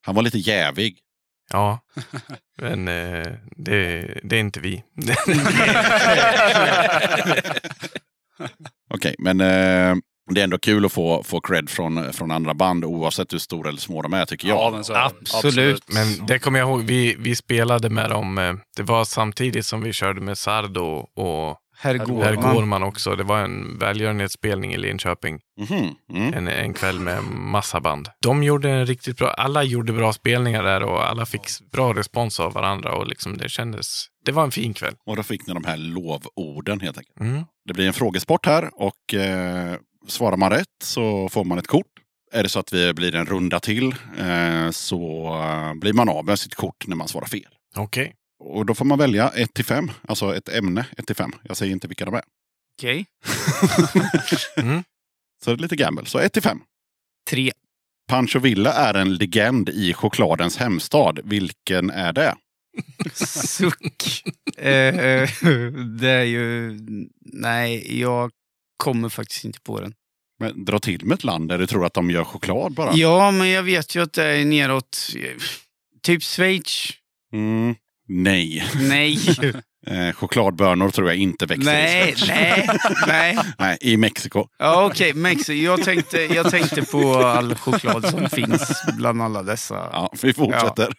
Han 0.05 0.15
var 0.15 0.21
lite 0.21 0.37
jävig. 0.37 0.97
Ja. 1.53 1.79
Men 2.61 2.87
eh, 2.87 3.31
det, 3.57 4.01
det 4.23 4.35
är 4.35 4.39
inte 4.39 4.59
vi. 4.59 4.83
Okej, 8.93 9.15
men 9.19 9.41
eh, 9.41 9.95
det 10.33 10.39
är 10.39 10.43
ändå 10.43 10.57
kul 10.57 10.85
att 10.85 10.91
få, 10.91 11.23
få 11.23 11.41
cred 11.41 11.69
från, 11.69 12.13
från 12.13 12.31
andra 12.31 12.53
band 12.53 12.85
oavsett 12.85 13.33
hur 13.33 13.37
stora 13.39 13.69
eller 13.69 13.79
små 13.79 14.01
de 14.01 14.13
är 14.13 14.25
tycker 14.25 14.47
jag. 14.47 14.57
ja, 14.57 14.71
men 14.71 14.83
så 14.83 14.93
är 14.93 14.97
det. 14.97 15.05
Absolut. 15.05 15.83
Men 15.93 16.25
det 16.25 16.39
kommer 16.39 16.59
jag 16.59 16.69
ihåg, 16.69 16.83
vi, 16.83 17.15
vi 17.19 17.35
spelade 17.35 17.89
med 17.89 18.09
dem. 18.09 18.37
eh, 18.37 18.53
Det 18.77 18.83
var 18.83 19.05
samtidigt 19.05 19.65
som 19.65 19.81
vi 19.81 19.93
körde 19.93 20.21
med 20.21 20.37
Sardo 20.37 20.83
och 21.15 21.57
Herr 21.77 21.97
Per 21.97 22.05
Gårman. 22.05 22.55
Gårman 22.55 22.83
också. 22.83 23.15
Det 23.15 23.23
var 23.23 23.39
en 23.39 23.77
välgörenhetsspelning 23.79 24.73
i 24.73 24.77
Linköping. 24.77 25.39
Mhm, 25.59 25.95
mm. 26.13 26.33
En, 26.33 26.47
en 26.47 26.73
kväll 26.73 26.99
med 26.99 27.23
massa 27.23 27.81
band. 27.81 28.09
De 28.21 28.43
gjorde 28.43 28.69
en 28.69 28.85
riktigt 28.85 29.17
bra, 29.17 29.29
alla 29.29 29.63
gjorde 29.63 29.93
bra 29.93 30.13
spelningar 30.13 30.63
där 30.63 30.83
och 30.83 31.09
alla 31.09 31.25
fick 31.25 31.71
bra 31.71 31.93
respons 31.93 32.39
av 32.39 32.53
varandra 32.53 32.95
och 32.95 33.07
liksom 33.07 33.37
det 33.37 33.49
kändes, 33.49 34.05
det 34.25 34.31
var 34.31 34.43
en 34.43 34.51
fin 34.51 34.73
kväll. 34.73 34.95
Och 35.05 35.15
då 35.15 35.23
fick 35.23 35.47
ni 35.47 35.53
de 35.53 35.63
här 35.65 35.77
lovorden 35.77 36.79
helt 36.79 36.97
enkelt. 36.97 37.19
Mm. 37.19 37.43
Det 37.65 37.73
blir 37.73 37.87
en 37.87 37.93
frågesport 37.93 38.45
här 38.45 38.69
och 38.73 39.13
eh, 39.13 39.75
svarar 40.07 40.37
man 40.37 40.51
rätt 40.51 40.67
så 40.83 41.29
får 41.29 41.45
man 41.45 41.57
ett 41.57 41.67
kort. 41.67 41.87
Är 42.31 42.43
det 42.43 42.49
så 42.49 42.59
att 42.59 42.73
vi 42.73 42.93
blir 42.93 43.15
en 43.15 43.25
runda 43.25 43.59
till 43.59 43.95
eh, 44.17 44.69
så 44.71 45.27
eh, 45.43 45.73
blir 45.79 45.93
man 45.93 46.09
av 46.09 46.25
med 46.25 46.39
sitt 46.39 46.55
kort 46.55 46.87
när 46.87 46.95
man 46.95 47.07
svarar 47.07 47.25
fel. 47.25 47.47
Okej. 47.75 48.13
Och 48.45 48.65
då 48.65 48.75
får 48.75 48.85
man 48.85 48.99
välja 48.99 49.29
1 49.29 49.53
till 49.53 49.65
5, 49.65 49.91
alltså 50.07 50.35
ett 50.35 50.49
ämne 50.49 50.85
1 50.97 51.07
till 51.07 51.15
5. 51.15 51.31
Jag 51.43 51.57
säger 51.57 51.71
inte 51.71 51.87
vilka 51.87 52.05
de 52.05 52.13
är. 52.13 52.23
Okej. 52.77 53.05
Mm. 54.57 54.83
Så 55.43 55.49
det 55.49 55.55
är 55.55 55.61
lite 55.61 55.75
gamble. 55.75 56.05
Så 56.05 56.19
1 56.19 56.33
till 56.33 56.41
5. 56.41 56.59
Tre. 57.29 57.51
Pancho 58.09 58.39
Villa 58.39 58.73
är 58.73 58.93
en 58.93 59.15
legend 59.15 59.69
i 59.69 59.93
chokladens 59.93 60.57
hemstad. 60.57 61.19
Vilken 61.23 61.89
är 61.89 62.13
det? 62.13 62.35
Suck. 63.13 64.23
eh, 64.57 65.29
det 65.99 66.09
är 66.09 66.23
ju... 66.23 66.79
Nej, 67.21 67.99
jag 68.01 68.31
kommer 68.77 69.09
faktiskt 69.09 69.45
inte 69.45 69.59
på 69.61 69.81
den. 69.81 69.93
Men 70.39 70.65
dra 70.65 70.79
till 70.79 71.05
med 71.05 71.15
ett 71.15 71.23
land 71.23 71.49
där 71.49 71.57
du 71.57 71.67
tror 71.67 71.85
att 71.85 71.93
de 71.93 72.09
gör 72.11 72.23
choklad 72.23 72.73
bara. 72.73 72.93
Ja, 72.93 73.31
men 73.31 73.49
jag 73.49 73.63
vet 73.63 73.95
ju 73.95 74.03
att 74.03 74.13
det 74.13 74.25
är 74.25 74.45
neråt. 74.45 74.97
eh, 75.15 75.41
Typ 76.01 76.23
Schweiz. 76.23 76.89
Mm, 77.33 77.75
nej. 78.07 78.63
Nej. 78.75 79.17
Eh, 79.87 80.13
chokladbönor 80.13 80.89
tror 80.89 81.07
jag 81.07 81.17
inte 81.17 81.45
växer 81.45 81.71
nej, 81.71 82.15
i 82.17 82.27
nej, 82.27 82.69
nej. 83.07 83.37
Nej, 83.57 83.77
i 83.81 83.97
Mexiko. 83.97 84.47
Ja, 84.59 84.85
okej. 84.85 85.13
Mexiko. 85.13 85.53
Jag 85.53 85.83
tänkte, 85.83 86.17
jag 86.17 86.51
tänkte 86.51 86.81
på 86.81 87.15
all 87.15 87.55
choklad 87.55 88.09
som 88.09 88.29
finns 88.29 88.83
bland 88.97 89.21
alla 89.21 89.43
dessa. 89.43 89.75
Ja, 89.75 90.13
vi 90.21 90.33
fortsätter. 90.33 90.93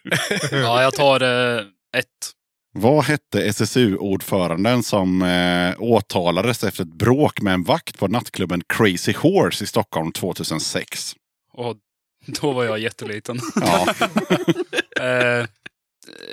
Ja, 0.53 0.83
jag 0.83 0.95
tar 0.95 1.21
eh, 1.23 1.61
ett. 1.97 2.33
Vad 2.73 3.05
hette 3.05 3.43
SSU-ordföranden 3.43 4.83
som 4.83 5.23
eh, 5.23 5.75
åtalades 5.79 6.65
efter 6.65 6.83
ett 6.83 6.95
bråk 6.95 7.41
med 7.41 7.55
en 7.55 7.65
vakt 7.65 7.99
på 7.99 8.09
nattklubben 8.09 8.63
Crazy 8.69 9.13
Horse 9.13 9.65
i 9.65 9.67
Stockholm 9.67 10.13
2006? 10.13 11.15
Och 11.53 11.77
då 12.27 12.53
var 12.53 12.65
jag 12.65 12.79
jätteliten. 12.79 13.41
Ja, 13.55 13.95
eh, 15.05 15.47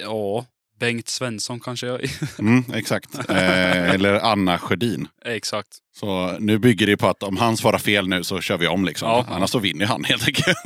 ja, 0.03 0.45
Bengt 0.81 1.09
Svensson 1.09 1.59
kanske 1.59 1.87
jag... 1.87 2.01
mm, 2.39 2.63
exakt. 2.73 3.29
Eh, 3.29 3.89
eller 3.89 4.13
Anna 4.13 4.57
Sjödin. 4.57 5.07
Exakt. 5.25 5.67
Så 5.95 6.37
nu 6.39 6.57
bygger 6.59 6.87
det 6.87 6.97
på 6.97 7.07
att 7.07 7.23
om 7.23 7.37
han 7.37 7.57
svarar 7.57 7.77
fel 7.77 8.07
nu 8.07 8.23
så 8.23 8.41
kör 8.41 8.57
vi 8.57 8.67
om 8.67 8.85
liksom. 8.85 9.09
Ja. 9.09 9.25
Annars 9.29 9.49
så 9.49 9.59
vinner 9.59 9.85
han 9.85 10.03
helt 10.03 10.27
enkelt. 10.27 10.57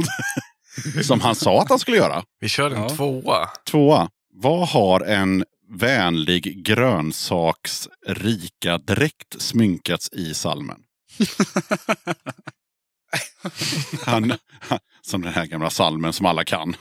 som 1.04 1.22
han 1.22 1.36
sa 1.36 1.62
att 1.62 1.70
han 1.70 1.80
skulle 1.80 1.98
göra. 1.98 2.24
Vi 2.40 2.50
kör 2.50 2.72
en 2.72 2.82
Ja. 2.82 2.90
tvåa. 2.90 3.50
Tvåa. 3.66 4.10
Vad 4.34 4.68
har 4.70 5.02
en 5.02 5.44
vänlig 5.70 6.66
grönsaks 6.66 7.88
rika 8.08 8.78
dräkt 8.78 9.42
sminkats 9.42 10.10
i 10.14 10.34
salmen? 10.34 10.78
Han, 14.06 14.34
han, 14.60 14.80
som 15.02 15.22
den 15.22 15.34
här 15.34 15.46
gamla 15.46 15.70
salmen 15.70 16.14
som 16.14 16.26
alla 16.26 16.44
kan. 16.44 16.76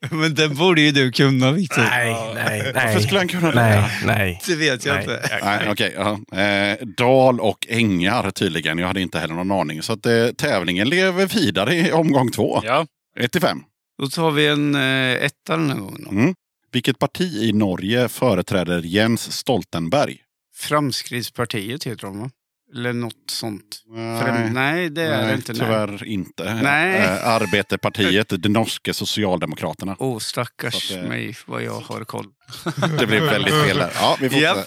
Men 0.10 0.34
den 0.34 0.54
borde 0.54 0.80
ju 0.80 0.90
du 0.90 1.12
kunna, 1.12 1.52
Victor. 1.52 1.82
Nej, 1.82 2.34
nej, 2.34 2.72
Varför 2.74 2.94
nej. 2.94 3.02
skulle 3.02 3.20
han 3.20 3.28
kunna 3.28 3.50
det? 3.50 3.54
Nej, 3.54 3.90
nej. 4.04 4.40
Det 4.46 4.54
vet 4.54 4.84
jag 4.84 4.94
nej. 4.94 5.02
inte. 5.02 5.40
Nej, 5.42 5.68
okej. 5.70 5.94
ja. 5.96 6.40
eh, 6.40 6.86
dal 6.86 7.40
och 7.40 7.66
ängar 7.68 8.30
tydligen. 8.30 8.78
Jag 8.78 8.86
hade 8.86 9.00
inte 9.00 9.18
heller 9.18 9.34
någon 9.34 9.50
aning. 9.50 9.82
Så 9.82 9.92
att, 9.92 10.06
eh, 10.06 10.26
tävlingen 10.36 10.88
lever 10.88 11.26
vidare 11.26 11.74
i 11.74 11.92
omgång 11.92 12.30
två. 12.30 12.60
Ja, 12.64 12.86
1 13.20 13.32
till 13.32 13.40
5. 13.40 13.62
Då 14.02 14.08
tar 14.08 14.30
vi 14.30 14.46
en 14.46 14.74
eh, 14.74 15.24
etta 15.24 15.56
den 15.56 15.70
här 15.70 15.78
gången. 15.78 16.06
Mm. 16.10 16.34
Vilket 16.72 16.98
parti 16.98 17.34
i 17.42 17.52
Norge 17.52 18.08
företräder 18.08 18.82
Jens 18.82 19.32
Stoltenberg? 19.32 20.16
Framskrittspartiet 20.56 21.84
heter 21.84 22.06
de 22.06 22.20
va? 22.20 22.30
Eller 22.76 22.92
något 22.92 23.30
sånt. 23.30 23.82
Nej, 23.86 24.22
Främ- 24.22 24.50
nej 24.52 24.90
det 24.90 25.02
är 25.02 25.16
nej, 25.18 25.26
det 25.26 25.34
inte. 25.34 25.52
Nej. 25.52 25.60
tyvärr 25.60 26.04
inte. 26.04 26.54
Nej. 26.54 27.00
Eh, 27.00 27.28
Arbetarpartiet, 27.28 28.42
det 28.42 28.48
norska 28.48 28.94
Socialdemokraterna. 28.94 29.96
Åh, 29.98 30.18
stackars 30.18 30.88
Så 30.88 30.94
att 30.94 31.02
det- 31.02 31.08
mig 31.08 31.36
vad 31.46 31.62
jag 31.62 31.80
har 31.80 32.04
koll. 32.04 32.26
Det 32.98 33.06
blev 33.06 33.22
väldigt 33.22 33.54
fel 33.64 33.76
där. 33.78 33.90
Ja, 33.94 34.16
vi 34.20 34.28
fortsätter. 34.30 34.60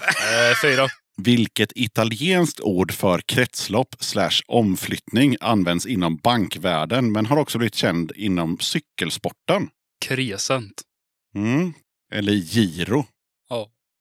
Eh, 0.49 0.55
fyra. 0.61 0.87
Vilket 1.17 1.71
italienskt 1.75 2.59
ord 2.59 2.91
för 2.91 3.21
kretslopp 3.25 3.95
slash 3.99 4.31
omflyttning 4.47 5.37
används 5.41 5.85
inom 5.85 6.17
bankvärlden 6.17 7.11
men 7.11 7.25
har 7.25 7.37
också 7.37 7.57
blivit 7.57 7.75
känd 7.75 8.11
inom 8.15 8.57
cykelsporten? 8.59 9.69
Crescent. 10.05 10.81
Mm. 11.35 11.73
Eller 12.13 12.33
giro. 12.33 13.05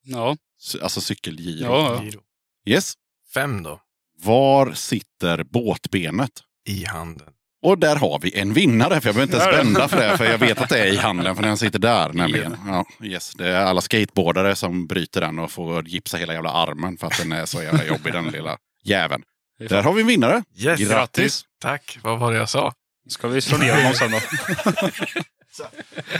Ja, 0.05 0.37
C- 0.61 0.77
Alltså 0.81 1.01
cykelgiro. 1.01 1.65
ja. 1.71 2.03
Yes. 2.65 2.93
Fem 3.33 3.63
då. 3.63 3.81
Var 4.23 4.73
sitter 4.73 5.43
båtbenet? 5.43 6.31
I 6.67 6.85
handen. 6.85 7.27
Och 7.61 7.77
där 7.77 7.95
har 7.95 8.19
vi 8.19 8.39
en 8.39 8.53
vinnare, 8.53 9.01
för 9.01 9.07
jag 9.07 9.15
behöver 9.15 9.33
inte 9.33 9.45
ens 9.45 9.65
vända 9.65 9.87
för 9.87 9.97
det, 9.97 10.17
för 10.17 10.25
jag 10.25 10.37
vet 10.37 10.61
att 10.61 10.69
det 10.69 10.79
är 10.79 10.93
i 10.93 10.97
handen, 10.97 11.35
för 11.35 11.43
den 11.43 11.57
sitter 11.57 11.79
där 11.79 12.13
nämligen. 12.13 12.57
Ja, 12.67 12.85
yes. 13.03 13.33
Det 13.35 13.49
är 13.49 13.65
alla 13.65 13.81
skateboardare 13.81 14.55
som 14.55 14.87
bryter 14.87 15.21
den 15.21 15.39
och 15.39 15.51
får 15.51 15.87
gipsa 15.87 16.17
hela 16.17 16.33
jävla 16.33 16.49
armen 16.51 16.97
för 16.97 17.07
att 17.07 17.17
den 17.17 17.31
är 17.31 17.45
så 17.45 17.63
jävla 17.63 17.85
jobbig, 17.85 18.13
den 18.13 18.25
lilla 18.25 18.57
jäveln. 18.83 19.23
Där 19.69 19.83
har 19.83 19.93
vi 19.93 20.01
en 20.01 20.07
vinnare. 20.07 20.43
Yes. 20.57 20.79
Grattis! 20.79 21.45
Tack. 21.61 21.99
Vad 22.03 22.19
var 22.19 22.31
det 22.31 22.37
jag 22.37 22.49
sa? 22.49 22.73
Ska 23.09 23.27
vi 23.27 23.41
slå 23.41 23.57
ner 23.57 23.75
honom 23.75 23.93
sen 23.93 24.11
då? 24.11 24.19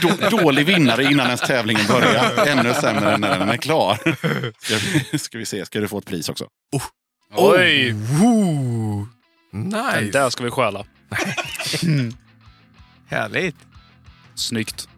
Då, 0.00 0.38
dålig 0.38 0.66
vinnare 0.66 1.04
innan 1.04 1.26
ens 1.26 1.40
tävlingen 1.40 1.86
börjar. 1.86 2.46
Ännu 2.46 2.74
sämre 2.74 3.16
när 3.16 3.38
den 3.38 3.48
är 3.48 3.56
klar. 3.56 3.94
Ska 4.60 4.74
vi, 5.12 5.18
ska 5.18 5.38
vi 5.38 5.46
se, 5.46 5.66
ska 5.66 5.80
du 5.80 5.88
få 5.88 5.98
ett 5.98 6.06
pris 6.06 6.28
också? 6.28 6.46
Oj! 7.34 7.92
Woo! 7.92 9.08
Den 9.52 9.62
Nice! 9.62 10.00
där 10.18 10.30
ska 10.30 10.44
vi 10.44 10.50
stjäla. 10.50 10.84
Härligt. 13.10 13.56
Snyggt. 14.34 14.88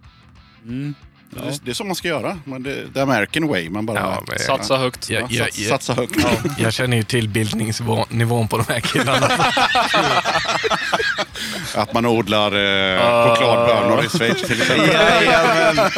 Mm. 0.64 0.94
Ja. 1.36 1.42
Det, 1.44 1.58
det 1.64 1.70
är 1.70 1.74
så 1.74 1.84
man 1.84 1.96
ska 1.96 2.08
göra. 2.08 2.38
Man, 2.44 2.62
det, 2.62 2.92
the 2.94 3.00
American 3.00 3.48
way. 3.48 3.70
Man 3.70 3.86
bara 3.86 3.98
Ja, 3.98 4.22
men- 4.28 4.38
Satsa 4.38 4.76
högt. 4.76 5.10
Ja, 5.10 5.20
ja, 5.30 5.44
sats, 5.44 5.58
ja. 5.58 5.68
satsa 5.68 5.94
högt. 5.94 6.16
Jag 6.58 6.72
känner 6.72 6.96
ju 6.96 7.02
till 7.02 7.28
bildningsnivån 7.28 8.48
på 8.48 8.58
de 8.58 8.64
här 8.72 8.80
killarna. 8.80 9.26
Att 11.74 11.92
man 11.94 12.06
odlar 12.06 12.46
eh, 12.52 13.34
chokladbönor 13.34 14.04
i 14.04 14.08
Schweiz 14.08 14.42
till 14.42 14.62
exempel. 14.62 14.88
Jajamän. 14.94 15.90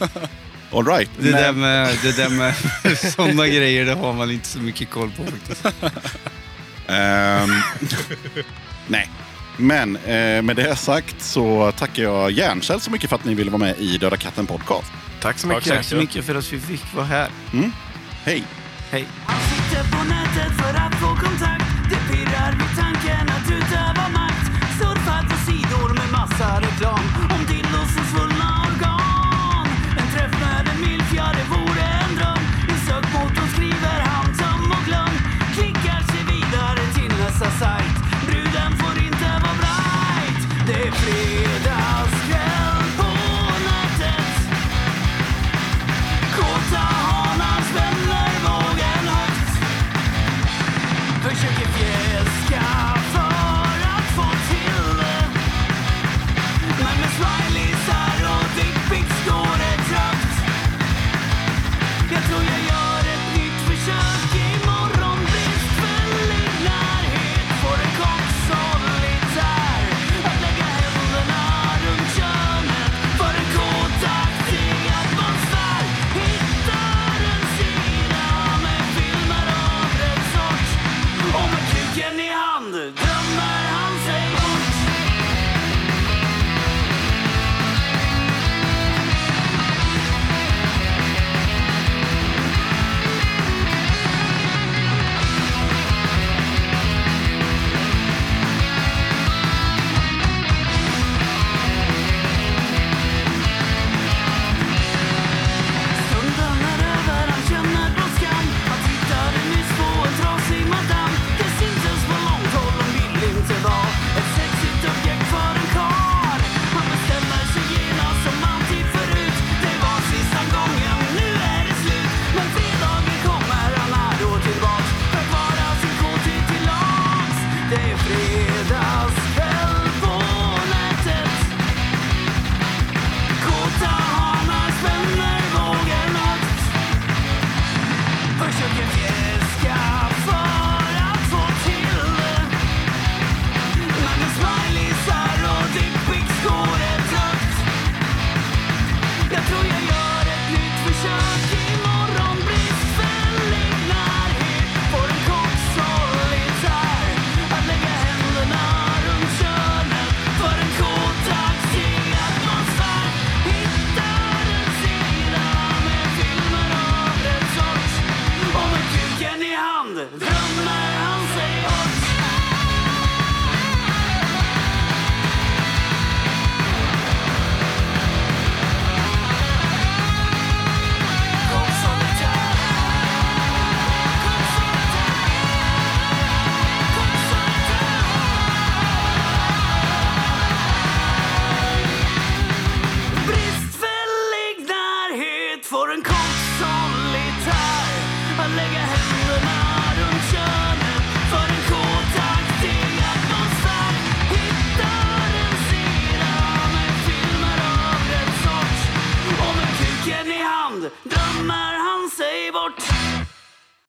All 0.76 0.84
right. 0.86 1.10
Det 1.18 1.30
där 1.32 1.52
Men- 1.52 1.60
med, 1.60 1.98
det 2.02 2.16
där 2.16 2.28
med 2.28 2.54
sådana 3.12 3.46
grejer, 3.46 3.84
det 3.84 3.94
har 3.94 4.12
man 4.12 4.30
inte 4.30 4.48
så 4.48 4.58
mycket 4.58 4.90
koll 4.90 5.10
på 5.16 5.24
faktiskt. 5.24 5.66
Ehm, 6.88 7.50
nej. 8.86 9.10
Men 9.56 9.96
eh, 9.96 10.42
med 10.42 10.56
det 10.56 10.76
sagt 10.76 11.22
så 11.22 11.72
tackar 11.72 12.02
jag 12.02 12.30
Järnkäll 12.30 12.80
så 12.80 12.90
mycket 12.90 13.10
för 13.10 13.16
att 13.16 13.24
ni 13.24 13.34
ville 13.34 13.50
vara 13.50 13.58
med 13.62 13.74
i 13.78 13.98
Döda 13.98 14.16
katten 14.16 14.46
podcast. 14.46 14.92
Tack 15.20 15.38
så 15.38 15.46
mycket. 15.46 15.64
Tack 15.64 15.84
så 15.84 15.96
mycket 15.96 16.24
för 16.24 16.34
att 16.34 16.52
vi 16.52 16.60
fick 16.60 16.94
vara 16.94 17.06
här. 17.06 17.28
Hej! 18.24 18.44
Hej. 18.90 19.06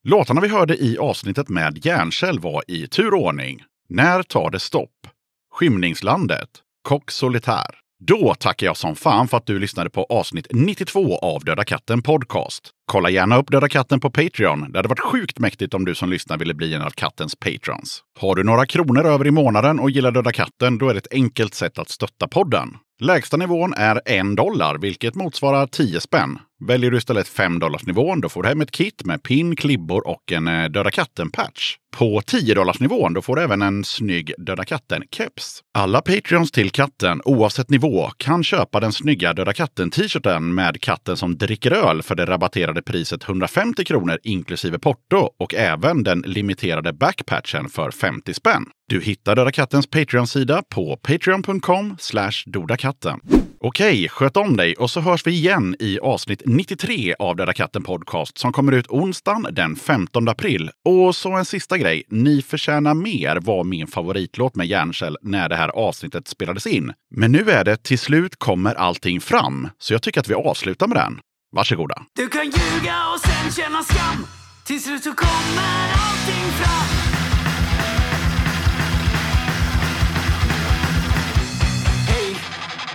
Låtarna 0.09 0.41
vi 0.41 0.47
hörde 0.47 0.83
i 0.83 0.97
avsnittet 0.97 1.49
med 1.49 1.85
Järnkäll 1.85 2.39
var 2.39 2.63
i 2.67 2.87
tur 2.87 3.13
och 3.13 3.21
ordning 3.21 3.63
När 3.89 4.23
tar 4.23 4.49
det 4.49 4.59
stopp? 4.59 5.07
Skymningslandet, 5.53 6.49
Kock 6.83 7.11
Solitär. 7.11 7.79
Då 8.07 8.35
tackar 8.39 8.67
jag 8.67 8.77
som 8.77 8.95
fan 8.95 9.27
för 9.27 9.37
att 9.37 9.45
du 9.45 9.59
lyssnade 9.59 9.89
på 9.89 10.03
avsnitt 10.03 10.47
92 10.51 11.17
av 11.17 11.43
Döda 11.43 11.63
katten 11.63 12.01
Podcast. 12.01 12.69
Kolla 12.85 13.09
gärna 13.09 13.37
upp 13.37 13.51
Döda 13.51 13.69
katten 13.69 13.99
på 13.99 14.09
Patreon. 14.09 14.71
Det 14.71 14.79
hade 14.79 14.89
varit 14.89 14.99
sjukt 14.99 15.39
mäktigt 15.39 15.73
om 15.73 15.85
du 15.85 15.95
som 15.95 16.09
lyssnar 16.09 16.37
ville 16.37 16.53
bli 16.53 16.73
en 16.73 16.81
av 16.81 16.89
kattens 16.89 17.35
patrons. 17.35 18.03
Har 18.19 18.35
du 18.35 18.43
några 18.43 18.65
kronor 18.65 19.05
över 19.05 19.27
i 19.27 19.31
månaden 19.31 19.79
och 19.79 19.91
gillar 19.91 20.11
Döda 20.11 20.31
katten, 20.31 20.77
då 20.77 20.89
är 20.89 20.93
det 20.93 20.99
ett 20.99 21.13
enkelt 21.13 21.53
sätt 21.53 21.79
att 21.79 21.89
stötta 21.89 22.27
podden. 22.27 22.69
Lägsta 22.99 23.37
nivån 23.37 23.73
är 23.73 24.01
en 24.05 24.35
dollar, 24.35 24.77
vilket 24.77 25.15
motsvarar 25.15 25.67
10 25.67 25.99
spänn. 25.99 26.39
Väljer 26.59 26.91
du 26.91 26.97
istället 26.97 27.27
5 27.27 27.61
nivån 27.87 28.21
då 28.21 28.29
får 28.29 28.43
du 28.43 28.49
hem 28.49 28.61
ett 28.61 28.71
kit 28.71 29.05
med 29.05 29.23
pin, 29.23 29.55
klibbor 29.55 30.07
och 30.07 30.31
en 30.31 30.47
eh, 30.47 30.69
Döda 30.69 30.91
katten-patch. 30.91 31.75
På 31.97 32.21
10 32.21 32.73
nivån 32.79 33.13
då 33.13 33.21
får 33.21 33.35
du 33.35 33.41
även 33.41 33.61
en 33.61 33.83
snygg 33.83 34.33
Döda 34.37 34.63
katten-keps. 34.63 35.61
Alla 35.73 36.01
Patreons 36.01 36.51
till 36.51 36.69
katten, 36.69 37.21
oavsett 37.25 37.69
nivå, 37.69 38.09
kan 38.17 38.43
köpa 38.43 38.79
den 38.79 38.93
snygga 38.93 39.33
Döda 39.33 39.53
katten-t-shirten 39.53 40.55
med 40.55 40.81
katten 40.81 41.17
som 41.17 41.37
dricker 41.37 41.71
öl 41.71 42.01
för 42.01 42.15
det 42.15 42.25
rabatterade 42.25 42.81
priset 42.81 43.23
150 43.23 43.85
kronor 43.85 44.19
inklusive 44.23 44.79
porto 44.79 45.29
och 45.39 45.55
även 45.55 46.03
den 46.03 46.19
limiterade 46.19 46.93
backpatchen 46.93 47.69
för 47.69 47.91
50 47.91 48.33
spänn. 48.33 48.65
Du 48.89 49.01
hittar 49.01 49.35
Döda 49.35 49.51
Kattens 49.51 49.87
Patreon-sida 49.87 50.63
på 50.69 50.97
patreon.com 50.97 51.97
dodakatten. 52.45 53.19
Okej, 53.59 54.09
sköt 54.09 54.37
om 54.37 54.57
dig 54.57 54.75
och 54.75 54.91
så 54.91 54.99
hörs 55.01 55.27
vi 55.27 55.31
igen 55.31 55.75
i 55.79 55.99
avsnitt 55.99 56.41
93 56.45 57.15
av 57.19 57.35
Döda 57.35 57.53
katten 57.53 57.83
Podcast 57.83 58.37
som 58.37 58.51
kommer 58.51 58.71
ut 58.71 58.87
onsdagen 58.87 59.47
den 59.51 59.75
15 59.75 60.27
april. 60.27 60.71
Och 60.85 61.15
så 61.15 61.31
en 61.31 61.45
sista 61.45 61.77
grej. 61.77 62.03
Ni 62.09 62.41
förtjänar 62.41 62.93
mer 62.93 63.35
var 63.35 63.63
min 63.63 63.87
favoritlåt 63.87 64.55
med 64.55 64.67
Järnkäll 64.67 65.17
när 65.21 65.49
det 65.49 65.55
här 65.55 65.69
avsnittet 65.69 66.27
spelades 66.27 66.67
in. 66.67 66.93
Men 67.15 67.31
nu 67.31 67.49
är 67.51 67.63
det 67.63 67.83
Till 67.83 67.99
slut 67.99 68.35
kommer 68.35 68.75
allting 68.75 69.21
fram, 69.21 69.69
så 69.77 69.93
jag 69.93 70.01
tycker 70.01 70.19
att 70.19 70.29
vi 70.29 70.33
avslutar 70.33 70.87
med 70.87 70.97
den. 70.97 71.19
Varsågoda. 71.51 72.03
Du 72.15 72.27
kan 72.27 72.45
ljuga 72.45 72.95
och 73.13 73.19
sen 73.19 73.51
känna 73.51 73.83
skam 73.83 74.25
Till 74.67 74.83
slut 74.83 75.03
så 75.03 75.13
kommer 75.13 75.91
allting 75.93 76.51
fram 76.51 77.16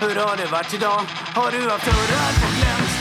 hur 0.03 0.17
har 0.17 0.37
det 0.37 0.47
varit 0.53 0.75
idag? 0.75 1.01
Har 1.35 1.51
du 1.51 1.71
haft 1.71 1.87
örat 1.87 2.35
på 2.43 2.49
glänt? 2.57 2.92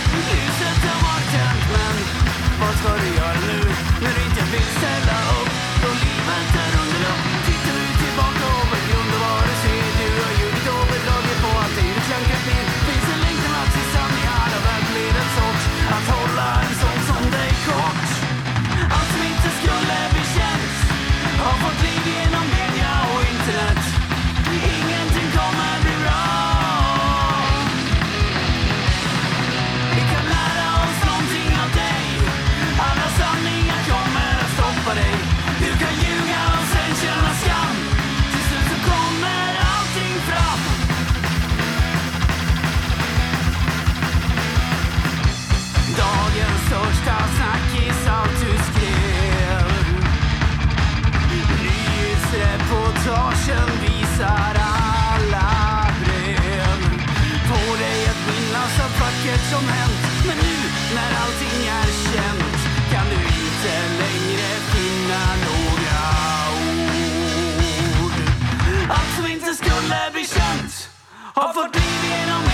of 71.41 71.57
oblivion 71.57 72.50